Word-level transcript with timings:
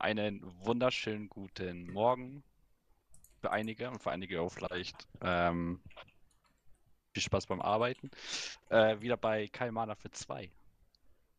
Einen 0.00 0.40
wunderschönen 0.64 1.28
guten 1.28 1.92
Morgen 1.92 2.42
für 3.42 3.50
einige 3.50 3.90
und 3.90 4.02
für 4.02 4.10
einige 4.10 4.40
auch 4.40 4.48
vielleicht 4.48 5.06
ähm, 5.20 5.78
viel 7.12 7.22
Spaß 7.22 7.44
beim 7.44 7.60
Arbeiten. 7.60 8.10
Äh, 8.70 8.98
wieder 9.02 9.18
bei 9.18 9.48
Kai 9.48 9.70
Mana 9.70 9.94
für 9.94 10.10
zwei. 10.10 10.50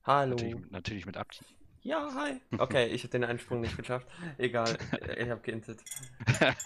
Hallo. 0.03 0.35
Natürlich, 0.35 0.69
natürlich 0.71 1.05
mit 1.07 1.17
Abdi. 1.17 1.43
Ja, 1.81 2.13
hi. 2.13 2.39
Okay, 2.59 2.85
ich 2.89 3.01
habe 3.01 3.09
den 3.09 3.23
Einsprung 3.23 3.61
nicht 3.61 3.75
geschafft. 3.75 4.07
Egal, 4.37 4.77
ich 5.17 5.29
habe 5.29 5.41
geintet. 5.41 5.81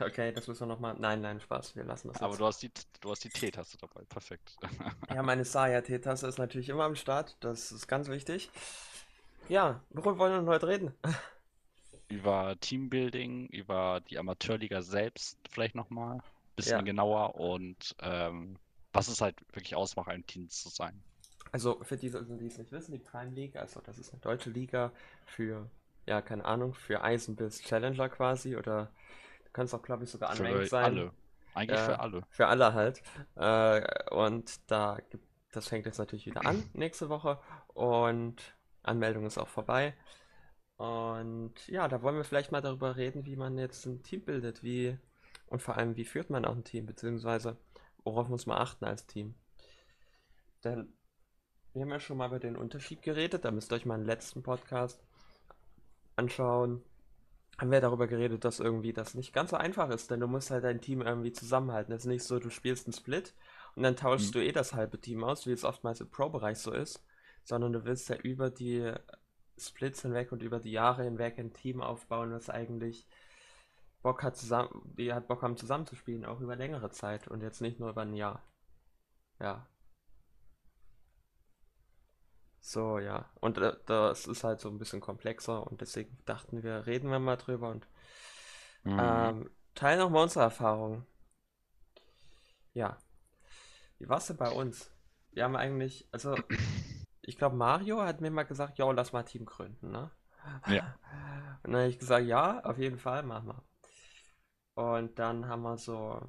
Okay, 0.00 0.32
das 0.32 0.48
müssen 0.48 0.62
wir 0.62 0.66
nochmal. 0.66 0.96
Nein, 0.98 1.20
nein, 1.20 1.38
Spaß, 1.38 1.76
wir 1.76 1.84
lassen 1.84 2.08
das 2.08 2.20
Aber 2.20 2.30
jetzt. 2.30 2.40
du 2.40 2.46
hast 2.46 2.62
die, 2.62 2.70
du 3.00 3.10
hast 3.10 3.22
die 3.22 3.28
T-Taste 3.28 3.78
dabei. 3.78 4.02
Perfekt. 4.08 4.56
Ja, 5.14 5.22
meine 5.22 5.44
Saya-T-Taste 5.44 6.26
ist 6.26 6.38
natürlich 6.38 6.70
immer 6.70 6.84
am 6.84 6.96
Start. 6.96 7.36
Das 7.38 7.70
ist 7.70 7.86
ganz 7.86 8.08
wichtig. 8.08 8.50
Ja, 9.48 9.80
worüber 9.90 10.18
wollen 10.18 10.32
wir 10.32 10.38
denn 10.38 10.48
heute 10.48 10.66
reden? 10.66 10.94
Über 12.12 12.56
Teambuilding, 12.60 13.48
über 13.48 14.00
die 14.10 14.18
Amateurliga 14.18 14.82
selbst 14.82 15.38
vielleicht 15.50 15.74
nochmal. 15.74 16.20
Bisschen 16.56 16.78
Ja. 16.78 16.82
genauer 16.82 17.34
und 17.36 17.94
ähm, 18.00 18.56
was 18.92 19.08
es 19.08 19.22
halt 19.22 19.36
wirklich 19.54 19.74
ausmacht, 19.74 20.08
ein 20.08 20.26
Team 20.26 20.50
zu 20.50 20.68
sein. 20.68 21.02
Also, 21.50 21.78
für 21.82 21.96
die, 21.96 22.10
die 22.10 22.46
es 22.46 22.58
nicht 22.58 22.72
wissen, 22.72 22.92
die 22.92 22.98
Prime 22.98 23.30
League, 23.34 23.56
also 23.56 23.80
das 23.80 23.98
ist 23.98 24.12
eine 24.12 24.20
deutsche 24.20 24.50
Liga 24.50 24.92
für, 25.26 25.68
ja, 26.06 26.20
keine 26.22 26.44
Ahnung, 26.44 26.74
für 26.74 27.02
Eisen 27.02 27.36
bis 27.36 27.60
Challenger 27.62 28.08
quasi. 28.08 28.56
Oder 28.56 28.86
du 29.44 29.50
kannst 29.52 29.74
auch, 29.74 29.82
glaube 29.82 30.04
ich, 30.04 30.10
sogar 30.10 30.34
Für 30.34 30.44
unranked 30.44 30.68
sein. 30.68 30.94
alle. 30.94 31.12
Eigentlich 31.54 31.78
Ja. 31.78 31.86
für 31.86 31.98
alle. 32.00 32.22
Für 32.30 32.46
alle 32.48 32.74
halt. 32.74 33.02
Äh, 33.36 33.82
und 34.14 34.70
da 34.70 34.98
gibt, 35.10 35.24
das 35.52 35.68
fängt 35.68 35.84
jetzt 35.86 35.98
natürlich 35.98 36.26
wieder 36.26 36.46
an 36.46 36.64
nächste 36.72 37.08
Woche 37.10 37.38
und 37.74 38.36
Anmeldung 38.82 39.26
ist 39.26 39.38
auch 39.38 39.48
vorbei. 39.48 39.94
Und 40.82 41.54
ja, 41.68 41.88
da 41.88 42.02
wollen 42.02 42.16
wir 42.16 42.24
vielleicht 42.24 42.52
mal 42.52 42.60
darüber 42.60 42.96
reden, 42.96 43.24
wie 43.26 43.36
man 43.36 43.56
jetzt 43.58 43.86
ein 43.86 44.02
Team 44.02 44.24
bildet, 44.24 44.62
wie 44.62 44.98
und 45.46 45.62
vor 45.62 45.76
allem, 45.78 45.96
wie 45.96 46.04
führt 46.04 46.28
man 46.30 46.44
auch 46.44 46.54
ein 46.56 46.64
Team, 46.64 46.86
beziehungsweise 46.86 47.56
worauf 48.04 48.28
muss 48.28 48.46
man 48.46 48.58
achten 48.58 48.84
als 48.84 49.06
Team. 49.06 49.34
Denn 50.64 50.92
wir 51.74 51.82
haben 51.82 51.90
ja 51.90 52.00
schon 52.00 52.16
mal 52.18 52.28
über 52.28 52.40
den 52.40 52.56
Unterschied 52.56 53.02
geredet, 53.02 53.44
da 53.44 53.50
müsst 53.52 53.72
ihr 53.72 53.76
euch 53.76 53.86
mal 53.86 53.98
den 53.98 54.06
letzten 54.06 54.42
Podcast 54.42 55.04
anschauen. 56.16 56.82
Haben 57.58 57.70
wir 57.72 57.80
darüber 57.80 58.06
geredet, 58.08 58.44
dass 58.44 58.60
irgendwie 58.60 58.92
das 58.94 59.14
nicht 59.14 59.32
ganz 59.34 59.50
so 59.50 59.56
einfach 59.56 59.90
ist, 59.90 60.10
denn 60.10 60.20
du 60.20 60.28
musst 60.28 60.50
halt 60.50 60.64
dein 60.64 60.80
Team 60.82 61.02
irgendwie 61.02 61.32
zusammenhalten. 61.32 61.92
Es 61.94 62.02
ist 62.02 62.08
nicht 62.08 62.24
so, 62.24 62.38
du 62.40 62.50
spielst 62.50 62.86
einen 62.86 62.94
Split 62.94 63.34
und 63.76 63.82
dann 63.84 63.96
tauschst 63.96 64.34
Mhm. 64.34 64.36
du 64.36 64.44
eh 64.44 64.52
das 64.52 64.74
halbe 64.74 65.00
Team 65.00 65.24
aus, 65.24 65.46
wie 65.46 65.52
es 65.52 65.64
oftmals 65.64 66.00
im 66.00 66.10
Pro-Bereich 66.10 66.58
so 66.58 66.72
ist, 66.72 67.04
sondern 67.44 67.72
du 67.72 67.84
willst 67.84 68.08
ja 68.10 68.16
über 68.16 68.50
die 68.50 68.92
Splits 69.58 70.02
hinweg 70.02 70.32
und 70.32 70.42
über 70.42 70.60
die 70.60 70.72
Jahre 70.72 71.04
hinweg 71.04 71.38
ein 71.38 71.52
Team 71.52 71.80
aufbauen, 71.82 72.30
das 72.30 72.50
eigentlich 72.50 73.06
Bock 74.02 74.22
hat 74.22 74.36
zusammen, 74.36 74.70
die 74.96 75.12
hat 75.12 75.28
Bock 75.28 75.42
haben 75.42 75.56
zusammenzuspielen, 75.56 76.24
auch 76.24 76.40
über 76.40 76.56
längere 76.56 76.90
Zeit 76.90 77.28
und 77.28 77.42
jetzt 77.42 77.60
nicht 77.62 77.80
nur 77.80 77.90
über 77.90 78.02
ein 78.02 78.14
Jahr. 78.14 78.42
Ja. 79.40 79.66
So, 82.60 82.98
ja. 82.98 83.28
Und 83.40 83.58
äh, 83.58 83.76
das 83.86 84.26
ist 84.26 84.42
halt 84.44 84.60
so 84.60 84.68
ein 84.70 84.78
bisschen 84.78 85.00
komplexer 85.00 85.66
und 85.66 85.80
deswegen 85.82 86.16
dachten 86.24 86.62
wir, 86.62 86.86
reden 86.86 87.10
wir 87.10 87.18
mal 87.18 87.36
drüber 87.36 87.68
und 87.70 87.86
Mhm. 88.84 89.32
ähm, 89.32 89.50
teilen 89.74 90.00
auch 90.00 90.10
mal 90.10 90.22
unsere 90.22 90.44
Erfahrungen. 90.44 91.06
Ja. 92.74 92.98
Wie 93.98 94.08
war's 94.08 94.26
denn 94.26 94.36
bei 94.36 94.50
uns? 94.50 94.90
Wir 95.32 95.44
haben 95.44 95.56
eigentlich, 95.56 96.06
also, 96.12 96.36
ich 97.22 97.36
glaube, 97.36 97.56
Mario 97.56 98.02
hat 98.02 98.20
mir 98.20 98.30
mal 98.30 98.44
gesagt, 98.44 98.78
jo, 98.78 98.90
lass 98.92 99.12
mal 99.12 99.20
ein 99.20 99.26
Team 99.26 99.44
gründen, 99.46 99.90
ne? 99.90 100.10
Ja. 100.68 100.96
Und 101.62 101.72
dann 101.72 101.76
habe 101.82 101.88
ich 101.88 101.98
gesagt, 101.98 102.26
ja, 102.26 102.60
auf 102.64 102.78
jeden 102.78 102.98
Fall, 102.98 103.22
mach 103.22 103.42
mal. 103.42 103.62
Und 104.74 105.18
dann 105.18 105.46
haben 105.48 105.62
wir 105.62 105.78
so, 105.78 106.20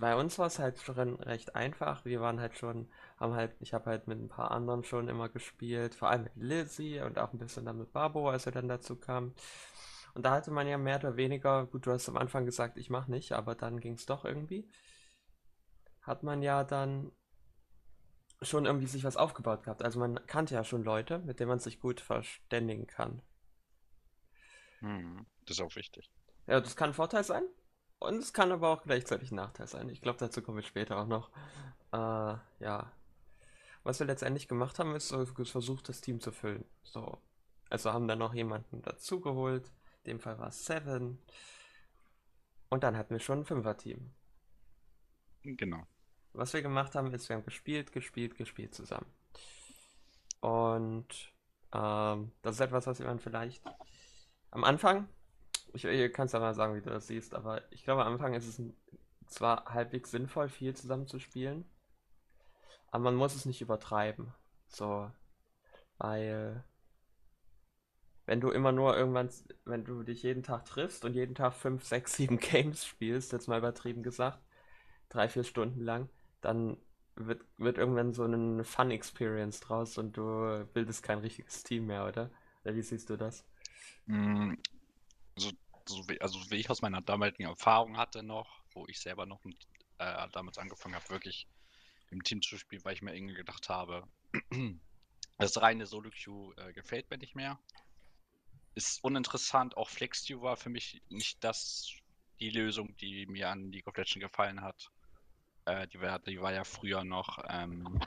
bei 0.00 0.16
uns 0.16 0.38
war 0.38 0.46
es 0.46 0.58
halt 0.58 0.80
schon 0.80 1.16
recht 1.16 1.54
einfach. 1.56 2.04
Wir 2.04 2.20
waren 2.20 2.40
halt 2.40 2.56
schon, 2.58 2.88
haben 3.18 3.34
halt, 3.34 3.54
ich 3.60 3.74
habe 3.74 3.86
halt 3.86 4.08
mit 4.08 4.20
ein 4.20 4.28
paar 4.28 4.50
anderen 4.50 4.84
schon 4.84 5.08
immer 5.08 5.28
gespielt, 5.28 5.94
vor 5.94 6.10
allem 6.10 6.24
mit 6.24 6.36
Lizzie 6.36 7.00
und 7.00 7.18
auch 7.18 7.32
ein 7.32 7.38
bisschen 7.38 7.64
dann 7.64 7.78
mit 7.78 7.92
Babo, 7.92 8.28
als 8.28 8.46
er 8.46 8.52
dann 8.52 8.68
dazu 8.68 8.96
kam. 8.96 9.34
Und 10.14 10.24
da 10.26 10.32
hatte 10.32 10.50
man 10.50 10.68
ja 10.68 10.78
mehr 10.78 10.98
oder 10.98 11.16
weniger, 11.16 11.66
gut, 11.66 11.86
du 11.86 11.92
hast 11.92 12.08
am 12.08 12.16
Anfang 12.18 12.44
gesagt, 12.44 12.76
ich 12.76 12.90
mach 12.90 13.06
nicht, 13.08 13.32
aber 13.32 13.54
dann 13.54 13.80
ging 13.80 13.94
es 13.94 14.06
doch 14.06 14.24
irgendwie. 14.24 14.68
Hat 16.02 16.22
man 16.22 16.42
ja 16.42 16.64
dann 16.64 17.12
schon 18.42 18.66
irgendwie 18.66 18.86
sich 18.86 19.04
was 19.04 19.16
aufgebaut 19.16 19.62
gehabt. 19.64 19.82
Also 19.82 19.98
man 19.98 20.26
kannte 20.26 20.54
ja 20.54 20.64
schon 20.64 20.84
Leute, 20.84 21.18
mit 21.20 21.40
denen 21.40 21.48
man 21.48 21.58
sich 21.58 21.80
gut 21.80 22.00
verständigen 22.00 22.86
kann. 22.86 23.22
Mhm. 24.80 25.26
Das 25.46 25.58
ist 25.58 25.62
auch 25.62 25.74
wichtig. 25.76 26.10
Ja, 26.46 26.60
das 26.60 26.76
kann 26.76 26.90
ein 26.90 26.94
Vorteil 26.94 27.24
sein 27.24 27.44
und 27.98 28.18
es 28.18 28.32
kann 28.32 28.52
aber 28.52 28.68
auch 28.68 28.82
gleichzeitig 28.82 29.30
ein 29.30 29.36
Nachteil 29.36 29.68
sein. 29.68 29.88
Ich 29.88 30.00
glaube, 30.00 30.18
dazu 30.18 30.42
kommen 30.42 30.58
wir 30.58 30.64
später 30.64 30.98
auch 30.98 31.06
noch. 31.06 31.30
Äh, 31.92 32.36
ja. 32.64 32.92
Was 33.84 33.98
wir 33.98 34.06
letztendlich 34.06 34.48
gemacht 34.48 34.78
haben, 34.78 34.94
ist 34.94 35.08
so 35.08 35.24
versucht, 35.24 35.88
das 35.88 36.00
Team 36.00 36.20
zu 36.20 36.32
füllen. 36.32 36.64
So. 36.82 37.18
Also 37.70 37.92
haben 37.92 38.08
dann 38.08 38.18
noch 38.18 38.34
jemanden 38.34 38.82
dazugeholt. 38.82 39.66
In 40.04 40.12
dem 40.12 40.20
Fall 40.20 40.38
war 40.38 40.48
es 40.48 40.64
Seven. 40.64 41.18
Und 42.68 42.84
dann 42.84 42.96
hatten 42.96 43.14
wir 43.14 43.20
schon 43.20 43.40
ein 43.40 43.44
Fünfer-Team. 43.44 44.12
Genau. 45.42 45.86
Was 46.34 46.52
wir 46.52 46.62
gemacht 46.62 46.94
haben, 46.94 47.12
ist, 47.12 47.28
wir 47.28 47.36
haben 47.36 47.44
gespielt, 47.44 47.92
gespielt, 47.92 48.36
gespielt 48.36 48.74
zusammen. 48.74 49.06
Und 50.40 51.06
ähm, 51.72 52.32
das 52.42 52.56
ist 52.56 52.60
etwas, 52.60 52.86
was 52.86 52.98
man 53.00 53.18
vielleicht 53.18 53.62
am 54.50 54.64
Anfang, 54.64 55.08
ich, 55.72 55.84
ich 55.84 56.12
kann 56.12 56.26
es 56.26 56.32
ja 56.32 56.40
mal 56.40 56.54
sagen, 56.54 56.74
wie 56.74 56.82
du 56.82 56.90
das 56.90 57.06
siehst, 57.06 57.34
aber 57.34 57.62
ich 57.72 57.84
glaube, 57.84 58.04
am 58.04 58.12
Anfang 58.12 58.34
ist 58.34 58.46
es 58.46 58.62
zwar 59.26 59.64
halbwegs 59.66 60.10
sinnvoll, 60.10 60.48
viel 60.48 60.74
zusammen 60.74 61.06
zu 61.06 61.18
spielen, 61.18 61.64
aber 62.90 63.04
man 63.04 63.14
muss 63.14 63.34
es 63.34 63.46
nicht 63.46 63.60
übertreiben. 63.60 64.34
So, 64.68 65.10
weil 65.98 66.64
wenn 68.26 68.40
du 68.40 68.50
immer 68.50 68.72
nur 68.72 68.96
irgendwann, 68.96 69.30
wenn 69.64 69.84
du 69.84 70.02
dich 70.02 70.22
jeden 70.22 70.42
Tag 70.42 70.64
triffst 70.64 71.04
und 71.04 71.14
jeden 71.14 71.34
Tag 71.34 71.54
5, 71.54 71.84
6, 71.84 72.14
7 72.14 72.38
Games 72.38 72.84
spielst, 72.84 73.32
jetzt 73.32 73.48
mal 73.48 73.58
übertrieben 73.58 74.02
gesagt, 74.02 74.38
drei, 75.08 75.28
vier 75.28 75.44
Stunden 75.44 75.80
lang, 75.80 76.08
dann 76.42 76.78
wird, 77.16 77.44
wird 77.58 77.78
irgendwann 77.78 78.14
so 78.14 78.24
eine 78.24 78.64
Fun-Experience 78.64 79.60
draus 79.60 79.98
und 79.98 80.16
du 80.18 80.66
bildest 80.74 81.02
kein 81.04 81.20
richtiges 81.20 81.64
Team 81.64 81.86
mehr, 81.86 82.06
oder? 82.06 82.30
Oder 82.64 82.76
wie 82.76 82.82
siehst 82.82 83.10
du 83.10 83.16
das? 83.18 83.46
Mm, 84.06 84.54
So, 85.88 86.08
wie, 86.08 86.20
also 86.20 86.38
wie 86.50 86.56
ich 86.56 86.70
aus 86.70 86.82
meiner 86.82 87.02
damaligen 87.02 87.44
Erfahrung 87.44 87.96
hatte 87.98 88.22
noch, 88.24 88.64
wo 88.72 88.86
ich 88.88 89.00
selber 89.00 89.26
noch 89.26 89.44
mit, 89.44 89.58
äh, 89.98 90.28
damals 90.32 90.58
angefangen 90.58 90.94
habe, 90.96 91.08
wirklich 91.10 91.48
im 92.10 92.22
Team 92.24 92.42
zu 92.42 92.58
spielen, 92.58 92.84
weil 92.84 92.94
ich 92.94 93.02
mir 93.02 93.14
irgendwie 93.16 93.34
gedacht 93.34 93.68
habe, 93.70 94.08
das 95.38 95.60
reine 95.62 95.86
Solo-Queue 95.86 96.54
äh, 96.58 96.72
gefällt 96.74 97.10
mir 97.10 97.18
nicht 97.18 97.34
mehr. 97.36 97.60
Ist 98.74 99.02
uninteressant, 99.02 99.76
auch 99.78 99.88
Flex-Queue 99.88 100.42
war 100.42 100.56
für 100.58 100.68
mich 100.70 101.02
nicht 101.08 101.42
das, 101.42 101.90
die 102.38 102.50
Lösung, 102.50 102.94
die 102.98 103.26
mir 103.26 103.48
an 103.50 103.70
League 103.72 103.86
of 103.86 103.96
Legends 103.96 104.20
gefallen 104.20 104.60
hat. 104.62 104.90
Äh, 105.64 105.88
die, 105.88 106.00
war, 106.00 106.18
die 106.20 106.40
war 106.40 106.52
ja 106.52 106.62
früher 106.64 107.02
noch 107.04 107.38
ähm, 107.48 107.98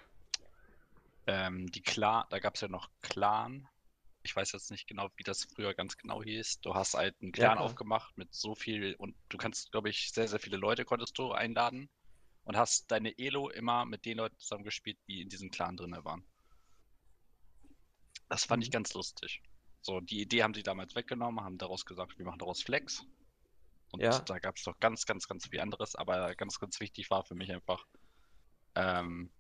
ähm, 1.28 1.68
die 1.72 1.82
Clan, 1.82 2.26
da 2.30 2.40
gab 2.40 2.56
es 2.56 2.62
ja 2.62 2.68
noch 2.68 2.90
Clan. 3.02 3.68
Ich 4.24 4.36
weiß 4.36 4.52
jetzt 4.54 4.72
nicht 4.72 4.88
genau, 4.88 5.10
wie 5.18 5.24
das 5.24 5.44
früher 5.46 5.74
ganz 5.76 5.98
genau 5.98 6.24
hieß. 6.24 6.62
Du 6.62 6.74
hast 6.76 6.96
halt 6.96 7.16
einen 7.22 7.32
Ja, 7.36 7.50
Clan 7.50 7.58
klar. 7.58 7.76
aufgemacht 7.76 8.18
mit 8.18 8.34
so 8.34 8.56
viel 8.56 8.96
und 8.98 9.16
du 9.30 9.38
kannst, 9.38 9.72
glaube 9.72 9.90
ich, 9.90 10.12
sehr, 10.12 10.28
sehr 10.28 10.40
viele 10.40 10.58
Leute 10.58 10.86
konntest 10.86 11.18
du 11.20 11.32
einladen 11.32 11.90
und 12.46 12.58
hast 12.58 12.92
deine 12.92 13.18
Elo 13.20 13.50
immer 13.50 13.86
mit 13.86 14.06
den 14.06 14.18
Leuten 14.18 14.38
zusammen 14.40 14.64
gespielt, 14.66 15.00
die 15.08 15.22
in 15.22 15.30
diesem 15.30 15.52
Clan 15.52 15.78
drin 15.78 15.96
waren. 16.04 16.26
Das 18.30 18.46
fand 18.46 18.62
ich 18.64 18.70
Mhm. 18.70 18.72
ganz 18.72 18.94
lustig. 18.94 19.42
So, 19.82 20.00
die 20.00 20.22
Idee 20.22 20.44
haben 20.44 20.54
sie 20.54 20.62
damals 20.62 20.94
weggenommen, 20.94 21.44
haben 21.44 21.58
daraus 21.58 21.86
gesagt, 21.86 22.20
wir 22.20 22.26
machen 22.26 22.38
daraus 22.38 22.62
Flex. 22.62 23.04
Und 24.02 24.04
Ja. 24.04 24.20
da 24.30 24.40
gab 24.40 24.58
es 24.58 24.66
noch 24.66 24.80
ganz, 24.80 25.06
ganz, 25.06 25.28
ganz 25.28 25.48
viel 25.48 25.60
anderes, 25.60 25.96
aber 25.96 26.36
ganz, 26.36 26.60
ganz 26.60 26.80
wichtig 26.80 27.10
war 27.10 27.24
für 27.24 27.36
mich 27.36 27.52
einfach 27.52 27.86
ähm, 28.76 29.32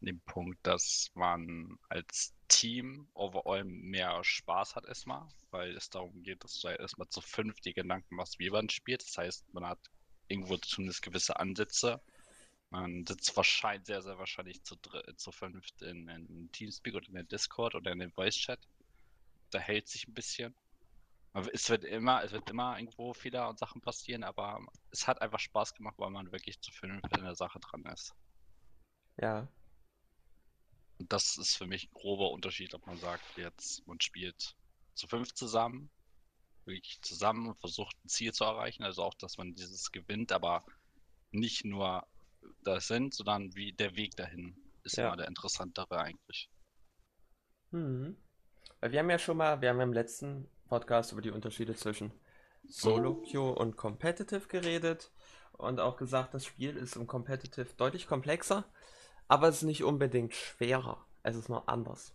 den 0.00 0.20
Punkt, 0.22 0.58
dass 0.66 1.10
man 1.14 1.78
als 1.88 2.34
Team 2.48 3.08
overall 3.14 3.64
mehr 3.64 4.22
Spaß 4.22 4.76
hat 4.76 4.86
erstmal, 4.86 5.28
weil 5.50 5.76
es 5.76 5.90
darum 5.90 6.22
geht, 6.22 6.44
dass 6.44 6.60
du 6.60 6.68
halt 6.68 6.80
erstmal 6.80 7.08
zu 7.08 7.20
fünf 7.20 7.60
die 7.60 7.74
Gedanken 7.74 8.16
machst, 8.16 8.38
wie 8.38 8.50
man 8.50 8.68
spielt. 8.68 9.02
Das 9.02 9.16
heißt, 9.18 9.54
man 9.54 9.66
hat 9.66 9.80
irgendwo 10.28 10.56
zumindest 10.58 11.02
gewisse 11.02 11.38
Ansätze. 11.38 12.02
Man 12.70 13.06
sitzt 13.06 13.36
wahrscheinlich, 13.36 13.86
sehr, 13.86 14.02
sehr 14.02 14.18
wahrscheinlich 14.18 14.62
zu, 14.64 14.76
zu 15.16 15.32
fünft 15.32 15.82
in, 15.82 16.08
in 16.08 16.50
Teamspeak 16.52 16.94
oder 16.96 17.08
in 17.08 17.14
der 17.14 17.24
Discord 17.24 17.74
oder 17.74 17.92
in 17.92 18.00
dem 18.00 18.12
Voice-Chat. 18.12 18.60
Da 19.50 19.58
hält 19.58 19.88
sich 19.88 20.08
ein 20.08 20.14
bisschen. 20.14 20.54
Es 21.52 21.68
wird 21.68 21.84
immer, 21.84 22.22
es 22.22 22.30
wird 22.30 22.48
immer 22.48 22.78
irgendwo 22.78 23.12
Fehler 23.12 23.48
und 23.48 23.58
Sachen 23.58 23.80
passieren, 23.80 24.22
aber 24.22 24.64
es 24.92 25.08
hat 25.08 25.20
einfach 25.20 25.40
Spaß 25.40 25.74
gemacht, 25.74 25.96
weil 25.98 26.10
man 26.10 26.30
wirklich 26.30 26.60
zu 26.60 26.70
fünf 26.70 27.02
in 27.16 27.24
der 27.24 27.34
Sache 27.34 27.58
dran 27.58 27.84
ist. 27.86 28.14
Ja. 29.16 29.48
Und 30.98 31.12
das 31.12 31.36
ist 31.36 31.56
für 31.56 31.66
mich 31.66 31.88
ein 31.90 31.94
grober 31.94 32.30
Unterschied, 32.30 32.72
ob 32.74 32.86
man 32.86 32.96
sagt, 32.98 33.36
jetzt 33.36 33.84
man 33.86 34.00
spielt 34.00 34.54
zu 34.94 35.08
fünf 35.08 35.34
zusammen, 35.34 35.90
wirklich 36.66 37.00
zusammen 37.02 37.48
und 37.48 37.58
versucht 37.58 37.96
ein 38.04 38.08
Ziel 38.08 38.32
zu 38.32 38.44
erreichen. 38.44 38.84
Also 38.84 39.02
auch, 39.02 39.14
dass 39.14 39.36
man 39.36 39.54
dieses 39.56 39.90
gewinnt, 39.90 40.30
aber 40.30 40.64
nicht 41.32 41.64
nur 41.64 42.06
das 42.62 42.86
sind, 42.86 43.12
sondern 43.12 43.54
wie 43.56 43.72
der 43.72 43.96
Weg 43.96 44.14
dahin 44.16 44.56
ist 44.84 44.96
Ja. 44.98 45.08
immer 45.08 45.16
der 45.16 45.26
interessantere 45.26 45.98
eigentlich. 45.98 46.48
Mhm. 47.72 48.16
Weil 48.80 48.92
wir 48.92 49.00
haben 49.00 49.10
ja 49.10 49.18
schon 49.18 49.36
mal, 49.36 49.60
wir 49.60 49.70
haben 49.70 49.78
ja 49.78 49.82
im 49.84 49.92
letzten 49.92 50.48
Podcast 50.68 51.12
über 51.12 51.22
die 51.22 51.30
Unterschiede 51.30 51.74
zwischen 51.74 52.12
Solo 52.66 53.22
Queue 53.22 53.54
und 53.54 53.76
Competitive 53.76 54.48
geredet 54.48 55.12
und 55.52 55.80
auch 55.80 55.96
gesagt, 55.96 56.34
das 56.34 56.44
Spiel 56.44 56.76
ist 56.76 56.96
im 56.96 57.06
Competitive 57.06 57.68
deutlich 57.76 58.06
komplexer, 58.06 58.64
aber 59.28 59.48
es 59.48 59.56
ist 59.56 59.62
nicht 59.62 59.84
unbedingt 59.84 60.34
schwerer. 60.34 61.06
Es 61.22 61.36
ist 61.36 61.48
nur 61.48 61.68
anders. 61.68 62.14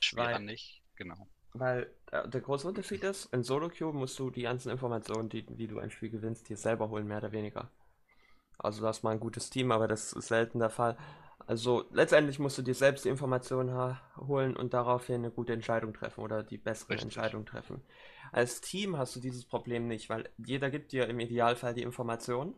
Schwerer 0.00 0.34
Weil- 0.34 0.42
nicht, 0.42 0.82
genau. 0.96 1.28
Weil 1.56 1.94
äh, 2.10 2.28
der 2.28 2.40
große 2.40 2.66
Unterschied 2.66 3.04
ist, 3.04 3.32
in 3.32 3.44
Solo 3.44 3.68
Queue 3.68 3.92
musst 3.92 4.18
du 4.18 4.30
die 4.30 4.42
ganzen 4.42 4.70
Informationen, 4.70 5.28
die, 5.28 5.46
wie 5.56 5.68
du 5.68 5.78
ein 5.78 5.90
Spiel 5.90 6.10
gewinnst, 6.10 6.48
dir 6.48 6.56
selber 6.56 6.88
holen, 6.88 7.06
mehr 7.06 7.18
oder 7.18 7.30
weniger. 7.30 7.70
Also 8.58 8.80
du 8.80 8.86
hast 8.88 9.04
mal 9.04 9.10
ein 9.10 9.20
gutes 9.20 9.50
Team, 9.50 9.70
aber 9.70 9.86
das 9.86 10.12
ist 10.12 10.28
selten 10.28 10.58
der 10.58 10.70
Fall. 10.70 10.96
Also 11.46 11.84
letztendlich 11.92 12.38
musst 12.38 12.56
du 12.58 12.62
dir 12.62 12.74
selbst 12.74 13.04
die 13.04 13.10
Informationen 13.10 13.98
holen 14.16 14.56
und 14.56 14.72
daraufhin 14.72 15.16
eine 15.16 15.30
gute 15.30 15.52
Entscheidung 15.52 15.92
treffen 15.92 16.20
oder 16.20 16.42
die 16.42 16.58
bessere 16.58 16.92
Richtig. 16.94 17.02
Entscheidung 17.02 17.44
treffen. 17.44 17.82
Als 18.32 18.60
Team 18.60 18.96
hast 18.96 19.14
du 19.16 19.20
dieses 19.20 19.44
Problem 19.44 19.86
nicht, 19.86 20.08
weil 20.08 20.30
jeder 20.38 20.70
gibt 20.70 20.92
dir 20.92 21.08
im 21.08 21.20
Idealfall 21.20 21.74
die 21.74 21.82
Informationen, 21.82 22.54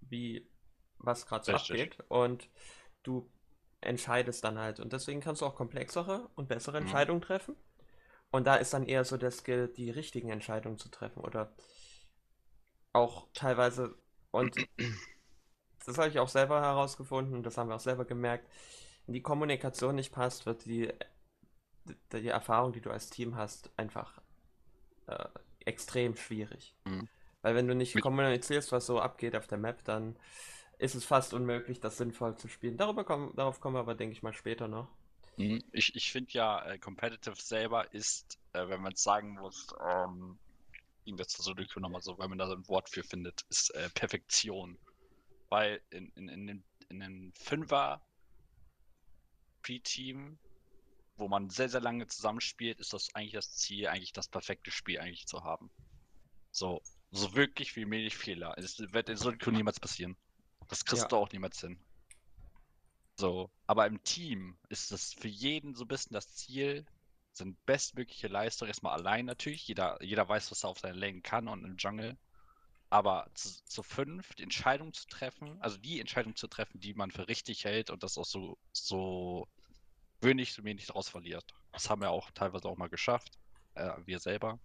wie 0.00 0.48
was 0.98 1.26
gerade 1.26 1.44
so 1.44 1.52
abgeht 1.52 1.98
und 2.08 2.48
du 3.02 3.30
entscheidest 3.80 4.44
dann 4.44 4.58
halt. 4.58 4.80
Und 4.80 4.92
deswegen 4.92 5.20
kannst 5.20 5.42
du 5.42 5.46
auch 5.46 5.56
komplexere 5.56 6.30
und 6.36 6.48
bessere 6.48 6.78
Mhm. 6.78 6.80
Entscheidungen 6.80 7.20
treffen. 7.22 7.56
Und 8.30 8.46
da 8.46 8.56
ist 8.56 8.74
dann 8.74 8.84
eher 8.86 9.04
so 9.04 9.16
der 9.16 9.30
Skill, 9.30 9.68
die 9.68 9.90
richtigen 9.90 10.30
Entscheidungen 10.30 10.78
zu 10.78 10.90
treffen 10.90 11.20
oder 11.20 11.52
auch 12.92 13.28
teilweise, 13.34 13.94
und 14.30 14.56
das 15.84 15.98
habe 15.98 16.08
ich 16.08 16.18
auch 16.18 16.28
selber 16.28 16.60
herausgefunden, 16.60 17.42
das 17.42 17.56
haben 17.56 17.68
wir 17.68 17.76
auch 17.76 17.80
selber 17.80 18.04
gemerkt, 18.04 18.48
wenn 19.06 19.14
die 19.14 19.22
Kommunikation 19.22 19.94
nicht 19.94 20.12
passt, 20.12 20.46
wird 20.46 20.64
die, 20.64 20.92
die, 22.12 22.28
Erfahrung, 22.28 22.72
die 22.72 22.80
du 22.80 22.90
als 22.90 23.10
Team 23.10 23.36
hast, 23.36 23.70
einfach 23.76 24.20
äh, 25.06 25.28
extrem 25.64 26.16
schwierig. 26.16 26.74
Mhm. 26.84 27.08
Weil 27.42 27.54
wenn 27.54 27.68
du 27.68 27.74
nicht 27.74 28.00
kommunizierst, 28.00 28.72
was 28.72 28.86
so 28.86 29.00
abgeht 29.00 29.36
auf 29.36 29.46
der 29.46 29.58
Map, 29.58 29.84
dann 29.84 30.16
ist 30.78 30.94
es 30.94 31.04
fast 31.04 31.34
unmöglich, 31.34 31.80
das 31.80 31.98
sinnvoll 31.98 32.36
zu 32.36 32.48
spielen. 32.48 32.76
Darüber 32.76 33.04
kommen, 33.04 33.34
darauf 33.36 33.60
kommen 33.60 33.76
wir 33.76 33.80
aber, 33.80 33.94
denke 33.94 34.14
ich 34.14 34.22
mal, 34.22 34.32
später 34.32 34.68
noch. 34.68 34.88
Mhm. 35.36 35.62
Ich, 35.72 35.94
ich 35.94 36.10
finde 36.10 36.32
ja, 36.32 36.64
äh, 36.64 36.78
Competitive 36.78 37.36
selber 37.36 37.92
ist, 37.92 38.38
äh, 38.52 38.68
wenn 38.68 38.80
man 38.80 38.92
es 38.92 39.02
sagen 39.02 39.34
muss, 39.34 39.74
ähm, 39.84 40.38
ging 41.04 41.16
das 41.16 41.28
zu 41.28 41.54
nochmal 41.80 42.00
so, 42.00 42.18
weil 42.18 42.28
man 42.28 42.38
da 42.38 42.46
so 42.46 42.54
ein 42.54 42.66
Wort 42.68 42.88
für 42.88 43.02
findet, 43.02 43.44
ist 43.50 43.70
äh, 43.74 43.90
Perfektion. 43.90 44.78
Weil 45.48 45.80
in, 45.90 46.08
in, 46.16 46.28
in, 46.28 46.46
den, 46.46 46.64
in 46.88 47.00
den 47.00 47.32
Fünfer 47.34 48.00
Pre-Team, 49.62 50.38
wo 51.16 51.28
man 51.28 51.48
sehr, 51.50 51.68
sehr 51.68 51.80
lange 51.80 52.06
zusammenspielt, 52.06 52.80
ist 52.80 52.92
das 52.92 53.14
eigentlich 53.14 53.32
das 53.32 53.56
Ziel, 53.56 53.88
eigentlich 53.88 54.12
das 54.12 54.28
perfekte 54.28 54.70
Spiel 54.70 54.98
eigentlich 54.98 55.26
zu 55.26 55.42
haben. 55.44 55.70
So, 56.50 56.82
so 57.10 57.34
wirklich 57.34 57.74
wie 57.76 57.88
wenig 57.90 58.16
Fehler. 58.16 58.54
Es 58.58 58.78
wird 58.78 59.08
in 59.08 59.16
Solo 59.16 59.36
Queue 59.38 59.54
niemals 59.54 59.80
passieren. 59.80 60.16
Das 60.68 60.84
kriegst 60.84 61.02
Ja. 61.04 61.08
du 61.08 61.16
auch 61.16 61.32
niemals 61.32 61.60
hin. 61.60 61.78
So, 63.16 63.50
aber 63.66 63.86
im 63.86 64.02
Team 64.02 64.58
ist 64.68 64.90
das 64.90 65.14
für 65.14 65.28
jeden 65.28 65.74
so 65.74 65.84
ein 65.84 65.88
bisschen 65.88 66.14
das 66.14 66.34
Ziel, 66.34 66.84
sind 67.32 67.64
bestmögliche 67.66 68.28
Leistung, 68.28 68.68
erstmal 68.68 68.94
allein 68.94 69.26
natürlich. 69.26 69.66
Jeder, 69.68 70.02
jeder 70.02 70.28
weiß, 70.28 70.50
was 70.50 70.64
er 70.64 70.70
auf 70.70 70.80
seiner 70.80 70.96
Lane 70.96 71.20
kann 71.20 71.48
und 71.48 71.64
im 71.64 71.76
Jungle. 71.76 72.16
Aber 72.94 73.28
zu, 73.34 73.48
zu 73.64 73.82
fünf 73.82 74.34
die 74.36 74.44
Entscheidung 74.44 74.92
zu 74.92 75.08
treffen, 75.08 75.60
also 75.60 75.76
die 75.78 75.98
Entscheidung 75.98 76.36
zu 76.36 76.46
treffen, 76.46 76.78
die 76.78 76.94
man 76.94 77.10
für 77.10 77.26
richtig 77.26 77.64
hält 77.64 77.90
und 77.90 78.04
das 78.04 78.16
auch 78.16 78.24
so, 78.24 78.56
so 78.70 79.48
wenig, 80.20 80.52
so 80.52 80.62
wenig 80.62 80.86
daraus 80.86 81.08
verliert. 81.08 81.44
Das 81.72 81.90
haben 81.90 82.02
wir 82.02 82.12
auch 82.12 82.30
teilweise 82.30 82.68
auch 82.68 82.76
mal 82.76 82.88
geschafft, 82.88 83.36
äh, 83.74 83.90
wir 84.04 84.20
selber. 84.20 84.60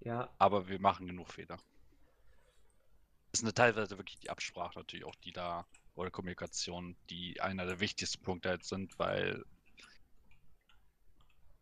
Ja, 0.00 0.28
Aber 0.40 0.66
wir 0.66 0.80
machen 0.80 1.06
genug 1.06 1.28
Fehler. 1.28 1.58
Es 3.30 3.38
ist 3.38 3.44
eine 3.44 3.54
teilweise 3.54 3.96
wirklich 3.98 4.18
die 4.18 4.30
Absprache 4.30 4.76
natürlich 4.76 5.04
auch, 5.06 5.14
die 5.14 5.30
da, 5.30 5.64
oder 5.94 6.10
Kommunikation, 6.10 6.96
die 7.08 7.40
einer 7.40 7.66
der 7.66 7.78
wichtigsten 7.78 8.20
Punkte 8.20 8.48
halt 8.48 8.64
sind, 8.64 8.98
weil 8.98 9.44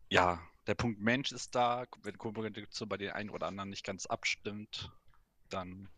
ja, 0.09 0.41
der 0.65 0.73
Punkt 0.73 0.99
Mensch 1.01 1.31
ist 1.31 1.53
da, 1.53 1.85
wenn 2.01 2.17
Kommunikation 2.17 2.89
bei 2.89 2.97
den 2.97 3.11
einen 3.11 3.29
oder 3.29 3.45
anderen 3.45 3.69
nicht 3.69 3.85
ganz 3.85 4.07
abstimmt, 4.07 4.91
dann 5.49 5.89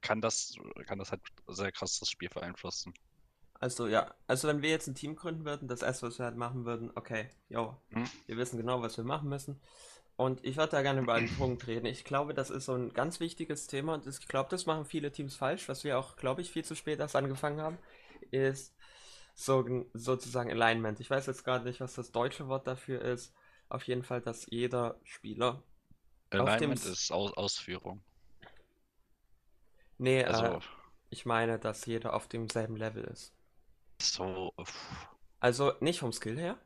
kann 0.00 0.20
das, 0.20 0.54
kann 0.86 0.98
das 0.98 1.10
halt 1.12 1.22
sehr 1.48 1.72
krass 1.72 1.98
das 1.98 2.10
Spiel 2.10 2.28
beeinflussen. 2.28 2.94
Also 3.60 3.86
ja, 3.86 4.14
also 4.26 4.48
wenn 4.48 4.62
wir 4.62 4.70
jetzt 4.70 4.86
ein 4.88 4.94
Team 4.94 5.16
gründen 5.16 5.44
würden, 5.44 5.68
das 5.68 5.82
erste, 5.82 6.06
was 6.06 6.18
wir 6.18 6.26
halt 6.26 6.36
machen 6.36 6.64
würden, 6.66 6.90
okay, 6.96 7.30
jo, 7.48 7.76
Hm? 7.90 8.10
wir 8.26 8.36
wissen 8.36 8.58
genau, 8.58 8.82
was 8.82 8.96
wir 8.96 9.04
machen 9.04 9.28
müssen. 9.28 9.60
Und 10.16 10.44
ich 10.44 10.56
würde 10.56 10.72
da 10.72 10.82
gerne 10.82 11.00
über 11.00 11.14
einen 11.14 11.30
Punkt 11.30 11.66
reden. 11.66 11.86
Ich 11.86 12.04
glaube, 12.04 12.34
das 12.34 12.50
ist 12.50 12.66
so 12.66 12.74
ein 12.74 12.92
ganz 12.92 13.20
wichtiges 13.20 13.66
Thema 13.66 13.94
und 13.94 14.06
ich 14.06 14.28
glaube, 14.28 14.50
das 14.50 14.66
machen 14.66 14.84
viele 14.84 15.10
Teams 15.12 15.36
falsch, 15.36 15.68
was 15.68 15.84
wir 15.84 15.98
auch, 15.98 16.16
glaube 16.16 16.42
ich, 16.42 16.50
viel 16.52 16.64
zu 16.64 16.76
spät 16.76 17.00
erst 17.00 17.16
angefangen 17.16 17.60
haben, 17.60 17.78
ist 18.30 18.74
so, 19.34 19.64
sozusagen 19.94 20.50
Alignment. 20.50 21.00
Ich 21.00 21.10
weiß 21.10 21.26
jetzt 21.26 21.44
gerade 21.44 21.64
nicht, 21.64 21.80
was 21.80 21.94
das 21.94 22.12
deutsche 22.12 22.48
Wort 22.48 22.66
dafür 22.66 23.02
ist. 23.02 23.34
Auf 23.68 23.84
jeden 23.84 24.04
Fall, 24.04 24.20
dass 24.20 24.46
jeder 24.50 25.00
Spieler. 25.04 25.62
Auf 26.36 26.56
dem 26.58 26.70
Alignment 26.70 26.84
ist 26.84 27.10
Aus 27.10 27.32
Ausführung. 27.34 28.02
Nee, 29.98 30.22
Also, 30.26 30.46
äh, 30.46 30.60
ich 31.10 31.26
meine, 31.26 31.58
dass 31.58 31.86
jeder 31.86 32.14
auf 32.14 32.28
demselben 32.28 32.76
Level 32.76 33.04
ist. 33.04 33.34
so, 34.00 34.52
uff, 34.56 35.08
Also 35.40 35.72
nicht 35.80 36.00
vom 36.00 36.12
Skill 36.12 36.38
her, 36.38 36.58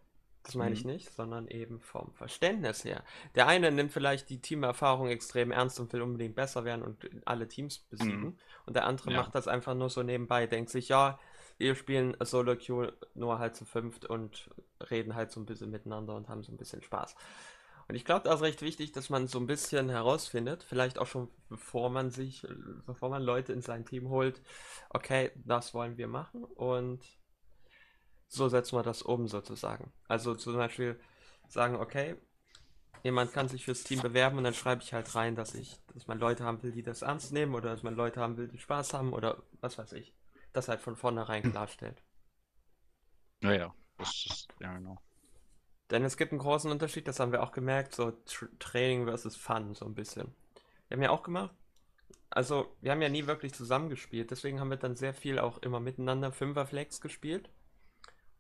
das 0.45 0.55
meine 0.55 0.73
ich 0.73 0.85
Mhm. 0.85 0.85
nicht, 0.85 1.11
sondern 1.13 1.49
eben 1.49 1.81
vom 1.81 2.13
Verständnis 2.15 2.85
her. 2.85 3.03
Der 3.35 3.47
eine 3.49 3.71
nimmt 3.73 3.93
vielleicht 3.93 4.31
die 4.31 4.41
Teamerfahrung 4.41 5.09
extrem 5.09 5.51
ernst 5.51 5.81
und 5.81 5.93
will 5.93 6.03
unbedingt 6.03 6.37
besser 6.37 6.65
werden 6.65 6.83
und 6.83 7.05
alle 7.27 7.49
Teams 7.49 7.79
besiegen. 7.79 8.39
Und 8.67 8.75
der 8.77 8.87
andere 8.87 9.11
Ja. 9.11 9.11
macht 9.11 9.35
das 9.35 9.49
einfach 9.49 9.75
nur 9.75 9.91
so 9.91 10.03
nebenbei, 10.03 10.47
denkt 10.47 10.71
sich, 10.71 10.89
ja, 10.89 11.19
wir 11.59 11.75
spielen 11.75 12.17
Solo 12.21 12.55
Queue 12.57 12.93
nur 13.15 13.41
halt 13.41 13.57
zu 13.57 13.65
fünft 13.65 14.05
und 14.07 14.49
reden 14.91 15.15
halt 15.17 15.33
so 15.33 15.41
ein 15.41 15.47
bisschen 15.47 15.71
miteinander 15.71 16.15
und 16.15 16.29
haben 16.29 16.45
so 16.45 16.53
ein 16.53 16.57
bisschen 16.57 16.83
Spaß. 16.83 17.17
Und 17.89 17.95
ich 17.95 18.05
glaube, 18.05 18.25
da 18.25 18.35
ist 18.35 18.43
recht 18.43 18.61
wichtig, 18.61 18.93
dass 18.93 19.09
man 19.09 19.29
so 19.29 19.39
ein 19.39 19.47
bisschen 19.47 19.89
herausfindet, 19.89 20.63
vielleicht 20.63 20.99
auch 20.99 21.07
schon 21.07 21.31
bevor 21.49 21.89
man 21.89 22.11
sich, 22.11 22.47
bevor 22.85 23.09
man 23.09 23.23
Leute 23.23 23.55
in 23.55 23.63
sein 23.63 23.87
Team 23.87 24.11
holt, 24.11 24.43
okay, 24.91 25.33
das 25.37 25.73
wollen 25.73 25.97
wir 25.97 26.07
machen 26.07 26.45
und 26.45 27.03
so 28.29 28.49
setzen 28.51 28.77
wir 28.77 28.83
das 28.83 29.01
um 29.01 29.27
sozusagen. 29.27 29.91
Also 30.07 30.35
zum 30.35 30.57
Beispiel 30.57 31.01
sagen, 31.49 31.77
okay, 31.77 32.17
jemand 33.05 33.33
kann 33.33 33.49
sich 33.49 33.65
fürs 33.65 33.85
Team 33.85 34.03
bewerben 34.03 34.37
und 34.37 34.45
dann 34.45 34.53
schreibe 34.53 34.83
ich 34.83 34.93
halt 34.93 35.15
rein, 35.15 35.35
dass 35.35 35.55
ich, 35.55 35.81
dass 35.95 36.07
man 36.07 36.19
Leute 36.19 36.45
haben 36.45 36.63
will, 36.63 36.73
die 36.73 36.83
das 36.83 37.01
ernst 37.01 37.33
nehmen 37.33 37.55
oder 37.55 37.71
dass 37.71 37.83
man 37.83 37.95
Leute 37.95 38.21
haben 38.21 38.37
will, 38.37 38.49
die 38.49 38.59
Spaß 38.59 38.93
haben 38.93 39.15
oder 39.15 39.43
was 39.63 39.79
weiß 39.79 39.93
ich. 39.93 40.15
Das 40.53 40.69
halt 40.69 40.83
von 40.83 40.95
vornherein 40.97 41.43
klarstellt. 41.43 42.03
naja, 43.41 43.75
das 43.97 44.27
ist, 44.27 44.49
ja 44.61 44.75
genau. 44.75 44.99
Denn 45.91 46.05
es 46.05 46.17
gibt 46.17 46.33
einen 46.33 46.41
großen 46.41 46.71
Unterschied, 46.71 47.09
das 47.09 47.19
haben 47.19 47.33
wir 47.33 47.43
auch 47.43 47.53
gemerkt, 47.53 47.95
so 47.95 48.11
Tr 48.27 48.49
Training 48.59 49.07
versus 49.07 49.37
Fun, 49.37 49.75
so 49.75 49.87
ein 49.87 49.95
bisschen. 49.95 50.35
Wir 50.89 50.97
haben 50.97 51.03
ja 51.03 51.11
auch 51.11 51.23
gemacht, 51.23 51.55
also 52.31 52.75
wir 52.81 52.93
haben 52.93 53.03
ja 53.03 53.09
nie 53.09 53.27
wirklich 53.27 53.55
zusammengespielt, 53.55 54.31
deswegen 54.31 54.61
haben 54.61 54.71
wir 54.71 54.77
dann 54.77 54.97
sehr 54.97 55.15
viel 55.15 55.39
auch 55.39 55.59
immer 55.59 55.81
miteinander 55.81 56.31
Fünferflex 56.31 57.01
gespielt. 57.01 57.49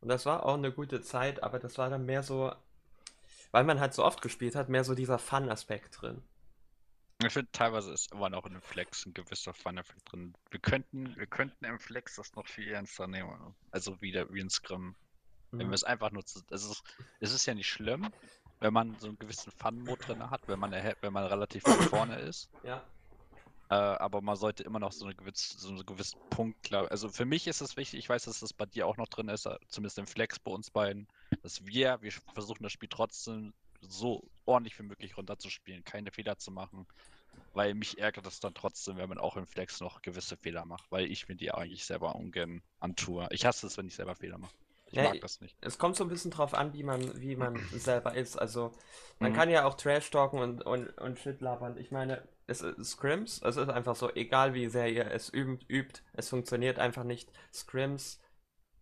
Und 0.01 0.09
das 0.09 0.27
war 0.27 0.45
auch 0.45 0.55
eine 0.55 0.73
gute 0.73 1.01
Zeit, 1.01 1.43
aber 1.43 1.59
das 1.59 1.79
war 1.79 1.91
dann 1.91 2.07
mehr 2.07 2.23
so, 2.23 2.53
weil 3.51 3.65
man 3.65 3.81
halt 3.81 3.95
so 3.95 4.05
oft 4.05 4.21
gespielt 4.21 4.55
hat, 4.55 4.69
mehr 4.69 4.85
so 4.85 4.95
dieser 4.95 5.19
Fun-Aspekt 5.19 6.01
drin. 6.01 6.23
Ich 7.25 7.33
finde, 7.33 7.51
teilweise 7.51 7.93
ist 7.93 8.13
immer 8.13 8.31
noch 8.31 8.47
in 8.47 8.53
dem 8.53 8.63
Flex 8.63 9.05
ein 9.05 9.15
gewisser 9.15 9.53
Fun-Effekt 9.53 10.13
drin. 10.13 10.35
Wir 10.51 10.61
könnten, 10.61 11.17
wir 11.17 11.27
könnten 11.27 11.65
im 11.65 11.81
Flex 11.81 12.15
das 12.15 12.33
noch 12.37 12.47
viel 12.47 12.69
ernster 12.69 13.09
nehmen. 13.09 13.57
Also 13.73 14.01
wieder 14.01 14.33
wie 14.33 14.41
ein 14.41 14.51
Scrum. 14.51 14.95
Wenn 15.57 15.69
Mhm. 15.69 15.71
wir 15.71 15.75
es 15.75 15.85
einfach 15.85 16.11
nur 16.13 16.25
zu, 16.25 16.41
es 16.51 16.65
ist, 16.65 16.83
es 17.21 17.33
ist 17.33 17.47
ja 17.47 17.55
nicht 17.55 17.69
schlimm, 17.69 18.13
wenn 18.61 18.73
man 18.73 18.99
so 18.99 19.09
einen 19.09 19.19
gewissen 19.19 19.53
Fun-Mode 19.53 20.07
drin 20.07 20.31
hat, 20.31 20.43
wenn 20.49 20.59
man, 20.59 20.73
wenn 20.73 21.13
man 21.13 21.25
relativ 21.27 21.69
weit 21.69 21.83
vorne 21.85 22.19
ist. 22.21 22.51
Ja, 22.63 22.83
Äh, 23.71 23.75
aber 23.75 24.23
man 24.23 24.37
sollte 24.37 24.63
immer 24.63 24.79
noch 24.79 24.93
so, 24.93 25.05
eine 25.05 25.15
gewisse, 25.15 25.59
so 25.59 25.69
einen 25.69 25.85
gewissen 25.85 26.19
Punkt, 26.31 26.63
glaube 26.63 26.91
Also 26.91 27.11
für 27.11 27.27
mich 27.27 27.47
ist 27.47 27.61
es 27.61 27.77
wichtig, 27.77 27.99
ich 28.01 28.09
weiß, 28.09 28.25
dass 28.25 28.41
das 28.41 28.55
bei 28.55 28.65
dir 28.67 28.87
auch 28.87 28.97
noch 28.97 29.09
drin 29.09 29.29
ist, 29.29 29.47
äh, 29.47 29.57
zumindest 29.69 29.99
im 29.99 30.07
Flex 30.07 30.39
bei 30.39 30.51
uns 30.51 30.71
beiden, 30.71 31.07
dass 31.43 31.65
wir, 31.67 32.01
wir 32.01 32.13
versuchen 32.35 32.63
das 32.63 32.73
Spiel 32.73 32.89
trotzdem 32.89 33.53
so 33.81 34.31
ordentlich 34.47 34.79
wie 34.79 34.85
möglich 34.85 35.17
runterzuspielen, 35.17 35.85
keine 35.85 36.11
Fehler 36.13 36.39
zu 36.39 36.51
machen. 36.51 36.87
Weil 37.55 37.75
mich 37.75 37.99
ärgert 37.99 38.27
es 38.27 38.41
dann 38.41 38.55
trotzdem, 38.55 38.97
wenn 38.99 39.09
man 39.09 39.19
auch 39.19 39.37
im 39.37 39.47
Flex 39.47 39.81
noch 39.81 40.03
gewisse 40.03 40.37
Fehler 40.39 40.65
macht, 40.67 40.91
weil 40.91 41.07
ich 41.11 41.29
mir 41.29 41.37
die 41.37 41.53
eigentlich 41.53 41.85
selber 41.87 42.15
ungern 42.17 42.63
antue. 42.81 43.29
Ich 43.33 43.47
hasse 43.47 43.67
es, 43.67 43.77
wenn 43.79 43.89
ich 43.89 43.97
selber 43.97 44.17
Fehler 44.17 44.39
mache. 44.39 44.55
Ich 44.91 44.97
Ja, 44.97 45.05
mag 45.05 45.21
das 45.21 45.41
nicht. 45.41 45.57
Es 45.61 45.79
kommt 45.79 45.97
so 45.97 46.05
ein 46.05 46.09
bisschen 46.09 46.31
drauf 46.31 46.55
an, 46.55 46.73
wie 46.73 46.83
man, 46.83 47.21
wie 47.21 47.37
man 47.37 47.57
selber 47.73 48.15
ist. 48.15 48.37
Also, 48.37 48.73
man 49.21 49.33
Mhm. 49.33 49.37
kann 49.37 49.51
ja 49.51 49.65
auch 49.65 49.75
Trash 49.75 50.11
talken 50.11 50.39
und, 50.41 50.63
und, 50.65 50.89
und 50.99 51.19
Shit 51.19 51.41
labern. 51.41 51.77
Ich 51.79 51.91
meine, 51.91 52.27
es 52.47 52.61
ist 52.63 52.93
Scrims, 52.93 53.41
es 53.43 53.57
ist 53.57 53.69
einfach 53.69 53.97
so, 53.97 54.11
egal 54.15 54.55
wie 54.55 54.69
sehr 54.69 54.89
ihr 54.91 55.11
es 55.11 55.33
übt, 55.33 55.67
übt 55.69 56.01
es 56.15 56.29
funktioniert 56.31 56.79
einfach 56.79 57.05
nicht. 57.05 57.31
Scrims 57.53 58.21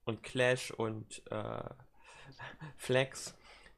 und 0.05 0.23
Clash 0.23 0.71
und 0.71 1.23
äh, 1.31 1.65
Flex 2.77 3.35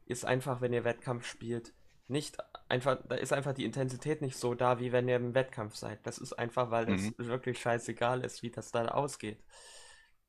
ist 0.06 0.24
einfach, 0.24 0.60
wenn 0.60 0.72
ihr 0.72 0.84
Wettkampf 0.84 1.26
spielt, 1.26 1.72
nicht 2.08 2.38
einfach, 2.68 2.98
da 3.06 3.16
ist 3.16 3.32
einfach 3.32 3.52
die 3.52 3.64
Intensität 3.64 4.22
nicht 4.22 4.36
so 4.36 4.54
da, 4.54 4.80
wie 4.80 4.92
wenn 4.92 5.08
ihr 5.08 5.16
im 5.16 5.34
Wettkampf 5.34 5.76
seid. 5.76 6.06
Das 6.06 6.18
ist 6.18 6.32
einfach, 6.32 6.70
weil 6.70 6.88
es 6.88 7.10
Mhm. 7.10 7.14
wirklich 7.18 7.60
scheißegal 7.60 8.24
ist, 8.24 8.42
wie 8.42 8.50
das 8.50 8.70
da 8.70 8.86
ausgeht. 8.88 9.42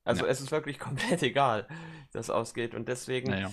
Also 0.09 0.25
Ja. 0.25 0.31
es 0.31 0.41
ist 0.41 0.51
wirklich 0.51 0.79
komplett 0.87 1.23
egal, 1.23 1.67
wie 1.69 2.09
das 2.13 2.29
ausgeht. 2.29 2.73
Und 2.75 2.87
deswegen 2.89 3.29
Naja. 3.31 3.51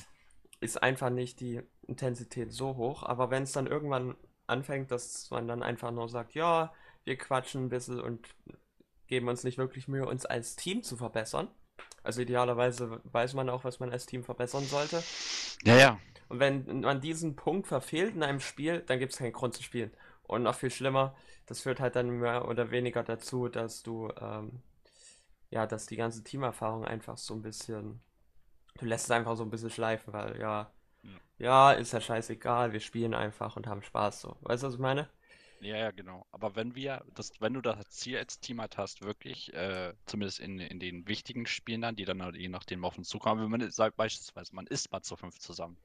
ist 0.61 0.83
einfach 0.83 1.11
nicht 1.11 1.41
die 1.41 1.63
Intensität 1.87 2.53
so 2.53 2.77
hoch. 2.77 3.03
Aber 3.03 3.31
wenn 3.31 3.43
es 3.45 3.53
dann 3.53 3.67
irgendwann 3.67 4.17
anfängt, 4.47 4.91
dass 4.91 5.31
man 5.31 5.47
dann 5.49 5.63
einfach 5.63 5.91
nur 5.91 6.09
sagt, 6.09 6.35
ja, 6.35 6.73
wir 7.05 7.17
quatschen 7.17 7.65
ein 7.67 7.69
bisschen 7.69 8.01
und 8.01 8.27
geben 9.07 9.29
uns 9.29 9.45
nicht 9.45 9.59
wirklich 9.59 9.87
Mühe, 9.89 10.07
uns 10.07 10.27
als 10.27 10.57
Team 10.57 10.83
zu 10.83 10.97
verbessern. 10.97 11.49
Also 12.03 12.23
idealerweise 12.23 13.01
weiß 13.05 13.35
man 13.35 13.49
auch, 13.51 13.65
was 13.65 13.81
man 13.81 13.91
als 13.91 14.07
Team 14.07 14.25
verbessern 14.25 14.65
sollte. 14.65 15.03
Ja, 15.65 15.77
ja. 15.77 16.01
Und 16.29 16.41
wenn 16.41 16.81
man 16.81 17.01
diesen 17.01 17.37
Punkt 17.37 17.67
verfehlt 17.69 18.15
in 18.15 18.23
einem 18.23 18.41
Spiel, 18.41 18.81
dann 18.81 18.99
gibt 18.99 19.13
es 19.13 19.19
keinen 19.19 19.33
Grund 19.33 19.55
zu 19.55 19.63
spielen. 19.63 19.93
Und 20.25 20.43
noch 20.43 20.57
viel 20.57 20.71
schlimmer, 20.71 21.15
das 21.47 21.61
führt 21.61 21.79
halt 21.79 21.95
dann 21.95 22.11
mehr 22.19 22.49
oder 22.49 22.71
weniger 22.73 23.05
dazu, 23.05 23.49
dass 23.49 23.83
du, 23.85 24.11
ähm, 24.21 24.63
ja, 25.57 25.67
dass 25.67 25.87
die 25.87 25.97
ganze 25.97 26.23
Teamerfahrung 26.25 26.85
einfach 26.85 27.19
so 27.19 27.35
ein 27.35 27.43
bisschen, 27.43 28.01
du 28.79 28.87
lässt 28.87 29.07
es 29.07 29.11
einfach 29.13 29.37
so 29.37 29.45
ein 29.45 29.51
bisschen 29.51 29.71
schleifen, 29.71 30.13
weil 30.15 30.41
ja, 30.41 30.73
Ja. 31.03 31.21
ist 31.73 31.93
ja 31.93 32.01
scheißegal, 32.01 32.73
wir 32.73 32.81
spielen 32.81 33.15
einfach 33.15 33.57
und 33.57 33.67
haben 33.67 33.83
Spaß 33.83 34.21
so. 34.23 34.37
Weißt 34.43 34.63
du, 34.63 34.69
was 34.69 34.75
ich 34.75 34.81
meine? 34.81 35.09
Ja, 35.61 35.77
ja, 35.77 35.91
genau. 35.91 36.27
Aber 36.33 36.55
wenn 36.55 36.75
wir, 36.75 37.05
das, 37.15 37.33
wenn 37.41 37.55
du 37.55 37.61
das 37.63 37.89
Ziel 37.91 38.19
als 38.19 38.41
Team 38.41 38.61
halt 38.61 38.77
hast, 38.79 39.03
wirklich, 39.03 39.53
äh, 39.55 39.95
zumindest 40.07 40.41
in, 40.41 40.59
in 40.61 40.79
den 40.79 41.09
wichtigen 41.09 41.47
Spielen 41.47 41.81
dann, 41.83 41.97
die 41.97 42.05
dann 42.05 42.23
halt 42.23 42.37
je 42.37 42.49
nachdem 42.49 42.85
auf 42.85 42.99
uns 42.99 43.09
zukommen, 43.09 43.43
wenn 43.43 43.51
man 43.61 43.71
sagt, 43.71 43.97
beispielsweise, 43.97 44.55
man 44.55 44.67
ist 44.67 44.93
mal 44.93 45.03
zu 45.03 45.17
fünf 45.17 45.39
zusammen. 45.39 45.79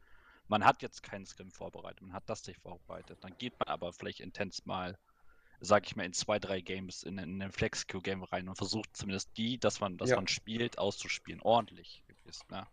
Man 0.47 0.65
hat 0.65 0.81
jetzt 0.81 1.03
keinen 1.03 1.25
Scrim 1.25 1.51
vorbereitet, 1.51 2.01
man 2.01 2.13
hat 2.13 2.29
das 2.29 2.45
nicht 2.47 2.59
vorbereitet. 2.61 3.19
Dann 3.23 3.37
geht 3.37 3.57
man 3.59 3.69
aber 3.69 3.93
vielleicht 3.93 4.19
intens 4.21 4.65
mal, 4.65 4.97
sag 5.61 5.85
ich 5.87 5.95
mal, 5.95 6.05
in 6.05 6.13
zwei, 6.13 6.39
drei 6.39 6.61
Games 6.61 7.03
in, 7.03 7.17
in 7.17 7.41
ein 7.41 7.51
Flex-Q-Game 7.51 8.23
rein 8.23 8.49
und 8.49 8.57
versucht 8.57 8.89
zumindest 8.97 9.29
die, 9.37 9.59
dass 9.59 9.79
man, 9.79 9.97
dass 9.97 10.09
Ja. 10.09 10.15
man 10.15 10.27
spielt, 10.27 10.77
auszuspielen. 10.77 11.41
Ordentlich. 11.41 12.03
Ist, 12.25 12.49
ne? 12.51 12.67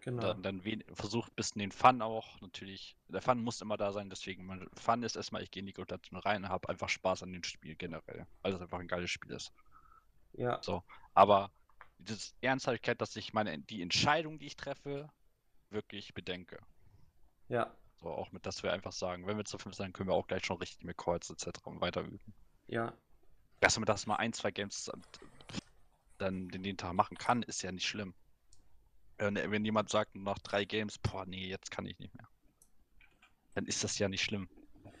Genau. 0.00 0.22
Dann, 0.22 0.42
dann 0.42 0.62
versucht 0.94 1.32
ein 1.32 1.36
bisschen 1.36 1.60
den 1.60 1.72
Fun 1.72 2.02
auch 2.02 2.40
natürlich. 2.40 2.96
Der 3.08 3.22
Fun 3.22 3.42
muss 3.42 3.60
immer 3.60 3.76
da 3.76 3.92
sein, 3.92 4.10
deswegen 4.10 4.46
man, 4.46 4.66
Fun 4.74 5.02
ist 5.02 5.16
erstmal, 5.16 5.42
ich 5.42 5.50
gehe 5.50 5.60
in 5.60 5.66
die 5.66 5.74
Rotation 5.76 6.18
rein 6.18 6.44
und 6.44 6.50
habe 6.50 6.68
einfach 6.68 6.88
Spaß 6.88 7.22
an 7.22 7.32
dem 7.32 7.42
Spiel 7.44 7.76
generell, 7.76 8.26
weil 8.42 8.52
es 8.52 8.60
einfach 8.60 8.80
ein 8.80 8.88
geiles 8.88 9.10
Spiel 9.10 9.32
ist. 9.32 9.52
Ja, 10.32 10.60
Aber 11.14 11.52
diese 11.98 12.32
Ernsthaftigkeit, 12.40 13.00
dass 13.00 13.16
ich 13.16 13.32
meine, 13.32 13.58
die 13.58 13.82
Entscheidung, 13.82 14.38
die 14.38 14.46
ich 14.46 14.56
treffe, 14.56 15.10
wirklich 15.70 16.14
bedenke. 16.14 16.58
ja, 17.48 17.74
So 18.00 18.08
auch 18.10 18.30
mit, 18.32 18.46
dass 18.46 18.62
wir 18.62 18.72
einfach 18.72 18.92
sagen, 18.92 19.26
wenn 19.26 19.36
wir 19.36 19.44
zu 19.44 19.58
fünf 19.58 19.74
sein, 19.74 19.92
können 19.92 20.08
wir 20.08 20.14
auch 20.14 20.26
gleich 20.26 20.44
schon 20.44 20.58
richtig 20.58 20.84
mit 20.84 20.96
Calls 20.96 21.30
etc. 21.30 21.48
weiter 21.80 22.02
üben. 22.02 22.34
ja, 22.68 22.96
Dass 23.60 23.76
man 23.76 23.86
das 23.86 24.06
mal 24.06 24.16
ein, 24.16 24.32
zwei 24.32 24.50
Games 24.50 24.90
dann 26.18 26.48
den, 26.48 26.62
den 26.62 26.76
Tag 26.76 26.92
machen 26.94 27.16
kann, 27.16 27.42
ist 27.42 27.62
ja 27.62 27.72
nicht 27.72 27.86
schlimm. 27.86 28.14
Wenn, 29.18 29.34
wenn 29.34 29.64
jemand 29.64 29.88
sagt 29.90 30.14
nach 30.14 30.38
drei 30.38 30.64
Games, 30.64 30.98
boah, 30.98 31.26
nee, 31.26 31.48
jetzt 31.48 31.70
kann 31.70 31.86
ich 31.86 31.98
nicht 31.98 32.14
mehr. 32.14 32.28
Dann 33.54 33.66
ist 33.66 33.82
das 33.82 33.98
ja 33.98 34.08
nicht 34.08 34.22
schlimm. 34.22 34.48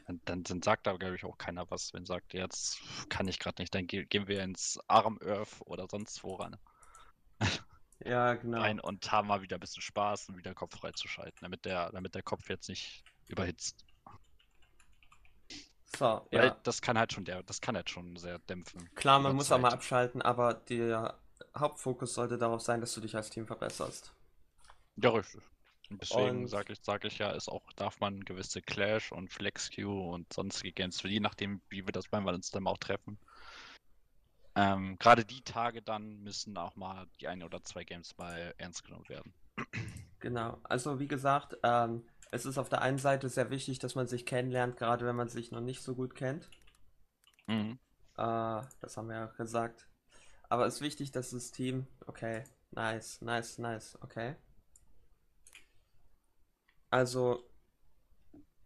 Dann, 0.06 0.20
dann, 0.24 0.42
dann 0.42 0.62
sagt 0.62 0.86
da, 0.86 0.96
glaube 0.96 1.16
ich, 1.16 1.24
auch 1.24 1.38
keiner 1.38 1.70
was, 1.70 1.92
wenn 1.92 2.04
sagt, 2.04 2.34
jetzt 2.34 2.80
kann 3.10 3.28
ich 3.28 3.38
gerade 3.38 3.62
nicht, 3.62 3.74
dann 3.74 3.86
ge 3.86 4.06
gehen 4.06 4.26
wir 4.26 4.42
ins 4.42 4.80
Arm 4.88 5.18
Earth 5.22 5.60
oder 5.66 5.86
sonst 5.88 6.24
wo 6.24 6.36
ran, 6.36 6.56
ja, 8.04 8.34
genau. 8.34 8.60
rein 8.60 8.80
und 8.80 9.10
haben 9.10 9.28
mal 9.28 9.42
wieder 9.42 9.56
ein 9.56 9.60
bisschen 9.60 9.82
Spaß 9.82 10.28
und 10.28 10.36
wieder 10.36 10.54
Kopf 10.54 10.78
frei 10.78 10.92
zu 10.92 11.08
schalten, 11.08 11.38
damit 11.40 11.64
der, 11.64 11.90
damit 11.92 12.14
der 12.14 12.22
Kopf 12.22 12.48
jetzt 12.48 12.68
nicht 12.68 13.04
überhitzt. 13.26 13.84
So, 15.96 16.26
Weil 16.30 16.46
ja. 16.46 16.56
das 16.62 16.82
kann 16.82 16.98
halt 16.98 17.12
schon 17.12 17.24
der, 17.24 17.42
das 17.42 17.60
kann 17.60 17.74
halt 17.74 17.90
schon 17.90 18.16
sehr 18.16 18.38
dämpfen. 18.40 18.88
Klar, 18.94 19.20
man 19.20 19.34
muss 19.34 19.50
auch 19.50 19.58
mal 19.58 19.70
Zeit. 19.70 19.78
abschalten, 19.78 20.22
aber 20.22 20.54
der 20.54 21.18
Hauptfokus 21.56 22.14
sollte 22.14 22.38
darauf 22.38 22.60
sein, 22.60 22.80
dass 22.80 22.94
du 22.94 23.00
dich 23.00 23.16
als 23.16 23.30
Team 23.30 23.46
verbesserst. 23.46 24.12
Ja, 24.96 25.10
richtig. 25.10 25.42
Und 25.90 26.02
deswegen 26.02 26.46
sage 26.46 26.74
ich, 26.74 26.80
sag 26.82 27.04
ich 27.04 27.18
ja, 27.18 27.30
ist 27.30 27.48
auch, 27.48 27.72
darf 27.72 27.98
man 28.00 28.20
gewisse 28.20 28.60
Clash 28.60 29.10
und 29.10 29.32
Flex-Queue 29.32 30.10
und 30.10 30.30
sonstige 30.32 30.72
Games, 30.72 31.02
je 31.02 31.20
nachdem, 31.20 31.62
wie 31.70 31.86
wir 31.86 31.92
das, 31.92 32.12
wir 32.12 32.20
uns 32.26 32.50
dann 32.50 32.66
auch 32.66 32.76
treffen. 32.76 33.18
Ähm, 34.58 34.98
Gerade 34.98 35.24
die 35.24 35.42
Tage 35.42 35.82
dann 35.82 36.18
müssen 36.18 36.56
auch 36.58 36.74
mal 36.74 37.06
die 37.20 37.28
ein 37.28 37.44
oder 37.44 37.62
zwei 37.62 37.84
Games 37.84 38.18
mal 38.18 38.52
ernst 38.58 38.82
genommen 38.82 39.08
werden. 39.08 39.32
Genau. 40.18 40.58
Also 40.64 40.98
wie 40.98 41.06
gesagt, 41.06 41.56
ähm, 41.62 42.04
es 42.32 42.44
ist 42.44 42.58
auf 42.58 42.68
der 42.68 42.82
einen 42.82 42.98
Seite 42.98 43.28
sehr 43.28 43.50
wichtig, 43.50 43.78
dass 43.78 43.94
man 43.94 44.08
sich 44.08 44.26
kennenlernt, 44.26 44.76
gerade 44.76 45.06
wenn 45.06 45.14
man 45.14 45.28
sich 45.28 45.52
noch 45.52 45.60
nicht 45.60 45.80
so 45.80 45.94
gut 45.94 46.16
kennt. 46.16 46.50
Mhm. 47.46 47.78
Äh, 48.16 48.62
das 48.80 48.96
haben 48.96 49.06
wir 49.08 49.14
ja 49.14 49.26
gesagt. 49.26 49.88
Aber 50.48 50.66
es 50.66 50.74
ist 50.76 50.80
wichtig, 50.80 51.12
dass 51.12 51.30
das 51.30 51.52
Team. 51.52 51.86
Okay, 52.06 52.42
nice, 52.72 53.20
nice, 53.22 53.58
nice, 53.58 53.96
okay. 54.02 54.34
Also, 56.90 57.48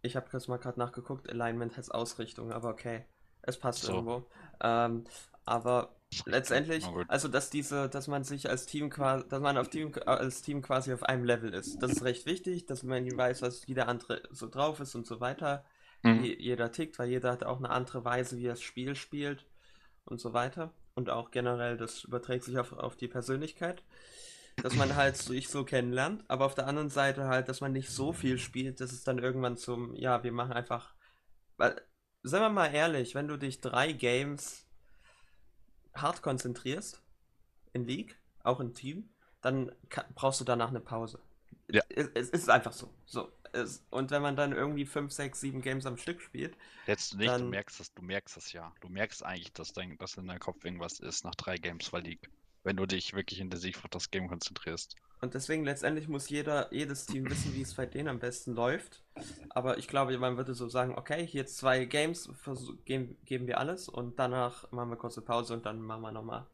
ich 0.00 0.16
habe 0.16 0.30
jetzt 0.32 0.48
mal 0.48 0.56
gerade 0.56 0.78
nachgeguckt, 0.78 1.28
Alignment 1.28 1.76
heißt 1.76 1.92
Ausrichtung, 1.92 2.50
aber 2.50 2.70
okay, 2.70 3.04
es 3.42 3.58
passt 3.58 3.82
So. 3.82 3.92
irgendwo. 3.92 4.30
Ähm, 4.62 5.04
aber 5.44 5.96
letztendlich, 6.26 6.84
also 7.08 7.28
dass 7.28 7.50
diese, 7.50 7.88
dass 7.88 8.06
man 8.08 8.24
sich 8.24 8.48
als 8.48 8.66
Team 8.66 8.90
quasi, 8.90 9.28
dass 9.28 9.40
man 9.40 9.56
auf 9.58 9.68
Team, 9.70 9.92
als 10.06 10.42
Team 10.42 10.62
quasi 10.62 10.92
auf 10.92 11.02
einem 11.04 11.24
Level 11.24 11.54
ist, 11.54 11.82
das 11.82 11.92
ist 11.92 12.04
recht 12.04 12.26
wichtig, 12.26 12.66
dass 12.66 12.82
man 12.82 13.06
weiß, 13.16 13.42
was 13.42 13.66
wie 13.68 13.74
der 13.74 13.88
andere 13.88 14.22
so 14.30 14.48
drauf 14.48 14.80
ist 14.80 14.94
und 14.94 15.06
so 15.06 15.20
weiter 15.20 15.64
Mhm. 16.02 16.22
wie 16.22 16.40
jeder 16.40 16.72
tickt, 16.72 16.98
weil 16.98 17.08
jeder 17.08 17.30
hat 17.32 17.44
auch 17.44 17.58
eine 17.58 17.70
andere 17.70 18.04
Weise, 18.04 18.36
wie 18.38 18.46
er 18.46 18.54
das 18.54 18.62
Spiel 18.62 18.96
spielt 18.96 19.46
und 20.04 20.20
so 20.20 20.32
weiter. 20.32 20.72
Und 20.94 21.10
auch 21.10 21.30
generell, 21.30 21.76
das 21.76 22.04
überträgt 22.04 22.44
sich 22.44 22.58
auf, 22.58 22.72
auf 22.72 22.96
die 22.96 23.08
Persönlichkeit, 23.08 23.82
dass 24.62 24.74
man 24.74 24.94
halt 24.96 25.16
sich 25.16 25.48
so 25.48 25.64
kennenlernt, 25.64 26.24
aber 26.28 26.44
auf 26.44 26.54
der 26.54 26.66
anderen 26.66 26.90
Seite 26.90 27.26
halt, 27.28 27.48
dass 27.48 27.60
man 27.60 27.72
nicht 27.72 27.90
so 27.90 28.12
viel 28.12 28.38
spielt, 28.38 28.80
dass 28.80 28.92
es 28.92 29.04
dann 29.04 29.18
irgendwann 29.18 29.56
zum, 29.56 29.94
ja, 29.94 30.22
wir 30.22 30.32
machen 30.32 30.52
einfach, 30.52 30.94
weil, 31.56 31.80
seien 32.22 32.42
wir 32.42 32.50
mal 32.50 32.74
ehrlich, 32.74 33.14
wenn 33.14 33.28
du 33.28 33.36
dich 33.38 33.60
drei 33.60 33.92
Games 33.92 34.66
hart 35.94 36.22
konzentrierst, 36.22 37.02
in 37.72 37.84
League, 37.86 38.18
auch 38.42 38.60
im 38.60 38.74
Team, 38.74 39.08
dann 39.40 39.72
brauchst 40.14 40.40
du 40.40 40.44
danach 40.44 40.68
eine 40.68 40.80
Pause. 40.80 41.18
Ja. 41.70 41.82
Es, 41.88 42.08
es 42.14 42.30
ist 42.30 42.50
einfach 42.50 42.72
so. 42.72 42.92
So. 43.06 43.30
Es, 43.52 43.84
und 43.90 44.10
wenn 44.10 44.22
man 44.22 44.34
dann 44.36 44.52
irgendwie 44.52 44.86
5, 44.86 45.12
6, 45.12 45.40
7 45.40 45.60
Games 45.62 45.84
am 45.86 45.96
Stück 45.98 46.20
spielt, 46.22 46.56
Jetzt 46.86 47.14
nicht, 47.14 47.28
du 47.28 47.32
Dann- 47.38 47.50
merkst 47.50 47.80
es, 47.80 47.92
du 47.94 48.02
merkst 48.02 48.36
es 48.36 48.52
ja. 48.52 48.72
Du 48.80 48.88
merkst 48.88 49.24
eigentlich, 49.24 49.52
dass, 49.52 49.72
dein, 49.72 49.96
dass 49.98 50.16
in 50.16 50.26
deinem 50.26 50.40
Kopf 50.40 50.64
irgendwas 50.64 51.00
ist 51.00 51.24
nach 51.24 51.34
drei 51.34 51.56
Games 51.56 51.90
League. 51.92 52.30
Wenn 52.64 52.76
du 52.76 52.86
dich 52.86 53.12
wirklich 53.14 53.40
intensiv 53.40 53.84
auf 53.84 53.90
das 53.90 54.10
Game 54.10 54.28
konzentrierst. 54.28 54.96
Und 55.20 55.34
deswegen 55.34 55.64
letztendlich 55.64 56.08
muss 56.08 56.28
jeder, 56.28 56.72
jedes 56.72 57.06
Team 57.06 57.30
wissen, 57.30 57.54
wie 57.54 57.62
es 57.62 57.74
bei 57.74 57.86
denen 57.86 58.08
am 58.08 58.18
besten 58.18 58.54
läuft. 58.54 59.04
Aber 59.50 59.78
ich 59.78 59.86
glaube, 59.86 60.18
man 60.18 60.36
würde 60.36 60.52
so 60.54 60.68
sagen, 60.68 60.96
okay, 60.96 61.24
hier 61.24 61.46
zwei 61.46 61.84
Games 61.84 62.28
geben, 62.84 63.16
geben 63.24 63.46
wir 63.46 63.58
alles 63.58 63.88
und 63.88 64.18
danach 64.18 64.70
machen 64.72 64.90
wir 64.90 64.96
kurze 64.96 65.22
Pause 65.22 65.54
und 65.54 65.64
dann 65.64 65.80
machen 65.80 66.02
wir 66.02 66.12
nochmal 66.12 66.46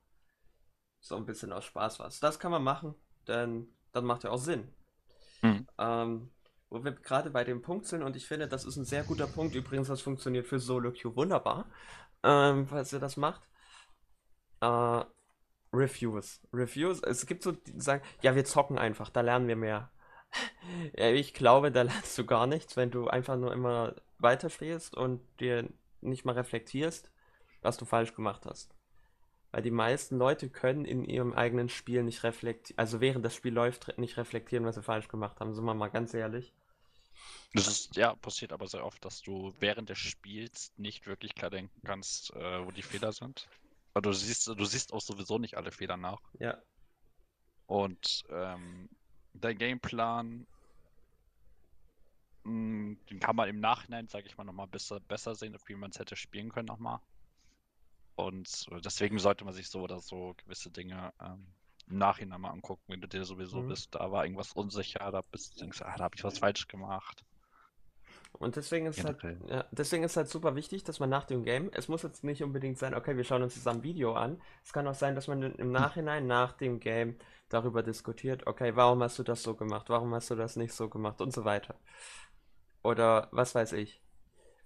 so 1.01 1.17
ein 1.17 1.25
bisschen 1.25 1.53
aus 1.53 1.65
Spaß 1.65 1.99
was. 1.99 2.21
Das 2.21 2.39
kann 2.39 2.51
man 2.51 2.63
machen, 2.63 2.95
denn 3.27 3.69
dann 3.93 4.05
macht 4.05 4.25
ja 4.25 4.31
auch 4.31 4.39
Sinn. 4.39 4.69
Mhm. 5.43 5.67
Ähm, 5.79 6.31
wo 6.71 6.85
wir 6.85 6.93
gerade 6.93 7.31
bei 7.31 7.45
dem 7.45 7.63
Punkt 7.63 7.87
sind 7.87 8.03
und 8.03 8.17
ich 8.17 8.27
finde, 8.27 8.49
das 8.49 8.65
ist 8.65 8.77
ein 8.77 8.85
sehr 8.85 9.05
guter 9.05 9.27
Punkt. 9.27 9.55
Übrigens, 9.55 9.89
das 9.89 10.03
funktioniert 10.03 10.47
für 10.47 10.59
Solo 10.59 10.93
Queue 10.93 11.17
wunderbar, 11.17 11.67
ähm, 12.23 12.67
falls 12.67 12.93
ihr 12.93 12.99
das 12.99 13.17
macht. 13.17 13.49
Äh, 14.61 15.05
Reviews. 15.73 16.41
Reviews, 16.53 17.03
es 17.03 17.27
gibt 17.27 17.43
so, 17.43 17.53
die 17.53 17.81
sagen, 17.81 18.03
ja, 18.23 18.35
wir 18.35 18.45
zocken 18.45 18.79
einfach, 18.79 19.11
da 19.11 19.21
lernen 19.21 19.49
wir 19.49 19.57
mehr. 19.57 19.91
Ja, 20.97 21.11
ich 21.11 21.33
glaube, 21.33 21.73
da 21.73 21.83
lernst 21.83 22.19
du 22.19 22.27
gar 22.27 22.47
nichts, 22.47 22.77
wenn 22.77 22.91
du 22.91 23.09
einfach 23.09 23.37
nur 23.37 23.53
immer 23.53 23.95
weiterspielst 24.19 24.95
und 24.95 25.23
dir 25.41 25.67
nicht 26.03 26.27
mal 26.27 26.35
reflektierst, 26.35 27.11
was 27.63 27.79
du 27.79 27.87
falsch 27.87 28.15
gemacht 28.15 28.45
hast. 28.45 28.75
Weil 29.51 29.63
die 29.63 29.71
meisten 29.71 30.19
Leute 30.19 30.51
können 30.51 30.85
in 30.85 31.05
ihrem 31.05 31.33
eigenen 31.33 31.71
Spiel 31.71 32.03
nicht 32.03 32.23
reflektieren, 32.25 32.79
also 32.79 33.01
während 33.01 33.25
das 33.25 33.35
Spiel 33.35 33.55
läuft, 33.55 33.97
nicht 33.97 34.19
reflektieren, 34.19 34.67
was 34.67 34.75
sie 34.75 34.83
falsch 34.83 35.09
gemacht 35.09 35.41
haben. 35.41 35.55
Sind 35.55 35.65
wir 35.65 35.75
mal 35.75 35.89
ganz 35.89 36.13
ehrlich. 36.13 36.53
Das 37.55 37.67
ist, 37.67 37.97
ja, 37.97 38.15
passiert 38.15 38.53
aber 38.53 38.67
sehr 38.67 38.85
oft, 38.85 39.03
dass 39.05 39.23
du 39.23 39.55
während 39.59 39.89
des 39.89 39.99
Spiels 39.99 40.73
nicht 40.77 41.07
wirklich 41.07 41.35
klar 41.35 41.51
denken 41.51 41.81
kannst, 41.85 42.35
äh, 42.35 42.67
wo 42.67 42.71
die 42.71 42.83
Fehler 42.83 43.13
sind. 43.13 43.49
Weil 43.99 44.03
du 44.03 44.13
siehst, 44.13 44.47
du 44.47 44.65
siehst 44.65 44.93
auch 44.93 45.01
sowieso 45.01 45.39
nicht 45.39 45.57
alle 45.57 45.73
Fehler 45.73 45.97
nach. 45.97 46.21
Ja. 46.39 46.57
Und 47.67 48.23
ähm, 48.31 48.89
der 49.33 49.57
Gameplan, 49.57 50.47
mh, 52.45 52.53
mm, 52.53 52.99
den 53.11 53.19
kann 53.19 53.35
man 53.35 53.49
im 53.49 53.59
Nachhinein, 53.59 54.07
sage 54.07 54.29
ich 54.29 54.37
mal, 54.37 54.45
nochmal 54.45 54.69
besser, 54.69 55.01
besser 55.01 55.35
sehen, 55.35 55.57
wie 55.67 55.75
man 55.75 55.91
es 55.91 55.99
hätte 55.99 56.15
spielen 56.15 56.53
können 56.53 56.69
nochmal. 56.69 57.01
Und 58.15 58.67
deswegen 58.85 59.19
sollte 59.19 59.45
man 59.45 59.53
sich 59.53 59.69
so 59.69 59.81
oder 59.81 59.99
so 59.99 60.33
gewisse 60.45 60.71
Dinge 60.71 61.13
ähm, 61.21 61.53
im 61.89 61.99
Nachhinein 61.99 62.41
mal 62.41 62.51
angucken, 62.51 62.85
wenn 62.87 63.01
du 63.01 63.09
dir 63.09 63.25
sowieso 63.25 63.63
mhm. 63.63 63.69
bist, 63.71 63.97
da 63.97 64.13
war 64.13 64.23
irgendwas 64.23 64.53
unsicher, 64.53 65.11
da 65.11 65.23
bist 65.23 65.57
du 65.57 65.59
denkst, 65.59 65.83
ah, 65.83 65.97
da 65.97 66.05
habe 66.05 66.15
ich 66.15 66.23
was 66.23 66.39
falsch 66.39 66.69
gemacht. 66.69 67.25
Und 68.33 68.55
deswegen 68.55 68.87
ist, 68.87 69.03
halt, 69.05 69.19
ja, 69.49 69.65
deswegen 69.73 70.05
ist 70.05 70.17
halt 70.17 70.29
super 70.29 70.55
wichtig, 70.55 70.85
dass 70.85 71.01
man 71.01 71.11
nach 71.11 71.25
dem 71.25 71.43
Game, 71.43 71.71
es 71.75 71.89
muss 71.89 72.03
jetzt 72.03 72.23
nicht 72.23 72.43
unbedingt 72.43 72.79
sein, 72.79 72.95
okay, 72.95 73.17
wir 73.17 73.25
schauen 73.25 73.43
uns 73.43 73.55
zusammen 73.55 73.83
Video 73.83 74.15
an. 74.15 74.41
Es 74.65 74.73
kann 74.73 74.87
auch 74.87 74.95
sein, 74.95 75.17
dass 75.17 75.27
man 75.27 75.43
im 75.43 75.73
Nachhinein 75.73 76.27
nach 76.29 76.53
dem 76.53 76.79
Game 76.79 77.17
darüber 77.49 77.83
diskutiert, 77.83 78.47
okay, 78.47 78.77
warum 78.77 79.03
hast 79.03 79.19
du 79.19 79.25
das 79.25 79.43
so 79.43 79.55
gemacht, 79.55 79.89
warum 79.89 80.15
hast 80.15 80.31
du 80.31 80.37
das 80.37 80.55
nicht 80.55 80.73
so 80.73 80.89
gemacht 80.89 81.21
und 81.21 81.33
so 81.33 81.45
weiter. 81.45 81.75
Oder 82.85 83.29
was 83.33 83.55
weiß 83.55 83.73
ich. 83.73 84.01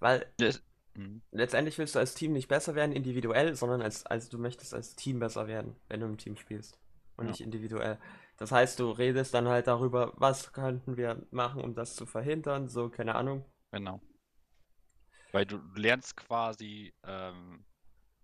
Weil 0.01 0.27
das, 0.37 0.63
mhm. 0.95 1.23
letztendlich 1.31 1.79
willst 1.79 1.95
du 1.95 1.99
als 1.99 2.15
Team 2.15 2.33
nicht 2.33 2.49
besser 2.49 2.75
werden 2.75 2.93
individuell, 2.93 3.55
sondern 3.55 3.81
als, 3.81 4.05
als 4.05 4.29
du 4.29 4.39
möchtest 4.39 4.75
als 4.75 4.97
Team 4.97 5.19
besser 5.19 5.47
werden, 5.47 5.77
wenn 5.89 6.01
du 6.01 6.07
im 6.07 6.19
Team 6.19 6.37
spielst 6.37 6.79
und 7.17 7.27
ja. 7.27 7.31
nicht 7.31 7.41
individuell. 7.41 7.99
Das 8.37 8.51
heißt, 8.51 8.81
du 8.81 8.91
redest 8.91 9.33
dann 9.35 9.49
halt 9.49 9.67
darüber, 9.69 10.13
was 10.17 10.53
könnten 10.53 10.97
wir 10.97 11.25
machen, 11.31 11.63
um 11.63 11.75
das 11.75 11.95
zu 11.95 12.07
verhindern, 12.07 12.69
so, 12.69 12.89
keine 12.89 13.15
Ahnung. 13.15 13.45
Genau. 13.73 14.01
Weil 15.33 15.47
du 15.47 15.59
lernst 15.75 16.17
quasi, 16.17 16.93
ähm, 17.05 17.65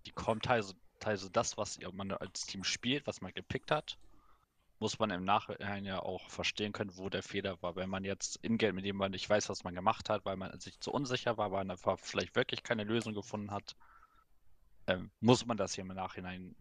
die 0.06 0.12
kommt 0.12 0.44
teilweise, 0.44 0.74
teilweise 1.00 1.30
das, 1.30 1.56
was 1.56 1.78
man 1.92 2.12
als 2.12 2.46
Team 2.46 2.64
spielt, 2.64 3.06
was 3.06 3.20
man 3.22 3.32
gepickt 3.32 3.70
hat, 3.70 3.98
muss 4.78 4.98
man 4.98 5.10
im 5.10 5.24
Nachhinein 5.24 5.84
ja 5.84 6.00
auch 6.00 6.30
verstehen 6.30 6.72
können, 6.72 6.96
wo 6.96 7.08
der 7.08 7.22
Fehler 7.22 7.60
war. 7.62 7.76
Wenn 7.76 7.90
man 7.90 8.04
jetzt 8.04 8.36
in-game, 8.42 8.76
mit 8.76 8.84
dem 8.84 8.96
man 8.96 9.10
nicht 9.10 9.28
weiß, 9.28 9.48
was 9.48 9.64
man 9.64 9.74
gemacht 9.74 10.08
hat, 10.08 10.24
weil 10.24 10.36
man 10.36 10.58
sich 10.60 10.78
zu 10.80 10.92
unsicher 10.92 11.36
war, 11.36 11.50
weil 11.50 11.64
man 11.64 11.72
einfach 11.72 11.98
vielleicht 11.98 12.36
wirklich 12.36 12.62
keine 12.62 12.84
Lösung 12.84 13.14
gefunden 13.14 13.50
hat, 13.50 13.74
ähm, 14.86 15.10
muss 15.20 15.46
man 15.46 15.56
das 15.56 15.74
hier 15.74 15.82
im 15.82 15.88
Nachhinein 15.88 16.54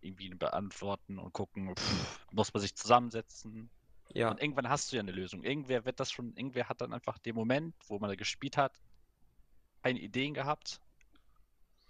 irgendwie 0.00 0.28
beantworten 0.28 1.18
und 1.18 1.32
gucken, 1.32 1.74
pff, 1.74 2.26
muss 2.30 2.52
man 2.52 2.60
sich 2.60 2.76
zusammensetzen. 2.76 3.70
Ja. 4.14 4.30
Und 4.30 4.40
irgendwann 4.40 4.68
hast 4.68 4.90
du 4.90 4.96
ja 4.96 5.02
eine 5.02 5.12
Lösung. 5.12 5.42
Irgendwer 5.42 5.84
wird 5.84 6.00
das 6.00 6.10
schon, 6.10 6.34
irgendwer 6.36 6.68
hat 6.68 6.80
dann 6.80 6.92
einfach 6.92 7.18
den 7.18 7.34
Moment, 7.34 7.74
wo 7.88 7.98
man 7.98 8.08
da 8.08 8.16
gespielt 8.16 8.56
hat, 8.56 8.80
keine 9.82 9.98
Ideen 9.98 10.34
gehabt. 10.34 10.80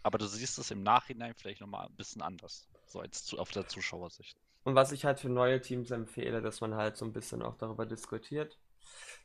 Aber 0.02 0.18
du 0.18 0.26
siehst 0.26 0.58
es 0.58 0.70
im 0.70 0.82
Nachhinein 0.82 1.34
vielleicht 1.34 1.60
nochmal 1.60 1.86
ein 1.86 1.96
bisschen 1.96 2.22
anders. 2.22 2.68
So 2.86 3.00
als 3.00 3.24
zu, 3.24 3.38
auf 3.38 3.50
der 3.50 3.68
Zuschauersicht. 3.68 4.36
Und 4.64 4.74
was 4.74 4.92
ich 4.92 5.04
halt 5.04 5.20
für 5.20 5.28
neue 5.28 5.60
Teams 5.60 5.90
empfehle, 5.90 6.40
dass 6.40 6.60
man 6.62 6.74
halt 6.74 6.96
so 6.96 7.04
ein 7.04 7.12
bisschen 7.12 7.42
auch 7.42 7.56
darüber 7.56 7.84
diskutiert. 7.84 8.58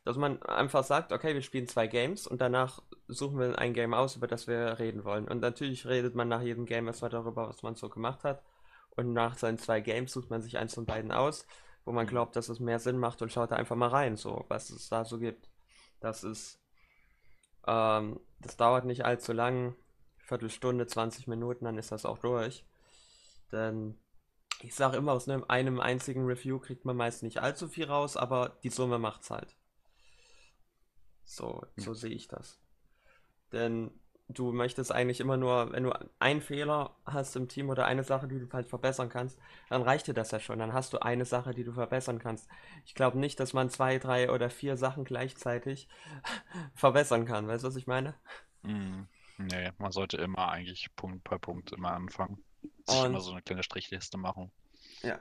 Dass 0.04 0.18
man 0.18 0.42
einfach 0.44 0.84
sagt, 0.84 1.12
okay, 1.12 1.34
wir 1.34 1.42
spielen 1.42 1.68
zwei 1.68 1.88
Games 1.88 2.28
und 2.28 2.42
danach 2.42 2.82
suchen 3.08 3.40
wir 3.40 3.60
ein 3.60 3.74
Game 3.74 3.94
aus, 3.94 4.16
über 4.16 4.28
das 4.28 4.48
wir 4.48 4.80
reden 4.80 5.04
wollen. 5.06 5.28
Und 5.28 5.40
natürlich 5.42 5.86
redet 5.86 6.16
man 6.16 6.28
nach 6.28 6.42
jedem 6.42 6.66
Game 6.66 6.88
erstmal 6.88 7.12
darüber, 7.12 7.48
was 7.48 7.64
man 7.64 7.76
so 7.76 7.90
gemacht 7.90 8.24
hat. 8.24 8.44
Und 8.92 9.14
nach 9.14 9.38
seinen 9.38 9.58
zwei 9.58 9.80
Games 9.80 10.12
sucht 10.12 10.30
man 10.30 10.42
sich 10.42 10.58
eins 10.58 10.74
von 10.74 10.86
beiden 10.86 11.12
aus, 11.12 11.46
wo 11.90 11.92
man 11.92 12.06
glaubt, 12.06 12.36
dass 12.36 12.50
es 12.50 12.60
mehr 12.60 12.78
Sinn 12.78 13.00
macht 13.00 13.24
und 13.24 13.32
schaut 13.32 13.50
da 13.50 13.56
einfach 13.56 13.76
mal 13.76 13.88
rein, 13.88 14.16
so, 14.16 14.46
was 14.48 14.70
es 14.70 14.90
da 14.90 15.06
so 15.06 15.18
gibt. 15.18 15.50
Das 16.00 16.24
ist, 16.24 16.62
ähm, 17.66 18.20
das 18.38 18.58
dauert 18.58 18.86
nicht 18.86 19.06
allzu 19.06 19.34
lang, 19.34 19.76
Viertelstunde, 20.20 20.86
20 20.86 21.26
Minuten, 21.26 21.66
dann 21.66 21.80
ist 21.80 21.92
das 21.92 22.06
auch 22.06 22.20
durch. 22.20 22.64
Denn 23.52 23.98
ich 24.62 24.76
sage 24.76 24.98
immer, 24.98 25.14
aus 25.14 25.28
einem, 25.28 25.80
einzigen 25.80 26.28
Review 26.28 26.60
kriegt 26.60 26.86
man 26.86 26.96
meist 26.96 27.24
nicht 27.24 27.40
allzu 27.40 27.68
viel 27.68 27.86
raus, 27.86 28.18
aber 28.18 28.60
die 28.62 28.70
Summe 28.70 29.00
macht's 29.00 29.32
halt. 29.32 29.56
So, 31.24 31.66
so 31.76 31.88
hm. 31.88 31.96
sehe 31.96 32.14
ich 32.14 32.28
das. 32.28 32.60
Denn 33.52 33.90
du 34.30 34.52
möchtest 34.52 34.92
eigentlich 34.92 35.20
immer 35.20 35.38
nur, 35.38 35.72
wenn 35.72 35.84
du 35.84 35.92
einen 36.20 36.42
Fehler 36.42 36.96
hast 37.06 37.36
im 37.36 37.48
Team 37.48 37.70
oder 37.70 37.86
eine 37.86 38.04
Sache, 38.04 38.28
die 38.28 38.40
du 38.40 38.48
halt 38.54 38.68
verbessern 38.68 39.10
kannst, 39.10 39.40
dann 39.70 39.82
reicht 39.82 40.08
dir 40.08 40.14
das 40.14 40.32
ja 40.32 40.40
schon. 40.40 40.60
Dann 40.60 40.72
hast 40.72 40.94
du 40.94 41.00
eine 41.00 41.26
Sache, 41.26 41.54
die 41.54 41.64
du 41.64 41.74
verbessern 41.74 42.20
kannst. 42.20 42.48
Ich 42.86 42.94
glaube 42.94 43.18
nicht, 43.18 43.40
dass 43.40 43.54
man 43.54 43.70
zwei, 43.70 43.98
drei 43.98 44.32
oder 44.32 44.50
vier 44.50 44.78
Sachen 44.78 45.04
gleichzeitig 45.04 45.90
verbessern 46.76 47.26
kann. 47.26 47.48
Weißt 47.48 47.64
du, 47.64 47.68
was 47.68 47.76
ich 47.76 47.88
meine? 47.88 48.14
Mm, 48.62 49.02
nee, 49.38 49.72
man 49.80 49.92
sollte 49.92 50.18
immer 50.18 50.50
eigentlich 50.50 50.96
Punkt 50.96 51.24
bei 51.28 51.38
Punkt 51.40 51.72
immer 51.72 51.92
anfangen. 51.92 52.44
Sich 52.88 53.04
immer 53.04 53.22
so 53.22 53.32
eine 53.32 53.42
kleine 53.42 53.64
Strichliste 53.64 54.18
machen. 54.18 54.52
Ja. 55.02 55.20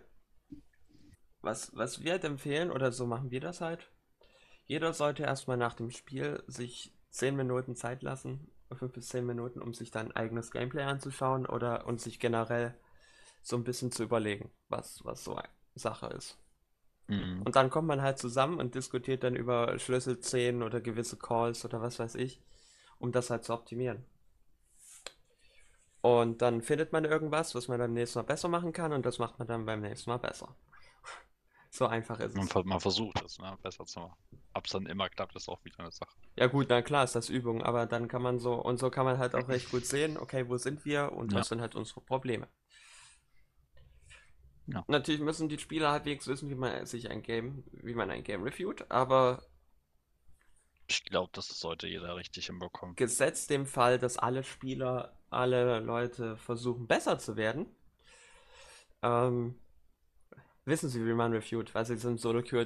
Was, 1.40 1.74
was 1.74 2.02
wir 2.02 2.12
halt 2.12 2.24
empfehlen, 2.24 2.70
oder 2.70 2.92
so 2.92 3.06
machen 3.06 3.30
wir 3.30 3.40
das 3.40 3.60
halt, 3.62 3.90
jeder 4.66 4.92
sollte 4.92 5.22
erstmal 5.22 5.56
nach 5.56 5.74
dem 5.74 5.90
Spiel 5.90 6.42
sich 6.46 6.92
10 7.10 7.36
Minuten 7.36 7.74
Zeit 7.74 8.02
lassen, 8.02 8.50
5 8.76 8.92
bis 8.92 9.08
10 9.08 9.26
Minuten, 9.26 9.60
um 9.60 9.74
sich 9.74 9.90
dann 9.90 10.12
eigenes 10.12 10.50
Gameplay 10.50 10.82
anzuschauen 10.82 11.46
oder 11.46 11.86
und 11.86 12.00
sich 12.00 12.20
generell 12.20 12.74
so 13.42 13.56
ein 13.56 13.64
bisschen 13.64 13.90
zu 13.92 14.02
überlegen, 14.02 14.50
was, 14.68 15.04
was 15.04 15.24
so 15.24 15.36
eine 15.36 15.48
Sache 15.74 16.06
ist. 16.08 16.38
Mhm. 17.06 17.42
Und 17.42 17.56
dann 17.56 17.70
kommt 17.70 17.88
man 17.88 18.02
halt 18.02 18.18
zusammen 18.18 18.60
und 18.60 18.74
diskutiert 18.74 19.24
dann 19.24 19.34
über 19.34 19.78
Schlüsselszenen 19.78 20.62
oder 20.62 20.80
gewisse 20.80 21.16
Calls 21.16 21.64
oder 21.64 21.80
was 21.80 21.98
weiß 21.98 22.14
ich, 22.16 22.42
um 22.98 23.12
das 23.12 23.30
halt 23.30 23.44
zu 23.44 23.54
optimieren. 23.54 24.04
Und 26.00 26.42
dann 26.42 26.62
findet 26.62 26.92
man 26.92 27.04
irgendwas, 27.04 27.54
was 27.54 27.68
man 27.68 27.78
beim 27.78 27.92
nächsten 27.92 28.18
Mal 28.18 28.24
besser 28.24 28.48
machen 28.48 28.72
kann 28.72 28.92
und 28.92 29.04
das 29.04 29.18
macht 29.18 29.38
man 29.38 29.48
dann 29.48 29.66
beim 29.66 29.80
nächsten 29.80 30.10
Mal 30.10 30.18
besser. 30.18 30.54
So 31.70 31.86
einfach 31.86 32.18
ist 32.20 32.36
es. 32.36 32.54
Man, 32.64 32.80
versucht 32.80 33.22
es, 33.24 33.38
ne, 33.38 33.56
besser 33.62 33.84
zu 33.84 34.00
machen. 34.00 34.16
Ob 34.54 34.64
es 34.64 34.72
dann 34.72 34.86
immer 34.86 35.08
klappt, 35.08 35.36
ist 35.36 35.48
auch 35.48 35.62
wieder 35.64 35.80
eine 35.80 35.92
Sache. 35.92 36.16
Ja 36.36 36.46
gut, 36.46 36.66
na 36.70 36.82
klar 36.82 37.04
ist 37.04 37.14
das 37.14 37.28
Übung, 37.28 37.62
aber 37.62 37.86
dann 37.86 38.08
kann 38.08 38.22
man 38.22 38.38
so, 38.38 38.54
und 38.54 38.78
so 38.78 38.90
kann 38.90 39.04
man 39.04 39.18
halt 39.18 39.34
auch 39.34 39.48
recht 39.48 39.70
gut 39.70 39.84
sehen, 39.84 40.16
okay, 40.16 40.48
wo 40.48 40.56
sind 40.56 40.84
wir 40.84 41.12
und 41.12 41.32
ja. 41.32 41.38
was 41.38 41.48
sind 41.48 41.60
halt 41.60 41.74
unsere 41.74 42.00
Probleme. 42.00 42.48
Ja. 44.66 44.84
Natürlich 44.88 45.20
müssen 45.20 45.48
die 45.48 45.58
Spieler 45.58 45.92
halbwegs 45.92 46.26
wissen, 46.26 46.50
wie 46.50 46.54
man 46.54 46.84
sich 46.86 47.10
ein 47.10 47.22
Game, 47.22 47.64
wie 47.72 47.94
man 47.94 48.10
ein 48.10 48.24
Game 48.24 48.42
reviewt, 48.42 48.90
aber 48.90 49.42
ich 50.90 51.04
glaube, 51.04 51.30
das 51.34 51.48
sollte 51.48 51.86
jeder 51.86 52.16
richtig 52.16 52.46
hinbekommen. 52.46 52.96
Gesetzt 52.96 53.50
dem 53.50 53.66
Fall, 53.66 53.98
dass 53.98 54.16
alle 54.16 54.42
Spieler, 54.42 55.18
alle 55.28 55.80
Leute 55.80 56.38
versuchen 56.38 56.86
besser 56.86 57.18
zu 57.18 57.36
werden, 57.36 57.66
ähm, 59.02 59.58
wissen 60.68 60.88
sie, 60.88 61.04
wie 61.04 61.12
man 61.12 61.32
reviewt, 61.32 61.74
weil 61.74 61.84
sie 61.84 61.94
es 61.94 62.04
im 62.04 62.18
Solo-Queue 62.18 62.62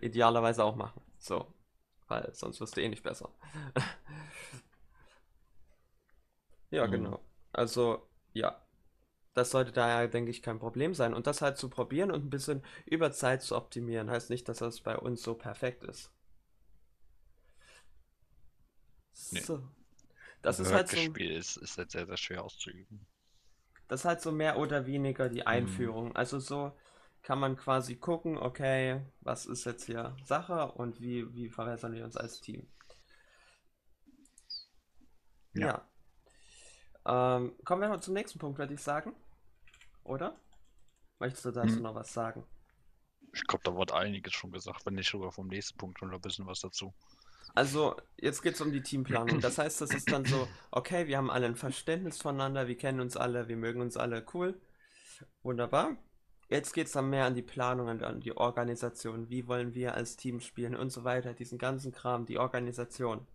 idealerweise 0.00 0.64
auch 0.64 0.76
machen. 0.76 1.02
So. 1.18 1.52
Weil 2.08 2.30
sonst 2.34 2.60
wirst 2.60 2.76
du 2.76 2.82
eh 2.82 2.88
nicht 2.88 3.02
besser. 3.02 3.30
ja, 6.70 6.86
mhm. 6.86 6.90
genau. 6.90 7.20
Also, 7.52 8.08
ja. 8.32 8.60
Das 9.34 9.50
sollte 9.50 9.72
daher, 9.72 10.06
denke 10.06 10.30
ich, 10.30 10.42
kein 10.42 10.60
Problem 10.60 10.94
sein. 10.94 11.12
Und 11.12 11.26
das 11.26 11.42
halt 11.42 11.58
zu 11.58 11.68
probieren 11.68 12.12
und 12.12 12.24
ein 12.24 12.30
bisschen 12.30 12.62
über 12.86 13.10
Zeit 13.10 13.42
zu 13.42 13.56
optimieren, 13.56 14.08
heißt 14.08 14.30
nicht, 14.30 14.48
dass 14.48 14.58
das 14.58 14.80
bei 14.80 14.96
uns 14.96 15.22
so 15.22 15.34
perfekt 15.34 15.82
ist. 15.82 16.12
Nee. 19.32 19.40
So. 19.40 19.60
Das 20.42 20.60
also 20.60 20.70
ist 20.70 20.76
halt 20.76 20.88
so. 20.88 20.96
Spiel 20.98 21.32
ist, 21.32 21.56
ist 21.56 21.78
halt 21.78 21.90
sehr, 21.90 22.06
sehr 22.06 22.16
schwer 22.16 22.44
auszuüben. 22.44 23.06
Das 23.88 24.00
ist 24.00 24.04
halt 24.04 24.20
so 24.20 24.30
mehr 24.30 24.58
oder 24.58 24.86
weniger 24.86 25.28
die 25.28 25.40
mhm. 25.40 25.46
Einführung. 25.46 26.08
Mhm. 26.08 26.16
Also 26.16 26.38
so, 26.38 26.72
kann 27.24 27.40
man 27.40 27.56
quasi 27.56 27.96
gucken, 27.96 28.36
okay, 28.36 29.00
was 29.22 29.46
ist 29.46 29.64
jetzt 29.64 29.86
hier 29.86 30.14
Sache 30.24 30.72
und 30.72 31.00
wie, 31.00 31.34
wie 31.34 31.48
verbessern 31.48 31.94
wir 31.94 32.04
uns 32.04 32.16
als 32.16 32.40
Team. 32.40 32.70
Ja. 35.54 35.88
ja. 37.06 37.36
Ähm, 37.36 37.56
kommen 37.64 37.80
wir 37.80 37.88
noch 37.88 38.00
zum 38.00 38.14
nächsten 38.14 38.38
Punkt, 38.38 38.58
würde 38.58 38.74
ich 38.74 38.82
sagen. 38.82 39.14
Oder? 40.04 40.38
Möchtest 41.18 41.46
du 41.46 41.50
dazu 41.50 41.76
hm. 41.76 41.82
noch 41.82 41.94
was 41.94 42.12
sagen? 42.12 42.46
Ich 43.32 43.46
glaube, 43.46 43.64
da 43.64 43.74
wurde 43.74 43.94
einiges 43.94 44.34
schon 44.34 44.52
gesagt, 44.52 44.84
wenn 44.84 44.94
nicht 44.94 45.10
sogar 45.10 45.32
vom 45.32 45.48
nächsten 45.48 45.78
Punkt 45.78 45.98
schon 45.98 46.12
ein 46.12 46.20
bisschen 46.20 46.46
was 46.46 46.60
dazu. 46.60 46.94
Also, 47.54 47.96
jetzt 48.16 48.42
geht 48.42 48.54
es 48.54 48.60
um 48.60 48.70
die 48.70 48.82
Teamplanung. 48.82 49.40
Das 49.40 49.58
heißt, 49.58 49.80
das 49.80 49.90
ist 49.92 50.10
dann 50.12 50.24
so, 50.24 50.46
okay, 50.70 51.06
wir 51.06 51.16
haben 51.16 51.30
alle 51.30 51.46
ein 51.46 51.56
Verständnis 51.56 52.20
voneinander, 52.20 52.68
wir 52.68 52.76
kennen 52.76 53.00
uns 53.00 53.16
alle, 53.16 53.48
wir 53.48 53.56
mögen 53.56 53.80
uns 53.80 53.96
alle, 53.96 54.26
cool. 54.34 54.60
Wunderbar. 55.42 55.96
Jetzt 56.54 56.72
geht 56.72 56.86
es 56.86 56.92
dann 56.92 57.10
mehr 57.10 57.24
an 57.24 57.34
die 57.34 57.42
Planung 57.42 57.88
und 57.88 58.04
an 58.04 58.20
die 58.20 58.36
Organisation. 58.36 59.28
Wie 59.28 59.48
wollen 59.48 59.74
wir 59.74 59.96
als 59.96 60.16
Team 60.16 60.38
spielen 60.38 60.76
und 60.76 60.90
so 60.90 61.02
weiter. 61.02 61.34
Diesen 61.34 61.58
ganzen 61.58 61.90
Kram, 61.90 62.26
die 62.26 62.38
Organisation. 62.38 63.26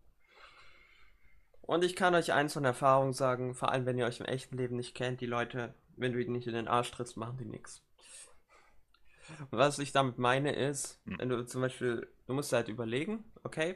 Und 1.62 1.84
ich 1.84 1.98
kann 1.98 2.16
euch 2.16 2.32
eins 2.32 2.54
von 2.54 2.64
Erfahrung 2.64 3.12
sagen, 3.12 3.56
vor 3.56 3.74
allem 3.74 3.86
wenn 3.86 3.98
ihr 3.98 4.06
euch 4.06 4.22
im 4.22 4.26
echten 4.26 4.56
Leben 4.56 4.78
nicht 4.78 4.96
kennt, 4.96 5.20
die 5.20 5.26
Leute, 5.26 5.74
wenn 5.98 6.14
du 6.14 6.24
die 6.24 6.30
nicht 6.30 6.48
in 6.48 6.54
den 6.54 6.70
Arsch 6.70 6.92
trittst, 6.92 7.18
machen 7.18 7.36
die 7.38 7.44
nichts. 7.44 7.82
Was 9.52 9.80
ich 9.80 9.92
damit 9.92 10.18
meine 10.18 10.56
ist, 10.56 11.02
hm. 11.04 11.20
wenn 11.20 11.28
du 11.28 11.46
zum 11.46 11.60
Beispiel, 11.60 12.08
du 12.26 12.34
musst 12.34 12.54
halt 12.54 12.70
überlegen, 12.70 13.26
okay, 13.44 13.76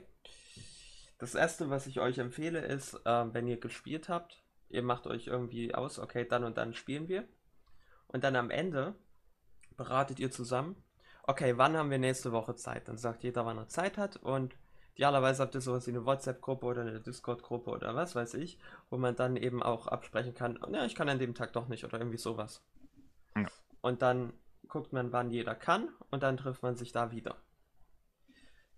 das 1.17 1.35
erste, 1.35 1.69
was 1.69 1.85
ich 1.85 1.99
euch 1.99 2.17
empfehle, 2.17 2.61
ist, 2.61 2.93
äh, 3.03 3.33
wenn 3.33 3.47
ihr 3.47 3.59
gespielt 3.59 4.07
habt, 4.07 4.41
ihr 4.69 4.83
macht 4.83 5.05
euch 5.05 5.27
irgendwie 5.27 5.75
aus, 5.75 5.99
okay, 5.99 6.25
dann 6.25 6.45
und 6.45 6.57
dann 6.57 6.73
spielen 6.73 7.09
wir. 7.09 7.27
Und 8.07 8.23
dann 8.23 8.37
am 8.37 8.49
Ende 8.49 8.95
beratet 9.75 10.19
ihr 10.19 10.31
zusammen. 10.31 10.75
Okay, 11.23 11.57
wann 11.57 11.77
haben 11.77 11.89
wir 11.89 11.99
nächste 11.99 12.31
Woche 12.31 12.55
Zeit? 12.55 12.87
Dann 12.87 12.97
sagt 12.97 13.23
jeder, 13.23 13.45
wann 13.45 13.57
er 13.57 13.67
Zeit 13.67 13.97
hat 13.97 14.17
und 14.17 14.55
idealerweise 14.95 15.41
habt 15.41 15.55
ihr 15.55 15.61
sowas 15.61 15.87
wie 15.87 15.91
eine 15.91 16.05
WhatsApp-Gruppe 16.05 16.65
oder 16.65 16.81
eine 16.81 16.99
Discord-Gruppe 16.99 17.71
oder 17.71 17.95
was 17.95 18.15
weiß 18.15 18.35
ich, 18.35 18.59
wo 18.89 18.97
man 18.97 19.15
dann 19.15 19.37
eben 19.37 19.63
auch 19.63 19.87
absprechen 19.87 20.33
kann, 20.33 20.59
ja, 20.71 20.85
ich 20.85 20.95
kann 20.95 21.09
an 21.09 21.19
dem 21.19 21.33
Tag 21.33 21.53
doch 21.53 21.67
nicht 21.67 21.83
oder 21.85 21.97
irgendwie 21.97 22.17
sowas. 22.17 22.61
Ja. 23.35 23.47
Und 23.81 24.01
dann 24.01 24.33
guckt 24.67 24.93
man, 24.93 25.11
wann 25.11 25.31
jeder 25.31 25.55
kann 25.55 25.89
und 26.11 26.23
dann 26.23 26.37
trifft 26.37 26.63
man 26.63 26.75
sich 26.75 26.91
da 26.91 27.11
wieder. 27.11 27.37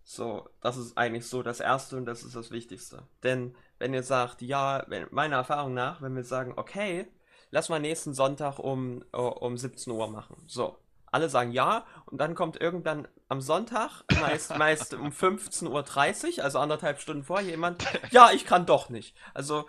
So, 0.03 0.47
das 0.62 0.77
ist 0.77 0.97
eigentlich 0.97 1.25
so 1.25 1.41
das 1.41 1.60
Erste 1.60 1.97
und 1.97 2.05
das 2.05 2.23
ist 2.23 2.36
das 2.36 2.51
Wichtigste. 2.51 3.08
Denn 3.23 3.55
wenn 3.79 3.93
ihr 3.93 4.03
sagt, 4.03 4.43
ja, 4.43 4.86
wenn, 4.88 5.08
meiner 5.10 5.38
Erfahrung 5.38 5.73
nach, 5.73 6.01
wenn 6.01 6.15
wir 6.15 6.23
sagen, 6.23 6.53
okay, 6.58 7.08
lass 7.49 7.69
mal 7.69 7.79
nächsten 7.79 8.13
Sonntag 8.13 8.60
um, 8.60 9.03
uh, 9.15 9.21
um 9.21 9.58
17 9.58 9.91
Uhr 9.91 10.08
machen. 10.08 10.36
So, 10.45 10.77
alle 11.15 11.30
sagen 11.30 11.51
ja 11.51 11.86
und 12.06 12.19
dann 12.19 12.36
kommt 12.36 12.60
irgendwann 12.60 13.08
am 13.30 13.41
Sonntag, 13.41 14.04
meist, 14.19 14.49
meist 14.58 14.93
um 14.93 15.10
15.30 15.10 16.38
Uhr, 16.38 16.43
also 16.43 16.60
anderthalb 16.60 16.99
Stunden 16.99 17.23
vor, 17.23 17.39
jemand, 17.39 17.84
ja, 18.12 18.32
ich 18.32 18.45
kann 18.45 18.65
doch 18.65 18.89
nicht. 18.89 19.15
Also, 19.34 19.67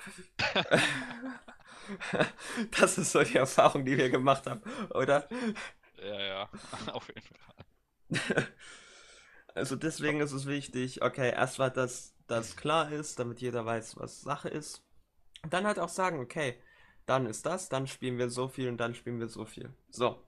das 2.79 2.99
ist 2.99 3.13
so 3.13 3.23
die 3.23 3.37
Erfahrung, 3.37 3.85
die 3.85 3.97
wir 3.97 4.11
gemacht 4.11 4.47
haben, 4.47 4.61
oder? 4.91 5.29
Ja, 6.03 6.21
ja, 6.21 6.51
auf 6.93 7.09
jeden 7.09 7.23
Fall. 7.23 8.49
Also 9.55 9.77
deswegen 9.77 10.21
ist 10.21 10.33
es 10.33 10.47
wichtig, 10.47 11.03
okay, 11.03 11.33
erstmal, 11.33 11.71
dass 11.71 12.15
das 12.27 12.57
klar 12.57 12.91
ist, 12.91 13.19
damit 13.19 13.41
jeder 13.41 13.65
weiß, 13.65 13.97
was 13.97 14.21
Sache 14.21 14.49
ist. 14.49 14.85
Und 15.43 15.53
dann 15.53 15.65
halt 15.65 15.79
auch 15.79 15.89
sagen, 15.89 16.21
okay, 16.21 16.61
dann 17.07 17.27
ist 17.27 17.47
das, 17.47 17.69
dann 17.69 17.87
spielen 17.87 18.19
wir 18.19 18.31
so 18.31 18.49
viel 18.49 18.69
und 18.69 18.79
dann 18.79 18.95
spielen 18.95 19.21
wir 19.21 19.29
so 19.29 19.45
viel. 19.45 19.73
So. 19.91 20.26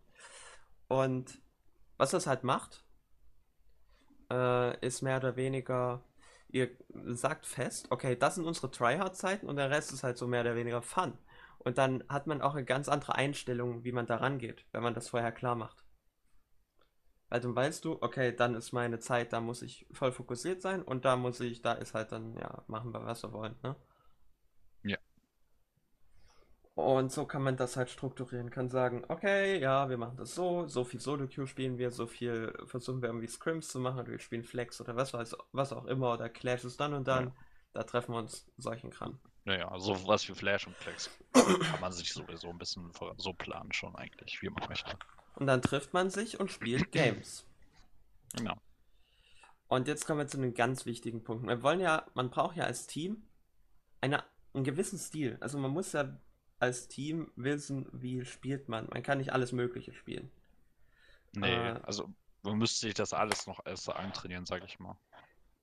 Und 0.88 1.40
was 1.96 2.10
das 2.10 2.26
halt 2.26 2.44
macht, 2.44 2.84
äh, 4.30 4.86
ist 4.86 5.02
mehr 5.02 5.18
oder 5.18 5.36
weniger, 5.36 6.02
ihr 6.48 6.70
sagt 7.08 7.46
fest, 7.46 7.88
okay, 7.90 8.16
das 8.16 8.36
sind 8.36 8.46
unsere 8.46 8.70
Tryhard-Zeiten 8.70 9.46
und 9.48 9.56
der 9.56 9.70
Rest 9.70 9.92
ist 9.92 10.02
halt 10.02 10.18
so 10.18 10.26
mehr 10.26 10.40
oder 10.42 10.56
weniger 10.56 10.82
Fun. 10.82 11.16
Und 11.58 11.78
dann 11.78 12.04
hat 12.08 12.26
man 12.26 12.40
auch 12.40 12.54
eine 12.54 12.64
ganz 12.64 12.88
andere 12.88 13.14
Einstellung, 13.16 13.84
wie 13.84 13.92
man 13.92 14.06
da 14.06 14.16
rangeht, 14.16 14.64
wenn 14.72 14.82
man 14.82 14.94
das 14.94 15.08
vorher 15.08 15.32
klar 15.32 15.54
macht. 15.54 15.84
Weil 17.28 17.40
dann 17.40 17.54
weißt 17.54 17.84
du, 17.84 17.98
okay, 18.00 18.34
dann 18.34 18.54
ist 18.54 18.72
meine 18.72 19.00
Zeit, 19.00 19.32
da 19.32 19.40
muss 19.40 19.60
ich 19.60 19.86
voll 19.92 20.12
fokussiert 20.12 20.62
sein 20.62 20.82
und 20.82 21.04
da 21.04 21.16
muss 21.16 21.40
ich, 21.40 21.60
da 21.60 21.72
ist 21.72 21.94
halt 21.94 22.12
dann, 22.12 22.34
ja, 22.38 22.64
machen 22.68 22.92
wir, 22.94 23.04
was 23.04 23.22
wir 23.22 23.32
wollen, 23.32 23.56
ne? 23.62 23.76
Und 26.78 27.10
so 27.10 27.26
kann 27.26 27.42
man 27.42 27.56
das 27.56 27.76
halt 27.76 27.90
strukturieren, 27.90 28.50
kann 28.50 28.68
sagen, 28.68 29.04
okay, 29.08 29.58
ja, 29.58 29.90
wir 29.90 29.98
machen 29.98 30.16
das 30.16 30.36
so, 30.36 30.68
so 30.68 30.84
viel 30.84 31.00
Solo-Queue 31.00 31.48
spielen 31.48 31.76
wir, 31.76 31.90
so 31.90 32.06
viel 32.06 32.56
versuchen 32.66 33.02
wir 33.02 33.08
irgendwie 33.08 33.26
Scrims 33.26 33.66
zu 33.66 33.80
machen, 33.80 33.98
oder 33.98 34.12
wir 34.12 34.20
spielen 34.20 34.44
Flex 34.44 34.80
oder 34.80 34.94
was 34.94 35.12
weiß, 35.12 35.36
was 35.50 35.72
auch 35.72 35.86
immer, 35.86 36.12
oder 36.12 36.28
Clashes 36.28 36.76
dann 36.76 36.94
und 36.94 37.08
dann, 37.08 37.26
ja. 37.26 37.34
da 37.72 37.82
treffen 37.82 38.14
wir 38.14 38.18
uns 38.18 38.46
solchen 38.58 38.90
Kram. 38.90 39.18
Naja, 39.44 39.76
so 39.80 40.06
was 40.06 40.28
wie 40.28 40.34
Flash 40.34 40.68
und 40.68 40.76
Flex 40.76 41.10
kann 41.32 41.80
man 41.80 41.90
sich 41.90 42.12
sowieso 42.12 42.48
ein 42.48 42.58
bisschen 42.58 42.92
so 43.16 43.32
planen 43.32 43.72
schon 43.72 43.96
eigentlich, 43.96 44.40
wie 44.40 44.48
man 44.48 44.68
möchte. 44.68 44.96
Und 45.34 45.48
dann 45.48 45.60
trifft 45.60 45.92
man 45.94 46.10
sich 46.10 46.38
und 46.38 46.52
spielt 46.52 46.92
Games. 46.92 47.44
Genau. 48.36 48.54
Und 49.66 49.88
jetzt 49.88 50.06
kommen 50.06 50.20
wir 50.20 50.28
zu 50.28 50.38
einem 50.38 50.54
ganz 50.54 50.86
wichtigen 50.86 51.24
Punkt. 51.24 51.44
Wir 51.44 51.60
wollen 51.64 51.80
ja, 51.80 52.06
man 52.14 52.30
braucht 52.30 52.56
ja 52.56 52.66
als 52.66 52.86
Team 52.86 53.26
eine, 54.00 54.22
einen 54.54 54.62
gewissen 54.62 55.00
Stil. 55.00 55.38
Also 55.40 55.58
man 55.58 55.72
muss 55.72 55.90
ja 55.90 56.16
als 56.58 56.88
Team 56.88 57.30
wissen, 57.36 57.88
wie 57.92 58.24
spielt 58.24 58.68
man. 58.68 58.88
Man 58.92 59.02
kann 59.02 59.18
nicht 59.18 59.32
alles 59.32 59.52
Mögliche 59.52 59.92
spielen. 59.92 60.30
Nee, 61.32 61.54
äh, 61.54 61.80
also 61.82 62.12
man 62.42 62.58
müsste 62.58 62.86
sich 62.86 62.94
das 62.94 63.12
alles 63.12 63.46
noch 63.46 63.64
erst 63.66 63.88
antrainieren, 63.88 64.46
sag 64.46 64.64
ich 64.64 64.78
mal. 64.78 64.96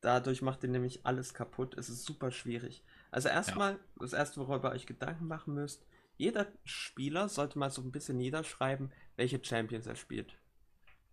Dadurch 0.02 0.42
macht 0.42 0.64
ihr 0.64 0.70
nämlich 0.70 1.06
alles 1.06 1.34
kaputt. 1.34 1.76
Es 1.78 1.90
ist 1.90 2.06
super 2.06 2.32
schwierig. 2.32 2.84
Also 3.12 3.30
erstmal, 3.30 3.74
ja. 3.74 3.80
das 4.00 4.14
erste, 4.14 4.40
worüber 4.40 4.70
ihr 4.70 4.76
euch 4.76 4.86
Gedanken 4.86 5.28
machen 5.28 5.54
müsst, 5.54 5.86
jeder 6.18 6.48
Spieler 6.64 7.28
sollte 7.28 7.60
mal 7.60 7.72
so 7.72 7.82
ein 7.82 7.92
bisschen 7.92 8.18
niederschreiben, 8.18 8.92
welche 9.16 9.44
Champions 9.44 9.88
er 9.88 9.96
spielt. 9.96 10.38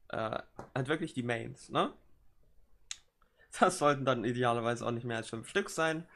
Äh, 0.08 0.40
halt 0.74 0.88
wirklich 0.88 1.14
die 1.14 1.22
Mains, 1.22 1.70
ne? 1.70 1.92
Das 3.60 3.78
sollten 3.78 4.04
dann 4.04 4.24
idealerweise 4.24 4.86
auch 4.86 4.90
nicht 4.92 5.04
mehr 5.04 5.18
als 5.18 5.28
fünf 5.28 5.48
Stück 5.48 5.68
sein, 5.68 6.06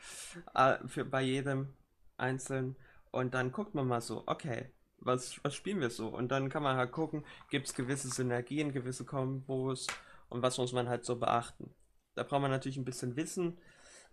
äh, 0.55 0.77
für, 0.87 1.05
bei 1.05 1.23
jedem 1.23 1.75
einzeln. 2.17 2.77
Und 3.11 3.35
dann 3.35 3.53
guckt 3.53 3.75
man 3.75 3.87
mal 3.87 4.01
so, 4.01 4.25
okay, 4.27 4.71
was, 4.99 5.43
was 5.45 5.55
spielen 5.55 5.81
wir 5.81 5.91
so? 5.91 6.09
Und 6.09 6.29
dann 6.31 6.49
kann 6.49 6.63
man 6.63 6.77
halt 6.77 6.93
gucken, 6.93 7.25
gibt 7.51 7.67
es 7.69 7.75
gewisse 7.75 8.09
Synergien, 8.09 8.73
gewisse 8.73 9.05
Kombos 9.05 9.87
und 10.29 10.43
was 10.43 10.59
muss 10.59 10.73
man 10.73 10.89
halt 10.89 11.05
so 11.05 11.17
beachten. 11.17 11.75
Da 12.15 12.23
braucht 12.23 12.43
man 12.43 12.51
natürlich 12.51 12.77
ein 12.79 12.85
bisschen 12.85 13.17
Wissen, 13.17 13.59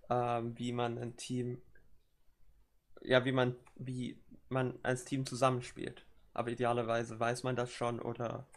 äh, 0.10 0.41
wie 0.43 0.73
man 0.73 0.97
ein 0.97 1.17
Team, 1.17 1.62
ja, 3.01 3.23
wie 3.25 3.32
man, 3.32 3.56
wie 3.75 4.19
man 4.49 4.79
als 4.84 5.06
Team 5.06 5.25
zusammenspielt. 5.25 6.06
Aber 6.34 6.49
idealerweise 6.49 7.19
weiß 7.19 7.43
man 7.43 7.56
das 7.56 7.71
schon 7.71 7.99
oder 8.01 8.47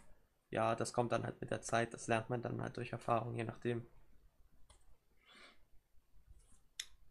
ja, 0.51 0.75
das 0.75 0.93
kommt 0.93 1.11
dann 1.13 1.23
halt 1.25 1.41
mit 1.41 1.51
der 1.51 1.61
Zeit, 1.61 1.93
das 1.93 2.07
lernt 2.07 2.29
man 2.29 2.41
dann 2.41 2.61
halt 2.61 2.77
durch 2.77 2.91
Erfahrung, 2.93 3.35
je 3.35 3.43
nachdem. 3.45 3.85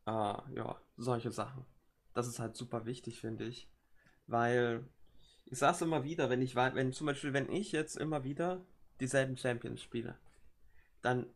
Ah, 0.06 0.42
ja, 0.54 0.76
solche 0.96 1.30
Sachen. 1.30 1.64
Das 2.16 2.26
ist 2.26 2.38
halt 2.38 2.57
super 2.57 2.87
wichtig, 2.87 3.20
finde 3.20 3.44
ich. 3.44 3.68
Weil, 4.26 4.88
ich 5.44 5.59
sag's 5.59 5.83
immer 5.83 6.02
wieder, 6.02 6.31
wenn 6.31 6.40
ich 6.40 6.57
wenn 6.57 6.94
zum 6.94 7.07
Beispiel, 7.07 7.35
wenn 7.35 7.52
ich 7.52 7.72
jetzt 7.72 7.96
immer 7.96 8.24
wieder 8.24 8.64
dieselben 9.00 9.37
Champions 9.37 9.83
spiele, 9.83 10.16
dann 11.02 11.26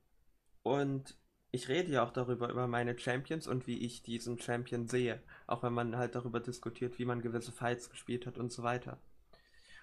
und 0.63 1.19
ich 1.51 1.69
rede 1.69 1.93
ja 1.93 2.03
auch 2.03 2.13
darüber, 2.13 2.49
über 2.49 2.67
meine 2.67 2.99
Champions 2.99 3.47
und 3.47 3.67
wie 3.67 3.79
ich 3.79 4.03
diesen 4.03 4.39
Champion 4.39 4.87
sehe. 4.87 5.23
Auch 5.47 5.63
wenn 5.63 5.75
man 5.75 5.97
halt 5.97 6.15
darüber 6.15 6.41
diskutiert, 6.41 6.99
wie 6.99 7.05
man 7.05 7.21
gewisse 7.21 7.53
Fights 7.53 7.91
gespielt 7.91 8.25
hat 8.25 8.39
und 8.39 8.51
so 8.51 8.63
weiter. 8.63 8.99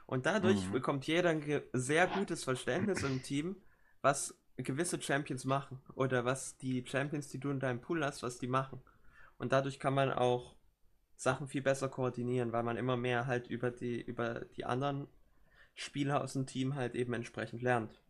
Und 0.07 0.25
dadurch 0.25 0.65
mhm. 0.65 0.71
bekommt 0.71 1.05
jeder 1.05 1.29
ein 1.29 1.61
sehr 1.73 2.07
gutes 2.07 2.43
Verständnis 2.43 3.03
im 3.03 3.21
Team, 3.21 3.57
was 4.01 4.35
gewisse 4.55 4.99
Champions 4.99 5.45
machen. 5.45 5.79
Oder 5.93 6.25
was 6.25 6.57
die 6.57 6.83
Champions, 6.87 7.27
die 7.27 7.39
du 7.39 7.51
in 7.51 7.59
deinem 7.59 7.81
Pool 7.81 8.03
hast, 8.03 8.23
was 8.23 8.39
die 8.39 8.47
machen. 8.47 8.81
Und 9.37 9.51
dadurch 9.51 9.79
kann 9.79 9.93
man 9.93 10.11
auch 10.11 10.56
Sachen 11.17 11.47
viel 11.47 11.63
besser 11.63 11.89
koordinieren, 11.89 12.51
weil 12.53 12.63
man 12.63 12.77
immer 12.77 12.95
mehr 12.95 13.25
halt 13.25 13.47
über 13.47 13.71
die, 13.71 13.99
über 13.99 14.45
die 14.55 14.65
anderen 14.65 15.07
Spieler 15.75 16.21
aus 16.21 16.33
dem 16.33 16.45
Team 16.45 16.75
halt 16.75 16.95
eben 16.95 17.13
entsprechend 17.13 17.61
lernt. 17.61 18.01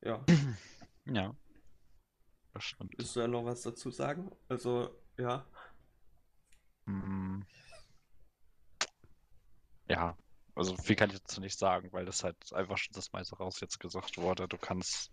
Ja. 0.00 0.24
Ja. 1.04 1.34
Das 2.54 2.62
stimmt. 2.62 2.96
Willst 2.96 3.16
du 3.16 3.20
ja 3.20 3.26
noch 3.26 3.44
was 3.44 3.62
dazu 3.62 3.90
sagen? 3.90 4.30
Also, 4.48 4.94
ja. 5.18 5.44
Mm. 6.86 7.40
Ja, 9.88 10.16
also 10.54 10.76
viel 10.76 10.96
kann 10.96 11.10
ich 11.10 11.18
dazu 11.20 11.40
nicht 11.40 11.58
sagen, 11.58 11.92
weil 11.92 12.04
das 12.04 12.22
halt 12.22 12.52
einfach 12.52 12.78
schon 12.78 12.92
das 12.94 13.12
meiste 13.12 13.36
raus 13.36 13.60
jetzt 13.60 13.80
gesagt 13.80 14.16
wurde. 14.18 14.46
Du 14.46 14.58
kannst, 14.58 15.10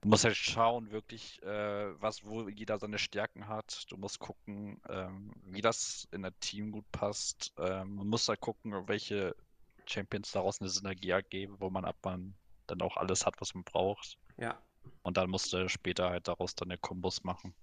du 0.00 0.08
musst 0.08 0.24
halt 0.24 0.36
schauen, 0.36 0.90
wirklich, 0.90 1.42
äh, 1.42 2.00
was, 2.00 2.24
wo 2.24 2.48
jeder 2.48 2.78
seine 2.78 2.98
Stärken 2.98 3.48
hat. 3.48 3.84
Du 3.90 3.96
musst 3.96 4.18
gucken, 4.18 4.80
ähm, 4.88 5.32
wie 5.44 5.60
das 5.60 6.08
in 6.12 6.22
der 6.22 6.38
Team 6.40 6.72
gut 6.72 6.90
passt. 6.92 7.52
Ähm, 7.58 7.96
man 7.96 8.06
muss 8.08 8.28
halt 8.28 8.40
gucken, 8.40 8.88
welche 8.88 9.34
Champions 9.86 10.32
daraus 10.32 10.60
eine 10.60 10.70
Synergie 10.70 11.10
ergeben, 11.10 11.56
wo 11.58 11.70
man 11.70 11.84
ab 11.84 11.96
man 12.04 12.34
dann 12.66 12.82
auch 12.82 12.96
alles 12.96 13.26
hat, 13.26 13.40
was 13.40 13.54
man 13.54 13.64
braucht. 13.64 14.18
Ja. 14.36 14.60
Und 15.02 15.16
dann 15.16 15.28
musst 15.28 15.52
du 15.52 15.68
später 15.68 16.10
halt 16.10 16.28
daraus 16.28 16.54
dann 16.54 16.70
eine 16.70 16.78
Kombos 16.78 17.24
machen. 17.24 17.54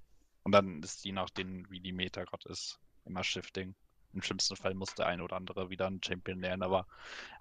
Und 0.43 0.51
dann 0.51 0.81
ist 0.83 1.03
je 1.03 1.11
nachdem, 1.11 1.69
wie 1.69 1.79
die 1.79 1.91
Meta 1.91 2.23
gerade 2.23 2.49
ist, 2.49 2.79
immer 3.05 3.23
Shifting. 3.23 3.75
Im 4.13 4.21
schlimmsten 4.21 4.55
Fall 4.55 4.73
muss 4.73 4.95
der 4.95 5.07
eine 5.07 5.23
oder 5.23 5.35
andere 5.35 5.69
wieder 5.69 5.87
einen 5.87 6.01
Champion 6.01 6.39
lernen, 6.39 6.63
aber 6.63 6.87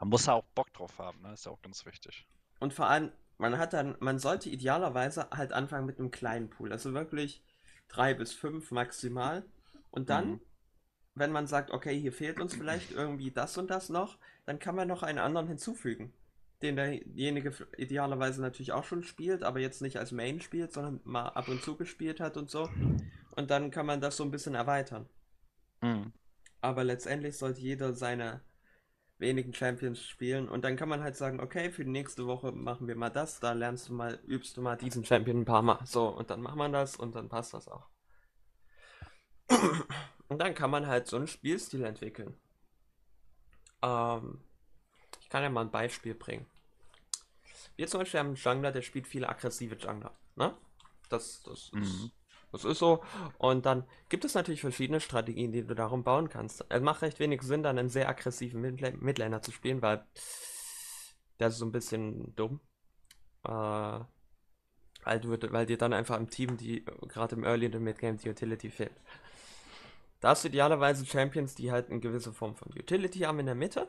man 0.00 0.08
muss 0.08 0.26
ja 0.26 0.34
auch 0.34 0.44
Bock 0.54 0.72
drauf 0.72 0.98
haben, 0.98 1.20
ne? 1.22 1.32
Ist 1.32 1.46
ja 1.46 1.52
auch 1.52 1.62
ganz 1.62 1.86
wichtig. 1.86 2.26
Und 2.58 2.72
vor 2.74 2.86
allem, 2.88 3.12
man 3.38 3.58
hat 3.58 3.72
dann, 3.72 3.96
man 4.00 4.18
sollte 4.18 4.48
idealerweise 4.48 5.28
halt 5.30 5.52
anfangen 5.52 5.86
mit 5.86 5.98
einem 5.98 6.10
kleinen 6.10 6.48
Pool. 6.48 6.72
Also 6.72 6.94
wirklich 6.94 7.42
drei 7.88 8.14
bis 8.14 8.32
fünf 8.32 8.70
maximal. 8.70 9.44
Und 9.90 10.10
dann, 10.10 10.30
mhm. 10.30 10.40
wenn 11.14 11.32
man 11.32 11.46
sagt, 11.46 11.70
okay, 11.70 11.98
hier 11.98 12.12
fehlt 12.12 12.40
uns 12.40 12.54
vielleicht 12.54 12.92
irgendwie 12.92 13.30
das 13.30 13.58
und 13.58 13.70
das 13.70 13.88
noch, 13.88 14.18
dann 14.44 14.58
kann 14.58 14.74
man 14.74 14.88
noch 14.88 15.02
einen 15.02 15.18
anderen 15.18 15.48
hinzufügen. 15.48 16.12
Den 16.62 16.76
derjenige 16.76 17.52
idealerweise 17.76 18.40
natürlich 18.40 18.72
auch 18.72 18.84
schon 18.84 19.02
spielt, 19.02 19.42
aber 19.42 19.60
jetzt 19.60 19.82
nicht 19.82 19.98
als 19.98 20.12
Main 20.12 20.40
spielt, 20.40 20.72
sondern 20.72 21.00
mal 21.04 21.28
ab 21.28 21.48
und 21.48 21.62
zu 21.62 21.76
gespielt 21.76 22.20
hat 22.20 22.38
und 22.38 22.50
so. 22.50 22.70
Und 23.36 23.50
dann 23.50 23.70
kann 23.70 23.84
man 23.84 24.00
das 24.00 24.16
so 24.16 24.24
ein 24.24 24.30
bisschen 24.30 24.54
erweitern. 24.54 25.06
Mhm. 25.82 26.12
Aber 26.62 26.84
letztendlich 26.84 27.36
sollte 27.36 27.60
jeder 27.60 27.92
seine 27.92 28.40
wenigen 29.18 29.54
Champions 29.54 30.02
spielen 30.02 30.48
und 30.48 30.64
dann 30.64 30.76
kann 30.76 30.88
man 30.88 31.02
halt 31.02 31.16
sagen, 31.16 31.40
okay, 31.40 31.70
für 31.70 31.84
die 31.84 31.90
nächste 31.90 32.26
Woche 32.26 32.52
machen 32.52 32.86
wir 32.86 32.96
mal 32.96 33.10
das, 33.10 33.40
da 33.40 33.52
lernst 33.52 33.88
du 33.88 33.94
mal, 33.94 34.18
übst 34.26 34.56
du 34.56 34.62
mal 34.62 34.76
diesen 34.76 35.04
Champion 35.04 35.40
ein 35.40 35.44
paar 35.44 35.62
Mal. 35.62 35.80
So, 35.86 36.08
und 36.08 36.30
dann 36.30 36.42
macht 36.42 36.56
man 36.56 36.72
das 36.72 36.96
und 36.96 37.14
dann 37.14 37.28
passt 37.28 37.54
das 37.54 37.68
auch. 37.68 37.88
Und 40.28 40.38
dann 40.38 40.54
kann 40.56 40.70
man 40.70 40.88
halt 40.88 41.06
so 41.06 41.16
einen 41.16 41.28
Spielstil 41.28 41.84
entwickeln. 41.84 42.34
Ähm, 43.80 44.40
ich 45.20 45.28
kann 45.28 45.44
ja 45.44 45.50
mal 45.50 45.60
ein 45.60 45.70
Beispiel 45.70 46.14
bringen. 46.14 46.46
Wir 47.76 47.86
zum 47.86 48.00
Beispiel 48.00 48.20
haben 48.20 48.26
einen 48.28 48.36
Jungler, 48.36 48.72
der 48.72 48.82
spielt 48.82 49.06
viele 49.06 49.28
aggressive 49.28 49.76
Jungler. 49.76 50.16
Ne? 50.34 50.56
Das, 51.08 51.42
das, 51.44 51.70
mhm. 51.72 51.82
ist, 51.82 52.10
das 52.52 52.64
ist 52.64 52.78
so. 52.78 53.02
Und 53.38 53.66
dann 53.66 53.84
gibt 54.08 54.24
es 54.24 54.34
natürlich 54.34 54.60
verschiedene 54.60 55.00
Strategien, 55.00 55.52
die 55.52 55.66
du 55.66 55.74
darum 55.74 56.04
bauen 56.04 56.28
kannst. 56.28 56.64
Es 56.68 56.82
macht 56.82 57.02
recht 57.02 57.18
wenig 57.18 57.42
Sinn, 57.42 57.62
dann 57.62 57.78
einen 57.78 57.88
sehr 57.88 58.08
aggressiven 58.08 58.60
Midlaner 58.60 59.42
zu 59.42 59.52
spielen, 59.52 59.82
weil 59.82 60.04
der 61.38 61.48
ist 61.48 61.58
so 61.58 61.66
ein 61.66 61.72
bisschen 61.72 62.34
dumm. 62.36 62.60
Äh, 63.44 64.00
weil, 65.04 65.20
du, 65.20 65.52
weil 65.52 65.66
dir 65.66 65.78
dann 65.78 65.92
einfach 65.92 66.18
im 66.18 66.30
Team, 66.30 66.56
die 66.56 66.84
gerade 67.08 67.36
im 67.36 67.44
Early 67.44 67.66
und 67.66 67.82
Midgame, 67.82 68.16
die 68.16 68.28
Utility 68.28 68.70
fehlt. 68.70 68.94
Da 70.20 70.30
hast 70.30 70.44
du 70.44 70.48
idealerweise 70.48 71.04
Champions, 71.06 71.54
die 71.54 71.70
halt 71.70 71.90
eine 71.90 72.00
gewisse 72.00 72.32
Form 72.32 72.56
von 72.56 72.72
Utility 72.72 73.20
haben 73.20 73.38
in 73.38 73.46
der 73.46 73.54
Mitte. 73.54 73.88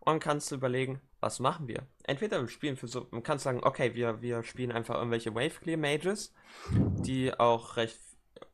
Und 0.00 0.18
kannst 0.20 0.50
du 0.50 0.54
überlegen, 0.54 1.00
was 1.20 1.38
machen 1.38 1.68
wir? 1.68 1.86
Entweder 2.10 2.40
wir 2.40 2.48
spielen 2.48 2.76
für 2.76 2.88
so, 2.88 3.06
man 3.12 3.22
kann 3.22 3.38
sagen, 3.38 3.60
okay, 3.62 3.94
wir, 3.94 4.20
wir 4.20 4.42
spielen 4.42 4.72
einfach 4.72 4.96
irgendwelche 4.96 5.32
Wave 5.32 5.60
Clear 5.60 5.78
Mages, 5.78 6.34
die 6.72 7.32
auch 7.38 7.76
recht 7.76 8.00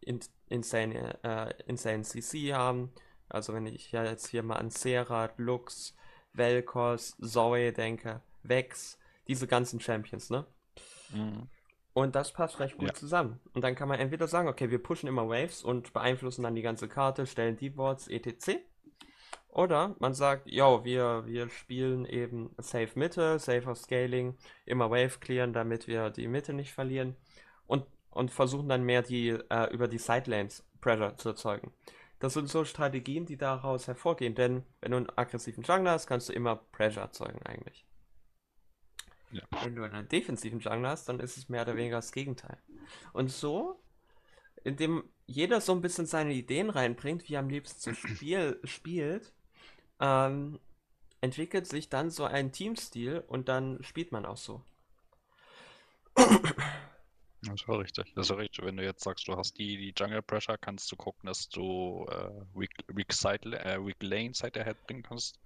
in, 0.03 0.21
insane, 0.51 1.19
äh, 1.25 1.55
insane 1.66 2.03
CC 2.03 2.53
haben. 2.53 2.92
Also 3.31 3.55
wenn 3.55 3.64
ich 3.64 3.92
ja 3.92 4.05
jetzt 4.05 4.27
hier 4.27 4.42
mal 4.42 4.57
an 4.57 4.69
Serat, 4.69 5.38
Lux, 5.38 5.97
Velkos, 6.35 7.16
Zoe 7.19 7.73
denke, 7.73 8.21
Vex, 8.42 8.99
diese 9.27 9.47
ganzen 9.47 9.81
Champions, 9.81 10.29
ne? 10.29 10.45
Mhm. 11.14 11.49
Und 11.95 12.14
das 12.14 12.35
passt 12.35 12.61
recht 12.61 12.77
gut 12.77 12.88
ja. 12.88 12.95
zusammen. 12.95 13.40
Und 13.55 13.64
dann 13.64 13.75
kann 13.75 13.88
man 13.88 13.99
entweder 13.99 14.29
sagen, 14.29 14.49
okay, 14.49 14.71
wir 14.71 14.83
pushen 14.83 15.09
immer 15.09 15.31
Waves 15.31 15.64
und 15.64 15.95
beeinflussen 15.95 16.42
dann 16.42 16.55
die 16.55 16.61
ganze 16.61 16.88
Karte, 16.88 17.25
stellen 17.25 17.57
die 17.57 17.71
Boards, 17.71 18.07
etc. 18.07 18.59
Oder 19.57 19.97
man 20.01 20.12
sagt, 20.12 20.51
yo, 20.51 20.85
wir, 20.85 21.25
wir 21.25 21.49
spielen 21.49 22.05
eben 22.05 22.55
Safe 22.59 22.90
Mitte, 22.95 23.38
Safer 23.38 23.75
Scaling, 23.75 24.37
immer 24.66 24.90
Wave 24.90 25.19
clearen, 25.19 25.55
damit 25.55 25.87
wir 25.87 26.11
die 26.11 26.29
Mitte 26.29 26.53
nicht 26.53 26.75
verlieren. 26.75 27.16
Und, 27.66 27.87
und 28.11 28.31
versuchen 28.31 28.69
dann 28.69 28.83
mehr 28.83 29.01
die 29.01 29.31
äh, 29.31 29.73
über 29.73 29.88
die 29.88 29.97
Sidelanes 29.97 30.62
Pressure 30.83 31.16
zu 31.16 31.31
erzeugen. 31.31 31.73
Das 32.19 32.35
sind 32.35 32.51
so 32.51 32.66
Strategien, 32.66 33.25
die 33.25 33.38
daraus 33.38 33.87
hervorgehen, 33.87 34.35
denn 34.35 34.62
wenn 34.83 34.90
du 34.90 34.99
einen 34.99 35.16
aggressiven 35.16 35.64
Jungler 35.64 35.92
hast, 35.92 36.07
kannst 36.07 36.29
du 36.29 36.35
immer 36.35 36.57
Pressure 36.57 37.05
erzeugen 37.05 37.40
eigentlich. 37.47 37.87
Ja. 39.31 39.42
Wenn 39.62 39.75
du 39.75 39.85
einen 39.85 40.07
defensiven 40.07 40.61
Jungler 40.61 40.90
hast, 40.90 41.09
dann 41.09 41.19
ist 41.19 41.38
es 41.38 41.49
mehr 41.49 41.62
oder 41.62 41.77
weniger 41.77 41.97
das 41.97 42.12
Gegenteil. 42.12 42.59
Und 43.14 43.31
so, 43.31 43.83
indem 44.64 45.05
jeder 45.25 45.62
so 45.62 45.73
ein 45.73 45.81
bisschen 45.81 46.05
seine 46.05 46.35
Ideen 46.35 46.69
reinbringt, 46.69 47.27
wie 47.27 47.37
er 47.37 47.40
am 47.40 47.49
liebsten 47.49 47.95
Spiel 47.95 48.61
spielt, 48.64 49.33
ähm, 50.01 50.59
entwickelt 51.21 51.67
sich 51.67 51.89
dann 51.89 52.11
so 52.11 52.25
ein 52.25 52.53
Teamstil 52.53 53.25
und 53.29 53.49
dann 53.49 53.83
spielt 53.83 54.13
man 54.13 54.27
auch 54.27 54.37
so. 54.37 54.63
Das 57.43 57.69
auch 57.69 57.79
richtig. 57.79 58.13
Das 58.15 58.31
ist 58.31 58.37
richtig. 58.37 58.65
Wenn 58.65 58.77
du 58.77 58.83
jetzt 58.83 59.05
sagst, 59.05 59.29
du 59.29 59.37
hast 59.37 59.57
die, 59.59 59.77
die 59.77 59.95
Jungle 59.97 60.23
Pressure, 60.23 60.59
kannst 60.59 60.91
du 60.91 60.97
gucken, 60.97 61.27
dass 61.27 61.49
du 61.49 62.07
äh, 62.11 62.31
Weak, 62.55 62.73
Weak, 62.89 63.13
Side, 63.13 63.59
äh, 63.65 63.85
Weak 63.85 64.03
Lane 64.03 64.35
Side 64.35 64.61
Ahead 64.61 64.85
bringen 64.87 65.03
kannst. 65.03 65.39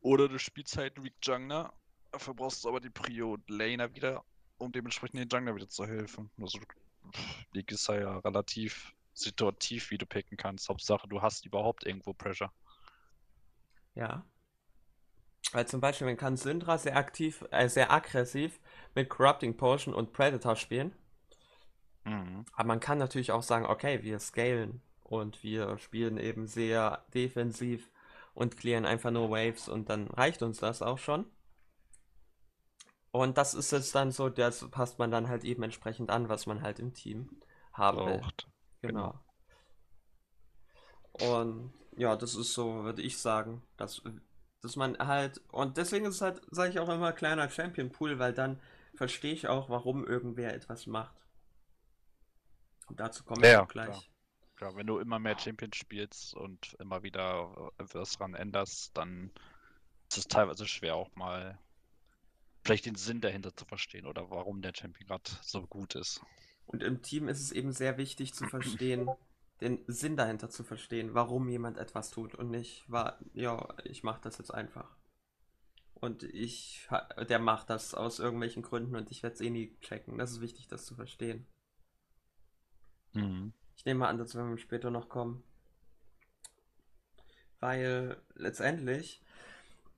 Oder 0.00 0.28
du 0.28 0.38
spielst 0.38 0.76
halt 0.76 1.02
Weak 1.02 1.14
Jungler 1.22 1.72
Dafür 2.12 2.34
brauchst 2.34 2.62
du 2.62 2.68
aber 2.68 2.80
die 2.80 2.90
Prio 2.90 3.38
Laner 3.48 3.94
wieder, 3.94 4.22
um 4.58 4.70
dementsprechend 4.70 5.18
den 5.18 5.28
Jungler 5.28 5.56
wieder 5.56 5.68
zu 5.68 5.86
helfen. 5.86 6.30
Also, 6.40 6.58
die 7.54 7.64
ist 7.66 7.88
ja 7.88 8.18
relativ 8.18 8.94
situativ, 9.14 9.90
wie 9.90 9.98
du 9.98 10.04
picken 10.04 10.36
kannst. 10.36 10.68
Hauptsache, 10.68 11.08
du 11.08 11.22
hast 11.22 11.46
überhaupt 11.46 11.86
irgendwo 11.86 12.12
Pressure. 12.12 12.52
Ja. 13.94 14.24
Weil 15.52 15.66
zum 15.66 15.80
Beispiel, 15.80 16.06
man 16.06 16.16
kann 16.16 16.36
Syndra 16.36 16.78
sehr 16.78 16.96
aktiv, 16.96 17.44
äh, 17.50 17.68
sehr 17.68 17.92
aggressiv 17.92 18.60
mit 18.94 19.10
Corrupting 19.10 19.56
Potion 19.56 19.94
und 19.94 20.12
Predator 20.12 20.56
spielen. 20.56 20.94
Mhm. 22.04 22.46
Aber 22.54 22.68
man 22.68 22.80
kann 22.80 22.98
natürlich 22.98 23.32
auch 23.32 23.42
sagen, 23.42 23.66
okay, 23.66 24.02
wir 24.02 24.18
scalen 24.18 24.82
und 25.02 25.42
wir 25.42 25.78
spielen 25.78 26.16
eben 26.16 26.46
sehr 26.46 27.04
defensiv 27.12 27.90
und 28.34 28.56
clearen 28.56 28.86
einfach 28.86 29.10
nur 29.10 29.30
Waves 29.30 29.68
und 29.68 29.90
dann 29.90 30.08
reicht 30.08 30.42
uns 30.42 30.58
das 30.58 30.80
auch 30.80 30.98
schon. 30.98 31.26
Und 33.10 33.36
das 33.36 33.52
ist 33.52 33.72
jetzt 33.72 33.94
dann 33.94 34.10
so, 34.10 34.30
das 34.30 34.70
passt 34.70 34.98
man 34.98 35.10
dann 35.10 35.28
halt 35.28 35.44
eben 35.44 35.62
entsprechend 35.62 36.10
an, 36.10 36.30
was 36.30 36.46
man 36.46 36.62
halt 36.62 36.78
im 36.78 36.94
Team 36.94 37.42
haben 37.74 37.98
Braucht. 37.98 38.48
will. 38.80 38.90
Genau. 38.90 39.20
genau. 41.18 41.40
Und 41.40 41.74
ja, 41.96 42.16
das 42.16 42.34
ist 42.34 42.54
so, 42.54 42.84
würde 42.84 43.02
ich 43.02 43.18
sagen, 43.18 43.62
dass, 43.76 44.02
dass 44.60 44.76
man 44.76 44.98
halt, 44.98 45.40
und 45.48 45.76
deswegen 45.76 46.06
ist 46.06 46.16
es 46.16 46.20
halt, 46.20 46.40
sage 46.50 46.70
ich 46.70 46.78
auch 46.78 46.88
immer, 46.88 47.12
kleiner 47.12 47.50
Champion 47.50 47.90
Pool, 47.90 48.18
weil 48.18 48.32
dann 48.32 48.60
verstehe 48.94 49.32
ich 49.32 49.48
auch, 49.48 49.68
warum 49.68 50.06
irgendwer 50.06 50.54
etwas 50.54 50.86
macht. 50.86 51.14
Und 52.86 53.00
dazu 53.00 53.24
kommen 53.24 53.42
wir 53.42 53.50
ja, 53.50 53.64
gleich. 53.64 53.88
Klar. 53.88 54.04
klar. 54.56 54.76
wenn 54.76 54.86
du 54.86 54.98
immer 54.98 55.18
mehr 55.18 55.38
Champions 55.38 55.76
spielst 55.76 56.34
und 56.34 56.74
immer 56.78 57.02
wieder 57.02 57.72
etwas 57.78 58.12
dran 58.12 58.34
änderst, 58.34 58.96
dann 58.96 59.30
ist 60.10 60.18
es 60.18 60.28
teilweise 60.28 60.66
schwer 60.66 60.96
auch 60.96 61.14
mal 61.14 61.58
vielleicht 62.64 62.86
den 62.86 62.94
Sinn 62.94 63.20
dahinter 63.20 63.54
zu 63.54 63.64
verstehen 63.64 64.06
oder 64.06 64.30
warum 64.30 64.62
der 64.62 64.72
Champion 64.74 65.06
gerade 65.06 65.30
so 65.42 65.66
gut 65.66 65.94
ist. 65.94 66.20
Und 66.66 66.82
im 66.82 67.02
Team 67.02 67.28
ist 67.28 67.40
es 67.40 67.52
eben 67.52 67.72
sehr 67.72 67.98
wichtig 67.98 68.34
zu 68.34 68.46
verstehen, 68.46 69.08
den 69.62 69.84
Sinn 69.86 70.16
dahinter 70.16 70.50
zu 70.50 70.64
verstehen, 70.64 71.14
warum 71.14 71.48
jemand 71.48 71.78
etwas 71.78 72.10
tut 72.10 72.34
und 72.34 72.50
nicht, 72.50 72.84
war, 72.90 73.18
ja, 73.32 73.74
ich 73.84 74.02
mache 74.02 74.20
das 74.22 74.38
jetzt 74.38 74.52
einfach. 74.52 74.96
Und 75.94 76.24
ich, 76.24 76.88
der 77.28 77.38
macht 77.38 77.70
das 77.70 77.94
aus 77.94 78.18
irgendwelchen 78.18 78.62
Gründen 78.62 78.96
und 78.96 79.10
ich 79.10 79.22
werde 79.22 79.34
es 79.34 79.40
eh 79.40 79.50
nie 79.50 79.78
checken. 79.80 80.18
Das 80.18 80.32
ist 80.32 80.40
wichtig, 80.40 80.66
das 80.68 80.84
zu 80.84 80.94
verstehen. 80.94 81.46
Mhm. 83.12 83.52
Ich 83.76 83.84
nehme 83.84 84.00
mal 84.00 84.08
an, 84.08 84.18
dass 84.18 84.34
wir 84.34 84.58
später 84.58 84.90
noch 84.90 85.08
kommen. 85.08 85.44
Weil 87.60 88.20
letztendlich 88.34 89.22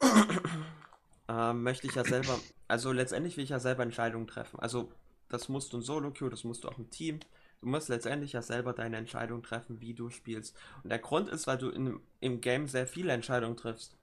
äh, 1.29 1.53
möchte 1.55 1.87
ich 1.87 1.94
ja 1.94 2.05
selber 2.05 2.38
also 2.68 2.92
letztendlich 2.92 3.37
will 3.37 3.44
ich 3.44 3.50
ja 3.50 3.61
selber 3.61 3.83
Entscheidungen 3.83 4.27
treffen. 4.27 4.59
Also 4.61 4.92
das 5.29 5.48
musst 5.48 5.72
du 5.72 5.79
in 5.79 5.83
Solo-Queue, 5.83 6.31
das 6.31 6.44
musst 6.44 6.64
du 6.64 6.68
auch 6.68 6.79
im 6.79 6.90
Team. 6.90 7.20
Du 7.64 7.70
musst 7.70 7.88
letztendlich 7.88 8.35
ja 8.35 8.42
selber 8.42 8.74
deine 8.74 8.98
Entscheidung 8.98 9.42
treffen, 9.42 9.81
wie 9.81 9.94
du 9.94 10.11
spielst. 10.11 10.55
Und 10.83 10.90
der 10.90 10.98
Grund 10.98 11.31
ist, 11.31 11.46
weil 11.46 11.57
du 11.57 11.70
in, 11.70 11.98
im 12.20 12.42
Game 12.42 12.68
sehr 12.68 12.87
viele 12.87 13.11
Entscheidungen 13.11 13.57
triffst. 13.57 13.96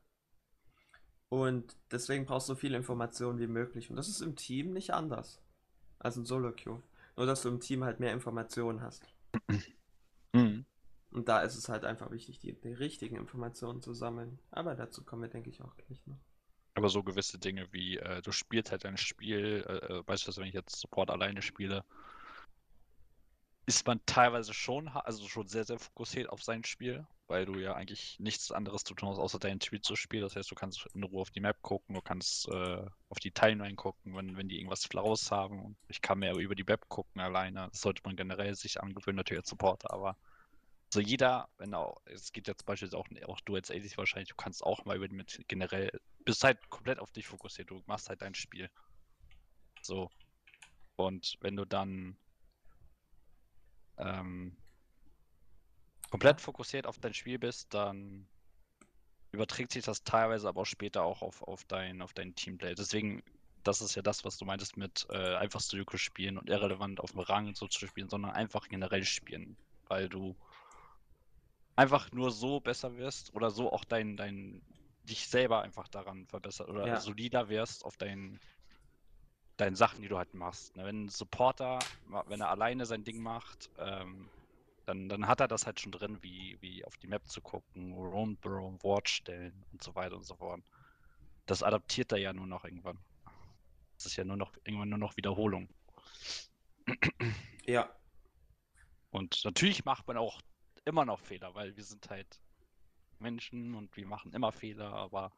Und 1.29 1.77
deswegen 1.91 2.25
brauchst 2.25 2.49
du 2.49 2.53
so 2.53 2.59
viele 2.59 2.75
Informationen 2.75 3.37
wie 3.37 3.45
möglich. 3.45 3.91
Und 3.91 3.97
das 3.97 4.07
ist 4.07 4.21
im 4.21 4.35
Team 4.35 4.73
nicht 4.73 4.95
anders 4.95 5.43
als 5.99 6.17
in 6.17 6.25
Solo-Queue. 6.25 6.81
Nur, 7.15 7.25
dass 7.27 7.43
du 7.43 7.49
im 7.49 7.59
Team 7.59 7.83
halt 7.83 7.99
mehr 7.99 8.13
Informationen 8.13 8.81
hast. 8.81 9.07
Mhm. 10.33 10.65
Und 11.11 11.27
da 11.27 11.41
ist 11.41 11.57
es 11.57 11.67
halt 11.67 11.83
einfach 11.83 12.09
wichtig, 12.09 12.39
die, 12.39 12.53
die 12.53 12.71
richtigen 12.71 13.17
Informationen 13.17 13.81
zu 13.81 13.93
sammeln. 13.93 14.39
Aber 14.49 14.75
dazu 14.75 15.03
kommen 15.03 15.23
wir, 15.23 15.29
denke 15.29 15.49
ich, 15.49 15.61
auch 15.61 15.75
gleich 15.75 15.99
noch. 16.07 16.15
Aber 16.75 16.87
so 16.87 17.03
gewisse 17.03 17.37
Dinge 17.37 17.67
wie, 17.73 17.97
äh, 17.97 18.21
du 18.21 18.31
spielst 18.31 18.71
halt 18.71 18.85
ein 18.85 18.95
Spiel, 18.95 19.65
äh, 19.67 19.97
äh 19.97 20.03
beispielsweise 20.03 20.39
wenn 20.39 20.47
ich 20.47 20.53
jetzt 20.53 20.79
Support 20.79 21.09
alleine 21.09 21.41
spiele, 21.41 21.83
ist 23.65 23.85
man 23.85 23.99
teilweise 24.05 24.53
schon, 24.53 24.87
also 24.87 25.27
schon 25.27 25.47
sehr, 25.47 25.63
sehr 25.63 25.79
fokussiert 25.79 26.29
auf 26.29 26.43
sein 26.43 26.63
Spiel, 26.63 27.05
weil 27.27 27.45
du 27.45 27.59
ja 27.59 27.75
eigentlich 27.75 28.19
nichts 28.19 28.51
anderes 28.51 28.83
zu 28.83 28.95
tun 28.95 29.09
hast, 29.09 29.19
außer 29.19 29.39
dein 29.39 29.61
Spiel 29.61 29.81
zu 29.81 29.95
spielen. 29.95 30.23
Das 30.23 30.35
heißt, 30.35 30.49
du 30.49 30.55
kannst 30.55 30.85
in 30.93 31.03
Ruhe 31.03 31.21
auf 31.21 31.29
die 31.29 31.39
Map 31.39 31.61
gucken, 31.61 31.95
du 31.95 32.01
kannst 32.01 32.47
äh, 32.49 32.85
auf 33.09 33.19
die 33.19 33.31
Timeline 33.31 33.75
gucken, 33.75 34.15
wenn, 34.15 34.35
wenn 34.35 34.49
die 34.49 34.57
irgendwas 34.57 34.85
Flaues 34.85 35.31
haben. 35.31 35.77
Ich 35.87 36.01
kann 36.01 36.19
mehr 36.19 36.35
über 36.35 36.55
die 36.55 36.63
Map 36.63 36.89
gucken 36.89 37.21
alleine. 37.21 37.69
Das 37.71 37.81
sollte 37.81 38.01
man 38.03 38.15
generell 38.15 38.55
sich 38.55 38.81
angewöhnen, 38.81 39.17
natürlich 39.17 39.41
als 39.41 39.49
Supporter, 39.49 39.93
aber 39.93 40.17
so 40.93 40.99
jeder, 40.99 41.47
wenn 41.57 41.73
auch, 41.73 42.01
es 42.05 42.33
geht 42.33 42.47
jetzt 42.47 42.65
beispielsweise 42.65 42.97
auch, 42.97 43.07
auch 43.29 43.39
du 43.41 43.55
als 43.55 43.71
ADC 43.71 43.97
wahrscheinlich, 43.97 44.29
du 44.29 44.35
kannst 44.35 44.61
auch 44.61 44.83
mal 44.83 44.97
über 44.97 45.07
die 45.07 45.15
mit 45.15 45.41
generell, 45.47 45.89
bist 46.25 46.43
halt 46.43 46.69
komplett 46.69 46.99
auf 46.99 47.11
dich 47.11 47.27
fokussiert, 47.27 47.69
du 47.69 47.81
machst 47.85 48.09
halt 48.09 48.21
dein 48.21 48.35
Spiel. 48.35 48.69
So. 49.81 50.09
Und 50.97 51.37
wenn 51.39 51.55
du 51.55 51.63
dann 51.63 52.17
ähm, 54.01 54.55
komplett 56.09 56.41
fokussiert 56.41 56.85
auf 56.85 56.99
dein 56.99 57.13
Spiel 57.13 57.39
bist, 57.39 57.73
dann 57.73 58.27
überträgt 59.31 59.71
sich 59.71 59.85
das 59.85 60.03
teilweise 60.03 60.47
aber 60.47 60.61
auch 60.61 60.65
später 60.65 61.03
auch 61.03 61.21
auf, 61.21 61.41
auf, 61.43 61.63
dein, 61.65 62.01
auf 62.01 62.13
dein 62.13 62.35
Teamplay. 62.35 62.75
Deswegen, 62.75 63.23
das 63.63 63.81
ist 63.81 63.95
ja 63.95 64.01
das, 64.01 64.25
was 64.25 64.37
du 64.37 64.45
meintest 64.45 64.75
mit 64.75 65.07
äh, 65.09 65.35
einfach 65.35 65.61
Sudoku 65.61 65.97
spielen 65.97 66.37
und 66.37 66.49
irrelevant 66.49 66.99
auf 66.99 67.11
dem 67.11 67.21
Rang 67.21 67.55
so 67.55 67.67
zu 67.67 67.87
spielen, 67.87 68.09
sondern 68.09 68.31
einfach 68.31 68.67
generell 68.67 69.05
spielen, 69.05 69.55
weil 69.87 70.09
du 70.09 70.35
einfach 71.77 72.11
nur 72.11 72.31
so 72.31 72.59
besser 72.59 72.97
wirst 72.97 73.33
oder 73.33 73.49
so 73.49 73.71
auch 73.71 73.85
dein, 73.85 74.17
dein 74.17 74.61
dich 75.03 75.27
selber 75.27 75.61
einfach 75.61 75.87
daran 75.87 76.27
verbessert 76.27 76.69
oder 76.69 76.85
ja. 76.85 76.99
solider 76.99 77.49
wirst 77.49 77.85
auf 77.85 77.97
deinen 77.97 78.39
deinen 79.57 79.75
Sachen, 79.75 80.01
die 80.01 80.07
du 80.07 80.17
halt 80.17 80.33
machst. 80.33 80.75
Ne? 80.75 80.85
Wenn 80.85 81.05
ein 81.05 81.09
Supporter, 81.09 81.79
wenn 82.27 82.41
er 82.41 82.49
alleine 82.49 82.85
sein 82.85 83.03
Ding 83.03 83.21
macht, 83.21 83.69
ähm, 83.77 84.29
dann, 84.85 85.09
dann 85.09 85.27
hat 85.27 85.39
er 85.39 85.47
das 85.47 85.65
halt 85.65 85.79
schon 85.79 85.91
drin, 85.91 86.17
wie, 86.21 86.57
wie 86.61 86.83
auf 86.85 86.97
die 86.97 87.07
Map 87.07 87.27
zu 87.27 87.41
gucken, 87.41 87.93
Round 87.93 88.45
Roam, 88.45 88.81
Ward 88.83 89.07
stellen 89.07 89.63
und 89.71 89.83
so 89.83 89.93
weiter 89.95 90.15
und 90.15 90.25
so 90.25 90.35
fort. 90.35 90.61
Das 91.45 91.63
adaptiert 91.63 92.11
er 92.11 92.17
ja 92.17 92.33
nur 92.33 92.47
noch 92.47 92.65
irgendwann. 92.65 92.97
Das 93.95 94.07
ist 94.07 94.15
ja 94.15 94.23
nur 94.23 94.37
noch 94.37 94.53
irgendwann 94.63 94.89
nur 94.89 94.97
noch 94.97 95.15
Wiederholung. 95.17 95.69
Ja. 97.65 97.89
Und 99.11 99.43
natürlich 99.45 99.85
macht 99.85 100.07
man 100.07 100.17
auch 100.17 100.41
immer 100.85 101.05
noch 101.05 101.19
Fehler, 101.19 101.53
weil 101.53 101.75
wir 101.75 101.83
sind 101.83 102.09
halt 102.09 102.41
Menschen 103.19 103.75
und 103.75 103.95
wir 103.95 104.07
machen 104.07 104.33
immer 104.33 104.51
Fehler, 104.51 104.91
aber 104.93 105.31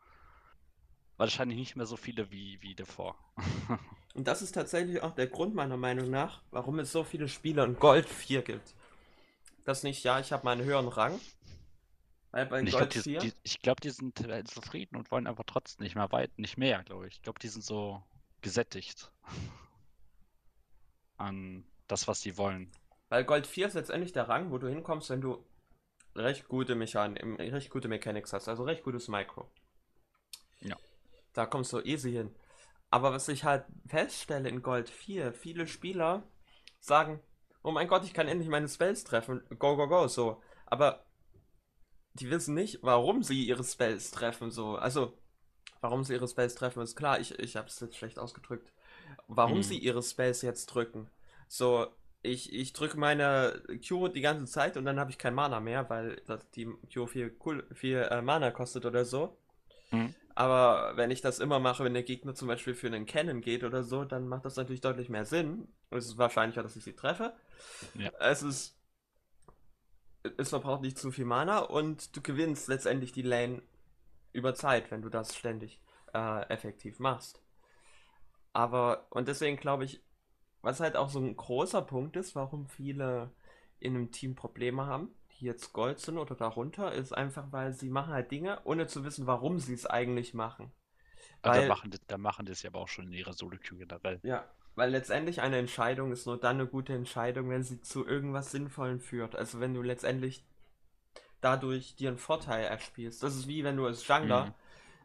wahrscheinlich 1.17 1.58
nicht 1.58 1.76
mehr 1.76 1.86
so 1.86 1.97
viele 1.97 2.32
wie, 2.32 2.62
wie 2.62 2.76
davor. 2.76 3.17
Und 4.13 4.28
das 4.28 4.41
ist 4.41 4.54
tatsächlich 4.54 5.02
auch 5.02 5.15
der 5.15 5.28
Grund 5.28 5.56
meiner 5.56 5.78
Meinung 5.78 6.10
nach, 6.10 6.41
warum 6.52 6.80
es 6.80 6.91
so 6.91 7.04
viele 7.04 7.28
Spieler 7.28 7.65
in 7.65 7.80
Gold 7.80 8.08
4 8.08 8.43
gibt. 8.43 8.76
Das 9.65 9.84
nicht, 9.84 10.04
ja, 10.04 10.19
ich 10.19 10.32
habe 10.32 10.45
meinen 10.45 10.63
höheren 10.63 10.88
Rang. 10.88 11.19
Weil 12.32 12.45
bei 12.47 12.62
ich 12.62 12.71
Gold 12.71 12.91
glaube, 12.91 12.93
die, 12.93 12.99
4, 13.02 13.19
die, 13.19 13.34
ich 13.43 13.62
glaub, 13.62 13.82
die 13.82 13.89
sind 13.89 14.19
äh, 14.28 14.43
zufrieden 14.43 14.95
und 14.97 15.12
wollen 15.12 15.28
aber 15.28 15.45
trotzdem 15.45 15.84
nicht 15.84 15.95
mehr 15.95 16.12
weit, 16.12 16.38
nicht 16.38 16.58
mehr, 16.58 16.84
glaube 16.84 17.08
ich. 17.08 17.15
Ich 17.15 17.21
glaube, 17.21 17.39
die 17.39 17.47
sind 17.47 17.63
so 17.63 18.04
gesättigt 18.41 19.12
an 21.17 21.63
das, 21.88 22.08
was 22.08 22.21
sie 22.21 22.38
wollen. 22.38 22.71
weil 23.10 23.23
Gold 23.23 23.47
4 23.47 23.67
ist 23.67 23.73
letztendlich 23.73 24.13
der 24.13 24.30
Rang, 24.30 24.52
wo 24.52 24.58
du 24.58 24.67
hinkommst, 24.67 25.10
wenn 25.10 25.21
du 25.21 25.43
recht 26.15 26.47
gute 26.47 26.76
Mechanik, 26.76 27.23
recht 27.39 27.69
gute 27.69 27.88
Mechanics 27.88 28.34
hast, 28.34 28.47
also 28.47 28.63
recht 28.63 28.84
gutes 28.84 29.08
Micro. 29.08 29.49
Ja. 30.62 30.78
Da 31.34 31.45
kommst 31.45 31.73
du 31.73 31.82
easy 31.82 32.12
hin. 32.12 32.36
Aber 32.93 33.12
was 33.12 33.27
ich 33.27 33.43
halt 33.43 33.65
feststelle 33.88 34.47
in 34.49 34.62
Gold 34.62 34.88
4, 34.89 35.34
viele 35.34 35.65
Spieler 35.67 36.23
sagen, 36.79 37.19
oh 37.63 37.71
mein 37.71 37.88
Gott, 37.88 38.03
ich 38.06 38.13
kann 38.13 38.27
endlich 38.27 38.49
meine 38.49 38.67
Spells 38.69 39.03
treffen, 39.03 39.41
go, 39.58 39.75
go, 39.75 39.88
go, 39.88 40.08
so. 40.08 40.41
Aber 40.67 41.03
die 42.13 42.29
wissen 42.29 42.53
nicht, 42.53 42.79
warum 42.84 43.23
sie 43.23 43.43
ihre 43.45 43.63
Spells 43.63 44.12
treffen, 44.12 44.51
so. 44.51 44.75
Also, 44.75 45.13
warum 45.82 46.03
sie 46.03 46.13
ihre 46.13 46.27
Spells 46.27 46.56
treffen, 46.56 46.84
ist 46.84 46.95
klar, 46.95 47.19
ich, 47.19 47.38
ich 47.39 47.56
habe 47.58 47.67
es 47.67 47.79
jetzt 47.79 47.97
schlecht 47.97 48.19
ausgedrückt. 48.19 48.71
Warum 49.27 49.58
Mhm. 49.60 49.63
sie 49.63 49.79
ihre 49.79 50.03
Spells 50.03 50.43
jetzt 50.43 50.67
drücken. 50.67 51.10
So, 51.47 51.88
ich, 52.23 52.53
ich 52.53 52.73
drücke 52.73 52.97
meine 52.99 53.62
Q 53.88 54.10
die 54.10 54.21
ganze 54.21 54.45
Zeit 54.45 54.77
und 54.77 54.86
dann 54.86 54.99
habe 54.99 55.12
ich 55.12 55.19
kein 55.19 55.36
Mana 55.36 55.62
mehr, 55.62 55.89
weil 55.89 56.21
das, 56.27 56.49
die 56.51 56.67
Q 56.93 57.08
viel, 57.08 57.36
cool, 57.45 57.67
viel 57.73 57.97
äh, 58.10 58.21
Mana 58.21 58.51
kostet 58.51 58.86
oder 58.86 59.06
so. 59.06 59.38
Mhm. 59.91 60.13
Aber 60.36 60.98
wenn 60.98 61.12
ich 61.12 61.22
das 61.22 61.39
immer 61.39 61.60
mache, 61.60 61.84
wenn 61.84 61.93
der 61.93 62.04
Gegner 62.04 62.34
zum 62.34 62.48
Beispiel 62.48 62.74
für 62.74 62.88
einen 62.88 63.06
Cannon 63.06 63.41
geht 63.41 63.63
oder 63.63 63.84
so, 63.84 64.04
dann 64.04 64.28
macht 64.28 64.46
das 64.46 64.56
natürlich 64.56 64.82
deutlich 64.82 65.10
mehr 65.10 65.26
Sinn. 65.26 65.67
Es 65.91 66.06
ist 66.06 66.17
wahrscheinlicher, 66.17 66.63
dass 66.63 66.76
ich 66.76 66.84
sie 66.84 66.93
treffe. 66.93 67.34
Ja. 67.96 68.12
Es 68.19 68.41
ist. 68.41 68.80
Es 70.38 70.50
verbraucht 70.50 70.82
nicht 70.82 70.98
zu 70.98 71.12
viel 71.12 71.26
Mana 71.26 71.60
und 71.60 72.15
du 72.15 72.22
gewinnst 72.22 72.69
letztendlich 72.69 73.12
die 73.12 73.24
Lane 73.24 73.62
über 74.32 74.56
Zeit, 74.56 74.89
wenn 74.89 75.02
du 75.02 75.10
das 75.10 75.36
ständig 75.36 75.82
äh, 76.13 76.48
effektiv 76.48 77.00
machst. 77.00 77.41
Aber, 78.54 79.08
und 79.10 79.28
deswegen 79.28 79.58
glaube 79.58 79.84
ich, 79.84 80.02
was 80.62 80.80
halt 80.80 80.96
auch 80.96 81.10
so 81.10 81.19
ein 81.19 81.36
großer 81.36 81.82
Punkt 81.82 82.15
ist, 82.15 82.36
warum 82.36 82.67
viele 82.67 83.32
in 83.80 83.96
einem 83.96 84.12
Team 84.12 84.34
Probleme 84.36 84.86
haben, 84.86 85.13
jetzt 85.43 85.73
Gold 85.73 85.99
sind 85.99 86.17
oder 86.17 86.36
darunter, 86.36 86.91
ist 86.93 87.12
einfach, 87.13 87.51
weil 87.51 87.73
sie 87.73 87.89
machen 87.89 88.13
halt 88.13 88.32
Dinge, 88.32 88.62
ohne 88.63 88.88
zu 88.88 89.03
wissen, 89.03 89.27
warum 89.27 89.60
sie 89.60 89.73
es 89.73 89.86
eigentlich 89.86 90.34
machen. 90.34 90.71
Da 91.41 91.51
Weil- 91.51 91.67
machen, 91.67 91.91
die, 91.91 91.99
da 92.08 92.17
machen 92.17 92.47
es 92.47 92.62
ja 92.63 92.69
aber 92.69 92.79
auch 92.79 92.88
schon 92.88 93.06
in 93.08 93.13
ihrer 93.13 93.34
Solo-Queue 93.34 93.79
generell. 93.79 94.19
Ja, 94.23 94.45
weil 94.75 94.91
letztendlich 94.91 95.41
eine 95.41 95.58
Entscheidung 95.58 96.12
ist 96.12 96.25
nur 96.25 96.39
dann 96.39 96.56
eine 96.60 96.67
gute 96.67 96.93
Entscheidung, 96.93 97.49
wenn 97.49 97.63
sie 97.63 97.82
zu 97.82 98.06
irgendwas 98.06 98.51
Sinnvollem 98.51 98.99
führt. 98.99 99.36
Also 99.36 99.60
wenn 99.60 99.73
du 99.73 99.82
letztendlich 99.82 100.43
dadurch 101.41 101.95
dir 101.95 102.10
einen 102.10 102.17
Vorteil 102.17 102.63
erspielst. 102.65 103.21
Das 103.23 103.36
ist 103.36 103.47
wie 103.47 103.63
wenn 103.63 103.77
du 103.77 103.86
als 103.86 104.08
Jungler, 104.08 104.45
Mhm. 104.47 104.53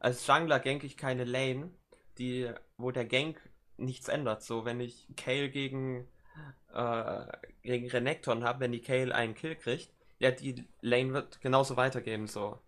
als 0.01 0.27
Jungler 0.27 0.61
gank 0.61 0.85
ich 0.85 0.97
keine 0.97 1.25
Lane, 1.25 1.71
die, 2.19 2.51
wo 2.77 2.91
der 2.93 3.05
Gank 3.07 3.41
nichts 3.77 4.09
ändert. 4.09 4.43
So, 4.43 4.65
wenn 4.65 4.81
ich 4.81 5.09
Kayle 5.17 5.51
gegen, 5.51 6.09
äh, 6.73 7.27
gegen 7.63 7.91
Renekton 7.91 8.45
habe, 8.45 8.61
wenn 8.61 8.73
die 8.73 8.81
Kayle 8.81 9.15
einen 9.15 9.35
Kill 9.35 9.57
kriegt, 9.57 9.93
ja, 10.19 10.31
die 10.31 10.69
Lane 10.81 11.13
wird 11.13 11.41
genauso 11.41 11.77
weitergehen, 11.77 12.27
so. 12.27 12.61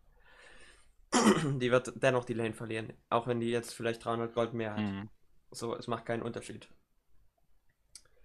Die 1.59 1.73
wird 1.73 1.93
dennoch 1.97 2.25
die 2.25 2.35
Lane 2.35 2.53
verlieren, 2.53 2.93
auch 3.09 3.27
wenn 3.27 3.41
die 3.41 3.51
jetzt 3.51 3.75
vielleicht 3.75 4.05
300 4.05 4.33
Gold 4.33 4.55
mehr 4.55 4.75
hat. 4.75 4.81
Mhm. 4.81 5.11
So, 5.51 5.75
es 5.75 5.89
macht 5.89 6.07
keinen 6.07 6.23
Unterschied. 6.23 6.69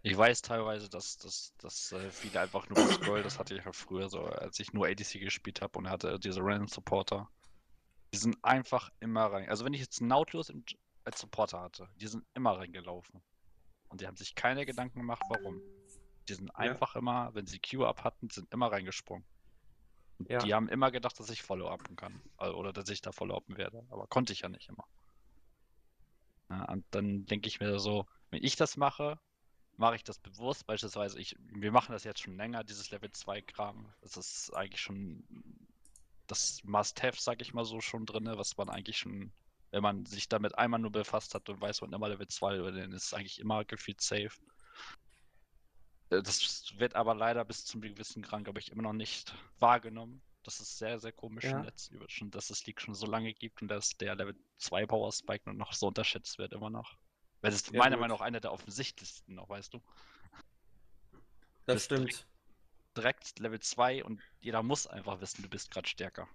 Ich 0.03 0.15
weiß 0.15 0.43
teilweise, 0.43 0.87
dass, 0.87 1.17
dass, 1.17 1.55
dass 1.57 1.91
äh, 1.91 2.11
viele 2.11 2.39
einfach 2.39 2.69
nur 2.69 2.77
das 2.77 3.01
Gold, 3.01 3.25
das 3.25 3.39
hatte 3.39 3.55
ich 3.55 3.65
ja 3.65 3.71
früher 3.71 4.07
so, 4.07 4.21
als 4.21 4.59
ich 4.59 4.71
nur 4.71 4.85
ADC 4.85 5.19
gespielt 5.19 5.61
habe 5.61 5.79
und 5.79 5.89
hatte 5.89 6.19
diese 6.19 6.41
Random 6.41 6.67
Supporter. 6.67 7.27
Die 8.13 8.19
sind 8.19 8.37
einfach 8.43 8.91
immer 8.99 9.25
rein. 9.25 9.49
Also 9.49 9.65
wenn 9.65 9.73
ich 9.73 9.81
jetzt 9.81 10.01
Nautilus 10.01 10.49
im, 10.49 10.63
als 11.05 11.19
Supporter 11.19 11.59
hatte, 11.59 11.89
die 11.95 12.05
sind 12.05 12.23
immer 12.35 12.51
reingelaufen. 12.51 13.19
Und 13.89 13.99
die 13.99 14.05
haben 14.05 14.15
sich 14.15 14.35
keine 14.35 14.67
Gedanken 14.67 14.99
gemacht, 14.99 15.23
warum. 15.29 15.59
Die 16.27 16.33
sind 16.33 16.49
einfach 16.51 16.95
immer, 16.95 17.33
wenn 17.33 17.45
sie 17.45 17.59
Q-Up 17.59 18.03
hatten, 18.03 18.29
sind 18.29 18.51
immer 18.51 18.71
reingesprungen. 18.71 19.25
Ja. 20.29 20.39
die 20.39 20.53
haben 20.53 20.69
immer 20.69 20.91
gedacht, 20.91 21.19
dass 21.19 21.29
ich 21.29 21.41
Follow-upen 21.41 21.95
kann. 21.95 22.21
Also, 22.37 22.55
Oder 22.55 22.71
dass 22.71 22.89
ich 22.89 23.01
da 23.01 23.11
Follow-upen 23.11 23.57
werde. 23.57 23.85
Aber 23.89 24.07
konnte 24.07 24.33
ich 24.33 24.41
ja 24.41 24.49
nicht 24.49 24.69
immer. 24.69 24.85
Ja, 26.49 26.65
und 26.71 26.85
dann 26.91 27.25
denke 27.25 27.47
ich 27.47 27.59
mir 27.59 27.79
so, 27.79 28.05
wenn 28.29 28.43
ich 28.43 28.55
das 28.55 28.77
mache, 28.77 29.19
mache 29.77 29.95
ich 29.95 30.03
das 30.03 30.19
bewusst. 30.19 30.65
Beispielsweise, 30.65 31.19
ich, 31.19 31.35
wir 31.39 31.71
machen 31.71 31.91
das 31.91 32.03
jetzt 32.03 32.21
schon 32.21 32.37
länger, 32.37 32.63
dieses 32.63 32.91
Level 32.91 33.11
2 33.11 33.41
Kram. 33.41 33.93
Das 34.01 34.15
ist 34.15 34.55
eigentlich 34.55 34.81
schon 34.81 35.25
das 36.27 36.63
Must-Have, 36.63 37.19
sag 37.19 37.41
ich 37.41 37.53
mal 37.53 37.65
so, 37.65 37.81
schon 37.81 38.05
drin, 38.05 38.25
was 38.25 38.57
man 38.57 38.69
eigentlich 38.69 38.97
schon, 38.97 39.31
wenn 39.71 39.83
man 39.83 40.05
sich 40.05 40.29
damit 40.29 40.57
einmal 40.57 40.79
nur 40.79 40.91
befasst 40.91 41.35
hat 41.35 41.49
und 41.49 41.61
weiß, 41.61 41.81
man 41.81 41.93
immer 41.93 42.09
Level 42.09 42.27
2, 42.27 42.57
dann 42.71 42.91
ist 42.93 43.05
es 43.05 43.13
eigentlich 43.13 43.39
immer 43.39 43.65
gefühlt 43.65 44.01
safe. 44.01 44.31
Äh, 46.09 46.21
Das 46.21 46.73
wird 46.77 46.95
aber 46.95 47.15
leider 47.15 47.45
bis 47.45 47.65
zum 47.65 47.81
gewissen 47.81 48.21
Grad, 48.21 48.43
glaube 48.43 48.59
ich, 48.59 48.71
immer 48.71 48.83
noch 48.83 48.93
nicht 48.93 49.35
wahrgenommen. 49.59 50.21
Das 50.43 50.59
ist 50.59 50.77
sehr, 50.77 50.99
sehr 50.99 51.11
komisch 51.11 51.43
Ja. 51.45 51.65
schon, 52.07 52.29
dass 52.31 52.49
es 52.51 52.65
League 52.65 52.79
schon 52.81 52.93
so 52.93 53.07
lange 53.07 53.33
gibt 53.33 53.61
und 53.61 53.67
dass 53.67 53.97
der 53.97 54.15
Level 54.15 54.35
2 54.57 54.85
Power 54.85 55.11
Spike 55.11 55.43
nur 55.45 55.55
noch 55.55 55.73
so 55.73 55.87
unterschätzt 55.87 56.37
wird, 56.37 56.53
immer 56.53 56.69
noch. 56.69 56.97
Weil 57.41 57.51
das 57.51 57.61
ist 57.61 57.73
Ja, 57.73 57.79
meiner 57.79 57.95
gut. 57.95 58.01
Meinung 58.01 58.17
nach 58.19 58.25
einer 58.25 58.39
der 58.39 58.51
offensichtlichsten 58.51 59.35
noch, 59.35 59.49
weißt 59.49 59.73
du? 59.73 59.81
Das 61.67 61.77
Bist 61.77 61.85
stimmt. 61.85 62.27
Direkt 62.97 63.39
Level 63.39 63.59
2 63.59 64.03
und 64.03 64.21
jeder 64.39 64.63
muss 64.63 64.87
einfach 64.87 65.21
wissen, 65.21 65.43
du 65.43 65.49
bist 65.49 65.69
gerade 65.71 65.87
stärker. 65.87 66.27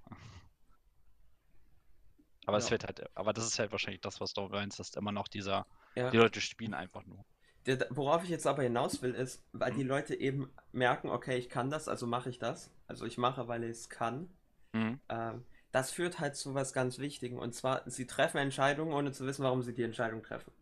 Aber 2.46 2.59
es 2.59 2.64
Ja. 2.66 2.70
wird 2.70 2.85
halt, 2.85 3.16
aber 3.16 3.33
das 3.33 3.46
ist 3.46 3.59
halt 3.59 3.72
wahrscheinlich 3.72 4.00
das, 4.02 4.20
was 4.20 4.33
du 4.35 4.42
meinst, 4.48 4.78
dass 4.78 4.94
immer 4.94 5.12
noch 5.12 5.28
dieser, 5.28 5.66
Ja. 5.94 6.11
die 6.12 6.16
Leute 6.18 6.40
spielen 6.40 6.74
einfach 6.74 7.04
nur. 7.04 7.24
Der, 7.66 7.87
worauf 7.90 8.25
ich 8.25 8.31
jetzt 8.31 8.46
aber 8.46 8.62
hinaus 8.62 9.03
will, 9.03 9.14
ist, 9.14 9.44
weil 9.53 9.73
Mhm. 9.73 9.77
die 9.77 9.83
Leute 9.83 10.14
eben 10.14 10.51
merken, 10.73 11.09
okay, 11.11 11.37
ich 11.38 11.49
kann 11.49 11.70
das, 11.70 11.88
also 11.88 12.07
mache 12.07 12.31
ich 12.31 12.38
das. 12.38 12.70
Also 12.87 13.05
ich 13.07 13.18
mache, 13.18 13.49
weil 13.49 13.64
ich 13.64 13.70
es 13.70 13.88
kann. 13.90 14.31
Mhm. 14.73 15.01
Ähm, 15.09 15.44
das 15.73 15.90
führt 15.92 16.20
halt 16.20 16.37
zu 16.37 16.55
was 16.55 16.73
ganz 16.73 16.99
Wichtigem. 16.99 17.38
Und 17.38 17.55
zwar, 17.55 17.83
sie 17.90 18.07
treffen 18.07 18.38
Entscheidungen, 18.38 18.92
ohne 18.94 19.12
zu 19.12 19.27
wissen, 19.27 19.44
warum 19.44 19.62
sie 19.62 19.75
die 19.75 19.83
Entscheidung 19.85 20.23
treffen. 20.23 20.53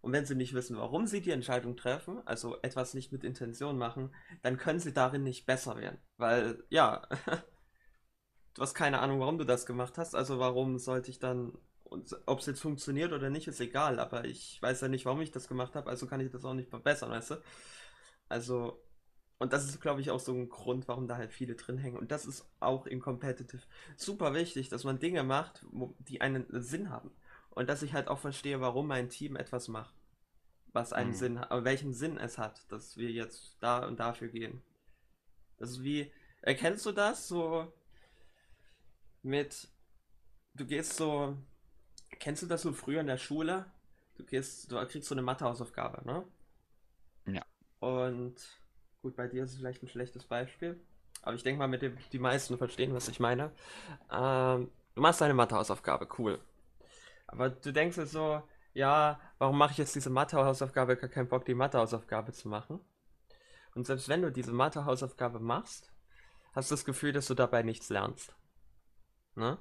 Und 0.00 0.12
wenn 0.12 0.26
sie 0.26 0.34
nicht 0.36 0.54
wissen, 0.54 0.76
warum 0.78 1.06
sie 1.06 1.20
die 1.20 1.32
Entscheidung 1.32 1.76
treffen, 1.76 2.22
also 2.26 2.56
etwas 2.62 2.94
nicht 2.94 3.12
mit 3.12 3.24
Intention 3.24 3.78
machen, 3.78 4.14
dann 4.42 4.56
können 4.58 4.80
sie 4.80 4.92
darin 4.92 5.24
nicht 5.24 5.46
besser 5.46 5.76
werden. 5.76 5.98
Weil, 6.18 6.64
ja, 6.70 7.02
du 8.54 8.62
hast 8.62 8.74
keine 8.74 9.00
Ahnung, 9.00 9.20
warum 9.20 9.38
du 9.38 9.44
das 9.44 9.66
gemacht 9.66 9.98
hast, 9.98 10.14
also 10.14 10.38
warum 10.38 10.78
sollte 10.78 11.10
ich 11.10 11.18
dann, 11.18 11.52
ob 12.26 12.38
es 12.40 12.46
jetzt 12.46 12.60
funktioniert 12.60 13.12
oder 13.12 13.30
nicht, 13.30 13.48
ist 13.48 13.60
egal, 13.60 13.98
aber 13.98 14.24
ich 14.24 14.60
weiß 14.62 14.80
ja 14.82 14.88
nicht, 14.88 15.06
warum 15.06 15.20
ich 15.20 15.30
das 15.30 15.48
gemacht 15.48 15.74
habe, 15.74 15.90
also 15.90 16.06
kann 16.06 16.20
ich 16.20 16.30
das 16.30 16.44
auch 16.44 16.54
nicht 16.54 16.70
verbessern, 16.70 17.10
weißt 17.10 17.32
du? 17.32 17.36
Also, 18.28 18.82
und 19.38 19.52
das 19.52 19.64
ist, 19.64 19.80
glaube 19.80 20.00
ich, 20.00 20.10
auch 20.10 20.20
so 20.20 20.32
ein 20.34 20.48
Grund, 20.48 20.88
warum 20.88 21.08
da 21.08 21.16
halt 21.16 21.32
viele 21.32 21.54
drin 21.56 21.78
hängen. 21.78 21.98
Und 21.98 22.10
das 22.12 22.26
ist 22.26 22.46
auch 22.60 22.86
im 22.86 23.00
Competitive 23.00 23.62
super 23.96 24.34
wichtig, 24.34 24.68
dass 24.68 24.84
man 24.84 24.98
Dinge 24.98 25.24
macht, 25.24 25.64
die 26.00 26.20
einen 26.20 26.46
Sinn 26.62 26.90
haben. 26.90 27.10
Und 27.50 27.68
dass 27.68 27.82
ich 27.82 27.92
halt 27.94 28.08
auch 28.08 28.18
verstehe, 28.18 28.60
warum 28.60 28.86
mein 28.88 29.08
Team 29.10 29.36
etwas 29.36 29.68
macht. 29.68 29.94
Was 30.72 30.92
einen 30.92 31.10
Mhm. 31.10 31.14
Sinn 31.14 31.40
hat, 31.40 31.64
welchen 31.64 31.94
Sinn 31.94 32.18
es 32.18 32.38
hat, 32.38 32.70
dass 32.72 32.96
wir 32.96 33.10
jetzt 33.10 33.56
da 33.60 33.86
und 33.86 34.00
dafür 34.00 34.28
gehen. 34.28 34.62
Das 35.58 35.70
ist 35.70 35.82
wie, 35.82 36.12
erkennst 36.42 36.86
du 36.86 36.92
das 36.92 37.28
so 37.28 37.72
mit, 39.22 39.68
du 40.54 40.66
gehst 40.66 40.96
so, 40.96 41.36
kennst 42.10 42.42
du 42.42 42.46
das 42.46 42.62
so 42.62 42.72
früher 42.72 43.00
in 43.00 43.06
der 43.06 43.18
Schule? 43.18 43.66
Du 44.16 44.24
gehst, 44.24 44.70
du 44.70 44.84
kriegst 44.86 45.08
so 45.08 45.14
eine 45.14 45.22
Mathehausaufgabe, 45.22 46.04
ne? 46.06 46.24
Ja. 47.26 47.44
Und 47.80 48.36
gut, 49.02 49.16
bei 49.16 49.28
dir 49.28 49.44
ist 49.44 49.52
es 49.52 49.58
vielleicht 49.58 49.82
ein 49.82 49.88
schlechtes 49.88 50.24
Beispiel. 50.24 50.80
Aber 51.22 51.34
ich 51.34 51.42
denke 51.42 51.58
mal, 51.58 51.68
mit 51.68 51.82
dem 51.82 51.96
die 52.12 52.18
meisten 52.18 52.58
verstehen, 52.58 52.94
was 52.94 53.08
ich 53.08 53.20
meine. 53.20 53.52
Ähm, 54.10 54.70
du 54.94 55.02
machst 55.02 55.20
deine 55.20 55.34
Mathehausaufgabe, 55.34 56.08
cool. 56.18 56.40
Aber 57.26 57.50
du 57.50 57.72
denkst 57.72 57.96
dir 57.96 58.06
so, 58.06 58.42
ja, 58.72 59.20
warum 59.38 59.58
mache 59.58 59.72
ich 59.72 59.78
jetzt 59.78 59.94
diese 59.94 60.10
Mathehausaufgabe? 60.10 60.94
Ich 60.94 61.02
habe 61.02 61.12
keinen 61.12 61.28
Bock, 61.28 61.44
die 61.44 61.54
Mathehausaufgabe 61.54 62.32
zu 62.32 62.48
machen. 62.48 62.80
Und 63.74 63.86
selbst 63.86 64.08
wenn 64.08 64.22
du 64.22 64.32
diese 64.32 64.52
Mathehausaufgabe 64.52 65.38
machst, 65.40 65.92
hast 66.52 66.70
du 66.70 66.74
das 66.74 66.84
Gefühl, 66.84 67.12
dass 67.12 67.26
du 67.26 67.34
dabei 67.34 67.62
nichts 67.62 67.90
lernst. 67.90 68.34
Ne? 69.34 69.58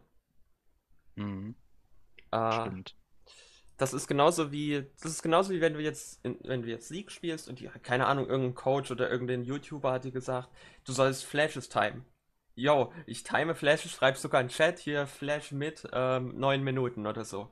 Mhm. 1.16 1.56
Äh, 2.32 2.70
Stimmt. 2.70 2.96
das 3.78 3.94
ist 3.94 4.08
genauso 4.08 4.52
wie, 4.52 4.86
das 5.02 5.12
ist 5.12 5.22
genauso 5.22 5.52
wie 5.52 5.62
wenn 5.62 5.74
du 5.74 5.80
jetzt, 5.80 6.20
in, 6.26 6.40
wenn 6.44 6.64
du 6.64 6.70
jetzt 6.70 6.90
League 6.90 7.12
spielst 7.12 7.48
und 7.48 7.60
die, 7.60 7.68
keine 7.84 8.08
Ahnung, 8.08 8.28
irgendein 8.28 8.56
Coach 8.56 8.90
oder 8.92 9.10
irgendein 9.10 9.44
YouTuber 9.44 9.92
hat 9.92 10.04
dir 10.04 10.12
gesagt, 10.12 10.50
du 10.86 10.92
sollst 10.94 11.26
Flashes 11.26 11.70
timen. 11.70 12.06
Yo, 12.56 12.92
ich 13.06 13.22
time 13.24 13.54
Flashes, 13.54 13.92
schreib 13.92 14.18
sogar 14.18 14.40
einen 14.40 14.50
Chat 14.50 14.80
hier, 14.80 15.06
Flash 15.06 15.52
mit 15.52 15.88
ähm, 15.94 16.40
neun 16.40 16.64
Minuten 16.64 17.06
oder 17.06 17.24
so. 17.24 17.52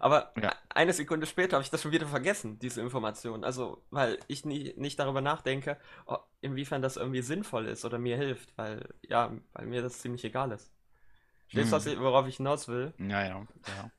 Aber 0.00 0.32
Ja. 0.42 0.54
eine 0.70 0.94
Sekunde 0.94 1.26
später 1.26 1.56
habe 1.56 1.62
ich 1.62 1.70
das 1.70 1.82
schon 1.82 1.92
wieder 1.92 2.06
vergessen, 2.06 2.58
diese 2.58 2.80
Information. 2.80 3.44
Also, 3.44 3.82
weil 3.90 4.18
ich 4.28 4.46
nie, 4.46 4.72
nicht 4.78 4.98
darüber 4.98 5.20
nachdenke, 5.20 5.78
inwiefern 6.40 6.80
das 6.80 6.96
irgendwie 6.96 7.20
sinnvoll 7.20 7.66
ist 7.66 7.84
oder 7.84 7.98
mir 7.98 8.16
hilft, 8.16 8.56
weil, 8.56 8.94
ja, 9.02 9.30
weil 9.52 9.66
mir 9.66 9.82
das 9.82 9.98
ziemlich 10.00 10.24
egal 10.24 10.52
ist. 10.52 10.72
Verstehst 11.48 11.86
du, 11.86 11.90
Mhm. 11.90 11.96
ich- 11.96 12.00
worauf 12.00 12.26
ich 12.26 12.36
hinaus 12.38 12.68
will? 12.68 12.94
Ja, 12.98 13.22
ja, 13.24 13.46
ja. 13.66 13.90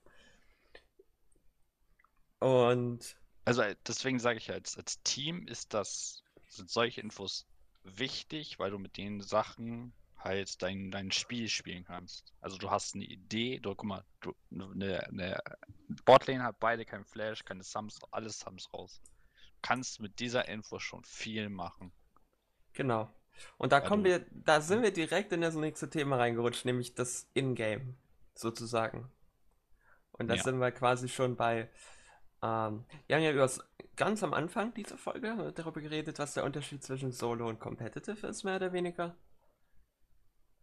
Und 2.39 3.15
Also 3.45 3.61
äh, 3.63 3.75
deswegen 3.87 4.19
sage 4.19 4.37
ich 4.37 4.47
ja, 4.47 4.53
als, 4.55 4.77
als 4.77 5.01
Team 5.03 5.47
ist 5.47 5.73
das, 5.73 6.23
sind 6.49 6.69
solche 6.69 7.01
Infos 7.01 7.47
wichtig, 7.83 8.59
weil 8.59 8.71
du 8.71 8.77
mit 8.79 8.97
den 8.97 9.21
Sachen 9.21 9.93
halt 10.17 10.61
dein, 10.61 10.91
dein 10.91 11.11
Spiel 11.11 11.47
spielen 11.49 11.83
kannst. 11.85 12.33
Also 12.41 12.57
du 12.57 12.69
hast 12.69 12.95
eine 12.95 13.05
Idee, 13.05 13.59
du 13.59 13.69
guck 13.75 13.85
mal, 13.85 14.05
du, 14.21 14.33
eine, 14.51 15.07
eine 15.07 15.39
Botlane 16.05 16.43
hat 16.43 16.59
beide 16.59 16.85
kein 16.85 17.05
Flash, 17.05 17.43
keine 17.45 17.63
Sums, 17.63 17.99
alles 18.11 18.39
Sums 18.39 18.71
raus. 18.73 19.01
Du 19.53 19.59
kannst 19.61 19.99
mit 19.99 20.19
dieser 20.19 20.47
Info 20.47 20.79
schon 20.79 21.03
viel 21.05 21.49
machen. 21.49 21.93
Genau. 22.73 23.13
Und 23.57 23.71
da 23.73 23.79
Weil 23.79 23.81
kommen 23.81 24.03
du- 24.03 24.05
wir, 24.05 24.25
da 24.31 24.61
sind 24.61 24.81
wir 24.81 24.91
direkt 24.91 25.31
in 25.33 25.41
das 25.41 25.55
nächste 25.55 25.89
Thema 25.89 26.17
reingerutscht, 26.17 26.65
nämlich 26.65 26.95
das 26.95 27.29
Ingame, 27.33 27.95
sozusagen. 28.35 29.11
Und 30.11 30.27
da 30.27 30.35
Ja. 30.35 30.37
sind 30.37 30.59
wir 30.59 30.71
quasi 30.71 31.07
schon 31.09 31.35
bei, 31.35 31.69
ähm, 32.41 32.85
wir 33.07 33.15
haben 33.15 33.23
ja 33.23 33.31
übers, 33.31 33.59
ganz 33.95 34.23
am 34.23 34.33
Anfang 34.33 34.73
dieser 34.73 34.97
Folge 34.97 35.51
darüber 35.55 35.81
geredet, 35.81 36.19
was 36.19 36.33
der 36.33 36.43
Unterschied 36.43 36.83
zwischen 36.83 37.11
Solo 37.11 37.47
und 37.47 37.59
Competitive 37.59 38.27
ist, 38.27 38.43
mehr 38.43 38.57
oder 38.57 38.73
weniger. 38.73 39.15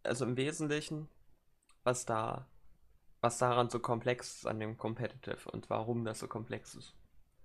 Also 0.03 0.25
im 0.25 0.37
Wesentlichen, 0.37 1.09
was 1.83 2.05
da, 2.05 2.47
was 3.21 3.37
daran 3.37 3.69
so 3.69 3.79
komplex 3.79 4.37
ist 4.37 4.47
an 4.47 4.59
dem 4.59 4.77
Competitive 4.77 5.51
und 5.51 5.69
warum 5.69 6.05
das 6.05 6.19
so 6.19 6.27
komplex 6.27 6.75
ist. 6.75 6.95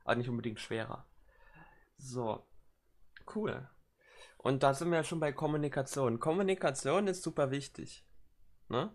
Aber 0.04 0.16
nicht 0.16 0.28
unbedingt 0.28 0.60
schwerer. 0.60 1.06
So. 1.96 2.46
Cool. 3.34 3.68
Und 4.38 4.62
da 4.62 4.74
sind 4.74 4.90
wir 4.90 4.98
ja 4.98 5.04
schon 5.04 5.20
bei 5.20 5.32
Kommunikation. 5.32 6.18
Kommunikation 6.18 7.06
ist 7.06 7.22
super 7.22 7.50
wichtig. 7.50 8.06
Ne? 8.68 8.92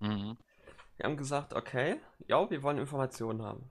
Mhm. 0.00 0.38
Wir 0.96 1.04
haben 1.04 1.16
gesagt, 1.16 1.54
okay, 1.54 2.00
ja, 2.26 2.48
wir 2.50 2.62
wollen 2.62 2.78
Informationen 2.78 3.42
haben. 3.42 3.70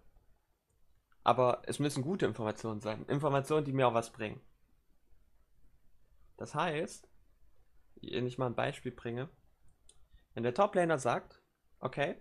Aber 1.28 1.62
es 1.66 1.80
müssen 1.80 2.04
gute 2.04 2.26
Informationen 2.26 2.80
sein. 2.80 3.06
Informationen, 3.08 3.66
die 3.66 3.74
mir 3.74 3.86
auch 3.86 3.94
was 3.94 4.14
bringen. 4.14 4.40
Das 6.38 6.56
heißt, 6.56 7.10
wenn 7.96 8.26
ich 8.26 8.38
mal 8.38 8.46
ein 8.46 8.56
Beispiel 8.56 8.94
bringe, 8.94 9.28
wenn 10.36 10.44
der 10.44 10.54
Top-Laner 10.54 11.00
sagt, 11.00 11.44
okay, 11.82 12.16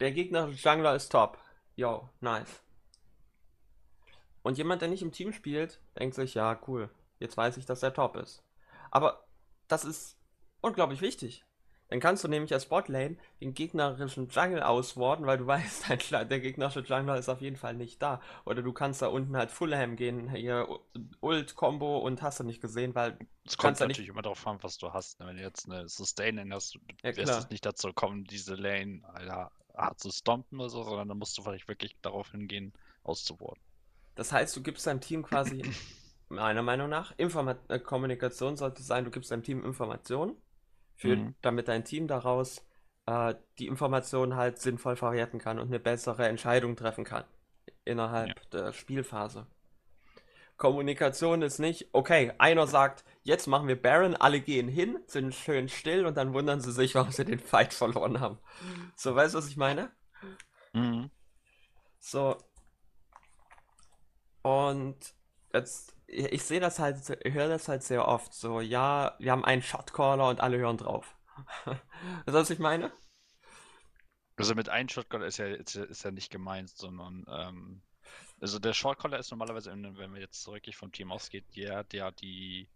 der 0.00 0.10
gegnerische 0.10 0.68
Jungler 0.68 0.96
ist 0.96 1.12
top. 1.12 1.38
Yo, 1.76 2.10
nice. 2.18 2.64
Und 4.42 4.58
jemand, 4.58 4.82
der 4.82 4.88
nicht 4.88 5.02
im 5.02 5.12
Team 5.12 5.32
spielt, 5.32 5.80
denkt 5.96 6.16
sich, 6.16 6.34
ja, 6.34 6.60
cool, 6.66 6.90
jetzt 7.20 7.36
weiß 7.36 7.58
ich, 7.58 7.64
dass 7.64 7.84
er 7.84 7.94
top 7.94 8.16
ist. 8.16 8.42
Aber 8.90 9.24
das 9.68 9.84
ist 9.84 10.18
unglaublich 10.62 11.00
wichtig. 11.00 11.44
Dann 11.92 12.00
kannst 12.00 12.24
du 12.24 12.28
nämlich 12.28 12.54
als 12.54 12.64
Botlane 12.64 13.18
den 13.42 13.52
gegnerischen 13.52 14.26
Jungle 14.30 14.62
auswarten, 14.62 15.26
weil 15.26 15.36
du 15.36 15.46
weißt, 15.46 15.84
Kle- 15.90 16.24
der 16.24 16.40
gegnerische 16.40 16.80
Jungler 16.80 17.18
ist 17.18 17.28
auf 17.28 17.42
jeden 17.42 17.56
Fall 17.56 17.74
nicht 17.74 18.00
da. 18.00 18.22
Oder 18.46 18.62
du 18.62 18.72
kannst 18.72 19.02
da 19.02 19.08
unten 19.08 19.36
halt 19.36 19.50
Fulham 19.50 19.96
gehen, 19.96 20.30
hier 20.30 20.66
Ult-Kombo 21.20 21.98
und 21.98 22.22
hast 22.22 22.40
du 22.40 22.44
nicht 22.44 22.62
gesehen, 22.62 22.94
weil 22.94 23.18
Es 23.44 23.58
kannst 23.58 23.58
kommt 23.58 23.80
ja 23.80 23.86
nicht- 23.86 23.96
natürlich 23.98 24.08
immer 24.08 24.22
darauf 24.22 24.46
an, 24.46 24.56
was 24.62 24.78
du 24.78 24.90
hast. 24.94 25.20
ne? 25.20 25.26
Wenn 25.26 25.36
du 25.36 25.42
jetzt 25.42 25.68
eine 25.68 25.86
Sustain 25.86 26.50
hast, 26.50 26.78
Ja, 27.02 27.14
wirst 27.14 27.14
klar. 27.14 27.38
es 27.40 27.50
nicht 27.50 27.66
dazu 27.66 27.92
kommen, 27.92 28.24
diese 28.24 28.54
Lane 28.54 29.02
Alter, 29.12 29.52
hart 29.76 30.00
zu 30.00 30.10
stompen 30.10 30.60
oder 30.60 30.70
so, 30.70 30.84
sondern 30.84 31.08
dann 31.08 31.18
musst 31.18 31.36
du 31.36 31.42
vielleicht 31.42 31.68
wirklich 31.68 31.94
darauf 32.00 32.30
hingehen, 32.30 32.72
auszuwarten. 33.02 33.60
Das 34.14 34.32
heißt, 34.32 34.56
du 34.56 34.62
gibst 34.62 34.86
deinem 34.86 35.00
Team 35.02 35.22
quasi, 35.22 35.62
meiner 36.30 36.62
Meinung 36.62 36.88
nach, 36.88 37.12
Informa 37.18 37.56
äh, 37.68 37.78
Kommunikation 37.78 38.56
sollte 38.56 38.82
sein, 38.82 39.04
du 39.04 39.10
gibst 39.10 39.30
deinem 39.30 39.42
Team 39.42 39.62
Informationen, 39.64 40.36
für, 40.96 41.16
Mhm. 41.16 41.34
damit 41.42 41.68
dein 41.68 41.84
Team 41.84 42.06
daraus 42.06 42.64
äh, 43.06 43.34
die 43.58 43.66
Informationen 43.66 44.36
halt 44.36 44.58
sinnvoll 44.60 44.96
verwerten 44.96 45.38
kann 45.40 45.58
und 45.58 45.68
eine 45.68 45.80
bessere 45.80 46.28
Entscheidung 46.28 46.76
treffen 46.76 47.04
kann 47.04 47.24
innerhalb 47.84 48.48
der 48.50 48.72
Spielphase. 48.72 49.46
Kommunikation 50.56 51.42
ist 51.42 51.58
nicht, 51.58 51.88
okay, 51.92 52.32
einer 52.38 52.68
sagt, 52.68 53.04
jetzt 53.24 53.48
machen 53.48 53.66
wir 53.66 53.80
Baron, 53.80 54.14
alle 54.14 54.40
gehen 54.40 54.68
hin, 54.68 54.98
sind 55.06 55.34
schön 55.34 55.68
still 55.68 56.06
und 56.06 56.16
dann 56.16 56.34
wundern 56.34 56.60
sie 56.60 56.70
sich, 56.70 56.94
warum 56.94 57.10
sie 57.10 57.24
den 57.24 57.40
Fight 57.40 57.74
verloren 57.74 58.20
haben. 58.20 58.38
So, 58.94 59.16
weißt 59.16 59.34
du, 59.34 59.38
was 59.38 59.48
ich 59.48 59.56
meine? 59.56 59.90
Mhm. 60.72 61.10
So. 61.98 62.36
Und 64.42 64.96
jetzt, 65.52 65.96
ich 66.12 66.42
sehe 66.44 66.60
das 66.60 66.78
halt, 66.78 66.98
höre 67.24 67.48
das 67.48 67.68
halt 67.68 67.82
sehr 67.82 68.06
oft. 68.06 68.32
So, 68.34 68.60
ja, 68.60 69.16
wir 69.18 69.32
haben 69.32 69.44
einen 69.44 69.62
Shotcaller 69.62 70.28
und 70.28 70.40
alle 70.40 70.58
hören 70.58 70.76
drauf. 70.76 71.16
Weißt 71.64 71.78
du, 72.26 72.32
was 72.32 72.50
ich 72.50 72.58
meine? 72.58 72.92
Also 74.36 74.54
mit 74.54 74.68
einem 74.68 74.88
Shotcaller 74.88 75.26
ist 75.26 75.38
ja, 75.38 75.46
ist, 75.46 75.76
ist 75.76 76.04
ja 76.04 76.10
nicht 76.10 76.30
gemeint, 76.30 76.70
sondern 76.70 77.24
ähm, 77.28 77.82
also 78.40 78.58
der 78.58 78.72
Shotcaller 78.72 79.18
ist 79.18 79.30
normalerweise, 79.30 79.70
wenn 79.70 80.14
wir 80.14 80.20
jetzt 80.20 80.46
wirklich 80.46 80.76
vom 80.76 80.92
Team 80.92 81.12
ausgeht, 81.12 81.44
der, 81.56 81.84
der 81.84 82.12
die 82.12 82.68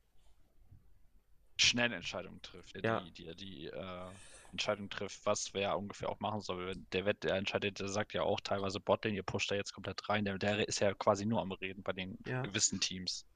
schnellen 1.56 1.92
Entscheidungen 1.92 2.40
trifft, 2.42 2.74
der 2.74 2.82
Ja. 2.84 3.00
die, 3.00 3.12
die, 3.12 3.36
die 3.36 3.66
äh, 3.66 4.10
Entscheidung 4.52 4.88
trifft, 4.90 5.24
was 5.26 5.52
wer 5.54 5.76
ungefähr 5.78 6.08
auch 6.08 6.20
machen 6.20 6.40
soll. 6.40 6.66
Wenn 6.66 6.86
Der 6.92 7.04
Wett, 7.04 7.24
der 7.24 7.36
entscheidet, 7.36 7.80
der 7.80 7.88
sagt 7.88 8.12
ja 8.12 8.22
auch 8.22 8.40
teilweise 8.40 8.80
Botlane, 8.80 9.16
ihr 9.16 9.22
pusht 9.22 9.50
da 9.50 9.54
jetzt 9.54 9.72
komplett 9.72 10.08
rein, 10.08 10.24
der, 10.24 10.38
der 10.38 10.66
ist 10.68 10.80
ja 10.80 10.94
quasi 10.94 11.26
nur 11.26 11.40
am 11.40 11.52
Reden 11.52 11.82
bei 11.82 11.92
den 11.92 12.18
Ja. 12.26 12.42
gewissen 12.42 12.80
Teams. 12.80 13.26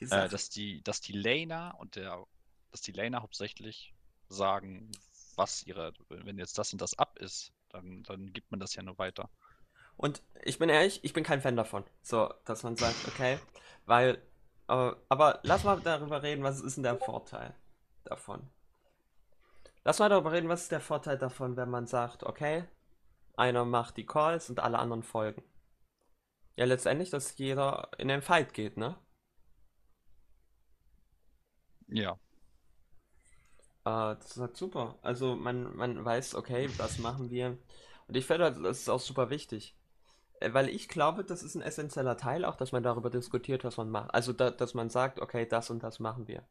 Die 0.00 0.04
Äh, 0.06 0.28
dass 0.28 0.50
die, 0.50 0.82
dass 0.82 1.00
die 1.00 1.12
Laner 1.12 1.74
und 1.78 1.96
der, 1.96 2.24
dass 2.70 2.80
die 2.80 2.92
Laner 2.92 3.22
hauptsächlich 3.22 3.94
sagen, 4.28 4.90
was 5.36 5.62
ihre, 5.66 5.92
wenn 6.08 6.38
jetzt 6.38 6.58
das 6.58 6.72
und 6.72 6.82
das 6.82 6.98
ab 6.98 7.18
ist, 7.18 7.52
dann, 7.70 8.02
dann 8.02 8.32
gibt 8.32 8.50
man 8.50 8.60
das 8.60 8.74
ja 8.74 8.82
nur 8.82 8.98
weiter. 8.98 9.28
Und 9.96 10.22
ich 10.44 10.58
bin 10.58 10.68
ehrlich, 10.68 11.04
ich 11.04 11.12
bin 11.12 11.24
kein 11.24 11.40
Fan 11.40 11.56
davon. 11.56 11.84
So, 12.02 12.32
dass 12.44 12.62
man 12.62 12.76
sagt, 12.76 12.96
okay, 13.08 13.38
weil, 13.86 14.16
äh, 14.68 14.92
aber 15.08 15.40
lass 15.42 15.64
mal 15.64 15.80
darüber 15.80 16.22
reden, 16.22 16.42
was 16.42 16.60
ist 16.60 16.76
denn 16.76 16.82
der 16.82 16.98
Vorteil 16.98 17.54
davon? 18.04 18.48
Lass 19.84 20.00
mal 20.00 20.08
darüber 20.08 20.32
reden, 20.32 20.48
was 20.48 20.62
ist 20.62 20.72
der 20.72 20.80
Vorteil 20.80 21.18
davon, 21.18 21.56
wenn 21.56 21.70
man 21.70 21.86
sagt, 21.86 22.24
okay, 22.24 22.64
einer 23.36 23.64
macht 23.64 23.96
die 23.96 24.06
Calls 24.06 24.50
und 24.50 24.60
alle 24.60 24.78
anderen 24.78 25.02
folgen. 25.04 25.42
Ja, 26.56 26.64
letztendlich, 26.64 27.10
dass 27.10 27.36
jeder 27.38 27.90
in 27.98 28.08
den 28.08 28.22
Fight 28.22 28.54
geht, 28.54 28.76
ne? 28.78 28.96
Ja. 31.88 32.18
Äh, 33.84 34.16
das 34.16 34.32
ist 34.32 34.38
halt 34.40 34.56
super. 34.56 34.98
Also 35.02 35.34
man, 35.36 35.74
man 35.76 36.04
weiß, 36.04 36.34
okay, 36.34 36.68
was 36.78 36.98
machen 36.98 37.30
wir. 37.30 37.58
Und 38.08 38.16
ich 38.16 38.26
finde, 38.26 38.52
das 38.52 38.80
ist 38.80 38.88
auch 38.88 39.00
super 39.00 39.30
wichtig. 39.30 39.76
Äh, 40.40 40.54
Weil 40.54 40.68
ich 40.68 40.88
glaube, 40.88 41.24
das 41.24 41.42
ist 41.42 41.54
ein 41.56 41.62
essentieller 41.62 42.16
Teil 42.16 42.44
auch, 42.44 42.56
dass 42.56 42.72
man 42.72 42.82
darüber 42.82 43.10
diskutiert, 43.10 43.64
was 43.64 43.76
man 43.78 43.90
macht. 43.90 44.14
Also, 44.14 44.32
da, 44.32 44.50
dass 44.50 44.74
man 44.74 44.90
sagt, 44.90 45.20
okay, 45.20 45.46
das 45.46 45.70
und 45.70 45.82
das 45.82 46.00
machen 46.00 46.28
wir. 46.28 46.46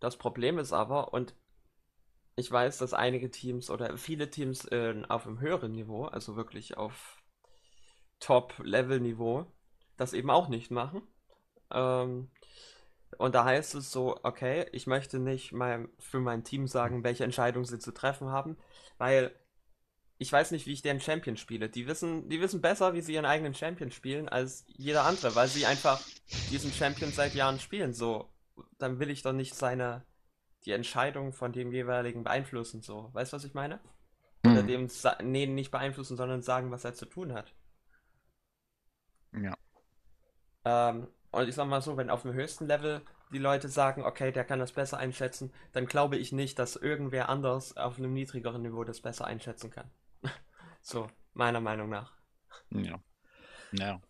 Das 0.00 0.18
Problem 0.18 0.58
ist 0.58 0.74
aber, 0.74 1.14
und 1.14 1.34
ich 2.36 2.50
weiß, 2.50 2.78
dass 2.78 2.94
einige 2.94 3.30
Teams 3.30 3.70
oder 3.70 3.96
viele 3.96 4.30
Teams 4.30 4.64
äh, 4.66 5.02
auf 5.08 5.26
einem 5.26 5.40
höheren 5.40 5.72
Niveau, 5.72 6.04
also 6.04 6.36
wirklich 6.36 6.76
auf 6.76 7.22
Top-Level-Niveau, 8.20 9.46
das 9.96 10.12
eben 10.12 10.30
auch 10.30 10.48
nicht 10.48 10.70
machen. 10.70 11.02
Ähm, 11.70 12.30
und 13.18 13.34
da 13.34 13.44
heißt 13.44 13.74
es 13.74 13.90
so, 13.90 14.18
okay, 14.22 14.66
ich 14.72 14.86
möchte 14.86 15.18
nicht 15.18 15.52
mal 15.52 15.88
für 15.98 16.20
mein 16.20 16.44
Team 16.44 16.66
sagen, 16.66 17.04
welche 17.04 17.24
Entscheidungen 17.24 17.66
sie 17.66 17.78
zu 17.78 17.92
treffen 17.92 18.28
haben, 18.30 18.56
weil 18.98 19.34
ich 20.18 20.32
weiß 20.32 20.52
nicht, 20.52 20.66
wie 20.66 20.72
ich 20.72 20.82
deren 20.82 21.00
Champion 21.00 21.36
spiele. 21.36 21.68
Die 21.68 21.86
wissen, 21.88 22.28
die 22.28 22.40
wissen 22.40 22.60
besser, 22.60 22.94
wie 22.94 23.00
sie 23.00 23.14
ihren 23.14 23.24
eigenen 23.26 23.54
Champion 23.54 23.90
spielen, 23.90 24.28
als 24.28 24.64
jeder 24.68 25.04
andere, 25.04 25.34
weil 25.34 25.48
sie 25.48 25.66
einfach 25.66 26.00
diesen 26.50 26.72
Champion 26.72 27.10
seit 27.10 27.34
Jahren 27.34 27.58
spielen. 27.58 27.92
So, 27.92 28.30
dann 28.78 29.00
will 29.00 29.10
ich 29.10 29.22
doch 29.22 29.32
nicht 29.32 29.54
seine, 29.54 30.04
die 30.64 30.72
Entscheidung 30.72 31.32
von 31.32 31.52
dem 31.52 31.72
jeweiligen 31.72 32.24
beeinflussen. 32.24 32.82
So, 32.82 33.10
weißt 33.12 33.32
du, 33.32 33.36
was 33.36 33.44
ich 33.44 33.54
meine? 33.54 33.80
Oder 34.44 34.62
Mhm. 34.62 34.66
dem, 34.66 34.88
nee, 35.22 35.46
nicht 35.46 35.70
beeinflussen, 35.70 36.16
sondern 36.16 36.42
sagen, 36.42 36.70
was 36.70 36.84
er 36.84 36.94
zu 36.94 37.06
tun 37.06 37.32
hat. 37.32 37.54
Ja. 39.32 39.54
Ähm, 40.64 41.08
und 41.30 41.48
ich 41.48 41.54
sag 41.54 41.66
mal 41.68 41.80
so, 41.82 41.96
wenn 41.96 42.10
auf 42.10 42.22
dem 42.22 42.32
höchsten 42.34 42.66
Level 42.66 43.02
die 43.32 43.38
Leute 43.38 43.68
sagen, 43.68 44.02
okay, 44.04 44.30
der 44.32 44.44
kann 44.44 44.58
das 44.58 44.72
besser 44.72 44.98
einschätzen, 44.98 45.52
dann 45.72 45.86
glaube 45.86 46.16
ich 46.16 46.32
nicht, 46.32 46.58
dass 46.58 46.76
irgendwer 46.76 47.28
anders 47.28 47.76
auf 47.76 47.98
einem 47.98 48.12
niedrigeren 48.12 48.62
Niveau 48.62 48.84
das 48.84 49.00
besser 49.00 49.24
einschätzen 49.26 49.70
kann. 49.70 49.90
so, 50.82 51.08
meiner 51.32 51.60
Meinung 51.60 51.88
nach. 51.88 52.12
Ja. 52.70 53.00
Ja. 53.72 54.00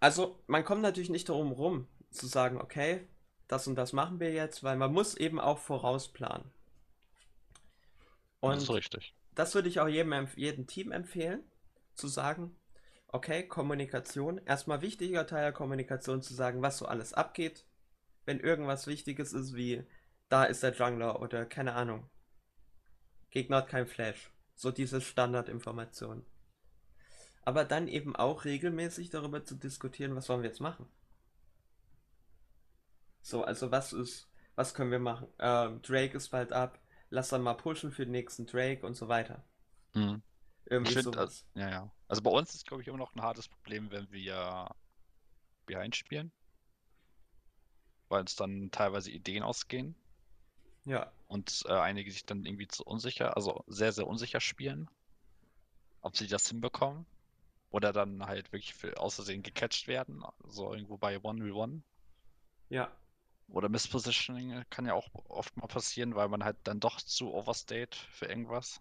Also, 0.00 0.42
man 0.46 0.64
kommt 0.64 0.82
natürlich 0.82 1.10
nicht 1.10 1.28
darum 1.28 1.52
rum, 1.52 1.88
zu 2.10 2.26
sagen, 2.26 2.60
okay, 2.60 3.08
das 3.52 3.68
und 3.68 3.74
das 3.74 3.92
machen 3.92 4.18
wir 4.18 4.32
jetzt, 4.32 4.64
weil 4.64 4.76
man 4.76 4.92
muss 4.92 5.14
eben 5.14 5.38
auch 5.38 5.58
vorausplanen. 5.58 6.50
Und 8.40 8.54
das 8.54 8.62
ist 8.62 8.70
richtig. 8.70 9.14
Das 9.34 9.54
würde 9.54 9.68
ich 9.68 9.78
auch 9.78 9.88
jedem, 9.88 10.26
jedem 10.36 10.66
Team 10.66 10.90
empfehlen, 10.90 11.44
zu 11.94 12.08
sagen, 12.08 12.56
okay, 13.08 13.46
Kommunikation, 13.46 14.40
erstmal 14.46 14.80
wichtiger 14.80 15.26
Teil 15.26 15.42
der 15.42 15.52
Kommunikation 15.52 16.22
zu 16.22 16.32
sagen, 16.32 16.62
was 16.62 16.78
so 16.78 16.86
alles 16.86 17.12
abgeht. 17.12 17.66
Wenn 18.24 18.40
irgendwas 18.40 18.86
Wichtiges 18.86 19.34
ist, 19.34 19.54
wie 19.54 19.84
da 20.30 20.44
ist 20.44 20.62
der 20.62 20.72
Jungler 20.72 21.20
oder 21.20 21.44
keine 21.44 21.74
Ahnung. 21.74 22.08
Gegner 23.28 23.58
hat 23.58 23.68
kein 23.68 23.86
Flash. 23.86 24.32
So 24.54 24.70
diese 24.70 25.02
Standardinformationen. 25.02 26.24
Aber 27.44 27.64
dann 27.64 27.86
eben 27.86 28.16
auch 28.16 28.46
regelmäßig 28.46 29.10
darüber 29.10 29.44
zu 29.44 29.56
diskutieren, 29.56 30.14
was 30.16 30.28
wollen 30.30 30.42
wir 30.42 30.48
jetzt 30.48 30.60
machen. 30.60 30.88
So, 33.22 33.44
also 33.44 33.70
was 33.70 33.92
ist, 33.92 34.28
was 34.54 34.74
können 34.74 34.90
wir 34.90 34.98
machen? 34.98 35.28
Ähm, 35.38 35.80
Drake 35.82 36.16
ist 36.16 36.28
bald 36.28 36.52
ab, 36.52 36.78
lass 37.10 37.30
dann 37.30 37.42
mal 37.42 37.54
pushen 37.54 37.92
für 37.92 38.04
den 38.04 38.12
nächsten 38.12 38.46
Drake 38.46 38.84
und 38.84 38.94
so 38.94 39.08
weiter. 39.08 39.44
Mhm. 39.94 40.22
Irgendwie 40.66 40.92
find, 40.92 41.04
sowas. 41.04 41.46
ja, 41.54 41.70
ja. 41.70 41.90
Also 42.08 42.22
bei 42.22 42.30
uns 42.30 42.54
ist, 42.54 42.66
glaube 42.66 42.82
ich, 42.82 42.88
immer 42.88 42.98
noch 42.98 43.14
ein 43.14 43.22
hartes 43.22 43.48
Problem, 43.48 43.90
wenn 43.90 44.10
wir 44.10 44.74
Behind 45.66 45.96
spielen. 45.96 46.32
Weil 48.08 48.20
uns 48.20 48.36
dann 48.36 48.70
teilweise 48.70 49.10
Ideen 49.10 49.42
ausgehen. 49.42 49.94
Ja. 50.84 51.12
Und 51.28 51.64
äh, 51.66 51.72
einige 51.72 52.10
sich 52.10 52.26
dann 52.26 52.44
irgendwie 52.44 52.68
zu 52.68 52.84
unsicher, 52.84 53.36
also 53.36 53.64
sehr, 53.66 53.92
sehr 53.92 54.06
unsicher 54.06 54.40
spielen. 54.40 54.90
Ob 56.00 56.16
sie 56.16 56.26
das 56.26 56.48
hinbekommen. 56.48 57.06
Oder 57.70 57.92
dann 57.92 58.26
halt 58.26 58.52
wirklich 58.52 58.74
für 58.74 58.98
außersehen 58.98 59.42
gecatcht 59.42 59.88
werden. 59.88 60.22
So 60.44 60.72
irgendwo 60.72 60.98
bei 60.98 61.16
1v1. 61.16 61.80
Ja. 62.68 62.90
Oder 63.52 63.68
Misspositioning 63.68 64.64
kann 64.70 64.86
ja 64.86 64.94
auch 64.94 65.08
oft 65.28 65.54
mal 65.58 65.66
passieren, 65.66 66.14
weil 66.14 66.28
man 66.28 66.42
halt 66.42 66.56
dann 66.64 66.80
doch 66.80 67.00
zu 67.02 67.34
overstate 67.34 67.98
für 68.10 68.24
irgendwas. 68.26 68.80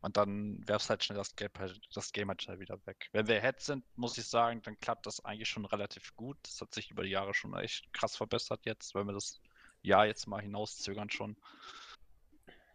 Und 0.00 0.16
dann 0.16 0.64
es 0.66 0.90
halt 0.90 1.04
schnell 1.04 1.16
das 1.16 1.36
Game, 1.36 1.50
halt, 1.56 1.80
das 1.94 2.12
Game 2.12 2.28
halt 2.28 2.42
schnell 2.42 2.58
wieder 2.58 2.84
weg. 2.84 3.08
Wenn 3.12 3.28
wir 3.28 3.40
Head 3.40 3.60
sind, 3.60 3.84
muss 3.96 4.18
ich 4.18 4.26
sagen, 4.26 4.60
dann 4.62 4.78
klappt 4.78 5.06
das 5.06 5.24
eigentlich 5.24 5.48
schon 5.48 5.64
relativ 5.64 6.14
gut. 6.16 6.36
Das 6.42 6.60
hat 6.60 6.74
sich 6.74 6.90
über 6.90 7.04
die 7.04 7.10
Jahre 7.10 7.32
schon 7.32 7.56
echt 7.56 7.92
krass 7.92 8.16
verbessert 8.16 8.66
jetzt, 8.66 8.94
wenn 8.94 9.06
wir 9.06 9.14
das 9.14 9.40
Jahr 9.82 10.06
jetzt 10.06 10.26
mal 10.26 10.42
hinauszögern 10.42 11.10
schon. 11.10 11.36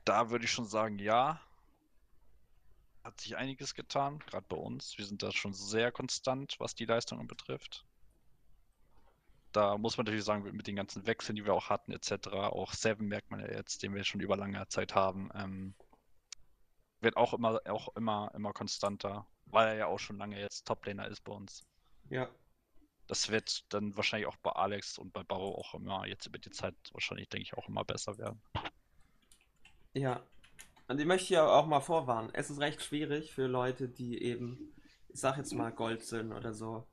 Da 0.05 0.29
würde 0.29 0.45
ich 0.45 0.51
schon 0.51 0.65
sagen, 0.65 0.97
ja. 0.97 1.41
Hat 3.03 3.19
sich 3.19 3.35
einiges 3.35 3.75
getan, 3.75 4.19
gerade 4.19 4.45
bei 4.47 4.57
uns. 4.57 4.97
Wir 4.97 5.05
sind 5.05 5.23
da 5.23 5.31
schon 5.31 5.53
sehr 5.53 5.91
konstant, 5.91 6.55
was 6.59 6.75
die 6.75 6.85
Leistungen 6.85 7.27
betrifft 7.27 7.85
da 9.51 9.77
muss 9.77 9.97
man 9.97 10.05
natürlich 10.05 10.25
sagen, 10.25 10.43
mit 10.55 10.67
den 10.67 10.75
ganzen 10.75 11.05
Wechseln, 11.05 11.35
die 11.35 11.45
wir 11.45 11.53
auch 11.53 11.69
hatten, 11.69 11.91
etc., 11.91 12.27
auch 12.27 12.73
Seven 12.73 13.07
merkt 13.07 13.31
man 13.31 13.39
ja 13.39 13.51
jetzt, 13.51 13.83
den 13.83 13.93
wir 13.93 14.03
schon 14.03 14.21
über 14.21 14.37
lange 14.37 14.67
Zeit 14.67 14.95
haben, 14.95 15.29
ähm, 15.35 15.73
wird 17.01 17.17
auch 17.17 17.33
immer, 17.33 17.59
auch 17.67 17.95
immer, 17.95 18.31
immer 18.35 18.53
konstanter, 18.53 19.27
weil 19.45 19.67
er 19.69 19.75
ja 19.75 19.85
auch 19.87 19.99
schon 19.99 20.17
lange 20.17 20.39
jetzt 20.39 20.65
Toplaner 20.67 21.07
ist 21.07 21.23
bei 21.23 21.33
uns. 21.33 21.65
Ja. 22.09 22.29
Das 23.07 23.29
wird 23.29 23.73
dann 23.73 23.95
wahrscheinlich 23.97 24.27
auch 24.27 24.37
bei 24.37 24.51
Alex 24.51 24.97
und 24.97 25.11
bei 25.11 25.23
Baro 25.23 25.55
auch 25.55 25.73
immer 25.73 26.05
jetzt 26.05 26.27
über 26.27 26.37
die 26.37 26.51
Zeit 26.51 26.75
wahrscheinlich, 26.93 27.27
denke 27.29 27.43
ich, 27.43 27.53
auch 27.55 27.67
immer 27.67 27.83
besser 27.83 28.17
werden. 28.17 28.41
Ja. 29.93 30.23
Und 30.87 30.99
ich 30.99 31.05
möchte 31.05 31.33
ja 31.33 31.47
auch 31.47 31.65
mal 31.67 31.81
vorwarnen. 31.81 32.29
Es 32.33 32.49
ist 32.49 32.59
recht 32.59 32.81
schwierig 32.81 33.33
für 33.33 33.47
Leute, 33.47 33.89
die 33.89 34.21
eben, 34.21 34.73
ich 35.09 35.19
sag 35.19 35.37
jetzt 35.37 35.53
mal 35.53 35.71
Gold 35.71 36.03
sind 36.03 36.31
oder 36.31 36.53
so, 36.53 36.87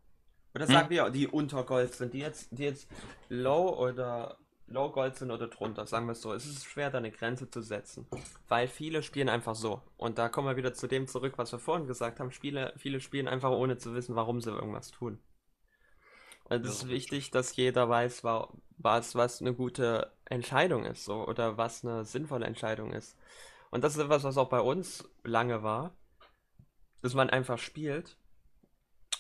oder 0.55 0.67
sagen 0.67 0.89
hm? 0.89 0.91
wir, 0.91 1.11
die 1.11 1.27
unter 1.27 1.65
Gold 1.65 1.95
sind, 1.95 2.15
die 2.15 2.21
jetzt, 2.21 2.49
die 2.51 2.65
jetzt 2.65 2.89
low 3.29 3.77
oder 3.79 4.39
low 4.69 4.91
Gold 4.91 5.17
sind 5.17 5.31
oder 5.31 5.49
drunter, 5.49 5.87
sagen 5.87 6.07
wir 6.07 6.13
es 6.13 6.21
so. 6.21 6.33
Es 6.33 6.47
ist 6.47 6.67
schwer, 6.67 6.91
da 6.91 6.99
eine 6.99 7.11
Grenze 7.11 7.51
zu 7.51 7.63
setzen. 7.63 8.07
Weil 8.49 8.69
viele 8.69 9.03
spielen 9.03 9.29
einfach 9.29 9.55
so. 9.55 9.83
Und 9.97 10.19
da 10.19 10.29
kommen 10.29 10.49
wir 10.49 10.57
wieder 10.57 10.75
zu 10.75 10.87
dem 10.87 11.07
zurück, 11.07 11.35
was 11.37 11.53
wir 11.53 11.59
vorhin 11.59 11.87
gesagt 11.87 12.21
haben. 12.21 12.31
Spiele, 12.33 12.73
viele 12.77 13.01
spielen 13.01 13.29
einfach 13.29 13.51
ohne 13.51 13.79
zu 13.79 13.95
wissen, 13.95 14.15
warum 14.15 14.41
sie 14.41 14.51
irgendwas 14.51 14.91
tun. 14.91 15.19
Und 16.45 16.65
es 16.65 16.77
ist 16.77 16.89
wichtig, 16.89 17.31
dass 17.31 17.57
jeder 17.57 17.89
weiß, 17.89 18.25
was, 18.25 19.15
was 19.15 19.41
eine 19.41 19.55
gute 19.55 20.13
Entscheidung 20.25 20.87
ist, 20.87 21.05
so, 21.05 21.27
oder 21.27 21.59
was 21.59 21.85
eine 21.85 22.05
sinnvolle 22.07 22.47
Entscheidung 22.47 22.93
ist. 22.93 23.19
Und 23.71 23.85
das 23.85 23.97
ist 23.97 24.03
etwas, 24.03 24.25
was 24.25 24.39
auch 24.39 24.49
bei 24.49 24.61
uns 24.61 25.09
lange 25.25 25.63
war, 25.63 25.95
dass 27.03 27.13
man 27.13 27.29
einfach 27.29 27.59
spielt 27.59 28.17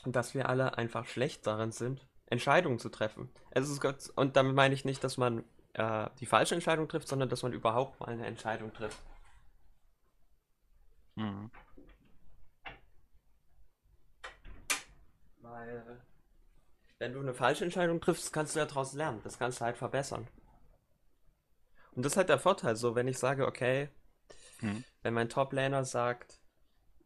dass 0.06 0.34
wir 0.34 0.48
alle 0.48 0.78
einfach 0.78 1.06
schlecht 1.06 1.46
darin 1.46 1.72
sind, 1.72 2.06
Entscheidungen 2.26 2.78
zu 2.78 2.88
treffen. 2.88 3.30
Es 3.50 3.68
ist 3.68 3.80
Gott, 3.80 4.10
und 4.16 4.36
damit 4.36 4.54
meine 4.54 4.74
ich 4.74 4.84
nicht, 4.84 5.02
dass 5.02 5.16
man 5.16 5.44
äh, 5.74 6.08
die 6.20 6.26
falsche 6.26 6.54
Entscheidung 6.54 6.88
trifft, 6.88 7.08
sondern 7.08 7.28
dass 7.28 7.42
man 7.42 7.52
überhaupt 7.52 8.00
mal 8.00 8.08
eine 8.08 8.26
Entscheidung 8.26 8.72
trifft. 8.72 8.98
Mhm. 11.16 11.50
Weil, 15.40 16.00
wenn 16.98 17.12
du 17.12 17.20
eine 17.20 17.34
falsche 17.34 17.64
Entscheidung 17.64 18.00
triffst, 18.00 18.32
kannst 18.32 18.54
du 18.54 18.60
ja 18.60 18.66
daraus 18.66 18.92
lernen. 18.92 19.20
Das 19.24 19.38
kannst 19.38 19.60
du 19.60 19.64
halt 19.64 19.76
verbessern. 19.76 20.28
Und 21.92 22.04
das 22.04 22.12
ist 22.12 22.16
halt 22.16 22.28
der 22.28 22.38
Vorteil, 22.38 22.76
so, 22.76 22.94
wenn 22.94 23.08
ich 23.08 23.18
sage, 23.18 23.46
okay, 23.46 23.88
mhm. 24.60 24.84
wenn 25.02 25.14
mein 25.14 25.28
Top-Laner 25.28 25.84
sagt, 25.84 26.37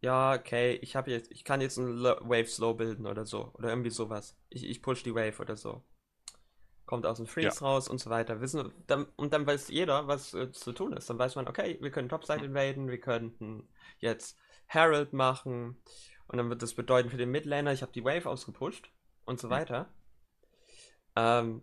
ja, 0.02 0.34
okay, 0.34 0.78
ich 0.82 0.96
habe 0.96 1.12
jetzt, 1.12 1.30
ich 1.30 1.44
kann 1.44 1.60
jetzt 1.60 1.78
einen 1.78 2.02
Wave 2.02 2.46
Slow 2.46 2.74
bilden 2.74 3.06
oder 3.06 3.24
so. 3.24 3.52
Oder 3.54 3.68
irgendwie 3.70 3.90
sowas. 3.90 4.36
Ich, 4.48 4.68
ich 4.68 4.82
push 4.82 5.04
die 5.04 5.14
Wave 5.14 5.40
oder 5.40 5.56
so. 5.56 5.84
Kommt 6.86 7.06
aus 7.06 7.18
dem 7.18 7.28
Freeze 7.28 7.60
ja. 7.60 7.66
raus 7.66 7.88
und 7.88 7.98
so 7.98 8.10
weiter. 8.10 8.40
Wissen, 8.40 8.72
dann, 8.88 9.06
und 9.14 9.32
dann 9.32 9.46
weiß 9.46 9.68
jeder, 9.68 10.08
was 10.08 10.34
äh, 10.34 10.50
zu 10.50 10.72
tun 10.72 10.92
ist. 10.92 11.08
Dann 11.08 11.20
weiß 11.20 11.36
man, 11.36 11.46
okay, 11.46 11.78
wir 11.80 11.92
können 11.92 12.08
Topside 12.08 12.44
invaden, 12.44 12.88
wir 12.88 12.98
könnten 12.98 13.68
jetzt 14.00 14.36
Herald 14.66 15.12
machen. 15.12 15.80
Und 16.26 16.36
dann 16.36 16.50
wird 16.50 16.62
das 16.62 16.74
bedeuten 16.74 17.08
für 17.08 17.16
den 17.16 17.30
Midlaner, 17.30 17.72
ich 17.72 17.82
habe 17.82 17.92
die 17.92 18.04
Wave 18.04 18.28
ausgepusht 18.28 18.90
und 19.24 19.38
so 19.38 19.50
weiter. 19.50 19.88
Ähm, 21.14 21.62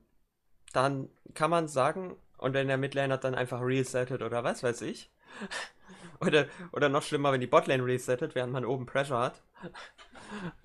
dann 0.71 1.09
kann 1.33 1.49
man 1.49 1.67
sagen, 1.67 2.15
und 2.37 2.53
wenn 2.53 2.69
der 2.69 2.77
Midlaner 2.77 3.17
dann 3.17 3.35
einfach 3.35 3.59
resettet 3.61 4.21
oder 4.21 4.45
was 4.45 4.63
weiß 4.63 4.81
ich, 4.83 5.11
oder, 6.21 6.47
oder 6.71 6.89
noch 6.89 7.03
schlimmer, 7.03 7.31
wenn 7.31 7.41
die 7.41 7.47
Botlane 7.47 7.85
resettet, 7.85 8.35
während 8.35 8.53
man 8.53 8.65
oben 8.65 8.85
Pressure 8.85 9.19
hat. 9.19 9.43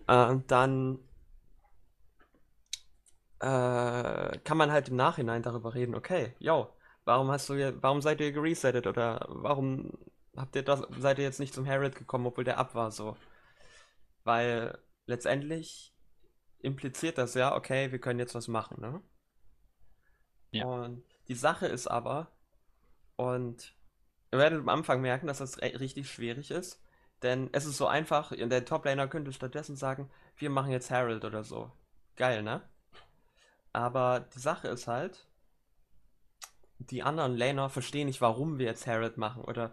Äh, 0.06 0.36
dann 0.46 0.98
äh, 3.40 4.38
kann 4.38 4.56
man 4.56 4.72
halt 4.72 4.88
im 4.88 4.96
Nachhinein 4.96 5.42
darüber 5.42 5.74
reden, 5.74 5.94
okay, 5.94 6.34
yo, 6.38 6.68
warum 7.04 7.30
hast 7.30 7.48
du 7.48 7.82
warum 7.82 8.00
seid 8.00 8.20
ihr 8.20 8.32
geresettet 8.32 8.86
oder 8.86 9.24
warum 9.28 9.92
habt 10.36 10.56
ihr 10.56 10.62
das, 10.62 10.82
seid 10.98 11.18
ihr 11.18 11.24
jetzt 11.24 11.40
nicht 11.40 11.54
zum 11.54 11.64
Herald 11.64 11.96
gekommen, 11.96 12.26
obwohl 12.26 12.44
der 12.44 12.58
ab 12.58 12.74
war 12.74 12.90
so? 12.90 13.16
Weil 14.24 14.78
letztendlich 15.06 15.94
impliziert 16.60 17.18
das 17.18 17.34
ja, 17.34 17.54
okay, 17.54 17.92
wir 17.92 17.98
können 17.98 18.18
jetzt 18.18 18.34
was 18.34 18.48
machen, 18.48 18.80
ne? 18.80 19.02
Ja. 20.50 20.64
Und 20.64 21.04
die 21.28 21.34
Sache 21.34 21.66
ist 21.66 21.86
aber, 21.86 22.30
und 23.16 23.74
Ihr 24.34 24.40
werdet 24.40 24.58
am 24.58 24.68
Anfang 24.68 25.00
merken, 25.00 25.28
dass 25.28 25.38
das 25.38 25.62
richtig 25.62 26.10
schwierig 26.10 26.50
ist. 26.50 26.82
Denn 27.22 27.50
es 27.52 27.66
ist 27.66 27.76
so 27.76 27.86
einfach, 27.86 28.32
der 28.32 28.64
Top-Laner 28.64 29.06
könnte 29.06 29.32
stattdessen 29.32 29.76
sagen, 29.76 30.10
wir 30.36 30.50
machen 30.50 30.72
jetzt 30.72 30.90
Herald 30.90 31.24
oder 31.24 31.44
so. 31.44 31.70
Geil, 32.16 32.42
ne? 32.42 32.68
Aber 33.72 34.18
die 34.34 34.40
Sache 34.40 34.66
ist 34.66 34.88
halt, 34.88 35.28
die 36.80 37.04
anderen 37.04 37.36
Laner 37.36 37.70
verstehen 37.70 38.08
nicht, 38.08 38.20
warum 38.20 38.58
wir 38.58 38.66
jetzt 38.66 38.86
Herald 38.86 39.18
machen 39.18 39.44
oder 39.44 39.72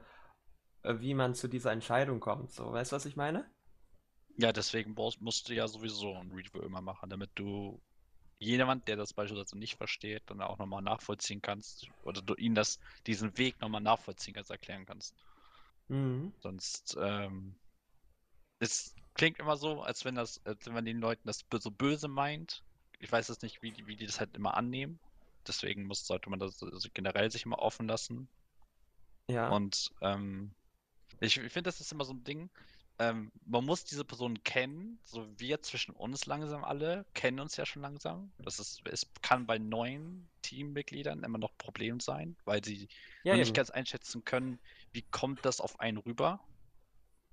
äh, 0.84 0.99
wie 0.99 1.16
man 1.16 1.34
zu 1.34 1.47
dieser 1.47 1.72
Entscheidung 1.72 2.20
kommt. 2.20 2.51
So, 2.51 2.72
weißt 2.72 2.91
du, 2.91 2.97
was 2.97 3.07
ich 3.07 3.16
meine? 3.16 3.49
Ja, 4.38 4.53
deswegen 4.53 4.93
musst 4.93 5.49
du 5.49 5.55
ja 5.55 5.68
sowieso 5.68 6.14
ein 6.14 6.32
Review 6.32 6.62
immer 6.62 6.82
machen, 6.82 7.09
damit 7.09 7.32
du 7.34 7.82
jemand, 8.42 8.88
der 8.88 8.96
das 8.96 9.14
beispielsweise 9.14 9.58
nicht 9.58 9.78
versteht, 9.78 10.24
dann 10.26 10.42
auch 10.42 10.58
nochmal 10.58 10.82
nachvollziehen 10.82 11.42
kannst 11.42 11.88
oder 12.04 12.22
du 12.22 12.34
ihnen 12.34 12.56
das, 12.56 12.80
diesen 13.06 13.38
Weg 13.38 13.62
nochmal 13.62 13.82
nachvollziehen 13.82 14.34
kannst, 14.34 14.50
erklären 14.50 14.86
kannst. 14.86 15.16
Mhm. 15.89 16.34
Sonst, 16.42 16.98
ähm, 17.00 17.56
es 18.60 18.96
klingt 19.14 19.39
immer 19.39 19.58
so, 19.58 19.82
als 19.82 20.06
wenn 20.06 20.16
das, 20.16 20.44
als 20.44 20.66
wenn 20.66 20.74
man 20.74 20.86
den 20.86 21.00
Leuten 21.00 21.28
das 21.28 21.46
so 21.52 21.70
böse 21.70 22.08
meint. 22.08 22.64
Ich 23.00 23.12
weiß 23.12 23.28
jetzt 23.28 23.44
nicht, 23.44 23.62
wie 23.62 23.72
die, 23.72 23.86
wie 23.86 23.96
die 23.96 24.08
das 24.08 24.20
halt 24.20 24.36
immer 24.36 24.56
annehmen. 24.56 25.00
Deswegen 25.48 25.84
muss, 25.84 26.06
sollte 26.06 26.30
man 26.30 26.39
das 26.39 26.62
also 26.64 26.89
generell 26.94 27.30
sich 27.30 27.46
immer 27.46 27.60
offen 27.60 27.88
lassen. 27.88 28.28
Ja. 29.28 29.50
Und 29.50 29.92
ähm, 30.02 30.52
ich, 31.20 31.38
ich 31.38 31.52
finde, 31.54 31.68
das 31.68 31.80
ist 31.80 31.92
immer 31.92 32.06
so 32.06 32.14
ein 32.14 32.24
Ding. 32.24 32.50
Ähm, 33.02 33.32
man 33.45 33.66
muss 33.66 33.86
diese 33.86 34.06
Person 34.06 34.43
kennen, 34.43 34.99
so 35.06 35.28
wir 35.39 35.62
zwischen 35.62 35.95
uns 35.95 36.26
langsam 36.28 36.64
alle, 36.64 37.06
kennen 37.16 37.39
uns 37.39 37.58
ja 37.58 37.66
schon 37.66 37.82
langsam. 37.82 38.34
Das 38.39 38.60
ist, 38.60 38.82
es 38.88 39.08
kann 39.22 39.47
bei 39.47 39.58
neuen 39.60 40.30
Teammitgliedern 40.43 41.24
immer 41.24 41.39
noch 41.39 41.58
Problem 41.58 41.99
sein, 41.99 42.38
weil 42.45 42.64
sie 42.64 42.89
Ja, 43.24 43.38
nicht 43.38 43.54
ganz 43.56 43.70
einschätzen 43.72 44.26
können, 44.26 44.60
wie 44.93 45.04
kommt 45.04 45.45
das 45.45 45.62
auf 45.62 45.80
einen 45.80 45.97
rüber? 45.97 46.41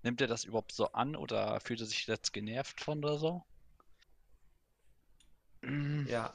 Nimmt 0.03 0.21
er 0.21 0.29
das 0.29 0.45
überhaupt 0.45 0.73
so 0.73 0.93
an 0.93 1.17
oder 1.17 1.61
fühlt 1.61 1.81
er 1.81 1.87
sich 1.87 2.07
jetzt 2.09 2.33
genervt 2.33 2.81
von 2.83 2.99
oder 3.05 3.19
so? 3.19 3.45
Ja, 6.05 6.35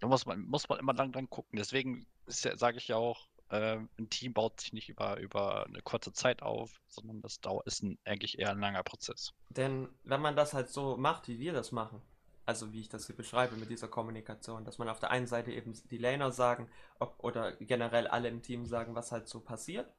Da 0.00 0.08
muss 0.08 0.26
man, 0.26 0.40
muss 0.42 0.68
man 0.68 0.78
immer 0.78 0.94
lang 0.94 1.12
dran 1.12 1.28
gucken. 1.30 1.56
Deswegen 1.58 2.06
ja, 2.42 2.56
sage 2.56 2.78
ich 2.78 2.88
ja 2.88 2.96
auch, 2.96 3.28
äh, 3.50 3.78
ein 3.98 4.10
Team 4.10 4.32
baut 4.34 4.60
sich 4.60 4.72
nicht 4.72 4.88
über, 4.88 5.18
über 5.18 5.66
eine 5.66 5.82
kurze 5.82 6.12
Zeit 6.12 6.42
auf, 6.42 6.80
sondern 6.88 7.20
das 7.22 7.40
dauert, 7.40 7.66
ist 7.66 7.82
ein, 7.82 7.98
eigentlich 8.04 8.38
eher 8.38 8.50
ein 8.50 8.60
langer 8.60 8.82
Prozess. 8.82 9.32
denn 9.48 9.88
wenn 10.04 10.20
man 10.20 10.36
das 10.36 10.52
halt 10.54 10.68
so 10.68 10.96
macht, 10.98 11.28
wie 11.28 11.38
wir 11.38 11.52
das 11.52 11.72
machen, 11.72 12.02
also 12.46 12.72
wie 12.72 12.80
ich 12.80 12.88
das 12.90 13.06
hier 13.06 13.16
beschreibe 13.16 13.56
mit 13.56 13.70
dieser 13.70 13.88
Kommunikation, 13.88 14.64
dass 14.64 14.76
man 14.78 14.88
auf 14.88 15.00
der 15.00 15.10
einen 15.10 15.26
Seite 15.26 15.52
eben 15.52 15.72
die 15.90 15.96
Laner 15.98 16.30
sagen, 16.30 16.68
ob, 16.98 17.16
oder 17.24 17.52
generell 17.56 18.06
alle 18.06 18.28
im 18.28 18.42
Team 18.42 18.66
sagen, 18.66 18.94
was 18.94 19.12
halt 19.12 19.28
so 19.28 19.40
passiert. 19.40 19.90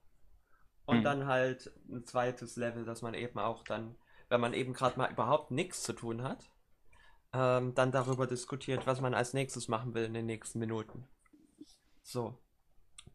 Und 0.85 1.03
Mhm. 1.03 1.03
dann 1.05 1.27
halt 1.27 1.71
ein 1.89 2.05
zweites 2.05 2.55
Level, 2.57 2.85
dass 2.85 3.01
man 3.03 3.13
eben 3.13 3.39
auch 3.39 3.63
dann, 3.63 3.95
wenn 4.29 4.41
man 4.41 4.53
eben 4.53 4.73
gerade 4.73 4.97
mal 4.97 5.11
überhaupt 5.11 5.51
nichts 5.51 5.83
zu 5.83 5.93
tun 5.93 6.23
hat, 6.23 6.49
ähm, 7.33 7.75
dann 7.75 7.91
darüber 7.91 8.27
diskutiert, 8.27 8.87
was 8.87 9.01
man 9.01 9.13
als 9.15 9.33
nächstes 9.33 9.67
machen 9.69 9.93
will 9.95 10.05
in 10.05 10.13
den 10.15 10.25
nächsten 10.27 10.59
Minuten. 10.59 11.07
So. 12.03 12.37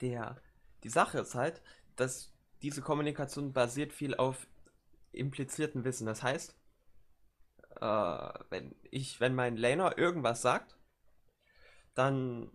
Der, 0.01 0.41
die 0.85 0.89
Sache 0.89 1.19
ist 1.21 1.35
halt, 1.35 1.63
dass 1.97 2.33
diese 2.63 2.83
Kommunikation 2.83 3.53
basiert 3.53 3.93
viel 3.93 4.15
auf 4.17 4.47
implizierten 5.13 5.85
Wissen. 5.85 6.07
Das 6.07 6.23
heißt, 6.23 6.55
äh, 7.81 8.31
wenn 8.51 8.75
ich, 8.91 9.21
wenn 9.21 9.35
mein 9.35 9.57
Laner 9.57 9.99
irgendwas 9.99 10.43
sagt, 10.43 10.77
dann 11.95 12.51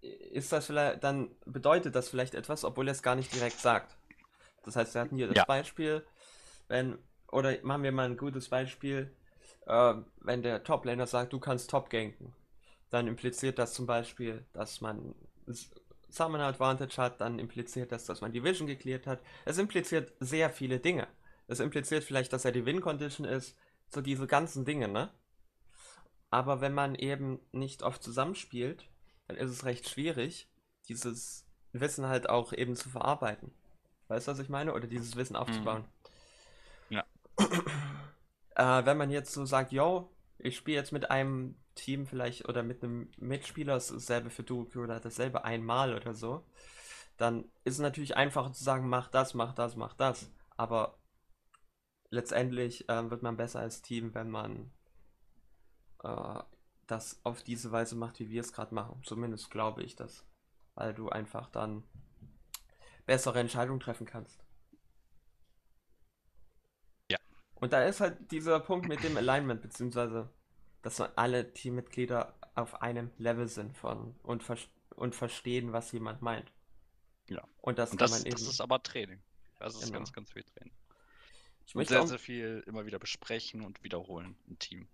ist 0.00 0.52
das 0.52 0.66
vielleicht, 0.66 1.04
dann 1.04 1.30
bedeutet 1.44 1.94
das 1.94 2.08
vielleicht 2.08 2.34
etwas, 2.34 2.64
obwohl 2.64 2.88
er 2.88 2.92
es 2.92 3.02
gar 3.02 3.16
nicht 3.16 3.32
direkt 3.34 3.60
sagt. 3.60 3.96
Das 4.64 4.76
heißt, 4.76 4.94
wir 4.94 5.00
hatten 5.02 5.16
hier 5.16 5.28
das 5.28 5.36
Ja. 5.36 5.44
Beispiel, 5.44 6.06
wenn, 6.68 6.98
oder 7.28 7.56
machen 7.62 7.82
wir 7.82 7.92
mal 7.92 8.06
ein 8.06 8.16
gutes 8.16 8.48
Beispiel, 8.48 9.14
äh, 9.66 9.94
wenn 10.20 10.42
der 10.42 10.64
Top-Laner 10.64 11.06
sagt, 11.06 11.32
du 11.32 11.40
kannst 11.40 11.70
top 11.70 11.90
ganken, 11.90 12.34
dann 12.90 13.06
impliziert 13.08 13.58
das 13.58 13.74
zum 13.74 13.86
Beispiel, 13.86 14.44
dass 14.52 14.80
man 14.80 15.14
S- 16.10 16.16
Summon 16.16 16.40
Advantage 16.40 16.96
hat, 16.96 17.20
dann 17.20 17.38
impliziert 17.38 17.92
das, 17.92 18.04
dass 18.04 18.20
man 18.20 18.32
die 18.32 18.42
Vision 18.44 18.66
geklärt 18.66 19.06
hat. 19.06 19.20
Es 19.44 19.58
impliziert 19.58 20.12
sehr 20.20 20.50
viele 20.50 20.80
Dinge. 20.80 21.06
Es 21.46 21.60
impliziert 21.60 22.04
vielleicht, 22.04 22.32
dass 22.32 22.44
er 22.44 22.52
die 22.52 22.64
Win-Condition 22.66 23.26
ist, 23.26 23.56
so 23.88 24.00
diese 24.00 24.26
ganzen 24.26 24.64
Dinge, 24.64 24.88
ne? 24.88 25.10
Aber 26.30 26.60
wenn 26.60 26.74
man 26.74 26.94
eben 26.94 27.40
nicht 27.50 27.82
oft 27.82 28.02
zusammenspielt, 28.02 28.88
dann 29.26 29.36
ist 29.36 29.50
es 29.50 29.64
recht 29.64 29.88
schwierig, 29.88 30.48
dieses 30.88 31.44
Wissen 31.72 32.06
halt 32.06 32.28
auch 32.28 32.52
eben 32.52 32.76
zu 32.76 32.88
verarbeiten. 32.88 33.52
Weißt 34.08 34.28
du, 34.28 34.32
was 34.32 34.38
ich 34.38 34.48
meine? 34.48 34.72
Oder 34.74 34.86
dieses 34.86 35.16
Wissen 35.16 35.36
aufzubauen. 35.36 35.84
Ja. 36.88 37.04
Äh, 38.56 38.84
wenn 38.86 38.96
man 38.96 39.10
jetzt 39.10 39.32
so 39.32 39.44
sagt, 39.44 39.72
yo, 39.72 40.10
ich 40.42 40.56
spiele 40.56 40.78
jetzt 40.78 40.92
mit 40.92 41.10
einem 41.10 41.56
Team 41.74 42.06
vielleicht 42.06 42.48
oder 42.48 42.62
mit 42.62 42.82
einem 42.82 43.10
Mitspieler, 43.18 43.74
dasselbe 43.74 44.30
für 44.30 44.42
Duke 44.42 44.78
oder 44.78 45.00
dasselbe 45.00 45.44
einmal 45.44 45.94
oder 45.94 46.14
so, 46.14 46.44
dann 47.16 47.44
ist 47.64 47.74
es 47.74 47.80
natürlich 47.80 48.16
einfacher 48.16 48.52
zu 48.52 48.64
sagen, 48.64 48.88
mach 48.88 49.08
das, 49.08 49.34
mach 49.34 49.54
das, 49.54 49.76
mach 49.76 49.94
das. 49.94 50.30
Aber 50.56 50.98
letztendlich 52.10 52.84
ähm, 52.88 53.10
wird 53.10 53.22
man 53.22 53.36
besser 53.36 53.60
als 53.60 53.82
Team, 53.82 54.14
wenn 54.14 54.30
man 54.30 54.72
äh, 56.02 56.42
das 56.86 57.20
auf 57.24 57.42
diese 57.42 57.72
Weise 57.72 57.96
macht, 57.96 58.18
wie 58.18 58.30
wir 58.30 58.40
es 58.40 58.52
gerade 58.52 58.74
machen. 58.74 59.02
Zumindest 59.04 59.50
glaube 59.50 59.82
ich 59.82 59.96
das. 59.96 60.26
Weil 60.74 60.94
du 60.94 61.08
einfach 61.08 61.50
dann 61.50 61.84
bessere 63.06 63.40
Entscheidungen 63.40 63.80
treffen 63.80 64.06
kannst. 64.06 64.42
Ja. 67.10 67.18
Und 67.60 67.72
da 67.72 67.84
ist 67.84 68.00
halt 68.00 68.30
dieser 68.30 68.58
Punkt 68.60 68.88
mit 68.88 69.02
dem 69.04 69.16
Alignment, 69.16 69.60
beziehungsweise, 69.62 70.30
dass 70.82 71.00
alle 71.00 71.52
Teammitglieder 71.52 72.34
auf 72.54 72.80
einem 72.82 73.10
Level 73.18 73.48
sind 73.48 73.76
von 73.76 74.14
und, 74.22 74.42
ver 74.42 74.56
und 74.96 75.14
verstehen, 75.14 75.72
was 75.72 75.92
jemand 75.92 76.22
meint. 76.22 76.50
Ja. 77.28 77.46
Und 77.60 77.78
das 77.78 77.92
Und 77.92 77.98
kann 77.98 78.06
das, 78.06 78.18
man 78.18 78.20
eben. 78.26 78.30
das 78.30 78.42
ist 78.42 78.60
aber 78.60 78.82
Training. 78.82 79.22
Das 79.58 79.74
ist 79.74 79.82
Genau. 79.86 79.98
ganz, 79.98 80.12
ganz 80.12 80.32
viel 80.32 80.42
Training. 80.42 80.72
ich 81.66 81.74
möchte 81.74 81.94
sehr, 81.94 82.06
sehr 82.06 82.18
viel 82.18 82.64
immer 82.66 82.86
wieder 82.86 82.98
besprechen 82.98 83.60
und 83.62 83.82
wiederholen 83.84 84.36
im 84.48 84.58
Team. 84.58 84.88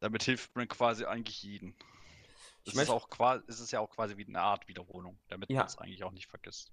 Damit 0.00 0.22
hilft 0.22 0.54
man 0.56 0.68
quasi 0.68 1.04
eigentlich 1.04 1.42
jeden. 1.42 1.74
Es 2.64 2.72
ist, 2.72 2.74
möchte- 2.76 2.92
auch 2.92 3.08
quasi, 3.10 3.44
es 3.48 3.60
ist 3.60 3.70
ja 3.72 3.80
auch 3.80 3.90
quasi 3.90 4.16
wie 4.16 4.26
eine 4.26 4.40
Art 4.40 4.68
Wiederholung, 4.68 5.18
damit 5.28 5.50
Ja. 5.50 5.58
man 5.58 5.66
es 5.66 5.78
eigentlich 5.78 6.04
auch 6.04 6.12
nicht 6.12 6.26
vergisst. 6.28 6.72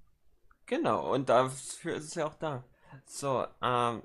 Genau, 0.65 1.13
und 1.13 1.29
dafür 1.29 1.95
ist 1.95 2.05
es 2.05 2.15
ja 2.15 2.25
auch 2.25 2.35
da. 2.35 2.63
So, 3.05 3.45
ähm, 3.61 4.03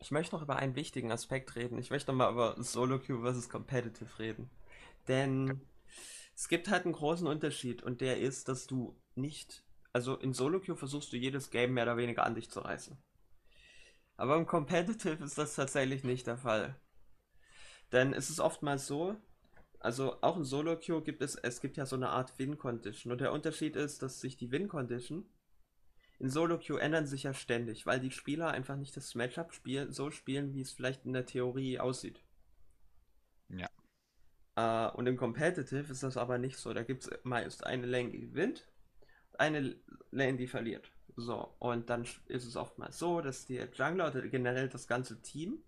ich 0.00 0.10
möchte 0.10 0.34
noch 0.34 0.42
über 0.42 0.56
einen 0.56 0.76
wichtigen 0.76 1.10
Aspekt 1.10 1.56
reden. 1.56 1.78
Ich 1.78 1.90
möchte 1.90 2.10
noch 2.12 2.18
mal 2.18 2.32
über 2.32 2.62
Solo 2.62 2.98
Queue 2.98 3.20
versus 3.20 3.48
Competitive 3.48 4.18
reden. 4.18 4.50
Denn 5.08 5.60
es 6.34 6.48
gibt 6.48 6.68
halt 6.68 6.84
einen 6.84 6.94
großen 6.94 7.26
Unterschied 7.26 7.82
und 7.82 8.00
der 8.00 8.18
ist, 8.18 8.48
dass 8.48 8.66
du 8.66 8.96
nicht, 9.14 9.64
also 9.92 10.16
in 10.16 10.32
Solo 10.32 10.60
Queue 10.60 10.76
versuchst 10.76 11.12
du 11.12 11.16
jedes 11.16 11.50
Game 11.50 11.74
mehr 11.74 11.84
oder 11.84 11.96
weniger 11.96 12.24
an 12.24 12.34
dich 12.34 12.50
zu 12.50 12.60
reißen. 12.60 12.96
Aber 14.16 14.36
im 14.36 14.46
Competitive 14.46 15.24
ist 15.24 15.38
das 15.38 15.54
tatsächlich 15.54 16.04
nicht 16.04 16.26
der 16.26 16.38
Fall. 16.38 16.80
Denn 17.92 18.12
es 18.12 18.30
ist 18.30 18.40
oftmals 18.40 18.86
so, 18.86 19.16
also 19.80 20.20
auch 20.22 20.36
in 20.36 20.44
Solo 20.44 20.76
Queue 20.76 21.02
gibt 21.02 21.22
es, 21.22 21.36
es 21.36 21.60
gibt 21.60 21.76
ja 21.76 21.86
so 21.86 21.96
eine 21.96 22.10
Art 22.10 22.38
Win 22.38 22.58
Condition 22.58 23.12
und 23.12 23.20
der 23.20 23.32
Unterschied 23.32 23.76
ist, 23.76 24.02
dass 24.02 24.20
sich 24.20 24.36
die 24.36 24.50
Win 24.50 24.68
Condition 24.68 25.28
in 26.18 26.30
Solo 26.30 26.58
Queue 26.58 26.80
ändern 26.80 27.06
sich 27.06 27.22
ja 27.22 27.32
ständig, 27.32 27.86
weil 27.86 28.00
die 28.00 28.10
Spieler 28.10 28.50
einfach 28.50 28.76
nicht 28.76 28.96
das 28.96 29.14
Matchup 29.14 29.52
spiel 29.52 29.92
so 29.92 30.10
spielen, 30.10 30.52
wie 30.54 30.60
es 30.60 30.72
vielleicht 30.72 31.04
in 31.04 31.12
der 31.12 31.26
Theorie 31.26 31.78
aussieht. 31.78 32.24
Ja. 33.48 33.68
Äh, 34.56 34.96
und 34.96 35.06
im 35.06 35.16
Competitive 35.16 35.92
ist 35.92 36.02
das 36.02 36.16
aber 36.16 36.38
nicht 36.38 36.56
so. 36.56 36.74
Da 36.74 36.82
gibt 36.82 37.04
es 37.04 37.10
meist 37.22 37.64
eine 37.64 37.86
Lane, 37.86 38.10
die 38.10 38.20
gewinnt, 38.20 38.66
eine 39.38 39.76
Lane, 40.10 40.36
die 40.36 40.48
verliert. 40.48 40.90
So, 41.16 41.54
und 41.58 41.90
dann 41.90 42.06
ist 42.26 42.44
es 42.44 42.56
oftmals 42.56 42.98
so, 42.98 43.20
dass 43.20 43.46
der 43.46 43.68
Jungler 43.72 44.08
oder 44.08 44.26
generell 44.28 44.68
das 44.68 44.86
ganze 44.86 45.20
Team 45.22 45.62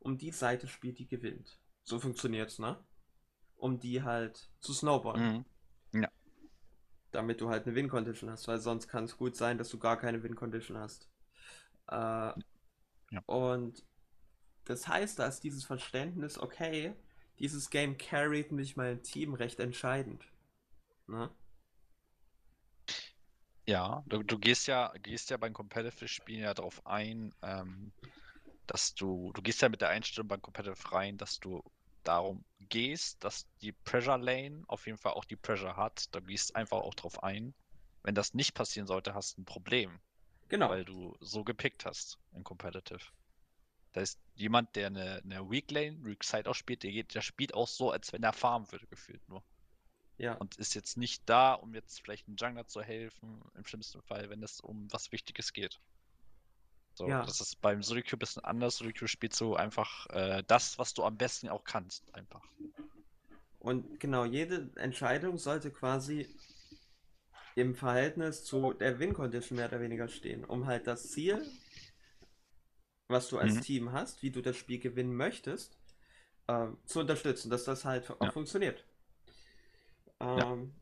um 0.00 0.18
die 0.18 0.30
Seite 0.30 0.66
spielt, 0.66 0.98
die 0.98 1.08
gewinnt. 1.08 1.58
So 1.82 1.98
funktioniert's, 1.98 2.58
ne? 2.58 2.78
Um 3.56 3.78
die 3.78 4.02
halt 4.02 4.50
zu 4.60 4.72
snowballen 4.74 5.36
Mhm. 5.36 5.44
Damit 7.14 7.40
du 7.40 7.48
halt 7.50 7.66
eine 7.66 7.74
Win-Condition 7.76 8.30
hast, 8.30 8.48
weil 8.48 8.58
sonst 8.58 8.88
kann 8.88 9.04
es 9.04 9.16
gut 9.16 9.36
sein, 9.36 9.58
dass 9.58 9.68
du 9.70 9.78
gar 9.78 9.98
keine 9.98 10.22
Win-Condition 10.22 10.78
hast. 10.78 11.08
Äh, 11.88 12.32
Und 13.26 13.84
das 14.66 14.88
heißt, 14.88 15.18
da 15.18 15.26
ist 15.26 15.42
dieses 15.44 15.64
Verständnis, 15.64 16.38
okay, 16.38 16.94
dieses 17.40 17.70
Game 17.70 17.98
carried 17.98 18.52
mich 18.52 18.76
mein 18.76 19.02
Team 19.02 19.34
recht 19.34 19.60
entscheidend. 19.60 20.24
Ne? 21.08 21.30
Ja, 23.66 24.02
du, 24.06 24.22
du 24.22 24.38
gehst 24.38 24.66
ja, 24.66 24.92
gehst 25.02 25.30
ja 25.30 25.36
beim 25.38 25.52
Competitive-Spielen 25.54 26.42
ja 26.42 26.54
darauf 26.54 26.84
ein, 26.86 27.34
ähm, 27.42 27.92
dass 28.66 28.94
du, 28.94 29.32
du 29.34 29.42
gehst 29.42 29.62
ja 29.62 29.68
mit 29.70 29.80
der 29.82 29.90
Einstellung 29.90 30.28
beim 30.28 30.42
Competitive 30.42 30.92
rein, 30.92 31.18
dass 31.18 31.40
du 31.40 31.62
darum 32.04 32.44
gehst, 32.64 33.22
dass 33.24 33.46
die 33.62 33.72
Pressure 33.72 34.18
Lane 34.18 34.64
auf 34.68 34.86
jeden 34.86 34.98
Fall 34.98 35.12
auch 35.12 35.24
die 35.24 35.36
Pressure 35.36 35.76
hat. 35.76 36.14
Du 36.14 36.20
gehst 36.22 36.56
einfach 36.56 36.78
auch 36.78 36.94
drauf 36.94 37.22
ein. 37.22 37.54
Wenn 38.02 38.14
das 38.14 38.34
nicht 38.34 38.54
passieren 38.54 38.86
sollte, 38.86 39.14
hast 39.14 39.36
du 39.36 39.42
ein 39.42 39.46
Problem, 39.46 40.00
Genau. 40.48 40.70
weil 40.70 40.84
du 40.84 41.16
so 41.20 41.44
gepickt 41.44 41.84
hast 41.86 42.18
im 42.32 42.44
Competitive. 42.44 43.00
Da 43.92 44.00
ist 44.02 44.20
jemand, 44.34 44.76
der 44.76 44.88
eine, 44.88 45.22
eine 45.24 45.50
Weak 45.50 45.70
Lane, 45.70 46.04
Weak 46.04 46.22
Side 46.24 46.50
auch 46.50 46.54
spielt, 46.54 46.82
der, 46.82 46.92
geht, 46.92 47.14
der 47.14 47.22
spielt 47.22 47.54
auch 47.54 47.68
so, 47.68 47.90
als 47.90 48.12
wenn 48.12 48.22
er 48.22 48.32
farmen 48.34 48.70
würde, 48.72 48.86
gefühlt 48.88 49.26
nur. 49.28 49.42
ja. 50.18 50.34
Und 50.34 50.56
ist 50.58 50.74
jetzt 50.74 50.96
nicht 50.96 51.22
da, 51.28 51.54
um 51.54 51.74
jetzt 51.74 52.00
vielleicht 52.00 52.26
einem 52.28 52.36
Jungler 52.36 52.66
zu 52.66 52.82
helfen, 52.82 53.42
im 53.54 53.64
schlimmsten 53.66 54.02
Fall, 54.02 54.28
wenn 54.30 54.42
es 54.42 54.60
um 54.60 54.92
was 54.92 55.12
Wichtiges 55.12 55.52
geht. 55.52 55.80
So, 56.94 57.12
Ja. 57.12 57.24
das 57.24 57.40
ist 57.40 57.60
beim 57.60 57.82
Sudoku 57.82 58.16
ein 58.16 58.18
bisschen 58.18 58.44
anders. 58.44 58.76
Sudoku 58.78 59.06
spielt 59.06 59.34
so 59.34 59.54
einfach 59.56 60.06
äh, 60.10 60.42
das, 60.46 60.78
was 60.78 60.94
du 60.94 61.04
am 61.04 61.16
besten 61.16 61.48
auch 61.48 61.64
kannst, 61.64 62.14
einfach. 62.14 62.42
Und 63.58 63.98
genau, 63.98 64.24
jede 64.24 64.70
Entscheidung 64.76 65.38
sollte 65.38 65.70
quasi 65.72 66.28
im 67.56 67.74
Verhältnis 67.74 68.44
zu 68.44 68.72
der 68.74 69.00
Win-Condition 69.00 69.56
mehr 69.56 69.66
oder 69.66 69.80
weniger 69.80 70.06
stehen, 70.06 70.44
um 70.44 70.66
halt 70.66 70.86
das 70.86 71.10
Ziel, 71.10 71.44
was 73.08 73.28
du 73.28 73.38
als 73.38 73.60
Mhm. 73.60 73.60
Team 73.60 73.92
hast, 73.92 74.22
wie 74.22 74.30
du 74.30 74.42
das 74.42 74.56
Spiel 74.58 74.78
gewinnen 74.78 75.14
möchtest, 75.16 75.78
ähm, 76.48 76.78
zu 76.86 77.00
unterstützen, 77.00 77.50
dass 77.50 77.64
das 77.64 77.84
halt 77.86 78.10
auch 78.20 78.28
Ja. 78.28 78.32
funktioniert. 78.32 78.84
Ähm, 80.20 80.74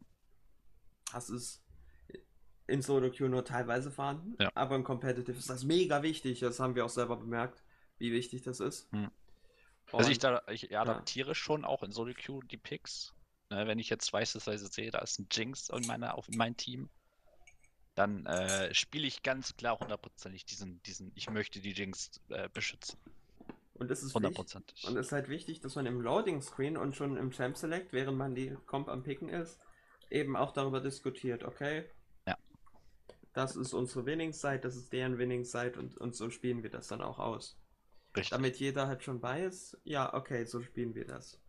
Das 1.13 1.31
ist 1.31 1.63
in 2.73 2.83
Solo 2.83 3.11
Queue 3.11 3.29
nur 3.29 3.45
teilweise 3.45 3.91
vorhanden, 3.91 4.37
Ja. 4.41 4.51
aber 4.55 4.77
im 4.77 4.85
Competitive 4.85 5.37
ist 5.39 5.51
das 5.51 5.65
mega 5.65 6.03
wichtig. 6.03 6.41
Das 6.41 6.59
haben 6.59 6.75
wir 6.75 6.85
auch 6.85 6.91
selber 6.91 7.17
bemerkt, 7.17 7.63
wie 7.99 8.13
wichtig 8.13 8.43
das 8.43 8.61
ist. 8.61 8.91
Hm. 8.93 9.11
Also 9.93 10.11
ich, 10.11 10.19
da, 10.19 10.43
ich 10.49 10.77
adaptiere 10.77 11.35
schon 11.35 11.65
auch 11.65 11.83
in 11.83 11.93
Solo 11.93 12.15
Queue 12.15 12.41
die 12.51 12.57
Picks. 12.57 13.15
Ne, 13.51 13.67
wenn 13.67 13.79
ich 13.79 13.91
jetzt 13.91 14.11
beispielsweise 14.11 14.67
sehe, 14.69 14.91
da 14.91 15.01
ist 15.01 15.19
ein 15.19 15.27
Jinx 15.31 15.69
in, 15.69 15.87
meiner, 15.87 16.17
auf, 16.17 16.27
in 16.29 16.39
meinem 16.39 16.57
Team, 16.57 16.89
dann 17.95 18.25
äh, 18.25 18.73
spiele 18.73 19.07
ich 19.07 19.23
ganz 19.23 19.55
klar 19.57 19.79
hundertprozentig 19.79 20.47
diesen, 20.47 20.83
diesen, 20.85 21.13
ich 21.15 21.29
möchte 21.29 21.61
die 21.61 21.73
Jinx 21.73 22.11
äh, 22.31 22.49
beschützen. 22.49 22.99
und 23.75 23.91
es 23.91 24.03
ist 24.03 24.15
wichtig, 24.15 24.89
und 24.89 24.97
es 24.97 25.07
ist 25.07 25.13
halt 25.13 25.29
wichtig, 25.29 25.61
dass 25.61 25.75
man 25.75 25.85
im 25.85 26.01
Loading 26.01 26.41
Screen 26.41 26.79
und 26.79 26.97
schon 26.97 27.19
im 27.19 27.31
Champ 27.31 27.59
Select, 27.59 27.93
während 27.93 28.17
man 28.17 28.35
die 28.35 28.57
Comp 28.65 28.89
am 28.89 29.03
Picken 29.03 29.29
ist, 29.29 29.61
eben 30.09 30.35
auch 30.37 30.53
darüber 30.53 30.81
diskutiert, 30.81 31.45
okay? 31.45 31.85
Das 33.33 33.57
ist 33.57 33.73
unsere 33.73 34.05
Winning 34.05 34.33
Side, 34.33 34.61
das 34.61 34.77
ist 34.77 34.93
deren 34.93 35.19
Winning 35.19 35.45
Side 35.45 35.79
und, 35.79 35.97
und 35.97 36.15
so 36.15 36.31
spielen 36.31 36.63
wir 36.63 36.71
das 36.71 36.89
dann 36.89 37.01
auch 37.01 37.19
aus. 37.19 37.59
Richtig. 38.15 38.31
Damit 38.31 38.57
jeder 38.59 38.89
halt 38.89 39.03
schon 39.03 39.23
weiß, 39.23 39.79
ja, 39.85 40.13
okay, 40.13 40.45
so 40.45 40.61
spielen 40.61 40.95
wir 40.95 41.07
das. 41.07 41.41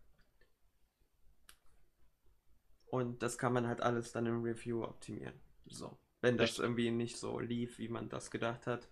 Und 2.85 3.21
das 3.21 3.37
kann 3.37 3.53
man 3.53 3.67
halt 3.67 3.81
alles 3.81 4.11
dann 4.11 4.27
im 4.27 4.43
Review 4.43 4.83
optimieren. 4.83 5.33
So. 5.65 5.97
Wenn 6.21 6.37
das 6.37 6.51
Richtig. 6.51 6.63
irgendwie 6.63 6.91
nicht 6.91 7.17
so 7.17 7.39
lief, 7.39 7.79
wie 7.79 7.89
man 7.89 8.07
das 8.07 8.31
gedacht 8.31 8.65
hat. 8.67 8.87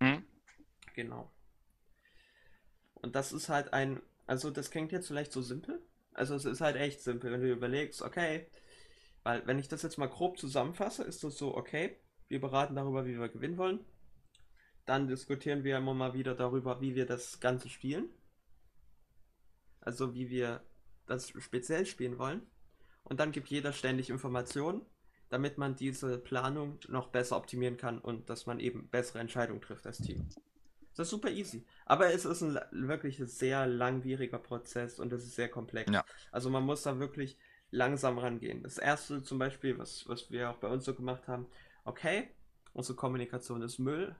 Mhm. 0.00 0.24
Genau. 0.94 1.30
Und 2.94 3.14
das 3.14 3.32
ist 3.32 3.48
halt 3.48 3.72
ein, 3.72 4.00
also 4.26 4.50
das 4.50 4.70
klingt 4.70 4.90
jetzt 4.90 5.06
vielleicht 5.06 5.32
so 5.32 5.42
simpel. 5.42 5.80
Also 6.12 6.34
es 6.34 6.44
ist 6.44 6.60
halt 6.60 6.76
echt 6.76 7.02
simpel, 7.02 7.30
wenn 7.30 7.42
du 7.42 7.52
überlegst, 7.52 8.02
okay, 8.02 8.48
weil 9.24 9.46
wenn 9.46 9.58
ich 9.58 9.68
das 9.68 9.82
jetzt 9.82 9.98
mal 9.98 10.08
grob 10.08 10.38
zusammenfasse, 10.38 11.02
ist 11.02 11.24
das 11.24 11.36
so, 11.36 11.56
okay, 11.56 11.96
wir 12.28 12.40
beraten 12.40 12.76
darüber, 12.76 13.06
wie 13.06 13.18
wir 13.18 13.28
gewinnen 13.28 13.58
wollen. 13.58 13.80
Dann 14.84 15.08
diskutieren 15.08 15.64
wir 15.64 15.78
immer 15.78 15.94
mal 15.94 16.12
wieder 16.14 16.34
darüber, 16.34 16.80
wie 16.80 16.94
wir 16.94 17.06
das 17.06 17.40
Ganze 17.40 17.68
spielen. 17.70 18.10
Also 19.80 20.14
wie 20.14 20.28
wir 20.28 20.62
das 21.06 21.30
speziell 21.30 21.86
spielen 21.86 22.18
wollen. 22.18 22.42
Und 23.02 23.18
dann 23.20 23.32
gibt 23.32 23.48
jeder 23.48 23.72
ständig 23.72 24.10
Informationen, 24.10 24.82
damit 25.30 25.58
man 25.58 25.74
diese 25.74 26.18
Planung 26.18 26.78
noch 26.88 27.08
besser 27.08 27.36
optimieren 27.36 27.76
kann 27.76 27.98
und 27.98 28.28
dass 28.30 28.46
man 28.46 28.60
eben 28.60 28.88
bessere 28.88 29.20
Entscheidungen 29.20 29.60
trifft 29.60 29.86
als 29.86 29.98
Team. 29.98 30.28
Das 30.96 31.06
ist 31.06 31.10
super 31.10 31.30
easy. 31.30 31.66
Aber 31.86 32.12
es 32.12 32.24
ist 32.24 32.42
ein 32.42 32.58
wirklich 32.70 33.20
sehr 33.24 33.66
langwieriger 33.66 34.38
Prozess 34.38 34.98
und 34.98 35.12
es 35.12 35.24
ist 35.24 35.34
sehr 35.34 35.48
komplex. 35.48 35.90
Ja. 35.90 36.04
Also 36.30 36.50
man 36.50 36.62
muss 36.62 36.82
da 36.82 36.98
wirklich 36.98 37.36
langsam 37.74 38.18
rangehen. 38.18 38.62
Das 38.62 38.78
erste 38.78 39.22
zum 39.22 39.38
Beispiel, 39.38 39.78
was, 39.78 40.08
was 40.08 40.30
wir 40.30 40.50
auch 40.50 40.56
bei 40.58 40.68
uns 40.68 40.84
so 40.84 40.94
gemacht 40.94 41.28
haben, 41.28 41.46
okay, 41.84 42.30
unsere 42.72 42.96
Kommunikation 42.96 43.62
ist 43.62 43.78
Müll. 43.78 44.16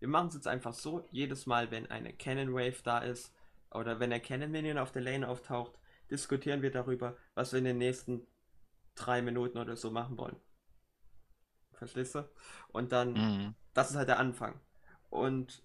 Wir 0.00 0.08
machen 0.08 0.28
es 0.28 0.34
jetzt 0.34 0.46
einfach 0.48 0.74
so, 0.74 1.06
jedes 1.10 1.46
Mal, 1.46 1.70
wenn 1.70 1.90
eine 1.90 2.12
Cannon 2.12 2.54
Wave 2.54 2.82
da 2.82 2.98
ist 3.00 3.34
oder 3.70 4.00
wenn 4.00 4.10
der 4.10 4.20
Cannon 4.20 4.50
Minion 4.50 4.78
auf 4.78 4.92
der 4.92 5.02
Lane 5.02 5.28
auftaucht, 5.28 5.78
diskutieren 6.10 6.62
wir 6.62 6.70
darüber, 6.70 7.16
was 7.34 7.52
wir 7.52 7.58
in 7.58 7.64
den 7.66 7.78
nächsten 7.78 8.26
drei 8.96 9.22
Minuten 9.22 9.58
oder 9.58 9.76
so 9.76 9.90
machen 9.90 10.18
wollen. 10.18 10.36
Verstehst 11.72 12.14
du? 12.14 12.28
Und 12.68 12.92
dann 12.92 13.14
Mhm. 13.14 13.54
das 13.74 13.90
ist 13.90 13.96
halt 13.96 14.08
der 14.08 14.18
Anfang. 14.18 14.60
Und 15.10 15.62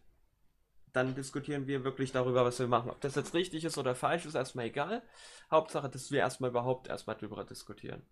dann 0.96 1.16
diskutieren 1.16 1.68
wir 1.68 1.84
wirklich 1.84 2.12
darüber, 2.12 2.46
was 2.46 2.60
wir 2.60 2.68
machen. 2.68 2.90
Ob 2.92 3.02
das 3.02 3.16
jetzt 3.16 3.34
richtig 3.34 3.64
ist 3.66 3.78
oder 3.78 3.96
falsch, 3.96 4.26
ist 4.26 4.36
erstmal 4.36 4.66
egal. 4.66 5.04
Hauptsache, 5.52 5.90
dass 5.90 6.12
wir 6.12 6.20
erstmal 6.20 6.50
überhaupt 6.52 6.88
erstmal 6.88 7.16
darüber 7.18 7.44
diskutieren. 7.44 8.04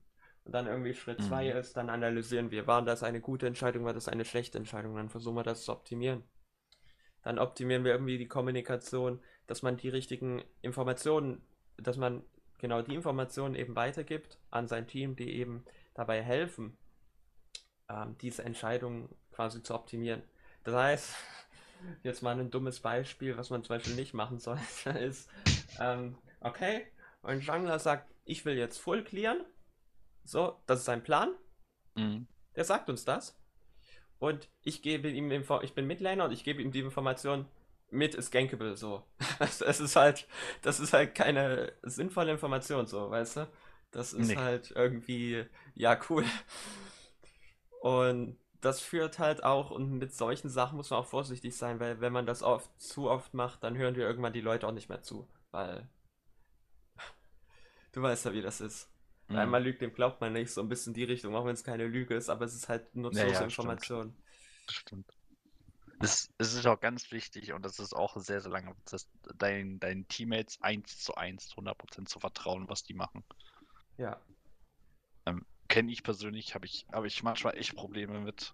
Und 0.45 0.53
dann 0.53 0.67
irgendwie 0.67 0.93
Schritt 0.93 1.21
Mhm. 1.21 1.23
2 1.23 1.49
ist, 1.49 1.77
dann 1.77 1.89
analysieren 1.89 2.51
wir, 2.51 2.67
war 2.67 2.81
das 2.83 3.03
eine 3.03 3.21
gute 3.21 3.47
Entscheidung, 3.47 3.85
war 3.85 3.93
das 3.93 4.09
eine 4.09 4.25
schlechte 4.25 4.57
Entscheidung, 4.57 4.95
dann 4.95 5.09
versuchen 5.09 5.35
wir 5.35 5.43
das 5.43 5.63
zu 5.65 5.71
optimieren. 5.71 6.23
Dann 7.23 7.39
optimieren 7.39 7.83
wir 7.83 7.91
irgendwie 7.93 8.17
die 8.19 8.27
Kommunikation, 8.27 9.19
dass 9.47 9.61
man 9.63 9.77
die 9.77 9.89
richtigen 9.89 10.43
Informationen, 10.61 11.41
dass 11.77 11.97
man 11.97 12.23
genau 12.59 12.81
die 12.83 12.93
Informationen 12.95 13.55
eben 13.55 13.75
weitergibt 13.75 14.39
an 14.51 14.67
sein 14.67 14.87
Team, 14.87 15.15
die 15.15 15.31
eben 15.33 15.65
dabei 15.95 16.21
helfen, 16.21 16.77
ähm, 17.89 18.17
diese 18.21 18.43
Entscheidung 18.43 19.09
quasi 19.31 19.63
zu 19.63 19.73
optimieren. 19.75 20.23
Das 20.63 20.75
heißt, 20.75 21.15
jetzt 22.03 22.21
mal 22.21 22.39
ein 22.39 22.51
dummes 22.51 22.79
Beispiel, 22.79 23.37
was 23.37 23.49
man 23.49 23.63
zum 23.63 23.75
Beispiel 23.75 23.95
nicht 23.95 24.13
machen 24.13 24.39
sollte, 24.39 24.89
ist, 24.99 25.29
ähm, 25.79 26.17
okay, 26.41 26.85
ein 27.23 27.41
Jungler 27.41 27.79
sagt, 27.79 28.11
ich 28.25 28.45
will 28.45 28.57
jetzt 28.57 28.77
full 28.79 29.03
clearen. 29.03 29.43
So, 30.23 30.61
das 30.65 30.79
ist 30.79 30.85
sein 30.85 31.03
Plan. 31.03 31.33
Mhm. 31.95 32.27
Der 32.55 32.63
sagt 32.65 32.89
uns 32.89 33.05
das. 33.05 33.37
Und 34.19 34.49
ich 34.63 34.81
gebe 34.81 35.09
ihm 35.09 35.31
Info 35.31 35.59
ich 35.61 35.73
bin 35.73 35.85
Midlaner 35.85 36.25
und 36.25 36.31
ich 36.31 36.43
gebe 36.45 36.61
ihm 36.61 36.71
die 36.71 36.79
Information, 36.79 37.45
mit 37.89 38.15
ist 38.15 38.31
gankable 38.31 38.77
so. 38.77 39.03
Es 39.39 39.61
es 39.61 39.79
ist 39.81 39.95
halt, 39.95 40.27
das 40.61 40.79
ist 40.79 40.93
halt 40.93 41.13
keine 41.15 41.73
sinnvolle 41.83 42.31
Information 42.31 42.87
so, 42.87 43.09
weißt 43.09 43.37
du? 43.37 43.47
Das 43.91 44.13
ist 44.13 44.29
Nee. 44.29 44.37
halt 44.37 44.71
irgendwie, 44.75 45.45
ja, 45.75 45.99
cool. 46.09 46.23
Und 47.81 48.37
das 48.63 48.79
führt 48.79 49.19
halt 49.19 49.43
auch, 49.43 49.71
und 49.71 49.91
mit 49.97 50.13
solchen 50.13 50.49
Sachen 50.49 50.77
muss 50.77 50.89
man 50.89 50.99
auch 50.99 51.05
vorsichtig 51.05 51.55
sein, 51.55 51.79
weil 51.79 51.99
wenn 52.01 52.13
man 52.13 52.25
das 52.25 52.43
oft, 52.43 52.69
zu 52.81 53.09
oft 53.09 53.33
macht, 53.33 53.63
dann 53.63 53.77
hören 53.77 53.93
dir 53.93 54.01
irgendwann 54.01 54.33
die 54.33 54.41
Leute 54.41 54.67
auch 54.67 54.71
nicht 54.71 54.89
mehr 54.89 55.01
zu, 55.01 55.27
weil 55.51 55.89
du 57.91 58.01
weißt 58.01 58.25
ja, 58.25 58.33
wie 58.33 58.41
das 58.41 58.61
ist. 58.61 58.89
Mhm. 59.27 59.37
Einmal 59.37 59.63
lügt, 59.63 59.81
dem 59.81 59.93
glaubt 59.93 60.21
man 60.21 60.33
nicht, 60.33 60.51
so 60.51 60.61
ein 60.61 60.69
bisschen 60.69 60.93
die 60.93 61.03
Richtung, 61.03 61.35
auch 61.35 61.45
wenn 61.45 61.53
es 61.53 61.63
keine 61.63 61.87
Lüge 61.87 62.15
ist, 62.15 62.29
aber 62.29 62.45
es 62.45 62.53
ist 62.53 62.69
halt 62.69 62.95
nutzlose 62.95 63.25
Ja, 63.25 63.41
ja, 63.41 63.49
stimmt. 63.49 63.51
Information. 63.51 64.15
Das 64.65 64.75
stimmt. 64.75 65.11
Es, 65.99 66.29
ist 66.37 66.65
auch 66.65 66.79
ganz 66.79 67.11
wichtig 67.11 67.53
und 67.53 67.63
das 67.63 67.79
ist 67.79 67.93
auch 67.93 68.17
sehr, 68.17 68.41
sehr 68.41 68.51
langer 68.51 68.73
Prozess, 68.73 69.07
deinen, 69.37 69.79
deinen 69.79 70.07
Teammates 70.07 70.61
eins 70.61 70.99
zu 70.99 71.15
eins 71.15 71.53
100% 71.55 72.07
zu 72.07 72.19
vertrauen, 72.19 72.67
was 72.67 72.83
die 72.83 72.93
machen. 72.93 73.23
Ja. 73.97 74.19
Kenne 75.67 75.91
ich 75.91 76.03
persönlich, 76.03 76.55
habe 76.55 76.65
ich, 76.65 76.85
habe 76.91 77.07
ich 77.07 77.23
manchmal 77.23 77.57
echt 77.57 77.75
Probleme 77.75 78.19
mit. 78.19 78.53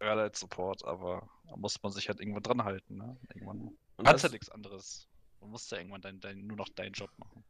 Als 0.00 0.40
Support, 0.40 0.84
aber 0.84 1.30
da 1.48 1.56
muss 1.56 1.82
man 1.82 1.90
sich 1.90 2.08
halt 2.08 2.20
irgendwann 2.20 2.42
dran 2.42 2.64
halten, 2.64 2.96
ne? 2.96 3.16
Irgendwann. 3.34 3.74
Und, 3.96 4.04
Kannst 4.04 4.24
ja 4.24 4.30
nichts 4.30 4.50
anderes. 4.50 5.08
Du 5.40 5.46
musst 5.46 5.70
ja 5.70 5.78
irgendwann 5.78 6.02
dein, 6.02 6.20
dein, 6.20 6.46
nur 6.46 6.56
noch 6.58 6.68
deinen 6.68 6.92
Job 6.92 7.10
machen. 7.16 7.42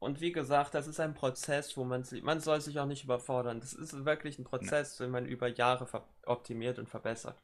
und 0.00 0.20
wie 0.20 0.32
gesagt, 0.32 0.74
das 0.74 0.86
ist 0.88 0.98
ein 0.98 1.14
Prozess, 1.14 1.76
wo 1.76 1.84
man 1.84 2.02
sich, 2.04 2.22
man 2.22 2.40
soll 2.40 2.60
sich 2.60 2.78
auch 2.80 2.86
nicht 2.86 3.04
überfordern. 3.04 3.60
Das 3.60 3.74
ist 3.74 4.04
wirklich 4.04 4.38
ein 4.38 4.44
Prozess, 4.44 4.96
den 4.96 5.10
man 5.10 5.26
über 5.26 5.46
Jahre 5.48 5.86
optimiert 6.24 6.78
und 6.80 6.88
verbessert. 6.88 7.40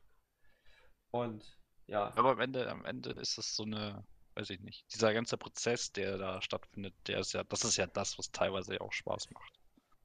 Und 1.12 1.58
ja, 1.86 2.12
Aber 2.16 2.32
am 2.32 2.40
Ende, 2.40 2.68
am 2.70 2.84
Ende 2.84 3.10
ist 3.10 3.38
es 3.38 3.54
so 3.54 3.64
eine, 3.64 4.04
weiß 4.34 4.50
ich 4.50 4.60
nicht, 4.60 4.92
dieser 4.92 5.12
ganze 5.12 5.36
Prozess, 5.36 5.92
der 5.92 6.18
da 6.18 6.40
stattfindet, 6.42 6.94
der 7.06 7.20
ist 7.20 7.32
ja, 7.34 7.44
das 7.44 7.64
ist 7.64 7.76
ja 7.76 7.86
das, 7.86 8.18
was 8.18 8.30
teilweise 8.32 8.80
auch 8.80 8.92
Spaß 8.92 9.30
macht. 9.30 9.61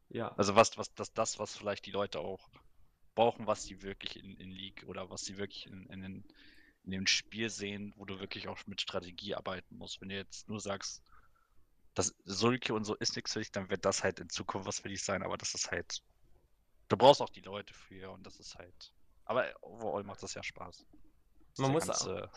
Ja, 0.10 0.38
Also 0.38 0.56
was, 0.56 0.78
was, 0.78 0.94
das, 0.94 1.14
das, 1.14 1.40
was 1.40 1.56
vielleicht 1.58 1.86
die 1.86 1.92
Leute 1.92 2.20
auch 2.20 2.50
brauchen, 3.16 3.48
was 3.48 3.64
sie 3.64 3.82
wirklich 3.82 4.18
in, 4.24 4.38
in 4.38 4.52
League 4.52 4.84
oder 4.88 5.10
was 5.10 5.24
sie 5.26 5.38
wirklich 5.38 5.66
in, 5.68 5.88
in, 5.88 6.02
den, 6.02 6.26
in 6.84 6.92
dem 6.92 7.08
Spiel 7.08 7.50
sehen, 7.50 7.94
wo 7.98 8.06
du 8.06 8.20
wirklich 8.20 8.48
auch 8.48 8.60
mit 8.68 8.82
Strategie 8.82 9.36
arbeiten 9.36 9.78
musst. 9.78 10.02
Wenn 10.02 10.10
du 10.10 10.16
jetzt 10.16 10.48
nur 10.50 10.60
sagst, 10.60 11.04
das 11.96 12.16
Sulke 12.26 12.74
und 12.74 12.86
so 12.86 12.96
ist 12.96 13.16
nichts 13.16 13.34
für 13.34 13.40
dich, 13.40 13.52
dann 13.52 13.70
wird 13.70 13.86
das 13.86 14.04
halt 14.04 14.20
in 14.20 14.30
Zukunft 14.30 14.68
was 14.68 14.80
für 14.82 14.90
dich 14.90 15.04
sein, 15.04 15.24
aber 15.24 15.38
das 15.38 15.54
ist 15.56 15.72
halt, 15.72 16.02
du 16.90 16.98
brauchst 16.98 17.22
auch 17.22 17.30
die 17.30 17.42
Leute 17.42 17.74
für 17.74 18.12
und 18.12 18.24
das 18.26 18.40
ist 18.40 18.56
halt, 18.56 18.94
aber 19.26 19.46
overall 19.62 20.04
macht 20.04 20.24
das 20.24 20.34
ja 20.36 20.44
Spaß. 20.44 20.86
Man 21.58 21.72
Dieser 21.72 21.74
muss 21.74 21.86
ganze, 21.86 22.30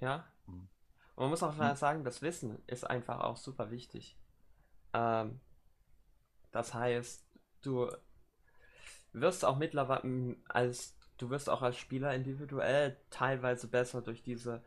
ja. 0.00 0.26
Mhm. 0.46 0.68
Und 1.14 1.24
man 1.24 1.30
muss 1.30 1.42
auch 1.42 1.54
Hm. 1.58 1.76
sagen, 1.76 2.04
das 2.04 2.22
Wissen 2.22 2.62
ist 2.66 2.84
einfach 2.84 3.20
auch 3.20 3.36
super 3.36 3.70
wichtig. 3.70 4.16
Ähm, 4.94 5.40
das 6.56 6.72
heißt, 6.72 7.22
du 7.60 7.90
wirst 9.12 9.44
auch 9.44 9.58
mittlerweile 9.58 10.36
als 10.48 10.96
du 11.18 11.28
wirst 11.28 11.50
auch 11.50 11.60
als 11.60 11.76
Spieler 11.76 12.14
individuell 12.14 12.96
teilweise 13.10 13.68
besser 13.68 14.00
durch 14.00 14.22
diese, 14.22 14.62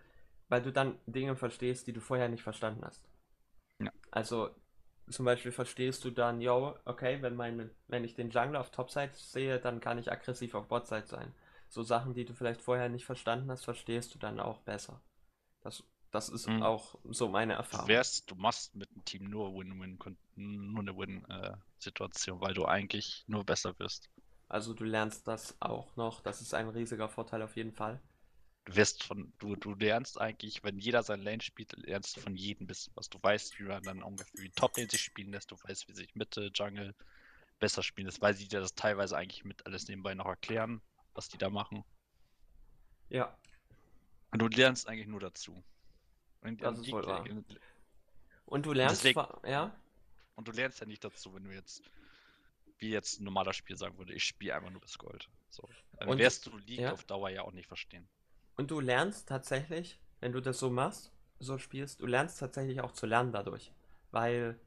weil 0.49 0.61
du 0.61 0.71
dann 0.71 0.99
Dinge 1.07 1.35
verstehst, 1.35 1.87
die 1.87 1.93
du 1.93 1.99
vorher 1.99 2.29
nicht 2.29 2.43
verstanden 2.43 2.85
hast. 2.85 3.09
Ja. 3.79 3.91
Also 4.11 4.51
zum 5.09 5.25
Beispiel 5.25 5.51
verstehst 5.51 6.05
du 6.05 6.11
dann, 6.11 6.41
yo, 6.41 6.77
okay, 6.85 7.23
wenn 7.23 7.35
meine, 7.35 7.71
wenn 7.87 8.03
ich 8.03 8.13
den 8.13 8.29
Jungler 8.29 8.59
auf 8.59 8.69
Topside 8.69 9.13
sehe, 9.13 9.59
dann 9.59 9.79
kann 9.79 9.97
ich 9.97 10.11
aggressiv 10.11 10.53
auf 10.53 10.67
Botside 10.67 11.07
sein. 11.07 11.33
So 11.69 11.81
Sachen, 11.81 12.13
die 12.13 12.25
du 12.25 12.35
vielleicht 12.35 12.61
vorher 12.61 12.89
nicht 12.89 13.05
verstanden 13.05 13.49
hast, 13.49 13.63
verstehst 13.63 14.13
du 14.13 14.19
dann 14.19 14.39
auch 14.39 14.59
besser. 14.59 15.01
Das, 15.61 15.83
das 16.11 16.29
ist 16.29 16.47
Mhm. 16.47 16.61
auch 16.61 16.95
so 17.05 17.29
meine 17.29 17.53
Du 17.53 17.57
Erfahrung. 17.57 17.87
wärst, 17.87 18.29
du 18.29 18.35
machst 18.35 18.75
mit 18.75 18.89
dem 18.91 19.03
Team 19.05 19.23
nur 19.29 19.53
Win-Win, 19.55 19.97
nur 20.35 20.81
eine 20.81 20.95
Win-Situation, 20.97 22.41
weil 22.41 22.53
du 22.53 22.65
eigentlich 22.65 23.23
nur 23.27 23.43
besser 23.43 23.77
wirst. 23.79 24.09
Also 24.49 24.73
du 24.73 24.83
lernst 24.83 25.27
das 25.29 25.55
auch 25.61 25.95
noch. 25.95 26.21
Das 26.21 26.41
ist 26.41 26.53
ein 26.53 26.67
riesiger 26.69 27.07
Vorteil 27.09 27.41
auf 27.41 27.55
jeden 27.55 27.71
Fall. 27.71 28.01
Du 28.65 28.75
wirst 28.75 29.03
von, 29.03 29.33
du, 29.39 29.55
du 29.57 29.73
lernst 29.73 30.19
eigentlich, 30.21 30.63
wenn 30.63 30.77
jeder 30.79 31.03
sein 31.03 31.21
Lane 31.21 31.41
spielt, 31.41 31.73
lernst 31.77 32.15
du 32.15 32.21
von 32.21 32.35
jedem 32.37 32.67
bisschen 32.67 32.93
was. 32.95 33.09
Du 33.09 33.17
weißt, 33.21 33.59
wie 33.59 33.63
man 33.63 33.83
dann 33.83 34.01
ungefähr 34.03 34.41
wie 34.43 34.49
Top 34.51 34.77
Lane 34.77 34.89
sich 34.89 35.01
spielen 35.01 35.31
lässt, 35.31 35.51
du 35.51 35.57
weißt, 35.63 35.87
wie 35.89 35.93
sich 35.93 36.15
Mitte, 36.15 36.51
Jungle, 36.53 36.95
besser 37.59 37.83
spielen 37.83 38.07
lässt, 38.07 38.21
weil 38.21 38.33
sie 38.35 38.47
dir 38.47 38.59
das 38.61 38.75
teilweise 38.75 39.17
eigentlich 39.17 39.43
mit 39.45 39.65
alles 39.65 39.87
nebenbei 39.87 40.13
noch 40.15 40.27
erklären, 40.27 40.81
was 41.15 41.29
die 41.29 41.37
da 41.37 41.49
machen. 41.49 41.83
Ja. 43.09 43.35
Und 44.31 44.39
du 44.41 44.47
lernst 44.47 44.87
eigentlich 44.87 45.07
nur 45.07 45.19
dazu. 45.19 45.63
Und, 46.41 46.61
das 46.61 46.79
ist 46.79 46.91
wohl 46.91 47.05
wahr. 47.05 47.25
Und 48.45 48.65
du 48.65 48.73
lernst, 48.73 49.03
deswegen, 49.03 49.21
ja? 49.47 49.75
Und 50.35 50.47
du 50.47 50.51
lernst 50.51 50.79
ja 50.79 50.85
nicht 50.85 51.03
dazu, 51.03 51.33
wenn 51.35 51.43
du 51.43 51.51
jetzt, 51.51 51.83
wie 52.77 52.89
jetzt 52.89 53.19
ein 53.19 53.25
normaler 53.25 53.53
Spiel 53.53 53.77
sagen 53.77 53.97
würde, 53.97 54.13
ich 54.13 54.23
spiele 54.23 54.55
einfach 54.55 54.71
nur 54.71 54.81
bis 54.81 54.97
Gold. 54.97 55.29
So. 55.49 55.67
Dann 55.99 56.09
und, 56.09 56.17
wirst 56.17 56.45
du 56.45 56.57
League 56.57 56.79
ja? 56.79 56.93
auf 56.93 57.03
Dauer 57.03 57.29
ja 57.29 57.43
auch 57.43 57.51
nicht 57.51 57.67
verstehen. 57.67 58.07
Und 58.55 58.71
du 58.71 58.79
lernst 58.79 59.27
tatsächlich, 59.27 59.99
wenn 60.19 60.31
du 60.31 60.41
das 60.41 60.59
so 60.59 60.69
machst, 60.69 61.11
so 61.39 61.57
spielst, 61.57 62.01
du 62.01 62.05
lernst 62.05 62.39
tatsächlich 62.39 62.81
auch 62.81 62.91
zu 62.91 63.05
lernen 63.05 63.31
dadurch. 63.31 63.71
Weil 64.11 64.59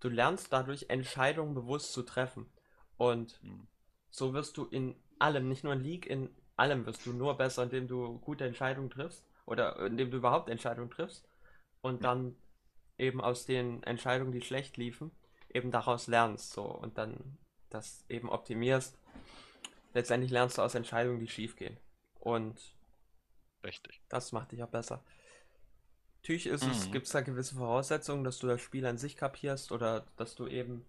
du 0.00 0.08
lernst 0.08 0.52
dadurch, 0.52 0.86
Entscheidungen 0.88 1.54
bewusst 1.54 1.92
zu 1.92 2.02
treffen. 2.02 2.50
Und 2.96 3.38
hm. 3.42 3.66
so 4.10 4.34
wirst 4.34 4.56
du 4.56 4.64
in 4.64 4.96
allem, 5.18 5.48
nicht 5.48 5.64
nur 5.64 5.74
in 5.74 5.80
League, 5.80 6.06
in 6.06 6.30
allem 6.56 6.86
wirst 6.86 7.06
du 7.06 7.12
nur 7.12 7.36
besser, 7.36 7.62
indem 7.64 7.86
du 7.86 8.18
gute 8.18 8.44
Entscheidungen 8.44 8.90
triffst. 8.90 9.27
Oder 9.48 9.78
indem 9.86 10.10
du 10.10 10.18
überhaupt 10.18 10.48
Entscheidungen 10.48 10.90
triffst. 10.90 11.28
Und 11.80 12.04
dann 12.04 12.36
eben 12.98 13.20
aus 13.20 13.46
den 13.46 13.82
Entscheidungen, 13.84 14.32
die 14.32 14.42
schlecht 14.42 14.76
liefen, 14.76 15.10
eben 15.48 15.70
daraus 15.70 16.06
lernst. 16.06 16.52
So. 16.52 16.64
Und 16.64 16.98
dann 16.98 17.38
das 17.70 18.04
eben 18.08 18.28
optimierst. 18.28 18.98
Letztendlich 19.94 20.30
lernst 20.30 20.58
du 20.58 20.62
aus 20.62 20.74
Entscheidungen, 20.74 21.20
die 21.20 21.28
schief 21.28 21.56
gehen. 21.56 21.76
Und 22.20 22.60
Richtig. 23.64 24.00
Das 24.08 24.32
macht 24.32 24.52
dich 24.52 24.62
auch 24.62 24.68
besser. 24.68 25.02
Natürlich 26.22 26.46
ist 26.46 26.64
mhm. 26.64 26.70
es, 26.70 26.90
gibt 26.90 27.06
es 27.06 27.12
da 27.12 27.20
gewisse 27.20 27.54
Voraussetzungen, 27.54 28.24
dass 28.24 28.38
du 28.38 28.46
das 28.46 28.60
Spiel 28.60 28.86
an 28.86 28.98
sich 28.98 29.16
kapierst 29.16 29.72
oder 29.72 30.06
dass 30.16 30.34
du 30.34 30.46
eben 30.46 30.84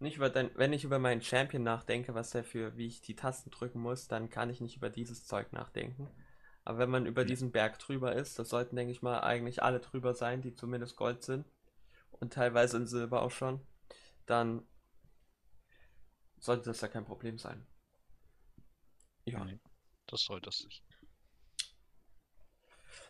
nicht 0.00 0.16
über 0.16 0.30
dein, 0.30 0.50
wenn 0.54 0.72
ich 0.72 0.84
über 0.84 0.98
meinen 0.98 1.22
Champion 1.22 1.62
nachdenke, 1.62 2.14
was 2.14 2.30
der 2.30 2.44
für, 2.44 2.76
wie 2.76 2.86
ich 2.86 3.00
die 3.00 3.16
Tasten 3.16 3.50
drücken 3.50 3.80
muss, 3.80 4.08
dann 4.08 4.30
kann 4.30 4.50
ich 4.50 4.60
nicht 4.60 4.76
über 4.76 4.90
dieses 4.90 5.26
Zeug 5.26 5.52
nachdenken. 5.52 6.08
Aber 6.68 6.80
wenn 6.80 6.90
man 6.90 7.06
über 7.06 7.24
diesen 7.24 7.50
Berg 7.50 7.78
drüber 7.78 8.14
ist, 8.14 8.38
das 8.38 8.50
sollten, 8.50 8.76
denke 8.76 8.92
ich 8.92 9.00
mal, 9.00 9.20
eigentlich 9.20 9.62
alle 9.62 9.80
drüber 9.80 10.12
sein, 10.12 10.42
die 10.42 10.54
zumindest 10.54 10.96
Gold 10.96 11.22
sind 11.22 11.46
und 12.10 12.34
teilweise 12.34 12.76
in 12.76 12.86
Silber 12.86 13.22
auch 13.22 13.30
schon, 13.30 13.66
dann 14.26 14.68
sollte 16.38 16.64
das 16.64 16.82
ja 16.82 16.88
kein 16.88 17.06
Problem 17.06 17.38
sein. 17.38 17.66
Ja. 19.24 19.42
Nee, 19.46 19.58
das 20.08 20.20
sollte 20.20 20.50
es 20.50 20.62
nicht. 20.62 20.84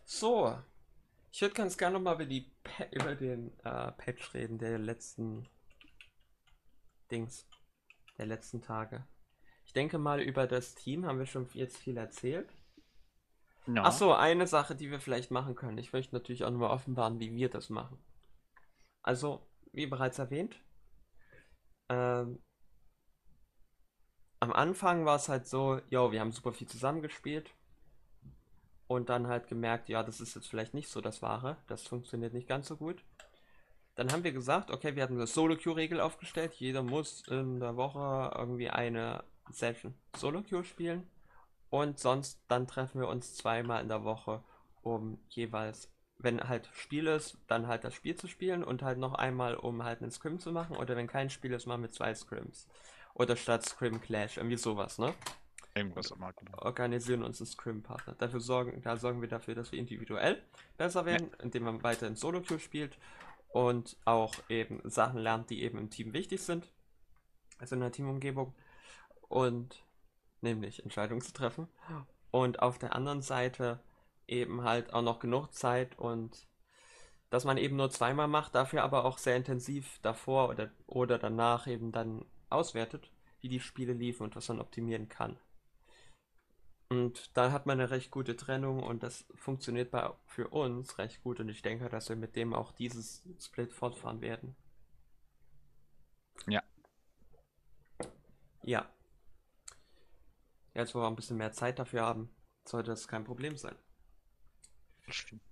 So, 0.05 0.57
ich 1.33 1.41
würde 1.41 1.57
ganz 1.57 1.77
gerne 1.77 1.99
nochmal 1.99 2.23
über, 2.23 2.47
über 2.93 3.17
den 3.17 3.59
äh, 3.65 3.91
Patch 3.91 4.35
reden, 4.35 4.59
der 4.59 4.79
letzten 4.79 5.49
Dings, 7.11 7.45
der 8.19 8.27
letzten 8.27 8.63
Tage. 8.63 9.05
Ich 9.65 9.73
denke 9.73 9.99
mal, 9.99 10.21
über 10.21 10.47
das 10.47 10.77
Team 10.77 11.05
haben 11.05 11.19
wir 11.19 11.27
schon 11.27 11.49
jetzt 11.55 11.79
viel 11.79 11.97
erzählt. 11.97 12.49
No. 13.69 13.83
Achso, 13.83 14.15
eine 14.15 14.47
Sache, 14.47 14.75
die 14.75 14.91
wir 14.91 14.99
vielleicht 14.99 15.31
machen 15.31 15.55
können. 15.55 15.77
Ich 15.77 15.93
möchte 15.93 16.15
natürlich 16.15 16.43
auch 16.43 16.51
nochmal 16.51 16.71
offenbaren, 16.71 17.21
wie 17.21 17.35
wir 17.35 17.51
das 17.51 17.69
machen. 17.69 17.99
Also, 19.03 19.47
wie 19.73 19.87
bereits 19.87 20.19
erwähnt, 20.19 20.59
ähm, 21.91 22.43
am 24.41 24.55
Anfang 24.55 25.05
war 25.05 25.17
es 25.17 25.29
halt 25.29 25.47
so, 25.47 25.83
yo, 25.91 26.13
wir 26.13 26.21
haben 26.21 26.33
super 26.33 26.55
viel 26.55 26.67
zusammengespielt 26.67 27.51
und 28.87 29.11
dann 29.11 29.27
halt 29.27 29.49
gemerkt, 29.49 29.91
ja, 29.91 30.03
das 30.03 30.23
ist 30.23 30.35
jetzt 30.35 30.49
vielleicht 30.49 30.73
nicht 30.73 30.89
so 30.89 31.03
das 31.03 31.21
Wahre, 31.21 31.59
das 31.67 31.83
funktioniert 31.83 32.33
nicht 32.33 32.49
ganz 32.49 32.69
so 32.69 32.77
gut. 32.79 33.05
Dann 33.97 34.13
haben 34.13 34.25
wir 34.25 34.33
gesagt, 34.33 34.71
okay, 34.71 34.97
wir 34.97 35.03
hatten 35.03 35.17
eine 35.17 35.27
Solo-Queue-Regel 35.27 36.01
aufgestellt, 36.01 36.55
jeder 36.55 36.83
muss 36.83 37.23
in 37.29 37.61
der 37.61 37.77
Woche 37.77 38.35
irgendwie 38.35 38.71
eine 38.71 39.25
Session 39.51 39.95
Solo-Queue 40.17 40.65
spielen 40.65 41.07
und 41.71 41.99
sonst 41.99 42.41
dann 42.49 42.67
treffen 42.67 43.01
wir 43.01 43.09
uns 43.09 43.35
zweimal 43.35 43.83
in 43.83 43.89
der 43.89 44.05
Woche, 44.05 44.43
um 44.83 45.19
jeweils, 45.29 45.93
wenn 46.19 46.49
halt 46.49 46.69
Spiel 46.73 47.07
ist, 47.07 47.39
dann 47.47 47.67
halt 47.67 47.85
das 47.85 47.95
Spiel 47.95 48.17
zu 48.17 48.27
spielen 48.27 48.65
und 48.65 48.83
halt 48.83 48.99
noch 48.99 49.15
einmal, 49.15 49.55
um 49.55 49.85
halt 49.85 50.03
einen 50.03 50.11
Scrim 50.11 50.39
zu 50.39 50.53
machen 50.53 50.77
oder 50.77 50.97
wenn 50.97 51.07
kein 51.07 51.31
Spiel 51.31 51.53
ist, 51.53 51.67
mal 51.67 51.79
mit 51.79 51.95
zwei 51.95 52.15
Scrims. 52.15 52.67
Oder 53.15 53.37
statt 53.37 53.65
Scrim 53.67 54.01
Clash, 54.01 54.37
irgendwie 54.37 54.57
sowas, 54.57 54.99
ne? 54.99 55.15
Irgendwas 55.75 56.11
immer. 56.11 56.33
Organisieren 56.59 57.23
uns 57.23 57.41
einen 57.41 57.47
Scrim-Partner. 57.47 58.15
Dafür 58.19 58.41
sorgen, 58.41 58.83
da 58.83 58.97
sorgen 58.97 59.21
wir 59.21 59.29
dafür, 59.29 59.55
dass 59.55 59.73
wir 59.73 59.79
individuell 59.79 60.43
besser 60.77 61.05
werden, 61.05 61.31
ja. 61.31 61.45
indem 61.45 61.65
man 61.65 61.83
weiter 61.83 62.07
in 62.07 62.17
Solo-Queue 62.17 62.59
spielt 62.59 62.99
und 63.49 63.97
auch 64.05 64.35
eben 64.49 64.81
Sachen 64.85 65.21
lernt, 65.21 65.51
die 65.51 65.63
eben 65.63 65.79
im 65.79 65.91
Team 65.91 66.13
wichtig 66.13 66.43
sind. 66.43 66.69
Also 67.59 67.75
in 67.75 67.81
der 67.81 67.93
Teamumgebung. 67.93 68.55
Und 69.29 69.83
nämlich 70.43 70.83
Entscheidungen 70.83 71.21
zu 71.21 71.33
treffen. 71.33 71.69
Und 72.31 72.61
auf 72.61 72.79
der 72.79 72.95
anderen 72.95 73.23
Seite 73.23 73.81
eben 74.27 74.63
halt 74.63 74.93
auch 74.93 75.03
noch 75.03 75.19
genug 75.19 75.53
Zeit 75.53 75.99
und 75.99 76.47
dass 77.31 77.45
man 77.45 77.59
eben 77.59 77.77
nur 77.77 77.91
zweimal 77.91 78.29
macht, 78.29 78.55
dafür 78.55 78.83
aber 78.83 79.05
auch 79.05 79.19
sehr 79.19 79.37
intensiv 79.37 79.99
davor 80.03 80.49
oder, 80.49 80.71
oder 80.87 81.19
danach 81.19 81.67
eben 81.67 81.93
dann 81.93 82.25
auswertet, 82.51 83.11
wie 83.41 83.49
die 83.49 83.61
Spiele 83.61 83.93
liefen 83.93 84.25
und 84.25 84.37
was 84.37 84.49
man 84.49 84.61
optimieren 84.61 85.09
kann. 85.09 85.39
Und 86.91 87.37
da 87.37 87.53
hat 87.53 87.67
man 87.67 87.79
eine 87.79 87.91
recht 87.91 88.11
gute 88.11 88.35
Trennung 88.35 88.83
und 88.83 89.03
das 89.03 89.27
funktioniert 89.35 89.91
bei, 89.91 90.11
für 90.25 90.49
uns 90.49 90.97
recht 90.97 91.23
gut 91.23 91.39
und 91.39 91.51
ich 91.51 91.61
denke, 91.61 91.89
dass 91.91 92.09
wir 92.09 92.17
mit 92.17 92.35
dem 92.35 92.55
auch 92.55 92.73
dieses 92.73 93.23
Split 93.39 93.75
fortfahren 93.75 94.23
werden. 94.23 94.57
Ja. 96.47 96.63
Ja. 98.63 98.89
Jetzt, 100.75 100.95
wo 100.95 101.01
wir 101.01 101.07
ein 101.07 101.17
bisschen 101.17 101.37
mehr 101.37 101.53
Zeit 101.53 101.79
dafür 101.79 102.03
haben, 102.03 102.31
sollte 102.65 102.91
das 102.91 103.09
kein 103.09 103.25
Problem 103.25 103.57
sein. 103.57 103.77
Das 105.07 105.17
stimmt. 105.17 105.43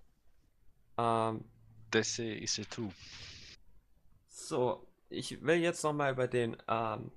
Ähm, 0.98 1.44
das 1.90 2.18
ist 2.18 2.58
es 2.58 2.68
too. 2.68 2.90
So, 4.28 4.86
ich 5.08 5.42
will 5.42 5.56
jetzt 5.56 5.82
nochmal 5.82 6.12
über 6.12 6.28
den 6.28 6.56
ähm, 6.68 7.10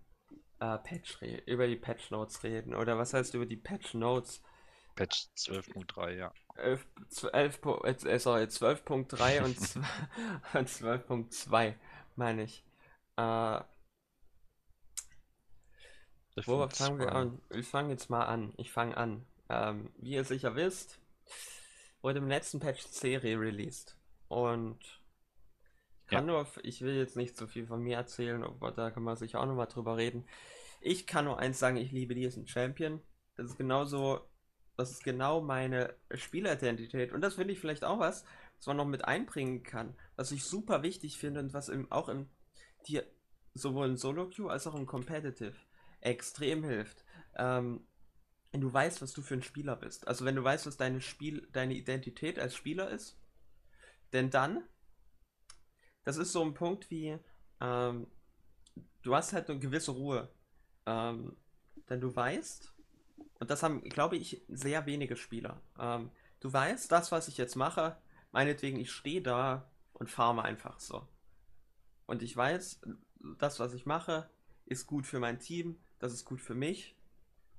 äh, 0.60 0.78
Patch 0.78 1.22
über 1.46 1.68
die 1.68 1.76
Patch 1.76 2.12
Notes 2.12 2.44
reden. 2.44 2.74
Oder 2.74 2.98
was 2.98 3.14
heißt 3.14 3.34
über 3.34 3.46
die 3.46 3.58
Patch 3.58 3.94
Notes? 3.94 4.42
Patch 4.96 5.28
12.3, 5.38 6.12
ja. 6.12 6.34
11, 6.56 6.86
12, 7.10 7.60
äh, 8.06 8.20
sorry, 8.20 8.44
12.3 8.44 9.44
und 9.44 9.58
12.2, 10.54 11.76
meine 12.16 12.44
ich. 12.44 12.66
Äh, 13.16 13.62
wo 16.48 16.68
fangen 16.68 17.00
wir 17.00 17.14
an? 17.14 17.42
Ich 17.50 17.68
fange 17.68 17.92
jetzt 17.92 18.10
mal 18.10 18.26
an. 18.26 18.54
Ich 18.58 18.72
fange 18.72 18.96
an. 18.98 19.26
Ähm, 19.50 19.92
wie 19.98 20.12
ihr 20.12 20.24
sicher 20.24 20.56
wisst, 20.56 21.00
wurde 22.02 22.20
im 22.20 22.28
letzten 22.28 22.60
Patch 22.60 22.82
Serie 22.84 23.40
released. 23.40 23.98
Und 24.28 24.80
kann 26.08 26.28
ja. 26.28 26.34
nur, 26.34 26.48
ich 26.64 26.82
will 26.82 26.96
jetzt 26.96 27.16
nicht 27.16 27.38
so 27.38 27.48
viel 27.48 27.68
von 27.68 27.82
mir 27.82 27.98
erzählen, 27.98 28.44
aber 28.44 28.72
da 28.72 28.90
kann 28.92 29.04
man 29.04 29.16
sich 29.16 29.36
auch 29.36 29.46
nochmal 29.46 29.68
drüber 29.68 29.98
reden. 29.98 30.26
Ich 30.82 31.06
kann 31.08 31.26
nur 31.26 31.40
eins 31.40 31.60
sagen, 31.60 31.78
ich 31.78 31.92
liebe 31.92 32.16
diesen 32.16 32.48
Champion. 32.48 33.02
Das 33.36 33.48
ist 33.48 33.58
genauso, 33.58 34.22
das 34.76 34.92
ist 34.92 35.04
genau 35.04 35.42
meine 35.42 35.94
Spielidentität. 36.14 37.12
Und 37.12 37.22
das 37.22 37.36
finde 37.36 37.54
ich 37.54 37.60
vielleicht 37.60 37.84
auch 37.84 38.00
was, 38.00 38.26
was 38.58 38.68
man 38.68 38.78
noch 38.78 38.86
mit 38.86 39.06
einbringen 39.06 39.64
kann, 39.64 39.96
was 40.16 40.32
ich 40.32 40.44
super 40.44 40.84
wichtig 40.84 41.18
finde 41.18 41.42
und 41.42 41.54
was 41.54 41.70
im, 41.70 41.92
auch 41.92 42.10
im, 42.10 42.28
dir 42.88 43.06
sowohl 43.54 43.88
in 43.88 43.98
Solo-Queue 43.98 44.50
als 44.50 44.68
auch 44.68 44.76
im 44.76 44.86
Competitive 44.86 45.56
extrem 46.02 46.64
hilft. 46.64 47.04
Ähm, 47.36 47.86
wenn 48.52 48.62
du 48.62 48.74
weißt, 48.74 49.02
was 49.02 49.14
du 49.14 49.22
für 49.22 49.36
ein 49.36 49.44
Spieler 49.44 49.76
bist. 49.76 50.08
Also 50.08 50.26
wenn 50.26 50.36
du 50.36 50.44
weißt, 50.44 50.66
was 50.66 50.78
deine 50.78 51.02
Spiel, 51.02 51.48
deine 51.52 51.76
Identität 51.76 52.40
als 52.40 52.56
Spieler 52.56 52.90
ist, 52.90 53.20
denn 54.12 54.30
dann 54.32 54.64
das 56.10 56.18
ist 56.18 56.32
so 56.32 56.44
ein 56.44 56.56
Punkt 56.56 56.90
wie, 56.90 57.20
ähm, 57.62 58.08
du 59.04 59.16
hast 59.16 59.34
halt 59.34 59.50
eine 59.50 59.60
gewisse 59.60 59.92
Ruhe. 59.92 60.30
Ähm, 60.88 61.38
denn 61.90 62.02
du 62.02 62.16
weißt, 62.16 62.74
und 63.40 63.50
das 63.52 63.62
haben, 63.64 63.84
glaube 63.84 64.18
ich, 64.18 64.42
sehr 64.48 64.86
wenige 64.86 65.16
Spieler. 65.16 65.62
Ähm, 65.78 66.10
du 66.40 66.52
weißt, 66.52 66.92
das, 66.92 67.12
was 67.12 67.28
ich 67.28 67.38
jetzt 67.38 67.56
mache, 67.56 67.96
meinetwegen, 68.32 68.80
ich 68.80 68.92
stehe 68.92 69.22
da 69.22 69.70
und 69.94 70.10
farme 70.10 70.44
einfach 70.44 70.80
so. 70.80 71.08
Und 72.06 72.24
ich 72.24 72.36
weiß, 72.36 72.82
das, 73.38 73.60
was 73.60 73.74
ich 73.74 73.86
mache, 73.86 74.30
ist 74.66 74.88
gut 74.88 75.06
für 75.06 75.20
mein 75.20 75.40
Team, 75.40 75.80
das 76.00 76.14
ist 76.14 76.26
gut 76.26 76.42
für 76.42 76.56
mich. 76.56 76.96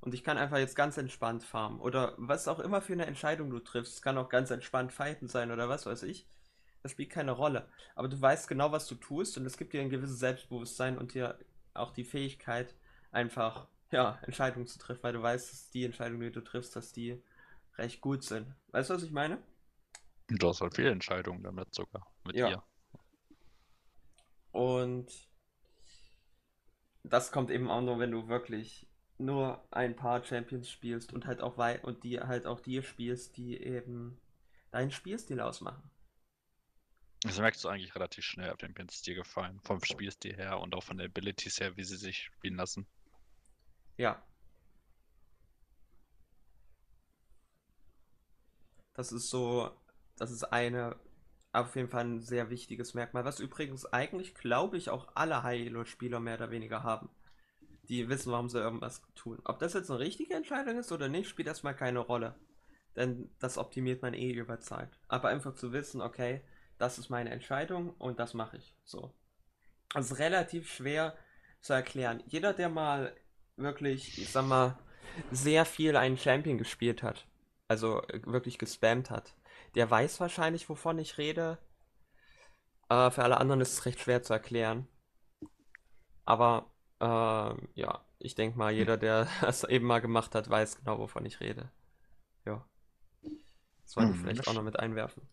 Und 0.00 0.14
ich 0.14 0.24
kann 0.24 0.38
einfach 0.38 0.58
jetzt 0.58 0.76
ganz 0.76 0.96
entspannt 0.96 1.44
farmen. 1.44 1.80
Oder 1.80 2.14
was 2.16 2.48
auch 2.48 2.58
immer 2.58 2.80
für 2.80 2.94
eine 2.94 3.06
Entscheidung 3.06 3.50
du 3.50 3.58
triffst. 3.58 3.94
Es 3.94 4.02
kann 4.02 4.16
auch 4.16 4.30
ganz 4.30 4.50
entspannt 4.50 4.92
fighten 4.92 5.28
sein 5.28 5.50
oder 5.50 5.68
was 5.68 5.86
weiß 5.86 6.02
ich 6.04 6.26
das 6.82 6.92
spielt 6.92 7.10
keine 7.10 7.32
Rolle. 7.32 7.68
Aber 7.94 8.08
du 8.08 8.20
weißt 8.20 8.48
genau, 8.48 8.72
was 8.72 8.86
du 8.86 8.94
tust 8.94 9.36
und 9.36 9.46
es 9.46 9.56
gibt 9.56 9.72
dir 9.72 9.80
ein 9.80 9.90
gewisses 9.90 10.18
Selbstbewusstsein 10.18 10.98
und 10.98 11.14
dir 11.14 11.38
auch 11.74 11.92
die 11.92 12.04
Fähigkeit, 12.04 12.74
einfach 13.12 13.68
ja, 13.90 14.18
Entscheidungen 14.22 14.66
zu 14.66 14.78
treffen, 14.78 15.02
weil 15.02 15.12
du 15.12 15.22
weißt, 15.22 15.52
dass 15.52 15.70
die 15.70 15.84
Entscheidungen, 15.84 16.22
die 16.22 16.32
du 16.32 16.42
triffst, 16.42 16.74
dass 16.76 16.92
die 16.92 17.22
recht 17.76 18.00
gut 18.00 18.22
sind. 18.22 18.54
Weißt 18.68 18.90
du, 18.90 18.94
was 18.94 19.02
ich 19.02 19.12
meine? 19.12 19.38
Du 20.28 20.48
hast 20.48 20.60
halt 20.60 20.76
viele 20.76 20.90
Entscheidungen 20.90 21.42
damit 21.42 21.74
sogar, 21.74 22.06
mit 22.24 22.36
ja. 22.36 22.48
dir. 22.48 22.62
Und 24.52 25.29
das 27.02 27.32
kommt 27.32 27.50
eben 27.50 27.70
auch 27.70 27.80
nur, 27.80 27.98
wenn 27.98 28.10
du 28.10 28.28
wirklich 28.28 28.86
nur 29.18 29.62
ein 29.70 29.96
paar 29.96 30.24
Champions 30.24 30.70
spielst 30.70 31.12
und 31.12 31.26
halt 31.26 31.40
auch 31.40 31.58
wei 31.58 31.80
und 31.80 32.04
die 32.04 32.20
halt 32.20 32.46
auch 32.46 32.60
die 32.60 32.82
spielst, 32.82 33.36
die 33.36 33.62
eben 33.62 34.18
deinen 34.70 34.90
Spielstil 34.90 35.40
ausmachen. 35.40 35.90
Das 37.22 37.38
merkst 37.38 37.62
du 37.62 37.68
eigentlich 37.68 37.94
relativ 37.94 38.24
schnell, 38.24 38.50
ob 38.50 38.60
Champions 38.60 39.02
dir 39.02 39.14
gefallen. 39.14 39.60
Vom 39.60 39.82
Spielstil 39.84 40.36
her 40.36 40.58
und 40.58 40.74
auch 40.74 40.82
von 40.82 40.96
der 40.96 41.06
Abilities 41.06 41.60
her, 41.60 41.76
wie 41.76 41.84
sie 41.84 41.96
sich 41.96 42.24
spielen 42.24 42.56
lassen. 42.56 42.86
Ja. 43.98 44.22
Das 48.94 49.12
ist 49.12 49.28
so, 49.28 49.70
das 50.16 50.30
ist 50.30 50.44
eine, 50.44 50.98
auf 51.52 51.74
jeden 51.76 51.88
Fall 51.88 52.04
ein 52.04 52.20
sehr 52.20 52.50
wichtiges 52.50 52.94
Merkmal, 52.94 53.24
was 53.24 53.40
übrigens 53.40 53.86
eigentlich, 53.86 54.34
glaube 54.34 54.76
ich, 54.76 54.90
auch 54.90 55.08
alle 55.14 55.42
High-Elo-Spieler 55.42 56.20
mehr 56.20 56.36
oder 56.36 56.50
weniger 56.50 56.82
haben. 56.82 57.10
Die 57.88 58.08
wissen, 58.08 58.30
warum 58.30 58.48
sie 58.48 58.60
irgendwas 58.60 59.02
tun. 59.16 59.40
Ob 59.44 59.58
das 59.58 59.74
jetzt 59.74 59.90
eine 59.90 59.98
richtige 59.98 60.34
Entscheidung 60.34 60.78
ist 60.78 60.92
oder 60.92 61.08
nicht, 61.08 61.28
spielt 61.28 61.48
erstmal 61.48 61.74
keine 61.74 61.98
Rolle. 61.98 62.36
Denn 62.94 63.30
das 63.40 63.58
optimiert 63.58 64.02
man 64.02 64.14
eh 64.14 64.32
über 64.32 64.60
Zeit. 64.60 65.00
Aber 65.08 65.28
einfach 65.28 65.54
zu 65.54 65.72
wissen, 65.72 66.00
okay, 66.00 66.42
das 66.78 66.98
ist 66.98 67.10
meine 67.10 67.30
Entscheidung 67.30 67.90
und 67.94 68.20
das 68.20 68.32
mache 68.34 68.56
ich. 68.56 68.74
So. 68.84 69.12
Das 69.92 70.10
ist 70.10 70.18
relativ 70.18 70.72
schwer 70.72 71.16
zu 71.60 71.72
erklären. 71.72 72.22
Jeder, 72.26 72.52
der 72.52 72.68
mal 72.68 73.14
wirklich, 73.56 74.18
ich 74.18 74.30
sag 74.30 74.46
mal, 74.46 74.78
sehr 75.32 75.64
viel 75.64 75.96
einen 75.96 76.16
Champion 76.16 76.58
gespielt 76.58 77.02
hat, 77.02 77.26
also 77.68 78.02
wirklich 78.24 78.58
gespammt 78.58 79.10
hat, 79.10 79.34
der 79.74 79.90
weiß 79.90 80.20
wahrscheinlich, 80.20 80.68
wovon 80.68 80.98
ich 80.98 81.18
rede. 81.18 81.58
Äh, 82.88 83.10
für 83.10 83.22
alle 83.22 83.38
anderen 83.38 83.60
ist 83.60 83.72
es 83.72 83.86
recht 83.86 84.00
schwer 84.00 84.22
zu 84.22 84.32
erklären. 84.32 84.88
Aber 86.24 86.70
äh, 87.00 87.80
ja, 87.80 88.04
ich 88.18 88.34
denke 88.34 88.58
mal, 88.58 88.72
jeder, 88.72 88.96
der 88.96 89.28
das 89.40 89.64
eben 89.64 89.86
mal 89.86 90.00
gemacht 90.00 90.34
hat, 90.34 90.48
weiß 90.48 90.76
genau, 90.78 90.98
wovon 90.98 91.24
ich 91.24 91.40
rede. 91.40 91.70
Ja. 92.44 92.66
Das 93.82 93.96
wollte 93.96 94.10
ich 94.10 94.16
hm, 94.16 94.22
vielleicht 94.22 94.48
auch 94.48 94.54
noch 94.54 94.62
mit 94.62 94.78
einwerfen. 94.78 95.28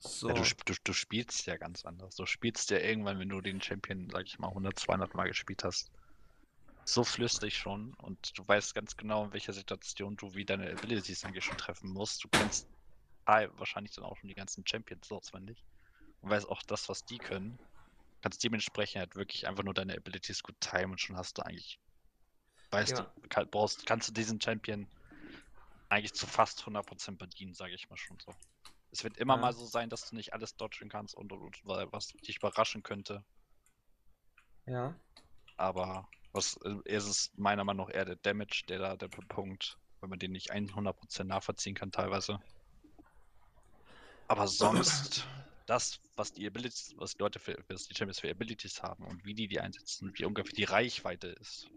So. 0.00 0.28
Ja, 0.28 0.34
du, 0.34 0.42
du, 0.64 0.74
du, 0.84 0.92
spielst 0.92 1.46
ja 1.46 1.56
ganz 1.56 1.84
anders. 1.84 2.14
Du 2.14 2.24
spielst 2.24 2.70
ja 2.70 2.78
irgendwann, 2.78 3.18
wenn 3.18 3.28
du 3.28 3.40
den 3.40 3.60
Champion, 3.60 4.08
sag 4.10 4.26
ich 4.26 4.38
mal, 4.38 4.48
100, 4.48 4.78
200 4.78 5.14
Mal 5.14 5.28
gespielt 5.28 5.64
hast, 5.64 5.90
so 6.88 7.04
flüssig 7.04 7.56
schon 7.56 7.92
und 7.94 8.36
du 8.38 8.46
weißt 8.46 8.74
ganz 8.74 8.96
genau, 8.96 9.24
in 9.24 9.32
welcher 9.32 9.52
Situation 9.52 10.16
du 10.16 10.34
wie 10.34 10.44
deine 10.44 10.70
Abilities 10.70 11.24
eigentlich 11.24 11.44
schon 11.44 11.58
treffen 11.58 11.90
musst. 11.90 12.24
Du 12.24 12.28
kennst 12.28 12.66
ah, 13.26 13.46
wahrscheinlich 13.58 13.94
dann 13.94 14.04
auch 14.04 14.16
schon 14.16 14.28
die 14.28 14.34
ganzen 14.34 14.66
Champions 14.66 15.12
auswendig 15.12 15.62
und 16.22 16.30
weißt 16.30 16.48
auch 16.48 16.62
das, 16.62 16.88
was 16.88 17.04
die 17.04 17.18
können. 17.18 17.58
Kannst 18.22 18.42
dementsprechend 18.42 19.00
halt 19.00 19.16
wirklich 19.16 19.46
einfach 19.46 19.64
nur 19.64 19.74
deine 19.74 19.96
Abilities 19.96 20.42
gut 20.42 20.58
timen 20.60 20.92
und 20.92 21.00
schon 21.00 21.16
hast 21.16 21.36
du 21.36 21.42
eigentlich, 21.42 21.78
weißt 22.70 22.98
ja. 22.98 23.12
du, 23.28 23.46
brauchst, 23.46 23.84
kannst 23.84 24.08
du 24.08 24.12
diesen 24.12 24.40
Champion 24.40 24.88
eigentlich 25.90 26.14
zu 26.14 26.26
fast 26.26 26.62
100% 26.62 27.18
bedienen, 27.18 27.54
sage 27.54 27.74
ich 27.74 27.90
mal 27.90 27.98
schon 27.98 28.18
so. 28.18 28.34
Es 28.90 29.04
wird 29.04 29.18
immer 29.18 29.34
ja. 29.34 29.40
mal 29.40 29.52
so 29.52 29.66
sein, 29.66 29.90
dass 29.90 30.08
du 30.08 30.16
nicht 30.16 30.32
alles 30.32 30.56
dodgen 30.56 30.88
kannst 30.88 31.14
und, 31.14 31.30
und, 31.32 31.42
und 31.42 31.92
was 31.92 32.08
dich 32.08 32.38
überraschen 32.38 32.82
könnte. 32.82 33.22
Ja. 34.64 34.94
Aber 35.58 36.08
was 36.32 36.58
ist 36.84 37.06
es 37.06 37.32
meiner 37.36 37.64
Meinung 37.64 37.86
nach 37.86 37.94
eher 37.94 38.04
der 38.04 38.16
Damage, 38.16 38.64
der 38.68 38.78
da 38.78 38.96
der 38.96 39.08
Punkt, 39.08 39.78
wenn 40.00 40.10
man 40.10 40.18
den 40.18 40.32
nicht 40.32 40.52
100% 40.52 41.24
nachvollziehen 41.24 41.74
kann 41.74 41.90
teilweise. 41.90 42.38
Aber 44.28 44.46
sonst 44.46 45.26
das, 45.66 46.00
was 46.16 46.32
die 46.32 46.46
Abilities, 46.46 46.94
was 46.96 47.12
die 47.12 47.18
Leute 47.18 47.38
für, 47.38 47.56
was 47.68 47.88
die 47.88 47.94
Champions 47.94 48.20
für 48.20 48.30
Abilities 48.30 48.82
haben 48.82 49.04
und 49.04 49.24
wie 49.24 49.34
die 49.34 49.48
die 49.48 49.60
einsetzen, 49.60 50.12
wie 50.14 50.24
ungefähr 50.24 50.54
die 50.54 50.64
Reichweite 50.64 51.28
ist, 51.28 51.70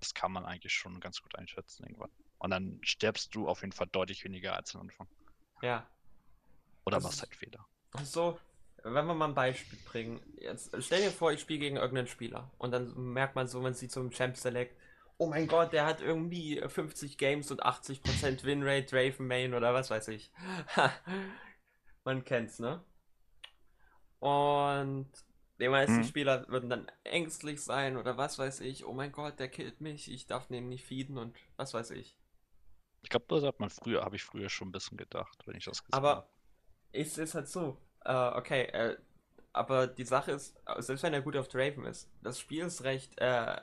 das 0.00 0.14
kann 0.14 0.32
man 0.32 0.44
eigentlich 0.44 0.72
schon 0.72 0.98
ganz 1.00 1.20
gut 1.22 1.36
einschätzen 1.36 1.84
irgendwann. 1.84 2.10
Und 2.38 2.50
dann 2.50 2.80
stirbst 2.82 3.34
du 3.34 3.48
auf 3.48 3.60
jeden 3.60 3.72
Fall 3.72 3.88
deutlich 3.88 4.24
weniger 4.24 4.56
als 4.56 4.74
am 4.74 4.82
Anfang. 4.82 5.06
Ja, 5.62 5.86
oder 6.84 6.96
das 6.96 7.04
machst 7.04 7.22
halt 7.22 7.34
Fehler. 7.34 7.66
So, 8.02 8.38
wenn 8.82 9.06
wir 9.06 9.14
mal 9.14 9.28
ein 9.28 9.34
Beispiel 9.34 9.78
bringen. 9.84 10.20
Jetzt 10.38 10.74
stell 10.82 11.02
dir 11.02 11.10
vor, 11.10 11.32
ich 11.32 11.40
spiele 11.40 11.60
gegen 11.60 11.76
irgendeinen 11.76 12.06
Spieler 12.06 12.50
und 12.58 12.70
dann 12.72 12.94
merkt 13.12 13.34
man 13.34 13.46
so, 13.46 13.60
man 13.60 13.74
sieht 13.74 13.92
so 13.92 14.00
im 14.00 14.10
Champ 14.10 14.36
Select, 14.36 14.76
oh 15.18 15.26
mein 15.26 15.46
Gott, 15.46 15.72
der 15.72 15.84
hat 15.84 16.00
irgendwie 16.00 16.62
50 16.66 17.18
Games 17.18 17.50
und 17.50 17.62
80% 17.62 18.44
Winrate, 18.44 18.86
Draven 18.86 19.26
Main 19.26 19.54
oder 19.54 19.74
was 19.74 19.90
weiß 19.90 20.08
ich. 20.08 20.32
man 22.04 22.24
kennt's, 22.24 22.58
ne? 22.58 22.82
Und 24.18 25.10
die 25.60 25.68
meisten 25.68 25.98
hm. 25.98 26.04
Spieler 26.04 26.48
würden 26.48 26.70
dann 26.70 26.90
ängstlich 27.04 27.62
sein 27.62 27.98
oder 27.98 28.16
was 28.16 28.38
weiß 28.38 28.60
ich. 28.60 28.86
Oh 28.86 28.94
mein 28.94 29.12
Gott, 29.12 29.38
der 29.38 29.48
killt 29.48 29.80
mich, 29.82 30.10
ich 30.10 30.26
darf 30.26 30.46
den 30.48 30.68
nicht 30.68 30.84
feeden 30.84 31.18
und 31.18 31.36
was 31.56 31.74
weiß 31.74 31.90
ich. 31.90 32.16
Ich 33.02 33.10
glaube, 33.10 33.26
das 33.28 33.44
hat 33.44 33.60
man 33.60 33.70
früher, 33.70 34.02
habe 34.02 34.16
ich 34.16 34.22
früher 34.22 34.48
schon 34.48 34.68
ein 34.68 34.72
bisschen 34.72 34.96
gedacht, 34.96 35.42
wenn 35.46 35.56
ich 35.56 35.64
das 35.64 35.84
gesehen 35.84 35.96
habe. 35.96 36.08
Aber 36.08 36.30
ist 36.92 37.18
es 37.18 37.34
halt 37.34 37.48
so. 37.48 37.78
Äh, 38.04 38.12
okay, 38.12 38.62
äh, 38.64 38.96
aber 39.52 39.86
die 39.86 40.04
Sache 40.04 40.32
ist, 40.32 40.56
selbst 40.78 41.02
wenn 41.02 41.14
er 41.14 41.22
gut 41.22 41.36
auf 41.36 41.48
Draven 41.48 41.84
ist, 41.84 42.10
das 42.22 42.38
Spiel 42.38 42.64
ist 42.64 42.84
recht, 42.84 43.18
äh, 43.18 43.60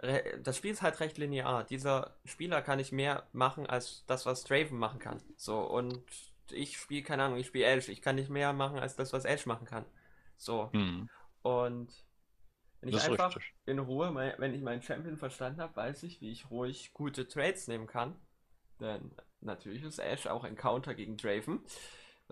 re 0.00 0.40
das 0.42 0.56
Spiel 0.56 0.70
ist 0.70 0.82
halt 0.82 1.00
recht 1.00 1.18
linear. 1.18 1.64
Dieser 1.64 2.16
Spieler 2.24 2.62
kann 2.62 2.78
nicht 2.78 2.92
mehr 2.92 3.26
machen 3.32 3.66
als 3.66 4.04
das, 4.06 4.24
was 4.24 4.44
Draven 4.44 4.78
machen 4.78 5.00
kann. 5.00 5.20
So, 5.36 5.60
und 5.60 6.04
ich 6.50 6.78
spiele, 6.78 7.02
keine 7.02 7.24
Ahnung, 7.24 7.38
ich 7.38 7.46
spiele 7.46 7.64
Edge, 7.64 7.90
ich 7.90 8.02
kann 8.02 8.16
nicht 8.16 8.30
mehr 8.30 8.52
machen 8.52 8.78
als 8.78 8.96
das, 8.96 9.12
was 9.12 9.24
Edge 9.24 9.44
machen 9.46 9.66
kann. 9.66 9.84
So. 10.36 10.70
Hm. 10.72 11.08
Und 11.42 11.92
wenn 12.80 12.88
ich 12.88 13.02
einfach 13.02 13.36
richtig. 13.36 13.54
in 13.66 13.78
Ruhe, 13.78 14.10
mein, 14.10 14.34
wenn 14.38 14.54
ich 14.54 14.62
meinen 14.62 14.82
Champion 14.82 15.16
verstanden 15.16 15.60
habe, 15.60 15.76
weiß 15.76 16.02
ich, 16.02 16.20
wie 16.20 16.32
ich 16.32 16.50
ruhig 16.50 16.92
gute 16.92 17.26
Trades 17.28 17.68
nehmen 17.68 17.86
kann. 17.86 18.16
Denn 18.80 19.12
natürlich 19.40 19.82
ist 19.82 19.98
Ash 19.98 20.26
auch 20.26 20.44
ein 20.44 20.56
Counter 20.56 20.94
gegen 20.94 21.16
Draven. 21.16 21.60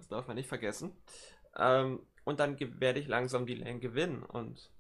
Das 0.01 0.09
darf 0.09 0.27
man 0.27 0.37
nicht 0.37 0.49
vergessen. 0.49 0.93
Ähm, 1.59 2.01
und 2.25 2.41
dann 2.41 2.59
werde 2.81 3.01
ich 3.01 3.07
langsam 3.07 3.45
die 3.45 3.55
Lane 3.55 3.81
gewinnen. 3.81 4.23
Und 4.23 4.71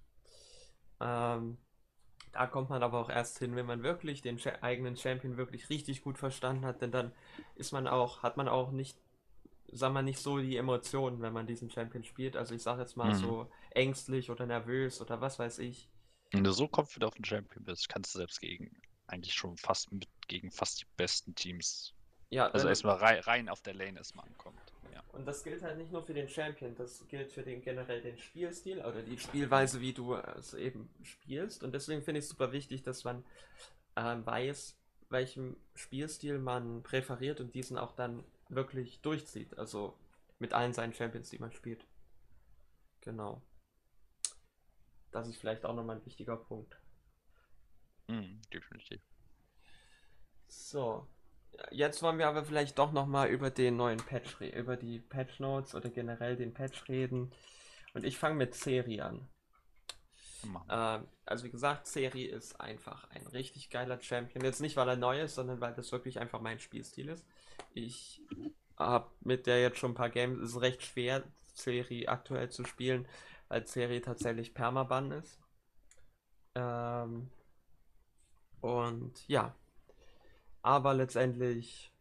ähm, 0.98 1.58
da 2.32 2.46
kommt 2.46 2.70
man 2.70 2.82
aber 2.82 3.00
auch 3.00 3.10
erst 3.10 3.38
hin, 3.38 3.54
wenn 3.54 3.66
man 3.66 3.82
wirklich 3.82 4.22
den 4.22 4.40
eigenen 4.62 4.96
Champion 4.96 5.36
wirklich 5.36 5.68
richtig 5.68 6.02
gut 6.02 6.16
verstanden 6.16 6.64
hat. 6.64 6.80
Denn 6.80 6.90
dann 6.90 7.12
ist 7.54 7.72
man 7.72 7.86
auch, 7.86 8.22
hat 8.22 8.38
man 8.38 8.48
auch 8.48 8.70
nicht, 8.70 8.96
sagen 9.70 9.92
wir 9.92 10.00
nicht 10.00 10.20
so 10.20 10.38
die 10.38 10.56
Emotionen, 10.56 11.20
wenn 11.20 11.34
man 11.34 11.46
diesen 11.46 11.70
Champion 11.70 12.02
spielt. 12.02 12.34
Also 12.34 12.54
ich 12.54 12.62
sage 12.62 12.80
jetzt 12.80 12.96
mal 12.96 13.12
mhm. 13.12 13.18
so 13.18 13.50
ängstlich 13.72 14.30
oder 14.30 14.46
nervös 14.46 15.02
oder 15.02 15.20
was 15.20 15.38
weiß 15.38 15.58
ich. 15.58 15.90
Wenn 16.30 16.44
du 16.44 16.52
so 16.52 16.66
confident 16.66 17.04
auf 17.04 17.14
den 17.14 17.26
Champion 17.26 17.62
bist, 17.62 17.90
kannst 17.90 18.14
du 18.14 18.20
selbst 18.20 18.40
gegen 18.40 18.70
eigentlich 19.06 19.34
schon 19.34 19.58
fast 19.58 19.92
mit 19.92 20.08
gegen 20.28 20.50
fast 20.50 20.80
die 20.80 20.86
besten 20.96 21.34
Teams. 21.34 21.92
Ja, 22.30 22.46
also 22.46 22.68
erstmal 22.68 22.96
rein, 22.96 23.18
rein 23.20 23.48
auf 23.50 23.60
der 23.60 23.74
Lane 23.74 23.98
erstmal 23.98 24.26
ankommt. 24.26 24.69
Und 25.12 25.26
das 25.26 25.42
gilt 25.42 25.62
halt 25.62 25.76
nicht 25.76 25.90
nur 25.90 26.02
für 26.02 26.14
den 26.14 26.28
Champion, 26.28 26.74
das 26.76 27.06
gilt 27.08 27.32
für 27.32 27.42
den 27.42 27.62
generell 27.62 28.00
den 28.00 28.16
Spielstil 28.16 28.78
oder 28.78 29.02
die 29.02 29.18
Spielweise, 29.18 29.80
wie 29.80 29.92
du 29.92 30.14
es 30.14 30.54
eben 30.54 30.88
spielst. 31.02 31.64
Und 31.64 31.72
deswegen 31.72 32.02
finde 32.02 32.20
ich 32.20 32.24
es 32.24 32.30
super 32.30 32.52
wichtig, 32.52 32.82
dass 32.82 33.04
man 33.04 33.24
äh, 33.96 34.16
weiß, 34.24 34.76
welchen 35.08 35.56
Spielstil 35.74 36.38
man 36.38 36.82
präferiert 36.82 37.40
und 37.40 37.54
diesen 37.54 37.76
auch 37.76 37.92
dann 37.92 38.24
wirklich 38.48 39.00
durchzieht. 39.00 39.58
Also 39.58 39.98
mit 40.38 40.52
allen 40.52 40.72
seinen 40.72 40.94
Champions, 40.94 41.30
die 41.30 41.38
man 41.38 41.52
spielt. 41.52 41.84
Genau. 43.00 43.42
Das 45.10 45.28
ist 45.28 45.38
vielleicht 45.38 45.64
auch 45.64 45.74
nochmal 45.74 45.96
ein 45.96 46.06
wichtiger 46.06 46.36
Punkt. 46.36 46.78
Mhm, 48.06 48.40
definitiv. 48.52 49.00
So. 50.46 51.06
Jetzt 51.70 52.02
wollen 52.02 52.18
wir 52.18 52.28
aber 52.28 52.44
vielleicht 52.44 52.78
doch 52.78 52.92
nochmal 52.92 53.28
über 53.28 53.50
den 53.50 53.76
neuen 53.76 53.98
Patch 53.98 54.40
über 54.40 54.76
die 54.76 54.98
Patch 54.98 55.40
Notes 55.40 55.74
oder 55.74 55.90
generell 55.90 56.36
den 56.36 56.54
Patch 56.54 56.88
reden. 56.88 57.32
Und 57.94 58.04
ich 58.04 58.18
fange 58.18 58.36
mit 58.36 58.54
Seri 58.54 59.00
an. 59.00 59.28
Ähm, 60.70 61.06
also 61.26 61.44
wie 61.44 61.50
gesagt, 61.50 61.86
Seri 61.86 62.24
ist 62.24 62.60
einfach 62.60 63.08
ein 63.10 63.26
richtig 63.28 63.70
geiler 63.70 64.00
Champion. 64.00 64.44
Jetzt 64.44 64.60
nicht, 64.60 64.76
weil 64.76 64.88
er 64.88 64.96
neu 64.96 65.20
ist, 65.20 65.34
sondern 65.34 65.60
weil 65.60 65.74
das 65.74 65.92
wirklich 65.92 66.18
einfach 66.18 66.40
mein 66.40 66.60
Spielstil 66.60 67.08
ist. 67.08 67.26
Ich 67.74 68.22
habe 68.76 69.10
mit 69.20 69.46
der 69.46 69.60
jetzt 69.60 69.78
schon 69.78 69.92
ein 69.92 69.96
paar 69.96 70.10
Games, 70.10 70.38
es 70.38 70.50
ist 70.50 70.60
recht 70.60 70.82
schwer, 70.82 71.24
Seri 71.54 72.06
aktuell 72.06 72.48
zu 72.50 72.64
spielen, 72.64 73.06
weil 73.48 73.66
Seri 73.66 74.00
tatsächlich 74.00 74.54
Permaban 74.54 75.12
ist. 75.12 75.38
Ähm, 76.54 77.30
und 78.60 79.28
ja, 79.28 79.54
aber 80.62 80.94
letztendlich, 80.94 81.92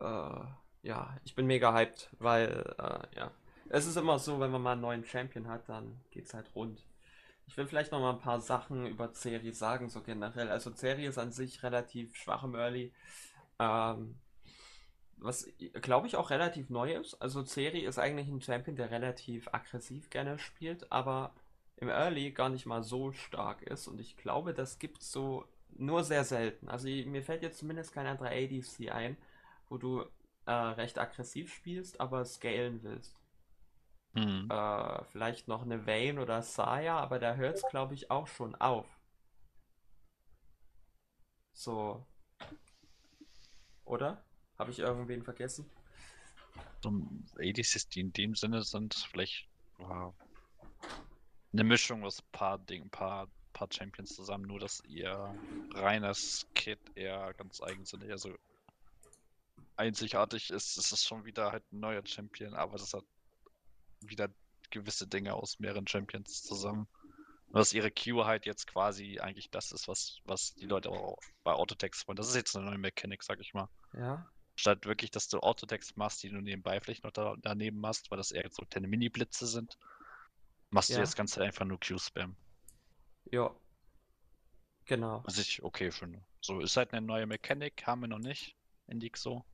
äh, 0.00 0.40
ja, 0.82 1.16
ich 1.24 1.34
bin 1.34 1.46
mega 1.46 1.72
hyped, 1.74 2.10
weil, 2.18 2.74
äh, 2.78 3.16
ja, 3.18 3.32
es 3.68 3.86
ist 3.86 3.96
immer 3.96 4.18
so, 4.18 4.38
wenn 4.40 4.50
man 4.50 4.62
mal 4.62 4.72
einen 4.72 4.80
neuen 4.82 5.04
Champion 5.04 5.48
hat, 5.48 5.68
dann 5.68 6.00
geht's 6.10 6.34
halt 6.34 6.54
rund. 6.54 6.84
Ich 7.46 7.56
will 7.56 7.66
vielleicht 7.66 7.92
noch 7.92 8.00
mal 8.00 8.12
ein 8.12 8.20
paar 8.20 8.40
Sachen 8.40 8.86
über 8.86 9.12
Ceri 9.12 9.52
sagen, 9.52 9.88
so 9.88 10.02
generell. 10.02 10.50
Also 10.50 10.70
Ceri 10.70 11.06
ist 11.06 11.18
an 11.18 11.32
sich 11.32 11.62
relativ 11.62 12.16
schwach 12.16 12.44
im 12.44 12.54
Early. 12.54 12.92
Ähm, 13.58 14.18
was 15.18 15.48
glaube 15.80 16.06
ich 16.06 16.16
auch 16.16 16.30
relativ 16.30 16.70
neu 16.70 16.94
ist. 16.94 17.14
Also 17.22 17.42
Ceri 17.42 17.80
ist 17.80 17.98
eigentlich 17.98 18.28
ein 18.28 18.42
Champion, 18.42 18.76
der 18.76 18.90
relativ 18.90 19.48
aggressiv 19.52 20.10
gerne 20.10 20.38
spielt, 20.38 20.90
aber 20.92 21.34
im 21.76 21.88
Early 21.88 22.32
gar 22.32 22.48
nicht 22.48 22.66
mal 22.66 22.82
so 22.82 23.12
stark 23.12 23.62
ist. 23.62 23.86
Und 23.88 24.00
ich 24.00 24.16
glaube, 24.16 24.54
das 24.54 24.78
gibt 24.78 25.02
so 25.02 25.46
nur 25.78 26.04
sehr 26.04 26.24
selten. 26.24 26.68
Also 26.68 26.88
mir 26.88 27.22
fällt 27.22 27.42
jetzt 27.42 27.58
zumindest 27.58 27.92
kein 27.92 28.06
anderer 28.06 28.30
ADC 28.30 28.90
ein, 28.90 29.16
wo 29.68 29.78
du 29.78 30.04
äh, 30.46 30.52
recht 30.52 30.98
aggressiv 30.98 31.52
spielst, 31.52 32.00
aber 32.00 32.24
scalen 32.24 32.82
willst. 32.82 33.16
Hm. 34.14 34.48
Äh, 34.50 35.04
vielleicht 35.04 35.48
noch 35.48 35.62
eine 35.62 35.86
Vayne 35.86 36.20
oder 36.20 36.42
Saya, 36.42 36.98
aber 36.98 37.18
da 37.18 37.34
hört 37.34 37.56
es, 37.56 37.64
glaube 37.70 37.94
ich, 37.94 38.10
auch 38.10 38.26
schon 38.26 38.54
auf. 38.54 38.86
So. 41.52 42.04
Oder? 43.84 44.24
Habe 44.58 44.70
ich 44.70 44.78
irgendwen 44.78 45.22
vergessen? 45.22 45.68
So 46.82 46.90
ADCs, 47.38 47.88
die 47.88 48.00
in 48.00 48.12
dem 48.12 48.34
Sinne 48.34 48.62
sind, 48.62 48.94
vielleicht 48.94 49.48
wow, 49.78 50.14
eine 51.52 51.64
Mischung 51.64 52.04
aus 52.04 52.20
ein 52.20 52.32
paar 52.32 52.58
Dingen, 52.58 52.90
paar, 52.90 53.28
paar 53.56 53.68
Champions 53.72 54.14
zusammen, 54.14 54.44
nur 54.46 54.60
dass 54.60 54.82
ihr 54.86 55.34
reines 55.72 56.46
Kit 56.54 56.78
eher 56.94 57.32
ganz 57.34 57.62
eigensinnig, 57.62 58.10
also 58.10 58.36
einzigartig 59.76 60.50
ist, 60.50 60.76
ist 60.76 60.92
es 60.92 61.04
schon 61.04 61.24
wieder 61.24 61.52
halt 61.52 61.64
ein 61.72 61.80
neuer 61.80 62.06
Champion, 62.06 62.54
aber 62.54 62.76
das 62.76 62.92
hat 62.92 63.04
wieder 64.00 64.28
gewisse 64.70 65.06
Dinge 65.06 65.34
aus 65.34 65.58
mehreren 65.58 65.86
Champions 65.86 66.42
zusammen. 66.42 66.86
Und 67.48 67.58
dass 67.58 67.72
ihre 67.72 67.90
Q 67.90 68.24
halt 68.24 68.44
jetzt 68.44 68.66
quasi 68.66 69.20
eigentlich 69.20 69.50
das 69.50 69.72
ist, 69.72 69.88
was, 69.88 70.18
was 70.24 70.54
die 70.54 70.66
Leute 70.66 70.90
auch 70.90 71.18
bei 71.42 71.52
Autotext 71.52 72.06
wollen. 72.06 72.16
Das 72.16 72.28
ist 72.28 72.34
jetzt 72.34 72.56
eine 72.56 72.66
neue 72.66 72.78
Mechanik, 72.78 73.22
sag 73.22 73.40
ich 73.40 73.54
mal. 73.54 73.68
Ja. 73.94 74.26
Statt 74.56 74.84
wirklich, 74.84 75.10
dass 75.10 75.28
du 75.28 75.38
Autotext 75.38 75.96
machst, 75.96 76.22
die 76.22 76.28
du 76.28 76.40
nebenbei 76.40 76.80
vielleicht 76.80 77.04
noch 77.04 77.12
da, 77.12 77.36
daneben 77.38 77.78
machst, 77.78 78.10
weil 78.10 78.18
das 78.18 78.32
eher 78.32 78.48
so 78.50 78.64
kleine 78.68 78.88
Mini-Blitze 78.88 79.46
sind, 79.46 79.78
machst 80.70 80.90
ja. 80.90 80.96
du 80.96 81.02
jetzt 81.02 81.16
ganz 81.16 81.38
einfach 81.38 81.64
nur 81.64 81.78
Q-Spam. 81.78 82.36
Ja. 83.30 83.54
Genau. 84.86 85.22
Was 85.24 85.38
ich 85.38 85.62
okay 85.62 85.90
finde. 85.90 86.22
So, 86.40 86.60
ist 86.60 86.76
halt 86.76 86.92
eine 86.92 87.04
neue 87.04 87.26
Mechanik, 87.26 87.86
haben 87.86 88.02
wir 88.02 88.08
noch 88.08 88.18
nicht 88.18 88.56
in 88.86 89.00
so. 89.16 89.44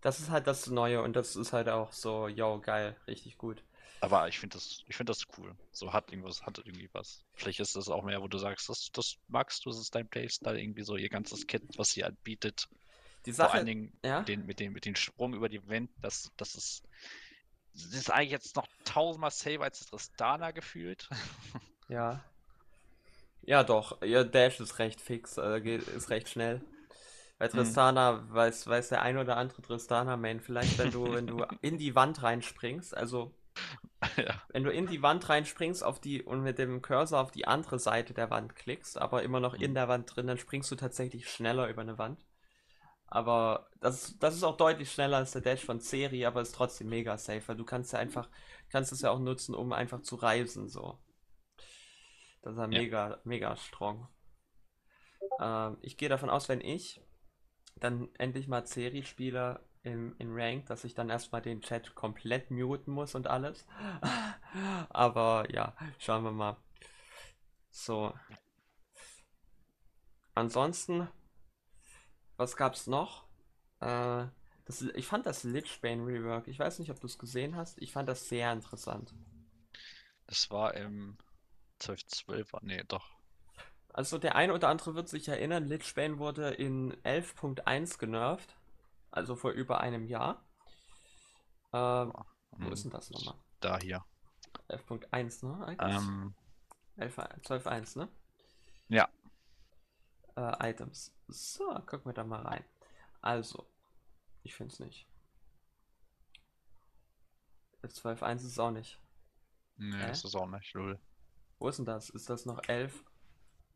Das 0.00 0.18
ist 0.18 0.30
halt 0.30 0.46
das 0.46 0.66
Neue 0.66 1.02
und 1.02 1.14
das 1.14 1.36
ist 1.36 1.52
halt 1.52 1.68
auch 1.68 1.92
so, 1.92 2.26
yo, 2.26 2.58
geil, 2.58 2.96
richtig 3.06 3.36
gut. 3.36 3.62
Aber 4.00 4.28
ich 4.28 4.38
finde 4.38 4.54
das, 4.54 4.82
ich 4.86 4.96
finde 4.96 5.10
das 5.10 5.26
cool. 5.36 5.54
So 5.72 5.92
hat 5.92 6.10
irgendwas, 6.10 6.42
hat 6.46 6.58
irgendwie 6.58 6.88
was. 6.92 7.22
Vielleicht 7.34 7.60
ist 7.60 7.76
das 7.76 7.90
auch 7.90 8.02
mehr, 8.02 8.22
wo 8.22 8.28
du 8.28 8.38
sagst, 8.38 8.70
das, 8.70 8.90
das 8.92 9.18
magst 9.28 9.64
du, 9.64 9.70
das 9.70 9.78
ist 9.78 9.94
dein 9.94 10.08
Playstyle, 10.08 10.58
irgendwie 10.58 10.84
so 10.84 10.96
ihr 10.96 11.10
ganzes 11.10 11.46
Kit, 11.46 11.62
was 11.76 11.92
sie 11.92 12.02
halt 12.02 12.22
bietet. 12.24 12.66
Die 13.26 13.32
Sache, 13.32 13.50
Vor 13.50 13.56
allen 13.56 13.66
Dingen 13.66 13.92
ja? 14.02 14.22
den, 14.22 14.46
mit, 14.46 14.58
dem, 14.58 14.72
mit 14.72 14.86
dem 14.86 14.96
Sprung 14.96 15.34
über 15.34 15.50
die 15.50 15.68
Wand, 15.68 15.90
das, 16.00 16.32
das 16.38 16.54
ist, 16.54 16.88
das 17.74 17.92
ist 17.92 18.10
eigentlich 18.10 18.30
jetzt 18.30 18.56
noch 18.56 18.66
tausendmal 18.84 19.30
safer 19.30 19.64
als 19.64 19.80
das 19.80 19.88
Tristana 19.88 20.52
gefühlt. 20.52 21.08
Ja. 21.88 22.24
Ja, 23.50 23.64
doch. 23.64 24.00
Ihr 24.02 24.22
Dash 24.22 24.60
ist 24.60 24.78
recht 24.78 25.00
fix, 25.00 25.36
äh, 25.36 25.60
geht, 25.60 25.82
ist 25.82 26.08
recht 26.10 26.28
schnell. 26.28 26.60
Bei 27.36 27.46
hm. 27.46 27.58
Tristana 27.58 28.12
mhm. 28.12 28.32
weiß, 28.32 28.68
weiß 28.68 28.90
der 28.90 29.02
ein 29.02 29.18
oder 29.18 29.36
andere 29.36 29.60
Tristana-Main 29.60 30.38
vielleicht, 30.38 30.78
wenn 30.78 30.92
du, 30.92 31.12
wenn 31.12 31.26
du 31.26 31.44
in 31.60 31.76
die 31.76 31.96
Wand 31.96 32.22
reinspringst, 32.22 32.96
also 32.96 33.34
ja. 34.16 34.40
wenn 34.50 34.62
du 34.62 34.70
in 34.70 34.86
die 34.86 35.02
Wand 35.02 35.28
reinspringst 35.28 35.82
auf 35.82 36.00
die 36.00 36.22
und 36.22 36.44
mit 36.44 36.58
dem 36.58 36.80
Cursor 36.80 37.20
auf 37.20 37.32
die 37.32 37.48
andere 37.48 37.80
Seite 37.80 38.14
der 38.14 38.30
Wand 38.30 38.54
klickst, 38.54 38.96
aber 38.96 39.24
immer 39.24 39.40
noch 39.40 39.56
mhm. 39.56 39.64
in 39.64 39.74
der 39.74 39.88
Wand 39.88 40.14
drin, 40.14 40.28
dann 40.28 40.38
springst 40.38 40.70
du 40.70 40.76
tatsächlich 40.76 41.28
schneller 41.28 41.68
über 41.68 41.82
eine 41.82 41.98
Wand. 41.98 42.24
Aber 43.08 43.68
das, 43.80 44.16
das 44.20 44.36
ist 44.36 44.44
auch 44.44 44.58
deutlich 44.58 44.92
schneller 44.92 45.16
als 45.16 45.32
der 45.32 45.42
Dash 45.42 45.64
von 45.64 45.80
Seri, 45.80 46.24
aber 46.24 46.40
ist 46.40 46.54
trotzdem 46.54 46.88
mega 46.88 47.18
safe, 47.18 47.42
weil 47.48 47.56
du 47.56 47.64
kannst 47.64 47.92
ja 47.92 47.98
einfach, 47.98 48.28
kannst 48.68 48.92
es 48.92 49.00
ja 49.00 49.10
auch 49.10 49.18
nutzen, 49.18 49.56
um 49.56 49.72
einfach 49.72 50.02
zu 50.02 50.14
reisen, 50.14 50.68
so. 50.68 51.00
Das 52.42 52.52
ist 52.52 52.58
ja, 52.58 52.64
ja. 52.64 52.68
mega, 52.68 53.20
mega 53.24 53.56
strong. 53.56 54.08
Ähm, 55.40 55.76
ich 55.82 55.96
gehe 55.96 56.08
davon 56.08 56.30
aus, 56.30 56.48
wenn 56.48 56.60
ich 56.60 57.02
dann 57.76 58.08
endlich 58.18 58.48
mal 58.48 58.66
Serie-Spieler 58.66 59.60
im, 59.82 60.14
in 60.18 60.32
Rank, 60.32 60.66
dass 60.66 60.84
ich 60.84 60.94
dann 60.94 61.08
erstmal 61.08 61.42
den 61.42 61.62
Chat 61.62 61.94
komplett 61.94 62.50
muten 62.50 62.92
muss 62.92 63.14
und 63.14 63.26
alles. 63.26 63.66
Aber 64.90 65.46
ja, 65.50 65.74
schauen 65.98 66.24
wir 66.24 66.32
mal. 66.32 66.56
So. 67.70 68.12
Ansonsten, 70.34 71.08
was 72.36 72.56
gab's 72.56 72.86
noch? 72.86 73.24
Äh, 73.80 74.26
das, 74.64 74.82
ich 74.82 75.06
fand 75.06 75.26
das 75.26 75.44
Lichbane 75.44 76.06
Rework, 76.06 76.46
ich 76.48 76.58
weiß 76.58 76.78
nicht, 76.78 76.90
ob 76.90 77.00
du 77.00 77.06
es 77.06 77.18
gesehen 77.18 77.56
hast, 77.56 77.80
ich 77.82 77.92
fand 77.92 78.08
das 78.08 78.28
sehr 78.28 78.52
interessant. 78.52 79.14
Das 80.26 80.50
war 80.50 80.74
im 80.74 81.16
12.12, 81.80 82.58
nee, 82.62 82.84
doch. 82.86 83.08
Also 83.92 84.18
der 84.18 84.36
eine 84.36 84.54
oder 84.54 84.68
andere 84.68 84.94
wird 84.94 85.08
sich 85.08 85.28
erinnern, 85.28 85.66
Lich 85.66 85.94
Bane 85.94 86.18
wurde 86.18 86.50
in 86.50 86.94
11.1 87.02 87.98
genervt. 87.98 88.56
Also 89.10 89.34
vor 89.34 89.50
über 89.50 89.80
einem 89.80 90.06
Jahr. 90.06 90.44
Äh, 91.72 91.76
wo 91.76 92.24
hm. 92.56 92.72
ist 92.72 92.84
denn 92.84 92.92
das 92.92 93.10
nochmal? 93.10 93.34
Da 93.60 93.78
hier. 93.78 94.04
11.1, 94.68 95.46
ne? 95.46 95.76
Ähm, 95.80 96.34
12.1, 96.96 97.98
ne? 97.98 98.08
Ja. 98.88 99.08
Äh, 100.36 100.70
Items. 100.70 101.12
So, 101.26 101.66
gucken 101.86 102.06
wir 102.06 102.12
da 102.12 102.24
mal 102.24 102.42
rein. 102.42 102.64
Also, 103.20 103.68
ich 104.42 104.54
finde 104.54 104.72
es 104.72 104.80
nicht. 104.80 105.08
12.1 107.82 108.36
ist 108.36 108.44
es 108.44 108.58
auch 108.58 108.70
nicht. 108.70 109.00
Nee, 109.76 110.02
äh? 110.02 110.10
ist 110.10 110.24
es 110.24 110.34
auch 110.34 110.46
nicht, 110.46 110.74
null. 110.74 111.00
Wo 111.60 111.68
ist 111.68 111.76
denn 111.76 111.84
das? 111.84 112.08
Ist 112.10 112.28
das 112.28 112.46
noch 112.46 112.60
11? 112.66 113.04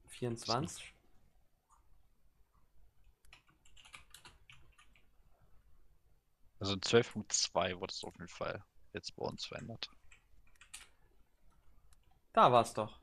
24. 0.08 0.94
Also 6.60 6.74
12.2 6.74 7.78
wurde 7.80 7.92
es 7.92 8.02
auf 8.04 8.14
jeden 8.14 8.28
Fall 8.28 8.64
jetzt 8.94 9.14
bei 9.16 9.26
uns 9.26 9.44
verändert. 9.44 9.90
Da 12.32 12.50
war 12.50 12.62
es 12.62 12.72
doch. 12.72 12.98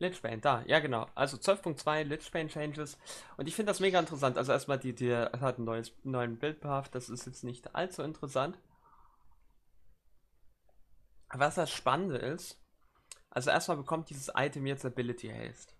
Lichbane, 0.00 0.38
da, 0.38 0.62
ja 0.66 0.80
genau. 0.80 1.06
Also 1.14 1.36
12.2 1.36 2.04
Lichbane 2.04 2.48
Changes. 2.48 2.98
Und 3.36 3.46
ich 3.46 3.54
finde 3.54 3.70
das 3.70 3.78
mega 3.78 4.00
interessant. 4.00 4.36
Also 4.36 4.50
erstmal, 4.50 4.80
die, 4.80 4.94
die 4.94 5.14
hat 5.14 5.56
einen 5.56 5.64
neues, 5.64 5.92
neuen 6.02 6.38
Bildpath. 6.38 6.92
Das 6.92 7.08
ist 7.08 7.26
jetzt 7.26 7.44
nicht 7.44 7.74
allzu 7.76 8.02
interessant. 8.02 8.58
Was 11.30 11.54
das 11.54 11.70
Spannende 11.70 12.16
ist, 12.16 12.60
also 13.38 13.50
erstmal 13.50 13.76
bekommt 13.76 14.10
dieses 14.10 14.32
Item 14.34 14.66
jetzt 14.66 14.84
Ability 14.84 15.28
Haste. 15.28 15.72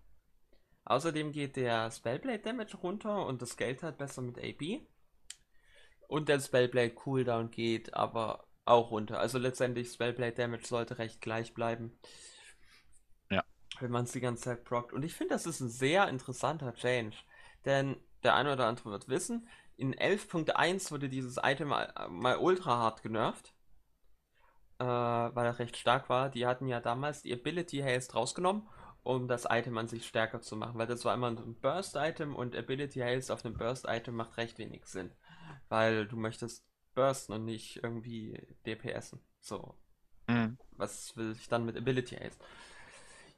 Außerdem 0.85 1.33
geht 1.33 1.57
der 1.57 1.91
Spellblade 1.91 2.39
Damage 2.39 2.77
runter 2.77 3.27
und 3.27 3.43
das 3.43 3.57
Geld 3.57 3.83
hat 3.83 3.99
besser 3.99 4.23
mit 4.23 4.39
AB. 4.39 4.87
Und 6.07 6.29
der 6.29 6.39
Spellblade 6.39 6.95
Cooldown 6.95 7.51
geht 7.51 7.95
aber 7.95 8.47
auch 8.65 8.93
runter. 8.93 9.19
Also 9.19 9.39
letztendlich 9.39 9.91
Spellblade 9.91 10.37
Damage 10.37 10.67
sollte 10.67 10.99
recht 10.99 11.21
gleich 11.21 11.53
bleiben. 11.53 11.99
Ja. 13.29 13.43
Wenn 13.81 13.91
man 13.91 14.05
es 14.05 14.13
die 14.13 14.21
ganze 14.21 14.45
Zeit 14.45 14.63
prockt. 14.63 14.93
Und 14.93 15.05
ich 15.05 15.15
finde, 15.15 15.35
das 15.35 15.45
ist 15.45 15.59
ein 15.59 15.69
sehr 15.69 16.09
interessanter 16.09 16.75
Change. 16.75 17.17
Denn 17.65 17.97
der 18.23 18.37
eine 18.37 18.53
oder 18.53 18.67
andere 18.67 18.93
wird 18.93 19.09
wissen, 19.09 19.49
in 19.77 19.97
11.1 19.97 20.93
wurde 20.93 21.09
dieses 21.09 21.39
Item 21.43 21.69
mal, 21.69 21.93
mal 22.09 22.39
ultra 22.39 22.77
hart 22.77 23.03
genervt 23.03 23.53
äh, 24.79 24.85
weil 24.85 25.47
er 25.47 25.59
recht 25.59 25.77
stark 25.77 26.09
war, 26.09 26.31
die 26.31 26.47
hatten 26.47 26.67
ja 26.67 26.81
damals 26.81 27.23
die 27.23 27.33
Ability 27.33 27.79
Haste 27.81 28.15
rausgenommen, 28.15 28.69
um 29.03 29.29
das 29.29 29.47
Item 29.49 29.79
an 29.79 29.89
sich 29.89 30.07
stärker 30.07 30.41
zu 30.41 30.57
machen, 30.57 30.79
weil 30.79 30.87
das 30.87 31.05
war 31.05 31.15
immer 31.15 31.29
ein 31.29 31.57
Burst-Item 31.61 32.35
und 32.37 32.57
Ability 32.57 33.01
Haste 33.01 33.33
auf 33.33 33.45
einem 33.45 33.57
Burst-Item 33.57 34.15
macht 34.15 34.37
recht 34.37 34.59
wenig 34.59 34.87
Sinn, 34.87 35.11
weil 35.69 36.07
du 36.07 36.17
möchtest 36.17 36.65
bursten 36.95 37.33
und 37.33 37.45
nicht 37.45 37.83
irgendwie 37.83 38.41
DPSen. 38.67 39.21
So. 39.41 39.75
Mhm. 40.27 40.59
Was 40.73 41.17
will 41.17 41.33
ich 41.33 41.49
dann 41.49 41.65
mit 41.65 41.77
Ability 41.77 42.17
Haste? 42.17 42.45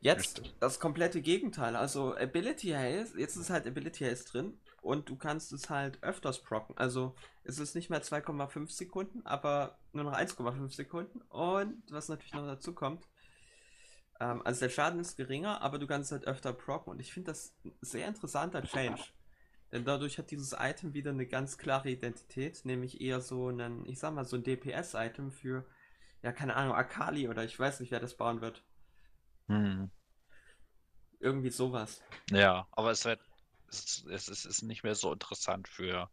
Jetzt 0.00 0.38
Richtig. 0.38 0.54
das 0.60 0.80
komplette 0.80 1.20
Gegenteil. 1.20 1.76
Also 1.76 2.16
Ability 2.16 2.70
Haste, 2.70 3.20
jetzt 3.20 3.36
ist 3.36 3.50
halt 3.50 3.66
Ability 3.66 4.04
Haste 4.04 4.32
drin 4.32 4.58
und 4.82 5.08
du 5.08 5.16
kannst 5.16 5.52
es 5.52 5.70
halt 5.70 6.02
öfters 6.02 6.42
procken. 6.42 6.76
Also 6.76 7.14
es 7.44 7.58
ist 7.58 7.74
nicht 7.74 7.90
mehr 7.90 8.02
2,5 8.02 8.70
Sekunden, 8.70 9.24
aber 9.26 9.78
nur 9.92 10.04
noch 10.04 10.14
1,5 10.14 10.74
Sekunden. 10.74 11.20
Und 11.28 11.82
was 11.90 12.08
natürlich 12.08 12.34
noch 12.34 12.46
dazu 12.46 12.74
kommt, 12.74 13.06
ähm, 14.20 14.42
also 14.44 14.60
der 14.60 14.70
Schaden 14.70 15.00
ist 15.00 15.16
geringer, 15.16 15.60
aber 15.62 15.78
du 15.78 15.86
kannst 15.86 16.12
halt 16.12 16.26
öfter 16.26 16.52
procken. 16.52 16.92
Und 16.92 17.00
ich 17.00 17.12
finde 17.12 17.32
das 17.32 17.54
ein 17.64 17.72
sehr 17.80 18.08
interessanter 18.08 18.62
Change. 18.62 19.02
Denn 19.72 19.84
dadurch 19.84 20.18
hat 20.18 20.30
dieses 20.30 20.54
Item 20.58 20.94
wieder 20.94 21.10
eine 21.10 21.26
ganz 21.26 21.56
klare 21.56 21.90
Identität, 21.90 22.64
nämlich 22.64 23.00
eher 23.00 23.20
so 23.20 23.50
ein, 23.50 23.86
ich 23.86 23.98
sag 23.98 24.12
mal, 24.14 24.24
so 24.24 24.36
ein 24.36 24.42
DPS-Item 24.42 25.30
für, 25.30 25.64
ja, 26.22 26.32
keine 26.32 26.56
Ahnung, 26.56 26.74
Akali 26.74 27.28
oder 27.28 27.44
ich 27.44 27.58
weiß 27.58 27.80
nicht, 27.80 27.92
wer 27.92 28.00
das 28.00 28.16
bauen 28.16 28.40
wird. 28.40 28.64
Hm. 29.46 29.90
Irgendwie 31.20 31.50
sowas. 31.50 32.02
Ja, 32.30 32.66
aber 32.72 32.90
es 32.90 33.04
wird 33.04 33.20
es, 33.70 34.04
es, 34.08 34.28
es 34.28 34.44
ist 34.44 34.62
nicht 34.62 34.82
mehr 34.82 34.94
so 34.94 35.12
interessant 35.12 35.68
für 35.68 36.10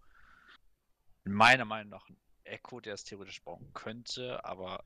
meiner 1.23 1.65
Meinung 1.65 1.89
nach 1.89 2.07
ein 2.09 2.17
Echo, 2.43 2.79
der 2.79 2.93
es 2.93 3.03
theoretisch 3.03 3.41
bauen 3.43 3.69
könnte, 3.73 4.43
aber 4.45 4.84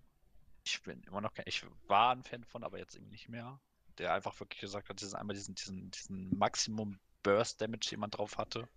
ich 0.64 0.82
bin 0.84 1.04
immer 1.04 1.22
noch 1.22 1.34
kein, 1.34 1.46
ich 1.48 1.64
war 1.88 2.12
ein 2.12 2.24
Fan 2.24 2.44
von, 2.44 2.64
aber 2.64 2.78
jetzt 2.78 2.96
irgendwie 2.96 3.12
nicht 3.12 3.30
mehr. 3.30 3.60
Der 3.98 4.14
einfach 4.14 4.40
wirklich 4.40 4.62
gesagt 4.62 4.90
hat, 4.90 5.02
diesen 5.02 5.16
einmal 5.16 5.36
diesen, 5.36 5.56
diesen, 5.56 5.92
diesen 5.92 6.38
Maximum 6.38 7.00
Burst 7.24 7.62
Damage, 7.62 7.90
den 7.92 8.00
man 8.00 8.10
drauf 8.10 8.38
hatte. 8.38 8.68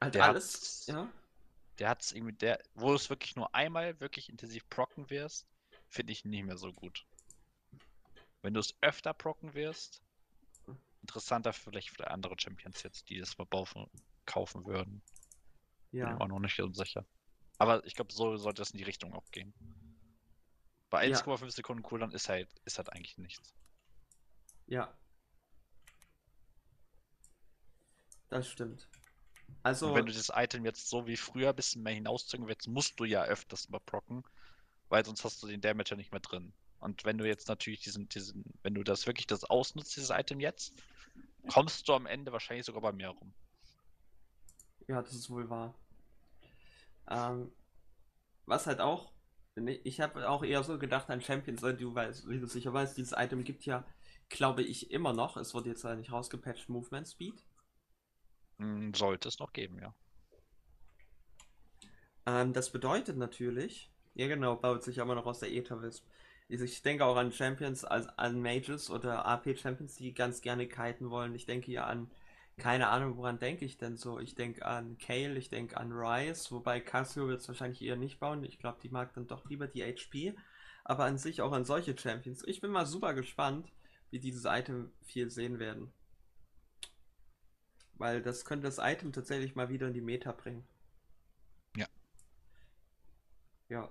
Halt 0.00 0.14
Der 0.14 0.24
alles, 0.24 0.86
ja. 0.86 1.10
Der 1.78 1.88
hat 1.88 2.02
es 2.02 2.12
irgendwie, 2.12 2.34
der, 2.34 2.62
wo 2.74 2.88
du 2.88 2.94
es 2.94 3.08
wirklich 3.08 3.36
nur 3.36 3.54
einmal 3.54 3.98
wirklich 4.00 4.28
intensiv 4.28 4.68
procken 4.68 5.08
wirst, 5.10 5.46
finde 5.88 6.12
ich 6.12 6.24
nicht 6.24 6.44
mehr 6.44 6.58
so 6.58 6.72
gut. 6.72 7.06
Wenn 8.42 8.54
du 8.54 8.60
es 8.60 8.76
öfter 8.80 9.14
procken 9.14 9.54
wirst, 9.54 10.03
interessanter 11.04 11.52
vielleicht 11.52 11.90
für 11.90 12.10
andere 12.10 12.34
Champions 12.38 12.82
jetzt, 12.82 13.08
die 13.10 13.18
das 13.18 13.36
mal 13.38 13.44
baufen, 13.44 13.86
kaufen 14.24 14.64
würden. 14.64 15.02
Bin 15.90 16.00
Ja. 16.00 16.06
mir 16.08 16.20
auch 16.20 16.28
noch 16.28 16.40
nicht 16.40 16.56
so 16.56 16.72
sicher. 16.72 17.04
Aber 17.58 17.84
ich 17.84 17.94
glaube, 17.94 18.12
so 18.12 18.36
sollte 18.36 18.62
es 18.62 18.70
in 18.70 18.78
die 18.78 18.84
Richtung 18.84 19.12
auch 19.12 19.30
gehen. 19.30 19.54
Bei 20.90 21.06
Ja. 21.06 21.18
1,5 21.18 21.50
Sekunden 21.54 21.82
Cooldown 21.82 22.12
ist 22.12 22.28
halt, 22.28 22.48
ist 22.64 22.78
halt 22.78 22.90
eigentlich 22.92 23.18
nichts. 23.18 23.54
Ja. 24.66 24.96
Das 28.30 28.48
stimmt. 28.48 28.88
Also, 29.62 29.88
Und 29.88 29.94
wenn 29.94 30.06
du 30.06 30.12
das 30.12 30.32
Item 30.34 30.64
jetzt 30.64 30.88
so 30.88 31.06
wie 31.06 31.16
früher 31.16 31.50
ein 31.50 31.56
bisschen 31.56 31.82
mehr 31.82 31.94
hinauszögern 31.94 32.48
willst, 32.48 32.66
musst 32.68 32.98
du 32.98 33.04
ja 33.04 33.24
öfters 33.24 33.68
mal 33.68 33.80
procken, 33.80 34.24
weil 34.88 35.04
sonst 35.04 35.24
hast 35.24 35.42
du 35.42 35.46
den 35.46 35.60
Damage 35.60 35.90
ja 35.90 35.96
nicht 35.96 36.12
mehr 36.12 36.20
drin. 36.20 36.52
Und 36.84 37.04
wenn 37.06 37.16
du 37.16 37.26
jetzt 37.26 37.48
natürlich 37.48 37.80
diesen, 37.80 38.10
diesen, 38.10 38.44
wenn 38.62 38.74
du 38.74 38.84
das 38.84 39.06
wirklich 39.06 39.26
das 39.26 39.44
ausnutzt, 39.44 39.96
dieses 39.96 40.10
Item 40.10 40.38
jetzt, 40.38 40.74
kommst 41.48 41.88
du 41.88 41.94
am 41.94 42.06
Ende 42.06 42.30
wahrscheinlich 42.30 42.66
sogar 42.66 42.82
bei 42.82 42.92
mir 42.92 43.08
rum. 43.08 43.34
ja, 44.86 45.00
das 45.02 45.14
ist 45.14 45.30
wohl 45.30 45.48
wahr. 45.48 45.74
Ähm, 47.08 47.50
was 48.46 48.66
halt 48.66 48.80
auch, 48.80 49.12
ich 49.56 50.00
habe 50.00 50.28
auch 50.28 50.42
eher 50.44 50.62
so 50.62 50.78
gedacht 50.78 51.08
an 51.10 51.22
Champions, 51.22 51.62
weil 51.62 51.76
du 51.76 51.94
weißt, 51.94 52.28
wie 52.28 52.38
du 52.38 52.46
sicher 52.46 52.72
weißt, 52.74 52.96
dieses 52.98 53.12
Item 53.16 53.44
gibt 53.44 53.64
ja, 53.64 53.86
glaube 54.28 54.62
ich, 54.62 54.90
immer 54.90 55.14
noch, 55.14 55.38
es 55.38 55.54
wurde 55.54 55.70
jetzt 55.70 55.84
leider 55.84 55.96
nicht 55.96 56.12
rausgepatcht, 56.12 56.68
Movement 56.68 57.08
Speed. 57.08 57.46
Hm, 58.58 58.92
Sollte 58.94 59.28
es 59.28 59.38
noch 59.38 59.52
geben, 59.54 59.78
ja. 59.80 59.94
Ähm, 62.26 62.52
das 62.52 62.70
bedeutet 62.70 63.16
natürlich, 63.16 63.90
ja 64.14 64.28
genau, 64.28 64.56
baut 64.56 64.82
sich 64.82 65.00
aber 65.00 65.14
noch 65.14 65.26
aus 65.26 65.40
der 65.40 65.50
Ether-Wisp. 65.52 66.04
Also 66.50 66.64
Ich 66.64 66.82
denke 66.82 67.04
auch 67.04 67.16
an 67.16 67.32
Champions, 67.32 67.84
als 67.84 68.08
an 68.18 68.40
Mages 68.40 68.90
oder 68.90 69.26
AP-Champions, 69.26 69.96
die 69.96 70.14
ganz 70.14 70.40
gerne 70.40 70.68
kiten 70.68 71.10
wollen. 71.10 71.34
Ich 71.34 71.46
denke 71.46 71.72
ja 71.72 71.86
an, 71.86 72.10
keine 72.56 72.88
Ahnung, 72.88 73.16
woran 73.16 73.38
denke 73.38 73.64
ich 73.64 73.78
denn 73.78 73.96
so? 73.96 74.20
Ich 74.20 74.34
denke 74.34 74.64
an 74.64 74.96
Kale, 74.98 75.36
ich 75.36 75.48
denke 75.48 75.76
an 75.76 75.90
Ryze, 75.92 76.50
wobei 76.52 76.80
Casio 76.80 77.26
wird 77.28 77.40
es 77.40 77.48
wahrscheinlich 77.48 77.82
eher 77.82 77.96
nicht 77.96 78.20
bauen. 78.20 78.44
Ich 78.44 78.58
glaube, 78.58 78.78
die 78.82 78.90
mag 78.90 79.12
dann 79.14 79.26
doch 79.26 79.48
lieber 79.48 79.66
die 79.66 79.82
HP. 79.82 80.34
Aber 80.84 81.04
an 81.04 81.18
sich 81.18 81.40
auch 81.40 81.52
an 81.52 81.64
solche 81.64 81.96
Champions. 81.98 82.44
Ich 82.46 82.60
bin 82.60 82.70
mal 82.70 82.86
super 82.86 83.14
gespannt, 83.14 83.72
wie 84.10 84.20
dieses 84.20 84.44
Item 84.44 84.92
viel 85.02 85.30
sehen 85.30 85.58
werden. 85.58 85.92
Weil 87.94 88.22
das 88.22 88.44
könnte 88.44 88.66
das 88.66 88.78
Item 88.78 89.12
tatsächlich 89.12 89.54
mal 89.56 89.68
wieder 89.70 89.88
in 89.88 89.94
die 89.94 90.00
Meta 90.00 90.32
bringen. 90.32 90.64
Ja. 91.76 91.86
Ja. 93.68 93.90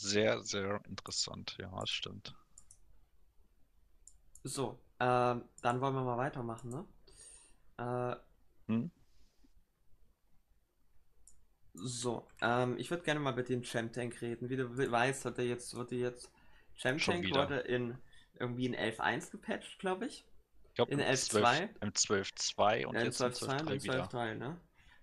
Sehr, 0.00 0.42
sehr 0.42 0.80
interessant, 0.86 1.56
ja, 1.60 1.70
das 1.78 1.90
stimmt. 1.90 2.34
So, 4.44 4.78
ähm, 5.00 5.44
dann 5.62 5.80
wollen 5.80 5.94
wir 5.94 6.02
mal 6.02 6.16
weitermachen, 6.18 6.70
ne? 6.70 6.84
Äh, 7.78 8.16
Hm? 8.68 8.86
so, 11.74 12.26
ähm, 12.40 12.76
ich 12.78 12.90
würde 12.90 13.02
gerne 13.04 13.20
mal 13.20 13.34
mit 13.34 13.48
dem 13.48 13.62
Champ 13.62 13.92
Tank 13.92 14.20
reden. 14.22 14.48
Wie 14.50 14.56
du 14.56 14.76
we- 14.76 14.90
weißt, 14.90 15.24
hat 15.24 15.38
er 15.38 15.44
jetzt, 15.44 15.74
wurde 15.74 15.96
jetzt, 15.96 16.30
Champ 16.76 17.02
Tank 17.04 17.30
wurde 17.30 17.58
in 17.60 17.96
irgendwie 18.38 18.66
in 18.66 18.74
11.1 18.74 19.30
gepatcht, 19.30 19.78
glaube 19.78 20.06
ich. 20.06 20.24
Ich 20.68 20.74
glaube, 20.74 20.92
In 20.92 20.98
im 20.98 21.04
11.2? 21.06 21.28
12 21.28 21.70
im 21.80 21.94
12.2 21.94 22.86
und 22.88 23.02
in 23.02 23.04
jetzt 23.04 23.22
im 23.22 23.32
12.2 23.32 23.60
und 23.60 23.70
12.3 23.70 23.74
in 23.74 23.80
wieder. 23.82 24.10
12.3, 24.10 24.34
ne? 24.34 24.60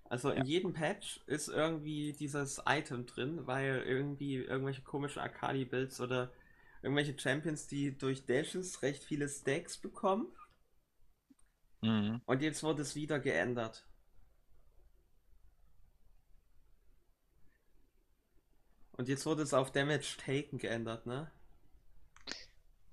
Also 0.09 0.31
in 0.31 0.43
Ja. 0.43 0.45
jedem 0.45 0.73
Patch 0.73 1.21
ist 1.27 1.47
irgendwie 1.49 2.13
dieses 2.13 2.61
Item 2.65 3.05
drin, 3.05 3.47
weil 3.47 3.83
irgendwie 3.85 4.35
irgendwelche 4.37 4.81
komischen 4.81 5.21
Akali-Builds 5.21 6.01
oder 6.01 6.31
irgendwelche 6.81 7.17
Champions, 7.17 7.67
die 7.67 7.97
durch 7.97 8.25
Dashes 8.25 8.81
recht 8.83 9.03
viele 9.03 9.27
Stacks 9.29 9.77
bekommen. 9.77 10.27
Mhm. 11.83 12.21
Und 12.27 12.43
jetzt 12.43 12.61
wurde 12.61 12.83
es 12.83 12.93
wieder 12.95 13.19
geändert. 13.19 13.87
Und 18.97 19.07
jetzt 19.07 19.25
wurde 19.25 19.43
es 19.43 19.53
auf 19.53 19.71
Damage 19.71 20.17
Taken 20.17 20.57
geändert, 20.57 21.05
ne? 21.05 21.31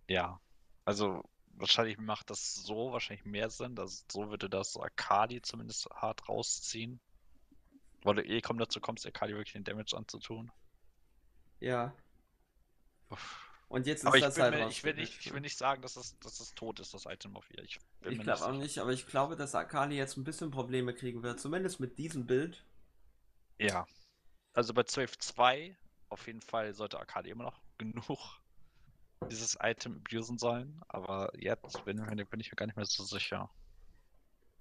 Ja, 0.08 0.40
also 0.84 1.22
wahrscheinlich 1.56 1.98
macht 1.98 2.30
das 2.30 2.54
so 2.54 2.92
wahrscheinlich 2.92 3.24
mehr 3.24 3.50
Sinn. 3.50 3.74
dass 3.74 4.04
so 4.10 4.30
würde 4.30 4.48
das 4.48 4.76
Akali 4.76 5.42
zumindest 5.42 5.88
hart 5.90 6.28
rausziehen. 6.28 7.00
Weil 8.02 8.16
du 8.16 8.24
eh 8.24 8.40
kaum 8.40 8.58
dazu 8.58 8.80
kommst, 8.80 9.06
Akali 9.06 9.32
wirklich 9.32 9.54
den 9.54 9.64
Damage 9.64 9.96
anzutun. 9.96 10.52
Ja. 11.60 11.94
Uff. 13.08 13.40
Und 13.68 13.86
jetzt 13.86 14.00
ist 14.00 14.06
Aber 14.06 14.16
ich, 14.16 14.22
das 14.22 14.34
bin 14.34 14.44
halt 14.44 14.54
mir, 14.54 14.68
ich, 14.68 14.84
will 14.84 14.94
nicht, 14.94 15.18
ich 15.20 15.26
ne? 15.26 15.32
will 15.32 15.40
nicht 15.40 15.56
sagen, 15.56 15.82
dass 15.82 15.96
es, 15.96 16.18
dass 16.20 16.38
es 16.38 16.54
tot 16.54 16.80
ist, 16.80 16.94
das 16.94 17.06
Item 17.06 17.36
auf 17.36 17.50
ihr. 17.50 17.64
Ich, 17.64 17.78
Ich 18.02 18.20
glaube 18.20 18.44
auch 18.44 18.52
nicht, 18.52 18.78
aber 18.78 18.92
ich 18.92 19.06
glaube, 19.06 19.36
dass 19.36 19.54
Akali 19.54 19.96
jetzt 19.96 20.16
ein 20.16 20.24
bisschen 20.24 20.50
Probleme 20.50 20.94
kriegen 20.94 21.22
wird. 21.22 21.40
Zumindest 21.40 21.80
mit 21.80 21.98
diesem 21.98 22.26
Bild. 22.26 22.64
Ja. 23.58 23.86
Also 24.52 24.74
bei 24.74 24.82
12.2 24.82 25.74
auf 26.08 26.26
jeden 26.26 26.42
Fall 26.42 26.74
sollte 26.74 27.00
Akali 27.00 27.30
immer 27.30 27.44
noch 27.44 27.60
genug 27.78 28.40
dieses 29.24 29.56
Item 29.60 30.02
abusen 30.04 30.38
sollen. 30.38 30.80
Aber 30.88 31.32
jetzt 31.38 31.84
bin, 31.84 31.96
bin 31.96 32.40
ich 32.40 32.50
mir 32.50 32.56
gar 32.56 32.66
nicht 32.66 32.76
mehr 32.76 32.84
so 32.84 33.04
sicher. 33.04 33.50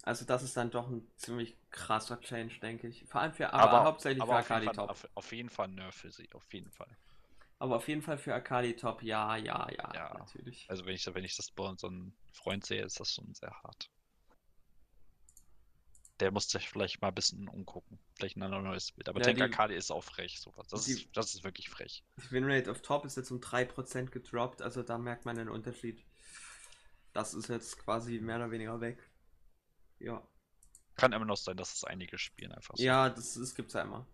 Also 0.03 0.25
das 0.25 0.43
ist 0.43 0.57
dann 0.57 0.69
doch 0.69 0.89
ein 0.89 1.07
ziemlich 1.15 1.55
krasser 1.71 2.19
Change, 2.19 2.59
denke 2.59 2.87
ich. 2.87 3.05
Vor 3.05 3.21
allem 3.21 3.33
für, 3.33 3.53
aber, 3.53 3.85
hauptsächlich 3.85 4.21
aber 4.21 4.33
für 4.43 4.55
Akali 4.55 4.65
Fall, 4.65 4.75
Top. 4.75 4.89
auf, 4.89 5.07
auf 5.15 5.31
jeden 5.31 5.49
Fall 5.49 5.69
Nerf 5.69 5.95
für 5.95 6.11
sie, 6.11 6.29
auf 6.33 6.53
jeden 6.53 6.71
Fall. 6.71 6.97
Aber 7.59 7.77
auf 7.77 7.87
jeden 7.87 8.01
Fall 8.01 8.17
für 8.17 8.33
Akali 8.35 8.75
Top, 8.75 9.01
ja, 9.01 9.37
ja, 9.37 9.69
ja, 9.71 9.91
Ja. 9.93 10.13
natürlich. 10.17 10.65
Also 10.69 10.85
wenn 10.85 10.95
ich, 10.95 11.05
wenn 11.05 11.23
ich 11.23 11.37
das 11.37 11.49
bei 11.51 11.63
unserem 11.63 12.13
Freund 12.33 12.65
sehe, 12.65 12.83
ist 12.83 12.99
das 12.99 13.13
schon 13.13 13.33
sehr 13.33 13.51
hart. 13.63 13.89
Der 16.23 16.31
muss 16.31 16.47
sich 16.47 16.69
vielleicht 16.69 17.01
mal 17.01 17.09
ein 17.09 17.15
bisschen 17.15 17.49
umgucken. 17.49 17.99
Vielleicht 18.15 18.37
ein 18.37 18.49
neues 18.49 18.93
Bild. 18.93 19.09
Aber 19.09 19.19
Ja, 19.19 19.25
Tank 19.25 19.41
Akali 19.41 19.75
ist 19.75 19.91
auch 19.91 20.05
frech, 20.05 20.39
sowas. 20.39 20.69
Das, 20.69 20.85
die- 20.85 20.93
ist, 20.93 21.09
das 21.17 21.35
ist 21.35 21.43
wirklich 21.43 21.69
frech. 21.69 22.01
Die 22.17 22.31
Winrate 22.31 22.71
auf 22.71 22.81
Top 22.81 23.03
ist 23.03 23.17
jetzt 23.17 23.29
um 23.29 23.41
3% 23.41 24.11
gedroppt, 24.13 24.61
also 24.61 24.83
da 24.83 24.97
merkt 24.97 25.25
man 25.25 25.35
den 25.35 25.49
Unterschied. 25.49 26.01
Das 27.11 27.33
ist 27.33 27.49
jetzt 27.49 27.77
quasi 27.77 28.19
mehr 28.19 28.37
oder 28.37 28.51
weniger 28.51 28.79
weg. 28.79 28.97
Ja. 29.99 30.25
Kann 30.95 31.11
immer 31.11 31.25
noch 31.25 31.35
sein, 31.35 31.57
dass 31.57 31.73
es 31.73 31.83
einige 31.83 32.17
spielen 32.17 32.53
einfach 32.53 32.77
so. 32.77 32.83
Ja, 32.83 33.09
das, 33.09 33.33
das 33.33 33.53
gibt's 33.53 33.73
ja 33.73 33.81
immer. 33.81 34.07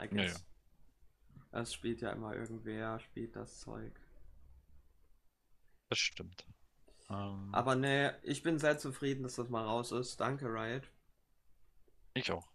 I 0.00 0.02
Ja, 0.02 0.06
guess. 0.08 0.44
ja. 1.52 1.60
Es 1.60 1.72
spielt 1.72 2.00
ja 2.00 2.10
immer 2.10 2.34
irgendwer, 2.34 2.98
spielt 2.98 3.36
das 3.36 3.60
Zeug. 3.60 3.92
Das 5.88 5.98
stimmt. 5.98 6.44
Ähm, 7.08 7.54
Aber 7.54 7.74
ne, 7.76 8.18
ich 8.22 8.42
bin 8.42 8.58
sehr 8.58 8.78
zufrieden, 8.78 9.22
dass 9.22 9.36
das 9.36 9.48
mal 9.48 9.64
raus 9.64 9.92
ist. 9.92 10.18
Danke, 10.20 10.46
Riot. 10.46 10.84
Ich 12.20 12.30
auch. 12.32 12.46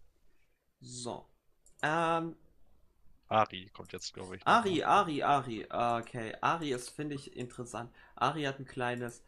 So. 0.80 1.26
Ähm, 1.84 2.36
Ari 3.28 3.70
kommt 3.74 3.94
jetzt, 3.94 4.14
glaube 4.14 4.36
ich. 4.36 4.46
Ari? 4.46 4.84
Ari, 4.84 5.24
Ari. 5.24 5.66
Okay, 5.70 6.36
Ari 6.42 6.72
ist, 6.72 6.90
finde 6.90 7.16
ich, 7.16 7.36
interessant. 7.38 7.90
Ari 8.16 8.44
hat 8.44 8.60
ein 8.60 8.66
kleines, 8.66 9.24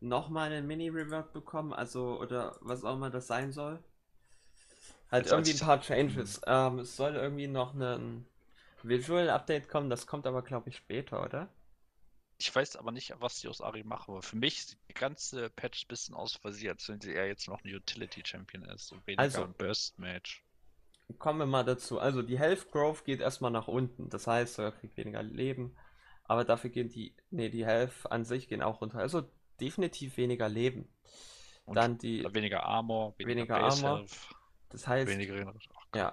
nochmal 0.00 0.52
einen 0.52 0.66
Mini-Rework 0.66 1.32
bekommen, 1.32 1.72
also, 1.72 2.20
oder 2.20 2.56
was 2.60 2.84
auch 2.84 2.94
immer 2.94 3.10
das 3.10 3.26
sein 3.26 3.52
soll. 3.52 3.82
Halt 5.10 5.24
Jetzt 5.24 5.32
irgendwie 5.32 5.52
ein 5.52 5.58
paar 5.58 5.80
Changes. 5.80 6.40
Ähm, 6.46 6.78
es 6.78 6.96
soll 6.96 7.16
irgendwie 7.16 7.48
noch 7.48 7.74
ein 7.74 8.24
Visual-Update 8.84 9.68
kommen, 9.68 9.90
das 9.90 10.06
kommt 10.06 10.26
aber, 10.26 10.42
glaube 10.42 10.68
ich, 10.68 10.76
später, 10.76 11.24
oder? 11.24 11.48
Ich 12.40 12.54
weiß 12.54 12.76
aber 12.76 12.90
nicht, 12.90 13.12
was 13.20 13.38
die 13.40 13.48
aus 13.48 13.60
Ari 13.60 13.84
machen. 13.84 14.12
Aber 14.12 14.22
für 14.22 14.36
mich 14.36 14.64
sieht 14.64 14.78
die 14.88 14.94
ganze 14.94 15.50
Patch 15.50 15.84
ein 15.84 15.88
bisschen 15.88 16.14
aus, 16.14 16.38
weil 16.42 16.52
sie, 16.52 16.70
als 16.70 16.88
wenn 16.88 16.98
sie 16.98 17.12
eher 17.12 17.26
jetzt 17.26 17.46
noch 17.48 17.62
ein 17.62 17.74
Utility-Champion 17.74 18.64
ist 18.64 18.92
und 18.92 19.06
weniger 19.06 19.22
Also- 19.22 19.44
ein 19.44 19.52
Burst-Match. 19.52 20.42
Kommen 21.18 21.40
wir 21.40 21.46
mal 21.46 21.64
dazu. 21.64 21.98
Also, 21.98 22.22
die 22.22 22.38
Health 22.38 22.70
Growth 22.70 23.04
geht 23.04 23.20
erstmal 23.20 23.50
nach 23.50 23.68
unten. 23.68 24.08
Das 24.08 24.26
heißt, 24.26 24.58
er 24.58 24.72
kriegt 24.72 24.96
weniger 24.96 25.22
Leben. 25.22 25.76
Aber 26.24 26.44
dafür 26.44 26.70
gehen 26.70 26.88
die, 26.88 27.14
nee, 27.30 27.50
die 27.50 27.66
Health 27.66 28.10
an 28.10 28.24
sich 28.24 28.48
gehen 28.48 28.62
auch 28.62 28.80
runter. 28.80 29.00
Also, 29.00 29.28
definitiv 29.60 30.16
weniger 30.16 30.48
Leben. 30.48 30.88
Und 31.66 31.74
Dann 31.74 31.98
die, 31.98 32.24
weniger 32.32 32.62
Armor, 32.62 33.14
weniger, 33.18 33.54
weniger 33.54 33.56
Armor. 33.60 33.98
Health, 33.98 34.28
das 34.70 34.86
heißt, 34.86 35.08
weniger. 35.10 35.52
Ach 35.76 35.86
Ja. 35.94 36.10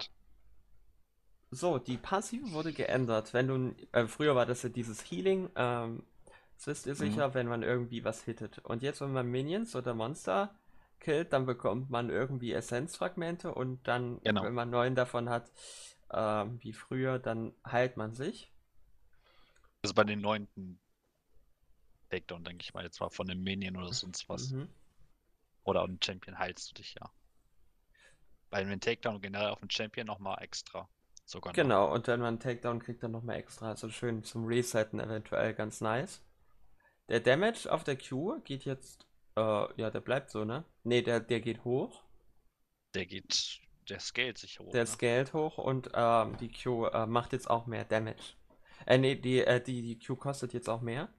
So, 1.51 1.77
die 1.79 1.97
Passive 1.97 2.51
wurde 2.51 2.73
geändert. 2.73 3.33
Wenn 3.33 3.47
du, 3.47 3.75
äh, 3.93 4.07
früher 4.07 4.35
war 4.35 4.45
das 4.45 4.63
ja 4.63 4.69
dieses 4.69 5.09
Healing, 5.09 5.49
ähm, 5.55 6.03
das 6.57 6.67
wisst 6.67 6.85
ihr 6.88 6.93
Mhm. 6.93 6.97
sicher, 6.97 7.34
wenn 7.34 7.47
man 7.47 7.63
irgendwie 7.63 8.03
was 8.03 8.23
hittet. 8.23 8.59
Und 8.59 8.84
jetzt, 8.84 9.01
wenn 9.01 9.13
man 9.13 9.27
Minions 9.27 9.75
oder 9.75 9.93
Monster 9.93 10.53
killt, 10.99 11.31
dann 11.34 11.45
bekommt 11.45 11.89
man 11.89 12.09
irgendwie 12.09 12.51
Essenzfragmente 12.53 13.53
und 13.53 13.88
dann, 13.88 14.19
Genau. 14.23 14.43
wenn 14.43 14.53
man 14.53 14.69
neun 14.69 14.95
davon 14.95 15.29
hat, 15.29 15.51
ähm, 16.11 16.59
wie 16.63 16.73
früher, 16.73 17.19
dann 17.19 17.53
heilt 17.65 17.97
man 17.97 18.13
sich. 18.13 18.51
Also 19.84 19.93
bei 19.93 20.03
den 20.03 20.21
neunten 20.21 20.79
Takedown, 22.09 22.43
denke 22.43 22.63
ich 22.63 22.73
mal, 22.73 22.84
jetzt 22.84 22.99
war 22.99 23.11
von 23.11 23.29
einem 23.29 23.43
Minion 23.43 23.75
oder 23.77 23.93
sonst 23.93 24.27
was. 24.29 24.51
Mhm. 24.51 24.69
Oder 25.63 25.84
einem 25.84 25.99
Champion 26.03 26.39
heilst 26.39 26.71
du 26.71 26.75
dich 26.75 26.95
ja. 26.95 27.11
Bei 28.49 28.57
einem 28.59 28.79
Takedown 28.79 29.21
generell 29.21 29.49
auf 29.49 29.59
dem 29.59 29.69
Champion 29.69 30.07
nochmal 30.07 30.41
extra. 30.41 30.88
Sogar 31.25 31.51
noch. 31.51 31.55
Genau, 31.55 31.93
und 31.93 32.07
wenn 32.07 32.21
man 32.21 32.29
einen 32.29 32.39
Takedown 32.39 32.79
kriegt, 32.81 33.03
dann 33.03 33.11
nochmal 33.11 33.35
extra. 33.35 33.67
Also 33.69 33.89
schön 33.89 34.23
zum 34.23 34.45
Resetten 34.45 34.99
eventuell 35.01 35.53
ganz 35.53 35.81
nice. 35.81 36.21
Der 37.09 37.19
Damage 37.19 37.71
auf 37.71 37.84
der 37.84 37.97
Q 37.97 38.39
geht 38.43 38.65
jetzt, 38.65 39.05
äh, 39.35 39.41
ja, 39.81 39.89
der 39.89 40.01
bleibt 40.01 40.29
so, 40.29 40.43
ne? 40.45 40.65
Ne, 40.84 41.01
der, 41.03 41.19
der 41.19 41.39
geht 41.39 41.63
hoch. 41.63 42.03
Der 42.93 43.05
geht, 43.05 43.61
der 43.89 43.99
scaled 43.99 44.38
sich 44.38 44.59
hoch. 44.59 44.71
Der 44.71 44.81
ne? 44.81 44.88
scaled 44.88 45.34
hoch 45.34 45.57
und 45.57 45.91
ähm, 45.93 46.38
die 46.38 46.51
Q 46.51 46.85
äh, 46.88 47.05
macht 47.05 47.34
jetzt 47.34 47.49
auch 47.49 47.65
mehr 47.65 47.85
Damage. 47.85 48.35
Äh, 48.85 48.97
nee, 48.97 49.15
die, 49.15 49.39
äh, 49.41 49.61
die, 49.61 49.81
die 49.81 49.99
Q 49.99 50.15
kostet 50.15 50.53
jetzt 50.53 50.69
auch 50.69 50.81
mehr. 50.81 51.09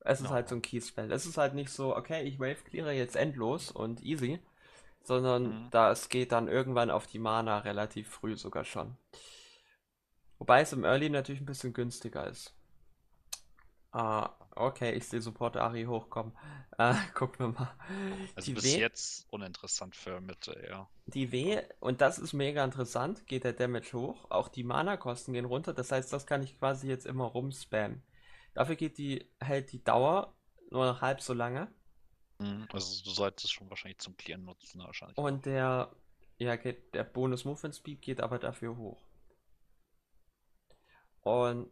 Es 0.00 0.20
ist 0.20 0.26
Ja. 0.26 0.32
halt 0.34 0.48
so 0.48 0.54
ein 0.56 0.62
Key-Spell. 0.62 1.10
Es 1.10 1.26
ist 1.26 1.38
halt 1.38 1.54
nicht 1.54 1.70
so, 1.70 1.96
okay, 1.96 2.22
ich 2.22 2.38
wave 2.38 2.56
cleare 2.64 2.92
jetzt 2.92 3.16
endlos 3.16 3.70
und 3.72 4.02
easy, 4.02 4.38
sondern 5.02 5.44
Mhm. 5.64 5.70
das 5.70 6.08
geht 6.10 6.32
dann 6.32 6.48
irgendwann 6.48 6.90
auf 6.90 7.06
die 7.06 7.18
Mana 7.18 7.58
relativ 7.58 8.08
früh 8.10 8.36
sogar 8.36 8.64
schon. 8.64 8.96
Wobei 10.38 10.60
es 10.60 10.72
im 10.72 10.84
Early 10.84 11.10
natürlich 11.10 11.40
ein 11.40 11.46
bisschen 11.46 11.72
günstiger 11.72 12.24
ist. 12.28 12.54
Ah, 13.94 14.30
okay, 14.56 14.92
ich 14.92 15.06
sehe 15.06 15.20
Support 15.20 15.56
Ari 15.56 15.84
hochkommen. 15.84 16.32
Äh, 16.78 16.94
gucken 17.14 17.38
wir 17.38 17.48
mal. 17.60 17.74
Also 18.34 18.46
Die 18.46 18.54
bis 18.54 18.64
W- 18.64 18.80
jetzt 18.80 19.26
uninteressant 19.30 19.94
für 19.94 20.20
Mitte, 20.20 20.60
ja. 20.68 20.88
Die 21.06 21.30
W, 21.32 21.62
und 21.80 22.00
das 22.00 22.18
ist 22.18 22.32
mega 22.32 22.64
interessant, 22.64 23.26
geht 23.26 23.44
der 23.44 23.52
Damage 23.52 23.92
hoch, 23.92 24.30
auch 24.30 24.48
die 24.48 24.64
Mana-Kosten 24.64 25.32
gehen 25.32 25.44
runter, 25.44 25.72
das 25.74 25.92
heißt, 25.92 26.12
das 26.12 26.26
kann 26.26 26.42
ich 26.42 26.58
quasi 26.58 26.88
jetzt 26.88 27.06
immer 27.06 27.24
rumspammen. 27.26 28.02
Dafür 28.54 28.74
geht 28.76 28.98
die, 28.98 29.30
hält 29.40 29.70
die 29.72 29.84
Dauer 29.84 30.34
nur 30.70 30.86
noch 30.86 31.02
halb 31.02 31.20
so 31.20 31.32
lange 31.34 31.68
Mhm. 32.38 32.66
Also 32.72 33.04
du 33.04 33.10
solltest 33.10 33.44
es 33.44 33.50
schon 33.52 33.70
wahrscheinlich 33.70 33.98
zum 33.98 34.16
Clearen 34.16 34.44
nutzen, 34.44 34.80
wahrscheinlich. 34.80 35.16
und 35.16 35.46
der, 35.46 35.94
ja, 36.38 36.56
geht, 36.56 36.94
der 36.94 37.04
Bonus 37.04 37.44
Movement 37.44 37.74
Speed 37.76 38.02
geht 38.02 38.20
aber 38.20 38.38
dafür 38.38 38.76
hoch. 38.76 39.00
Und 41.22 41.70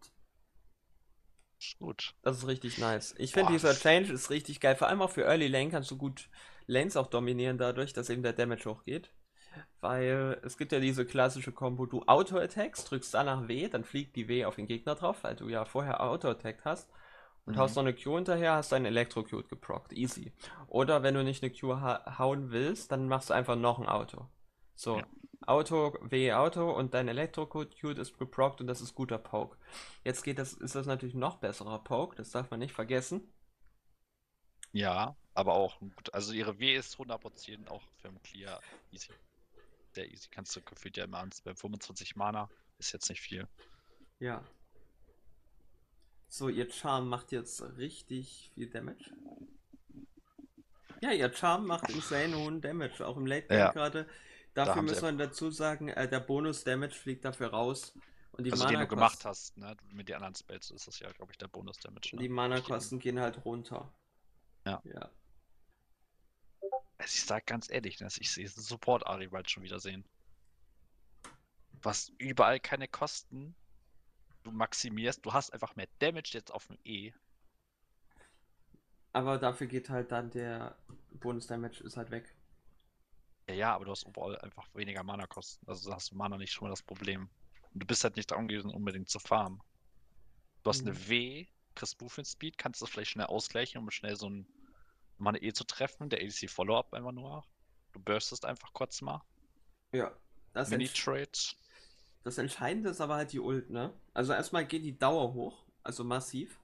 Ist 1.62 1.78
gut. 1.78 2.14
das 2.22 2.38
ist 2.38 2.46
richtig 2.48 2.78
nice. 2.78 3.14
Ich 3.18 3.32
finde 3.32 3.52
dieser 3.52 3.74
Change 3.74 4.12
ist 4.12 4.30
richtig 4.30 4.60
geil, 4.60 4.74
vor 4.74 4.88
allem 4.88 5.00
auch 5.00 5.10
für 5.10 5.22
Early 5.24 5.46
Lane 5.48 5.70
kannst 5.70 5.90
du 5.90 5.96
gut 5.96 6.28
Lanes 6.66 6.96
auch 6.96 7.06
dominieren 7.06 7.56
dadurch, 7.58 7.92
dass 7.92 8.10
eben 8.10 8.22
der 8.22 8.32
Damage 8.32 8.68
hochgeht. 8.68 9.10
Weil 9.80 10.40
es 10.44 10.56
gibt 10.56 10.72
ja 10.72 10.80
diese 10.80 11.04
klassische 11.04 11.52
Kombo, 11.52 11.86
du 11.86 12.02
Auto-Attackst, 12.06 12.90
drückst 12.90 13.14
danach 13.14 13.48
W, 13.48 13.68
dann 13.68 13.84
fliegt 13.84 14.16
die 14.16 14.28
W 14.28 14.44
auf 14.44 14.56
den 14.56 14.66
Gegner 14.66 14.94
drauf, 14.94 15.22
weil 15.24 15.36
du 15.36 15.48
ja 15.48 15.64
vorher 15.64 16.00
Auto-Attacked 16.00 16.64
hast. 16.64 16.90
Und 17.44 17.54
Mhm. 17.54 17.58
haust 17.58 17.76
noch 17.76 17.82
eine 17.82 17.94
Q 17.94 18.14
hinterher, 18.16 18.54
hast 18.54 18.72
deinen 18.72 18.86
Electrocute 18.86 19.48
geprockt. 19.48 19.92
Easy. 19.92 20.32
Oder 20.68 21.02
wenn 21.02 21.14
du 21.14 21.22
nicht 21.24 21.42
eine 21.42 21.52
Q 21.52 21.74
ha 21.80 22.18
hauen 22.18 22.50
willst, 22.52 22.92
dann 22.92 23.08
machst 23.08 23.30
du 23.30 23.34
einfach 23.34 23.56
noch 23.56 23.78
ein 23.78 23.86
Auto. 23.88 24.28
So. 24.74 24.98
Ja. 24.98 25.06
Auto, 25.44 25.96
W, 26.00 26.32
Auto 26.32 26.70
und 26.70 26.94
dein 26.94 27.08
Electrocute 27.08 27.98
ist 27.98 28.18
geprockt 28.18 28.60
und 28.60 28.66
das 28.66 28.80
ist 28.80 28.94
guter 28.94 29.18
Poke. 29.18 29.56
Jetzt 30.04 30.22
geht 30.22 30.38
das, 30.38 30.52
ist 30.52 30.74
das 30.74 30.86
natürlich 30.86 31.14
noch 31.14 31.36
besserer 31.38 31.78
Poke, 31.82 32.16
das 32.16 32.30
darf 32.30 32.50
man 32.50 32.60
nicht 32.60 32.74
vergessen. 32.74 33.32
Ja, 34.72 35.16
aber 35.34 35.54
auch 35.54 35.78
gut. 35.80 36.12
Also 36.14 36.32
ihre 36.32 36.58
W 36.58 36.74
ist 36.74 36.96
100% 36.96 37.68
auch 37.68 37.82
für 38.00 38.08
ein 38.08 38.22
Clear 38.22 38.60
easy. 38.90 39.12
Der 39.96 40.10
easy 40.10 40.28
kannst 40.30 40.56
du 40.56 40.62
gefühlt 40.62 40.96
ja 40.96 41.04
immer 41.04 41.18
ans 41.18 41.42
bei 41.42 41.54
25 41.54 42.16
Mana. 42.16 42.48
Ist 42.78 42.92
jetzt 42.92 43.10
nicht 43.10 43.20
viel. 43.20 43.46
Ja. 44.18 44.42
So, 46.28 46.48
ihr 46.48 46.70
Charm 46.70 47.08
macht 47.08 47.30
jetzt 47.32 47.62
richtig 47.76 48.50
viel 48.54 48.70
Damage. 48.70 49.10
Ja, 51.02 51.10
ihr 51.12 51.30
Charm 51.34 51.66
macht 51.66 51.90
insane 51.90 52.36
hohen 52.36 52.60
Damage, 52.62 53.06
auch 53.06 53.16
im 53.16 53.26
Late 53.26 53.48
Game 53.48 53.58
Ja. 53.58 53.72
gerade. 53.72 54.08
Da 54.54 54.66
Dafür 54.66 54.82
sie 54.82 54.88
muss 54.88 55.02
man 55.02 55.18
dazu 55.18 55.50
sagen, 55.50 55.88
äh, 55.88 56.08
der 56.08 56.20
Bonus-Damage 56.20 56.94
fliegt 56.94 57.24
dafür 57.24 57.48
raus. 57.48 57.94
Und 58.32 58.44
die 58.44 58.52
also 58.52 58.66
den 58.66 58.80
du 58.80 58.86
gemacht 58.86 59.24
hast, 59.24 59.56
ne? 59.56 59.76
Mit 59.90 60.08
den 60.08 60.16
anderen 60.16 60.34
Spells 60.34 60.70
ist 60.70 60.86
das 60.86 60.98
ja, 60.98 61.10
glaube 61.12 61.32
ich, 61.32 61.38
der 61.38 61.48
Bonus-Damage. 61.48 62.16
Ne? 62.16 62.22
die 62.22 62.28
Mana-Kosten 62.28 62.98
gehen 62.98 63.20
halt 63.20 63.44
runter. 63.44 63.92
Ja. 64.66 64.80
Ja. 64.84 65.10
Also 66.98 67.14
ich 67.14 67.24
sag 67.24 67.46
ganz 67.46 67.70
ehrlich, 67.70 68.00
ne, 68.00 68.08
ich 68.18 68.30
sehe 68.30 68.48
Support 68.48 69.06
Ari 69.06 69.28
bald 69.28 69.50
schon 69.50 69.62
wieder 69.62 69.80
sehen. 69.80 70.04
Hast 71.84 72.12
überall 72.18 72.60
keine 72.60 72.88
Kosten. 72.88 73.54
Du 74.44 74.50
maximierst, 74.50 75.24
du 75.24 75.32
hast 75.32 75.52
einfach 75.52 75.76
mehr 75.76 75.88
Damage 75.98 76.30
jetzt 76.32 76.52
auf 76.52 76.66
dem 76.68 76.78
E. 76.84 77.12
Aber 79.12 79.38
dafür 79.38 79.66
geht 79.66 79.90
halt 79.90 80.12
dann 80.12 80.30
der 80.30 80.76
Bonus-Damage 81.10 81.82
ist 81.84 81.96
halt 81.96 82.10
weg. 82.10 82.34
Ja, 83.52 83.58
ja, 83.58 83.74
aber 83.74 83.84
du 83.84 83.90
hast 83.90 84.06
overall 84.06 84.38
einfach 84.38 84.66
weniger 84.74 85.02
Mana-Kosten. 85.02 85.66
Also 85.68 85.92
hast 85.92 86.10
du 86.10 86.16
Mana 86.16 86.38
nicht 86.38 86.52
schon 86.52 86.66
mal 86.66 86.70
das 86.70 86.82
Problem. 86.82 87.28
Und 87.72 87.82
du 87.82 87.86
bist 87.86 88.04
halt 88.04 88.16
nicht 88.16 88.30
daran 88.30 88.48
gewesen, 88.48 88.70
unbedingt 88.70 89.08
zu 89.08 89.18
farmen. 89.18 89.62
Du 90.62 90.70
hast 90.70 90.82
eine 90.82 90.92
Mhm. 90.92 91.08
W, 91.08 91.46
kriegst 91.74 92.00
Movement 92.00 92.26
Speed, 92.28 92.58
kannst 92.58 92.82
das 92.82 92.90
vielleicht 92.90 93.10
schnell 93.12 93.26
ausgleichen, 93.26 93.80
um 93.80 93.90
schnell 93.90 94.16
so 94.16 94.28
ein 94.28 94.46
eine 95.24 95.42
E 95.42 95.52
zu 95.52 95.64
treffen. 95.64 96.08
Der 96.10 96.20
ADC 96.20 96.48
Follow-up 96.50 96.94
einfach 96.94 97.12
nur. 97.12 97.44
Du 97.92 98.00
burstest 98.00 98.44
einfach 98.44 98.72
kurz 98.72 99.00
mal. 99.02 99.22
Ja. 99.92 100.12
Das, 100.52 100.70
entsch 100.72 101.06
Mini-Trades. 101.06 101.56
das 102.24 102.38
Entscheidende 102.38 102.90
ist 102.90 103.00
aber 103.00 103.16
halt 103.16 103.32
die 103.32 103.40
Ult, 103.40 103.70
ne? 103.70 103.92
Also 104.14 104.32
erstmal 104.32 104.66
geht 104.66 104.84
die 104.84 104.98
Dauer 104.98 105.32
hoch, 105.34 105.66
also 105.82 106.04
massiv. 106.04 106.61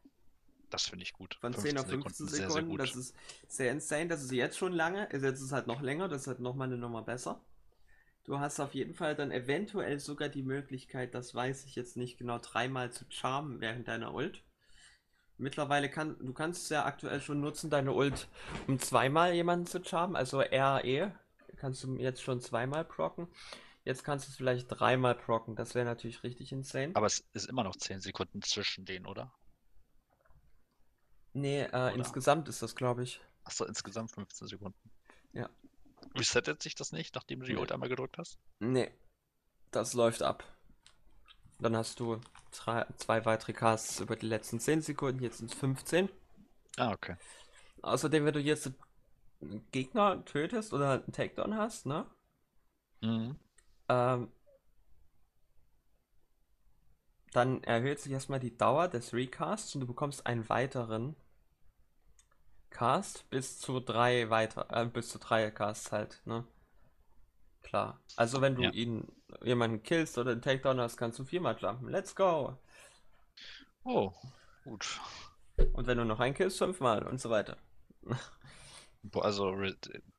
Das 0.70 0.86
finde 0.86 1.04
ich 1.04 1.12
gut. 1.12 1.36
Von 1.40 1.54
10 1.54 1.78
auf 1.78 1.86
15 1.86 2.26
sehr, 2.26 2.38
sehr 2.38 2.50
Sekunden, 2.50 2.70
gut. 2.70 2.80
das 2.80 2.94
ist 2.94 3.14
sehr 3.46 3.72
insane. 3.72 4.08
Das 4.08 4.22
ist 4.22 4.32
jetzt 4.32 4.58
schon 4.58 4.72
lange. 4.72 5.08
Jetzt 5.12 5.22
ist 5.22 5.40
es 5.40 5.52
halt 5.52 5.66
noch 5.66 5.80
länger, 5.80 6.08
das 6.08 6.22
ist 6.22 6.26
halt 6.26 6.40
nochmal 6.40 6.68
eine 6.68 6.78
Nummer 6.78 7.02
besser. 7.02 7.40
Du 8.24 8.38
hast 8.38 8.60
auf 8.60 8.74
jeden 8.74 8.94
Fall 8.94 9.14
dann 9.14 9.30
eventuell 9.30 9.98
sogar 10.00 10.28
die 10.28 10.42
Möglichkeit, 10.42 11.14
das 11.14 11.34
weiß 11.34 11.64
ich 11.64 11.76
jetzt 11.76 11.96
nicht 11.96 12.18
genau, 12.18 12.38
dreimal 12.38 12.92
zu 12.92 13.06
charmen 13.08 13.62
während 13.62 13.88
deiner 13.88 14.12
Ult. 14.12 14.44
Mittlerweile 15.38 15.88
kann, 15.88 16.18
du 16.18 16.34
kannst 16.34 16.64
es 16.64 16.68
ja 16.68 16.84
aktuell 16.84 17.22
schon 17.22 17.40
nutzen, 17.40 17.70
deine 17.70 17.92
Ult, 17.92 18.28
um 18.66 18.78
zweimal 18.78 19.32
jemanden 19.32 19.64
zu 19.64 19.82
charmen, 19.82 20.14
also 20.14 20.40
RE 20.40 21.14
kannst 21.56 21.82
du 21.84 21.96
jetzt 21.96 22.22
schon 22.22 22.40
zweimal 22.40 22.84
procken. 22.84 23.28
Jetzt 23.84 24.04
kannst 24.04 24.26
du 24.26 24.30
es 24.30 24.36
vielleicht 24.36 24.66
dreimal 24.68 25.14
procken, 25.14 25.56
das 25.56 25.74
wäre 25.74 25.86
natürlich 25.86 26.22
richtig 26.22 26.52
insane. 26.52 26.94
Aber 26.96 27.06
es 27.06 27.24
ist 27.32 27.48
immer 27.48 27.64
noch 27.64 27.76
10 27.76 28.00
Sekunden 28.00 28.42
zwischen 28.42 28.84
denen, 28.84 29.06
oder? 29.06 29.32
Nee, 31.32 31.62
äh, 31.62 31.94
insgesamt 31.94 32.48
ist 32.48 32.62
das, 32.62 32.74
glaube 32.74 33.02
ich. 33.02 33.20
Achso, 33.44 33.64
insgesamt 33.64 34.10
15 34.10 34.48
Sekunden. 34.48 34.90
Ja. 35.32 35.48
Resettet 36.14 36.62
sich 36.62 36.74
das 36.74 36.92
nicht, 36.92 37.14
nachdem 37.14 37.40
du 37.40 37.46
die 37.46 37.54
Nee. 37.54 37.60
Ult 37.60 37.72
einmal 37.72 37.88
gedrückt 37.88 38.18
hast? 38.18 38.38
Nee, 38.60 38.90
das 39.70 39.94
läuft 39.94 40.22
ab. 40.22 40.44
Dann 41.60 41.76
hast 41.76 41.98
du 42.00 42.20
drei, 42.52 42.86
zwei 42.96 43.24
weitere 43.24 43.52
Casts 43.52 44.00
über 44.00 44.16
die 44.16 44.26
letzten 44.26 44.60
10 44.60 44.80
Sekunden, 44.82 45.22
jetzt 45.22 45.38
sind 45.38 45.52
es 45.52 45.58
15. 45.58 46.08
Ah, 46.76 46.92
okay. 46.92 47.16
Außerdem, 47.82 48.24
wenn 48.24 48.34
du 48.34 48.40
jetzt 48.40 48.70
einen 49.40 49.66
Gegner 49.72 50.24
tötest 50.24 50.72
oder 50.72 50.92
einen 50.92 51.12
Takedown 51.12 51.56
hast, 51.56 51.86
ne? 51.86 52.06
Mhm. 53.00 53.36
Ähm, 53.88 54.30
dann 57.32 57.62
erhöht 57.64 58.00
sich 58.00 58.12
erstmal 58.12 58.40
die 58.40 58.56
Dauer 58.56 58.88
des 58.88 59.12
Recasts 59.12 59.74
und 59.74 59.80
du 59.82 59.86
bekommst 59.86 60.26
einen 60.26 60.48
weiteren 60.48 61.16
Cast 62.70 63.28
bis 63.28 63.58
zu 63.58 63.78
drei 63.80 64.30
weiter, 64.30 64.66
äh, 64.70 64.86
bis 64.86 65.08
zu 65.10 65.18
drei 65.18 65.50
Casts 65.50 65.92
halt, 65.92 66.22
ne? 66.24 66.44
Klar. 67.62 67.98
Also 68.16 68.40
wenn 68.40 68.54
du 68.56 68.62
Ja. 68.62 68.70
ihn 68.70 69.06
jemanden 69.42 69.82
killst 69.82 70.16
oder 70.18 70.32
einen 70.32 70.42
Takedown 70.42 70.80
hast, 70.80 70.96
kannst 70.96 71.18
du 71.18 71.24
viermal 71.24 71.56
jumpen. 71.58 71.88
Let's 71.90 72.14
go! 72.14 72.56
Oh, 73.84 74.12
gut. 74.64 75.00
Und 75.72 75.86
wenn 75.86 75.98
du 75.98 76.04
noch 76.04 76.20
einen 76.20 76.34
killst, 76.34 76.58
fünfmal 76.58 77.06
und 77.06 77.20
so 77.20 77.30
weiter. 77.30 77.56
Also 79.14 79.54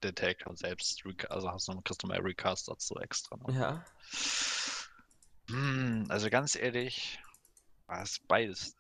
der 0.02 0.16
Takedown 0.16 0.56
selbst, 0.56 1.04
also 1.30 1.52
hast 1.52 1.68
du 1.68 1.82
kriegst 1.82 2.02
du 2.04 2.08
dazu 2.66 2.96
extra. 2.98 3.38
noch. 3.38 3.50
Ja. 3.54 3.84
Hm, 5.50 6.06
also 6.10 6.30
ganz 6.30 6.56
ehrlich, 6.56 7.20
war 7.88 8.04
es 8.04 8.20
beides. 8.20 8.76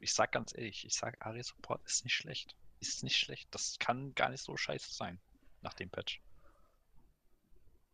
Ich 0.00 0.14
sag 0.14 0.32
ganz 0.32 0.56
ehrlich, 0.56 0.84
ich 0.84 0.94
sag 0.94 1.24
Ari 1.24 1.42
Support 1.42 1.84
ist 1.84 2.04
nicht 2.04 2.14
schlecht. 2.14 2.54
Ist 2.80 3.02
nicht 3.02 3.16
schlecht. 3.16 3.48
Das 3.50 3.78
kann 3.78 4.14
gar 4.14 4.28
nicht 4.30 4.42
so 4.42 4.56
scheiße 4.56 4.92
sein 4.92 5.18
nach 5.62 5.74
dem 5.74 5.90
Patch. 5.90 6.20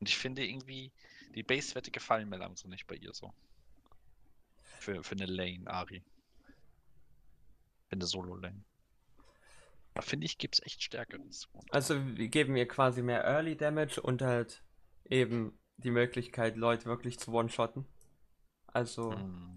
Und 0.01 0.09
ich 0.09 0.17
finde 0.17 0.47
irgendwie, 0.47 0.93
die 1.35 1.43
Base-Werte 1.43 1.91
gefallen 1.91 2.29
mir 2.29 2.37
langsam 2.37 2.71
nicht 2.71 2.87
bei 2.87 2.97
ihr 2.97 3.13
so. 3.13 3.33
Für, 4.79 5.03
für 5.03 5.15
eine 5.15 5.27
Lane, 5.27 5.67
Ari. 5.67 6.03
Für 7.89 7.93
eine 7.93 8.07
Solo-Lane. 8.07 8.63
Da 9.95 10.03
finde 10.03 10.27
ich, 10.27 10.39
gibt 10.39 10.55
es 10.55 10.63
echt 10.65 10.83
Stärkeres. 10.83 11.49
Also 11.71 12.17
wir 12.17 12.29
geben 12.29 12.53
mir 12.53 12.69
quasi 12.69 13.03
mehr 13.03 13.25
Early 13.25 13.57
Damage 13.57 14.01
und 14.01 14.23
halt 14.23 14.63
eben 15.07 15.59
die 15.79 15.91
Möglichkeit, 15.91 16.57
Leute 16.57 16.85
wirklich 16.85 17.19
zu 17.19 17.33
one-shotten. 17.33 17.87
Also, 18.73 19.12
Hm. 19.12 19.57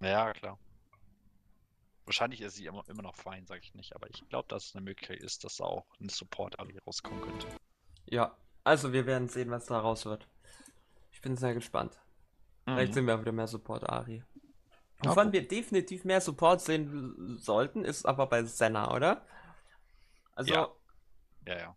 Ja, 0.00 0.32
klar. 0.32 0.58
Wahrscheinlich 2.04 2.40
ist 2.40 2.54
sie 2.54 2.66
immer, 2.66 2.88
immer 2.88 3.02
noch 3.02 3.16
fein, 3.16 3.46
sage 3.46 3.60
ich 3.62 3.74
nicht, 3.74 3.94
aber 3.94 4.08
ich 4.08 4.26
glaube, 4.30 4.48
dass 4.48 4.66
es 4.66 4.74
eine 4.74 4.82
Möglichkeit 4.84 5.20
ist, 5.20 5.44
dass 5.44 5.56
da 5.56 5.64
auch 5.64 5.86
ein 6.00 6.08
Support-Ali 6.08 6.78
rauskommen 6.78 7.20
könnte. 7.20 7.48
ja. 8.06 8.36
Also 8.64 8.92
wir 8.92 9.06
werden 9.06 9.28
sehen, 9.28 9.50
was 9.50 9.64
daraus 9.64 10.04
wird. 10.04 10.28
Ich 11.10 11.22
bin 11.22 11.36
sehr 11.38 11.54
gespannt. 11.54 11.98
Vielleicht 12.64 12.90
Mhm. 12.90 12.94
sehen 12.94 13.06
wir 13.06 13.14
auch 13.14 13.20
wieder 13.20 13.32
mehr 13.32 13.46
Support-Ari. 13.46 14.22
Wovon 14.98 15.32
wir 15.32 15.46
definitiv 15.48 16.04
mehr 16.04 16.20
Support 16.20 16.60
sehen 16.60 17.38
sollten, 17.38 17.82
ist 17.84 18.04
aber 18.04 18.26
bei 18.26 18.44
Senna, 18.44 18.94
oder? 18.94 19.26
Also, 20.34 20.52
Ja. 20.52 20.68
Ja, 21.46 21.56
ja. 21.58 21.76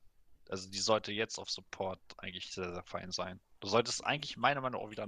Also 0.50 0.70
die 0.70 0.80
sollte 0.80 1.14
jetzt 1.14 1.38
auf 1.40 1.50
Support 1.50 2.02
eigentlich 2.18 2.52
sehr, 2.52 2.74
sehr 2.74 2.84
fein 2.84 3.12
sein. 3.12 3.40
Du 3.62 3.70
solltest 3.70 4.04
eigentlich 4.06 4.36
meiner 4.36 4.60
Meinung 4.60 4.82
nach 4.82 4.88
auch 4.88 4.92
wieder 4.92 5.08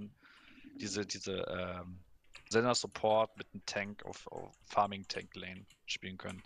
diese, 0.74 1.06
diese 1.06 1.42
ähm, 1.44 2.04
Sender-Support 2.50 3.38
mit 3.38 3.48
einem 3.54 3.66
Tank 3.66 4.04
auf, 4.06 4.28
auf 4.28 4.56
Farming-Tank-Lane 4.66 5.66
spielen 5.86 6.18
können. 6.18 6.44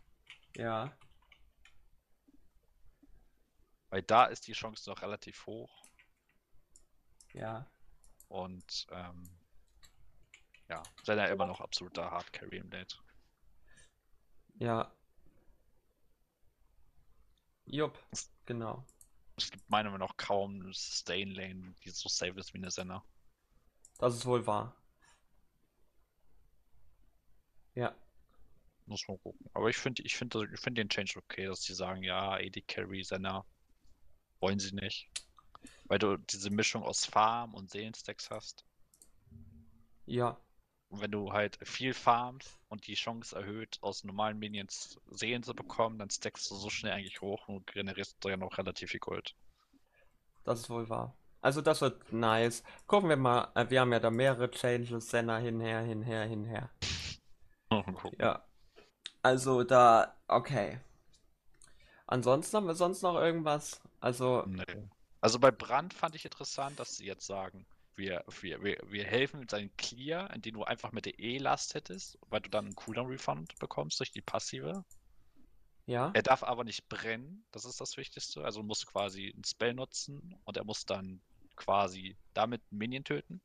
ja. 0.56 0.96
Weil 3.90 4.04
da 4.04 4.26
ist 4.26 4.48
die 4.48 4.52
Chance 4.54 4.90
noch 4.90 5.02
relativ 5.02 5.46
hoch 5.46 5.82
Ja. 7.34 7.66
und 8.28 8.86
ähm, 8.92 9.24
ja, 10.70 10.84
Sender 11.04 11.30
immer 11.30 11.46
noch 11.48 11.62
absoluter 11.62 12.12
Hard 12.12 12.34
Carry 12.34 12.58
im 12.58 12.70
Late. 12.70 12.98
Ja. 14.60 14.94
Jupp, 17.66 17.98
genau. 18.46 18.86
Es 19.38 19.52
gibt 19.52 19.70
meiner 19.70 19.90
Meinung 19.92 20.08
nach 20.10 20.18
kaum 20.18 20.56
eine 20.62 20.74
Sustain-Lane, 20.74 21.76
die 21.84 21.90
so 21.92 22.10
safe 22.10 22.38
ist 22.40 22.54
wie 22.54 22.58
eine 22.58 22.72
Sender. 22.72 23.06
Das 23.98 24.16
ist 24.16 24.26
wohl 24.26 24.46
wahr. 24.46 24.76
Ja. 27.74 27.96
Muss 28.86 29.08
man 29.08 29.20
gucken. 29.20 29.50
Aber 29.54 29.70
ich 29.70 29.78
finde 29.78 30.04
ich 30.04 30.16
finde 30.16 30.50
ich 30.54 30.60
finde 30.60 30.82
den 30.82 30.90
Change 30.90 31.14
okay, 31.18 31.46
dass 31.46 31.64
sie 31.64 31.74
sagen, 31.74 32.04
ja, 32.04 32.34
AD 32.34 32.62
Carry, 32.62 33.04
Senna 33.04 33.46
wollen 34.40 34.60
sie 34.60 34.74
nicht. 34.74 35.10
Weil 35.86 36.00
du 36.00 36.18
diese 36.18 36.50
Mischung 36.50 36.84
aus 36.84 37.06
Farm 37.06 37.54
und 37.54 37.70
Seelenstacks 37.70 38.30
hast. 38.30 38.66
Ja. 40.06 40.40
Und 40.90 41.02
wenn 41.02 41.12
du 41.12 41.34
halt 41.34 41.58
viel 41.68 41.94
farmst 41.94 42.60
und 42.70 42.88
die 42.88 42.94
Chance 42.94 43.36
erhöht, 43.36 43.78
aus 43.82 44.04
normalen 44.06 44.40
Minions 44.40 44.98
Seelen 45.08 45.44
zu 45.44 45.54
bekommen, 45.54 46.00
dann 46.00 46.10
stackst 46.10 46.50
du 46.50 46.56
so 46.56 46.70
schnell 46.70 46.94
eigentlich 46.94 47.20
hoch 47.20 47.48
und 47.50 47.68
generierst 47.68 48.18
dann 48.22 48.40
noch 48.40 48.58
relativ 48.58 48.92
viel 48.92 49.02
Gold. 49.02 49.36
Das 50.46 50.62
ist 50.62 50.70
wohl 50.70 50.88
wahr. 50.88 51.18
Also 51.42 51.62
das 51.62 51.82
wird 51.82 52.12
nice. 52.14 52.64
Gucken 52.88 53.10
wir 53.10 53.18
mal. 53.18 53.52
äh, 53.56 53.70
Wir 53.70 53.82
haben 53.82 53.92
ja 53.94 54.00
da 54.00 54.10
mehrere 54.12 54.50
Changes. 54.52 55.10
Senna 55.10 55.38
hinher, 55.38 55.82
hinher, 55.82 56.26
hinher. 56.26 56.70
Ja. 58.20 58.46
Also 59.22 59.64
da, 59.64 60.16
okay. 60.28 60.80
Ansonsten 62.08 62.58
haben 62.58 62.68
wir 62.68 62.76
sonst 62.76 63.02
noch 63.02 63.16
irgendwas. 63.16 63.82
Also, 64.00 64.46
Nee. 64.46 64.90
Also 65.22 65.40
bei 65.40 65.52
Brand 65.52 65.94
fand 65.94 66.16
ich 66.16 66.26
interessant, 66.26 66.80
dass 66.80 66.96
sie 66.98 67.06
jetzt 67.06 67.26
sagen, 67.26 67.66
wir, 67.96 68.24
wir, 68.42 68.64
wir, 68.64 68.78
wir 68.88 69.04
helfen 69.06 69.40
mit 69.40 69.50
seinem 69.52 69.76
Clear, 69.78 70.32
indem 70.34 70.56
du 70.56 70.64
einfach 70.64 70.92
mit 70.92 71.06
der 71.06 71.20
E-Last 71.20 71.74
hättest, 71.76 72.18
weil 72.30 72.42
du 72.42 72.50
dann 72.50 72.66
einen 72.66 72.76
Cooldown-Refund 72.76 73.58
bekommst 73.60 74.00
durch 74.00 74.12
die 74.12 74.22
passive. 74.22 74.86
ja. 75.86 76.12
Er 76.14 76.24
darf 76.24 76.44
aber 76.44 76.64
nicht 76.64 76.88
brennen, 76.90 77.46
das 77.52 77.66
ist 77.66 77.82
das 77.82 77.98
Wichtigste. 77.98 78.44
Also 78.46 78.62
du 78.62 78.68
musst 78.68 78.86
quasi 78.88 79.34
ein 79.36 79.44
Spell 79.44 79.74
nutzen 79.74 80.36
und 80.46 80.58
er 80.58 80.64
muss 80.66 80.86
dann 80.86 81.22
quasi 81.58 82.18
damit 82.34 82.62
einen 82.72 82.78
Minion 82.78 83.04
töten, 83.04 83.42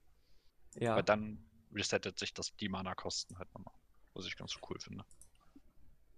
Ja. 0.74 0.94
weil 0.94 1.02
dann 1.02 1.44
resettet 1.74 2.18
sich 2.18 2.32
das 2.34 2.54
die 2.56 2.68
Mana-Kosten 2.68 3.38
halt 3.38 3.52
nochmal. 3.54 3.74
Was 4.14 4.26
ich 4.26 4.36
ganz 4.36 4.54
cool 4.68 4.78
finde. 4.78 5.04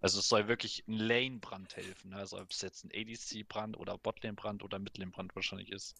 Also 0.01 0.19
es 0.19 0.29
soll 0.29 0.49
wirklich 0.49 0.87
ein 0.87 0.99
Lane-Brand 0.99 1.77
helfen, 1.77 2.11
ne? 2.11 2.17
also 2.17 2.39
ob 2.39 2.51
es 2.51 2.61
jetzt 2.61 2.85
ein 2.85 2.91
ADC-Brand 2.93 3.79
oder 3.79 3.97
Botlane-Brand 3.97 4.63
oder 4.63 4.79
Midlane-Brand 4.79 5.35
wahrscheinlich 5.35 5.71
ist. 5.73 5.95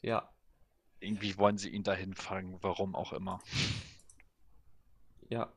Ja. 0.00 0.32
Irgendwie 1.00 1.36
wollen 1.36 1.58
sie 1.58 1.70
ihn 1.70 1.82
dahin 1.82 2.14
fangen, 2.14 2.62
warum 2.62 2.94
auch 2.94 3.12
immer. 3.12 3.42
Ja. 5.28 5.52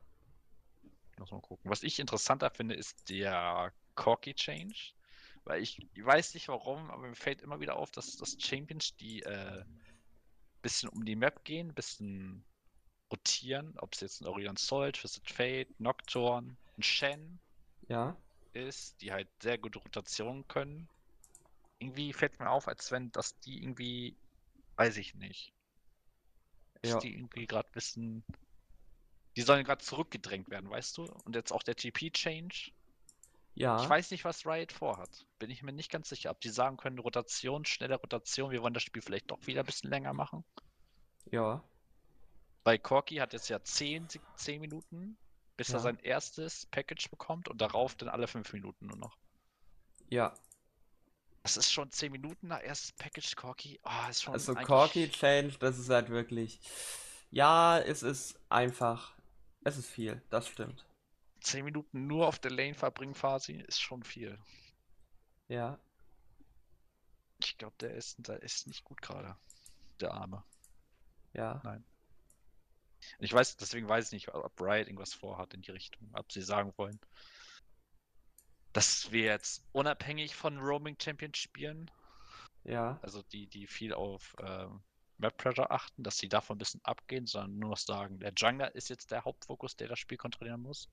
Muss 1.18 1.30
mal 1.30 1.40
gucken. 1.40 1.70
Was 1.70 1.82
ich 1.82 1.98
interessanter 1.98 2.50
finde, 2.50 2.74
ist 2.74 3.08
der 3.08 3.72
Corky 3.94 4.34
Change. 4.34 4.92
Weil 5.44 5.62
ich, 5.62 5.78
ich 5.94 6.04
weiß 6.04 6.34
nicht 6.34 6.48
warum, 6.48 6.90
aber 6.90 7.08
mir 7.08 7.14
fällt 7.16 7.42
immer 7.42 7.60
wieder 7.60 7.76
auf, 7.76 7.90
dass, 7.90 8.16
dass 8.16 8.36
Champions, 8.40 8.96
die 8.96 9.22
äh, 9.22 9.64
bisschen 10.62 10.88
um 10.88 11.04
die 11.04 11.16
Map 11.16 11.44
gehen, 11.44 11.74
bisschen 11.74 12.44
rotieren, 13.12 13.78
ob 13.78 13.94
es 13.94 14.00
jetzt 14.00 14.20
ein 14.22 14.26
Orion 14.26 14.56
Sol, 14.56 14.92
Twisted 14.92 15.30
Fate, 15.30 15.80
Nocturne, 15.80 16.56
ein 16.78 16.82
Shen 16.82 17.40
Ja. 17.88 18.16
ist, 18.54 19.00
die 19.00 19.12
halt 19.12 19.28
sehr 19.42 19.58
gute 19.58 19.78
Rotationen 19.80 20.46
können. 20.48 20.88
Irgendwie 21.80 22.12
fällt 22.12 22.38
mir 22.40 22.50
auf, 22.50 22.68
als 22.68 22.90
wenn 22.92 23.12
das 23.12 23.38
die 23.40 23.62
irgendwie, 23.62 24.18
weiß 24.76 24.96
ich 24.98 25.14
nicht, 25.14 25.54
dass 26.82 26.90
Ja. 26.90 27.00
die 27.00 27.14
irgendwie 27.16 27.46
gerade 27.46 27.68
wissen, 27.74 28.24
die 29.36 29.42
sollen 29.42 29.64
gerade 29.64 29.84
zurückgedrängt 29.84 30.50
werden, 30.50 30.70
weißt 30.70 30.96
du? 30.98 31.04
Und 31.04 31.36
jetzt 31.36 31.52
auch 31.52 31.62
der 31.62 31.76
TP-Change. 31.76 32.72
Ja. 33.54 33.80
Ich 33.82 33.88
weiß 33.88 34.10
nicht, 34.10 34.24
was 34.24 34.46
Riot 34.46 34.72
vorhat. 34.72 35.26
Bin 35.38 35.50
ich 35.50 35.62
mir 35.62 35.72
nicht 35.72 35.90
ganz 35.90 36.08
sicher. 36.08 36.30
Ob 36.30 36.40
die 36.40 36.48
sagen 36.48 36.76
können, 36.76 36.98
Rotation, 36.98 37.64
schnelle 37.64 37.96
Rotation, 37.96 38.50
wir 38.50 38.62
wollen 38.62 38.74
das 38.74 38.82
Spiel 38.82 39.02
vielleicht 39.02 39.30
doch 39.30 39.46
wieder 39.46 39.60
ein 39.60 39.66
bisschen 39.66 39.90
länger 39.90 40.12
machen. 40.12 40.44
Ja. 41.30 41.62
Weil 42.64 42.78
Corky 42.78 43.16
hat 43.16 43.32
jetzt 43.32 43.48
ja 43.48 43.62
10, 43.62 44.08
10 44.36 44.60
Minuten, 44.60 45.16
bis 45.56 45.68
Ja. 45.68 45.74
er 45.74 45.80
sein 45.80 45.98
erstes 46.00 46.66
Package 46.66 47.10
bekommt 47.10 47.48
und 47.48 47.60
darauf 47.60 47.94
dann 47.94 48.08
alle 48.08 48.26
5 48.26 48.52
Minuten 48.52 48.86
nur 48.86 48.96
noch. 48.96 49.16
Ja. 50.08 50.34
Das 51.44 51.56
ist 51.56 51.70
schon 51.72 51.90
10 51.90 52.10
Minuten 52.10 52.48
nach 52.48 52.62
erstes 52.62 52.92
Package, 52.92 53.36
Corky. 53.36 53.78
Ah, 53.82 54.08
ist 54.08 54.22
schon 54.22 54.32
Also 54.34 54.54
Corky 54.54 55.08
Change, 55.10 55.58
das 55.60 55.78
ist 55.78 55.90
halt 55.90 56.08
wirklich. 56.08 56.58
Ja, 57.30 57.78
es 57.78 58.02
ist 58.02 58.40
einfach. 58.48 59.14
Es 59.62 59.76
ist 59.76 59.88
viel, 59.88 60.22
das 60.30 60.48
stimmt. 60.48 60.84
10 61.44 61.64
Minuten 61.64 62.06
nur 62.06 62.26
auf 62.26 62.38
der 62.38 62.50
Lane 62.50 62.74
verbringen 62.74 63.14
quasi, 63.14 63.54
ist 63.54 63.80
schon 63.80 64.02
viel. 64.02 64.38
Ja. 65.48 65.78
Ich 67.38 67.58
glaube, 67.58 67.76
der 67.80 67.94
ist, 67.94 68.16
der 68.26 68.42
ist 68.42 68.66
nicht 68.66 68.84
gut 68.84 69.02
gerade. 69.02 69.36
Der 70.00 70.12
Arme. 70.12 70.42
Ja. 71.34 71.62
Ich 73.18 73.32
weiß, 73.32 73.56
deswegen 73.58 73.88
weiß 73.88 74.06
ich 74.06 74.12
nicht, 74.12 74.34
ob 74.34 74.60
Riot 74.60 74.86
irgendwas 74.88 75.12
vorhat 75.12 75.52
in 75.54 75.60
die 75.62 75.70
Richtung, 75.70 76.08
ob 76.14 76.32
sie 76.32 76.42
sagen 76.42 76.72
wollen, 76.76 76.98
dass 78.72 79.12
wir 79.12 79.24
jetzt 79.24 79.62
unabhängig 79.72 80.34
von 80.34 80.58
Roaming 80.58 80.96
Champions 81.00 81.38
spielen, 81.38 81.90
Ja. 82.64 82.98
also 83.02 83.22
die, 83.22 83.46
die 83.46 83.66
viel 83.66 83.92
auf 83.92 84.34
ähm, 84.40 84.82
Map 85.18 85.36
Pressure 85.36 85.70
achten, 85.70 86.02
dass 86.02 86.18
sie 86.18 86.28
davon 86.28 86.56
ein 86.56 86.58
bisschen 86.58 86.84
abgehen, 86.84 87.26
sondern 87.26 87.58
nur 87.58 87.70
noch 87.70 87.78
sagen, 87.78 88.18
der 88.18 88.32
Jungler 88.36 88.74
ist 88.74 88.88
jetzt 88.88 89.10
der 89.10 89.24
Hauptfokus, 89.24 89.76
der 89.76 89.88
das 89.88 89.98
Spiel 89.98 90.18
kontrollieren 90.18 90.62
muss. 90.62 90.88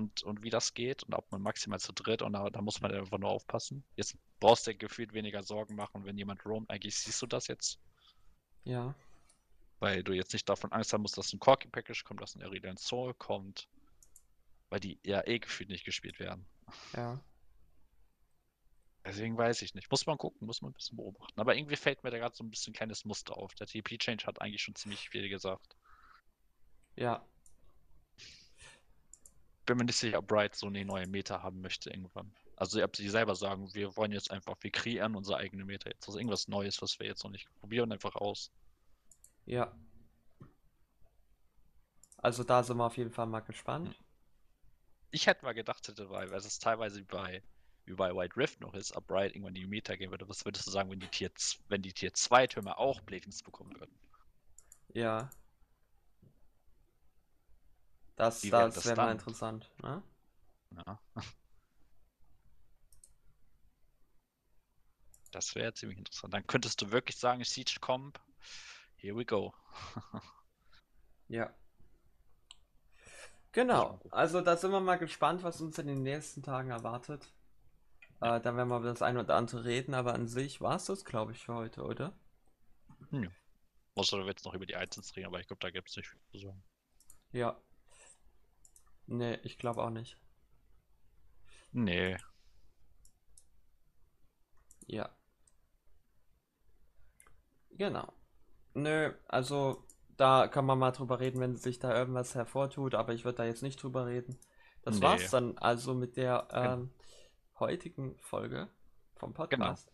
Und, 0.00 0.22
und 0.22 0.42
wie 0.42 0.48
das 0.48 0.72
geht 0.72 1.02
und 1.02 1.12
ob 1.12 1.30
man 1.30 1.42
maximal 1.42 1.78
zu 1.78 1.92
dritt 1.92 2.22
und 2.22 2.32
da, 2.32 2.48
da 2.48 2.62
muss 2.62 2.80
man 2.80 2.90
einfach 2.90 3.18
nur 3.18 3.28
aufpassen. 3.28 3.84
Jetzt 3.96 4.16
brauchst 4.40 4.66
du 4.66 4.74
gefühlt 4.74 5.12
weniger 5.12 5.42
Sorgen 5.42 5.74
machen, 5.74 6.06
wenn 6.06 6.16
jemand 6.16 6.42
roamt. 6.46 6.70
Eigentlich 6.70 6.96
siehst 6.96 7.20
du 7.20 7.26
das 7.26 7.48
jetzt, 7.48 7.78
Ja. 8.64 8.94
weil 9.78 10.02
du 10.02 10.14
jetzt 10.14 10.32
nicht 10.32 10.48
davon 10.48 10.72
Angst 10.72 10.94
haben 10.94 11.02
musst, 11.02 11.18
dass 11.18 11.34
ein 11.34 11.38
Corky 11.38 11.68
Package 11.68 12.02
kommt, 12.04 12.22
dass 12.22 12.34
ein 12.34 12.42
Aurelian 12.42 12.78
Soul 12.78 13.12
kommt, 13.12 13.68
weil 14.70 14.80
die 14.80 14.98
ja 15.04 15.22
eh 15.26 15.38
gefühlt 15.38 15.68
nicht 15.68 15.84
gespielt 15.84 16.18
werden. 16.18 16.46
Ja. 16.96 17.20
Deswegen 19.04 19.36
weiß 19.36 19.60
ich 19.60 19.74
nicht. 19.74 19.90
Muss 19.90 20.06
man 20.06 20.16
gucken, 20.16 20.46
muss 20.46 20.62
man 20.62 20.70
ein 20.70 20.74
bisschen 20.74 20.96
beobachten. 20.96 21.38
Aber 21.38 21.56
irgendwie 21.56 21.76
fällt 21.76 22.02
mir 22.04 22.10
da 22.10 22.16
gerade 22.18 22.34
so 22.34 22.42
ein 22.42 22.50
bisschen 22.50 22.72
ein 22.72 22.76
kleines 22.76 23.04
Muster 23.04 23.36
auf. 23.36 23.54
Der 23.54 23.66
TP-Change 23.66 24.24
hat 24.26 24.40
eigentlich 24.40 24.62
schon 24.62 24.74
ziemlich 24.76 25.10
viel 25.10 25.28
gesagt. 25.28 25.76
Ja. 26.96 27.22
Bin 29.66 29.76
mir 29.76 29.84
nicht 29.84 29.96
sicher, 29.96 30.18
ob 30.18 30.26
Bright 30.26 30.54
so 30.54 30.66
eine 30.66 30.84
neue 30.84 31.06
Meta 31.06 31.42
haben 31.42 31.60
möchte 31.60 31.90
irgendwann. 31.90 32.32
Also 32.56 32.82
ob 32.82 32.96
sie 32.96 33.08
selber 33.08 33.34
sagen, 33.34 33.72
wir 33.74 33.96
wollen 33.96 34.12
jetzt 34.12 34.30
einfach, 34.30 34.56
wir 34.60 34.70
kreieren 34.70 35.16
unsere 35.16 35.38
eigene 35.38 35.64
Meta 35.64 35.88
jetzt. 35.88 36.06
Also 36.06 36.18
irgendwas 36.18 36.48
Neues, 36.48 36.82
was 36.82 36.98
wir 36.98 37.06
jetzt 37.06 37.24
noch 37.24 37.30
nicht 37.30 37.48
probieren, 37.60 37.92
einfach 37.92 38.16
aus. 38.16 38.50
Ja. 39.46 39.72
Also 42.18 42.44
da 42.44 42.62
sind 42.62 42.76
wir 42.76 42.84
auf 42.84 42.96
jeden 42.96 43.10
Fall 43.10 43.26
mal 43.26 43.40
gespannt. 43.40 43.96
Ich 45.10 45.26
hätte 45.26 45.44
mal 45.44 45.54
gedacht, 45.54 45.88
hätte, 45.88 46.10
weil 46.10 46.32
es 46.32 46.58
teilweise 46.58 47.00
wie 47.00 47.04
bei, 47.04 47.42
wie 47.86 47.94
bei 47.94 48.14
White 48.14 48.36
Rift 48.36 48.60
noch 48.60 48.74
ist, 48.74 48.94
ob 48.94 49.06
Bright 49.06 49.34
irgendwann 49.34 49.54
die 49.54 49.66
Meta 49.66 49.96
gehen 49.96 50.10
würde. 50.10 50.28
Was 50.28 50.44
würdest 50.44 50.66
du 50.66 50.70
sagen, 50.70 50.90
wenn 50.90 51.00
die 51.00 51.08
Tier, 51.08 51.30
wenn 51.68 51.82
die 51.82 51.92
Tier 51.92 52.12
2 52.12 52.46
Türme 52.46 52.76
auch 52.76 53.00
Bladings 53.00 53.42
bekommen 53.42 53.74
würden? 53.80 53.98
Ja. 54.92 55.30
Das, 58.20 58.42
Wie 58.42 58.50
das 58.50 58.74
das 58.74 58.84
wäre 58.84 58.96
mal 58.96 59.12
interessant, 59.12 59.70
ne? 59.82 60.02
Ja. 60.76 61.00
Das 65.32 65.54
wäre 65.54 65.72
ziemlich 65.72 65.96
interessant. 65.96 66.34
Dann 66.34 66.44
könntest 66.44 66.82
du 66.82 66.90
wirklich 66.90 67.16
sagen, 67.16 67.44
Siege 67.44 67.78
Comp, 67.80 68.20
here 68.96 69.16
we 69.16 69.24
go. 69.24 69.54
Ja. 71.28 71.54
Genau, 73.52 74.00
also 74.10 74.40
da 74.40 74.56
sind 74.56 74.72
wir 74.72 74.80
mal 74.80 74.98
gespannt, 74.98 75.44
was 75.44 75.60
uns 75.60 75.78
in 75.78 75.86
den 75.86 76.02
nächsten 76.02 76.42
Tagen 76.42 76.70
erwartet. 76.70 77.32
Äh, 78.20 78.40
dann 78.40 78.56
werden 78.56 78.68
wir 78.68 78.78
über 78.78 78.88
das 78.88 79.02
eine 79.02 79.20
oder 79.20 79.36
andere 79.36 79.64
reden, 79.64 79.94
aber 79.94 80.12
an 80.12 80.26
sich 80.26 80.60
war 80.60 80.74
es 80.74 80.86
das, 80.86 81.04
glaube 81.04 81.30
ich, 81.30 81.38
für 81.38 81.54
heute, 81.54 81.84
oder? 81.84 82.18
Ja. 83.12 83.30
Außer 83.94 84.18
du 84.18 84.26
willst 84.26 84.44
noch 84.44 84.54
über 84.54 84.66
die 84.66 84.74
Items 84.74 85.14
reden, 85.14 85.28
aber 85.28 85.38
ich 85.38 85.46
glaube, 85.46 85.60
da 85.60 85.70
gibt 85.70 85.88
es 85.88 85.96
nicht 85.96 86.08
viel 86.08 86.20
zu 86.32 86.38
sagen. 86.38 86.64
Ja. 87.30 87.56
Nee, 89.10 89.38
ich 89.42 89.58
glaube 89.58 89.82
auch 89.82 89.90
nicht. 89.90 90.16
Nee. 91.72 92.16
Ja. 94.86 95.10
Genau. 97.70 98.12
Nö, 98.74 99.12
also 99.28 99.84
da 100.16 100.46
kann 100.48 100.64
man 100.64 100.78
mal 100.78 100.92
drüber 100.92 101.18
reden, 101.18 101.40
wenn 101.40 101.56
sich 101.56 101.78
da 101.78 101.94
irgendwas 101.96 102.34
hervortut, 102.34 102.94
aber 102.94 103.12
ich 103.12 103.24
würde 103.24 103.38
da 103.38 103.44
jetzt 103.44 103.62
nicht 103.62 103.82
drüber 103.82 104.06
reden. 104.06 104.38
Das 104.82 104.96
Nee. 104.96 105.02
war's 105.02 105.30
dann 105.30 105.58
also 105.58 105.94
mit 105.94 106.16
der 106.16 106.48
ähm, 106.52 106.90
heutigen 107.58 108.16
Folge 108.20 108.68
vom 109.16 109.34
Podcast. 109.34 109.92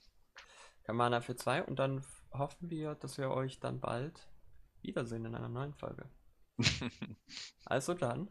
Kamana 0.84 1.20
für 1.20 1.36
zwei 1.36 1.62
und 1.64 1.78
dann 1.78 2.04
hoffen 2.32 2.68
wir, 2.70 2.94
dass 2.96 3.18
wir 3.18 3.30
euch 3.30 3.60
dann 3.60 3.80
bald 3.80 4.28
wiedersehen 4.82 5.24
in 5.24 5.34
einer 5.34 5.48
neuen 5.48 5.74
Folge. 5.74 6.08
Also 7.64 7.94
dann, 7.94 8.30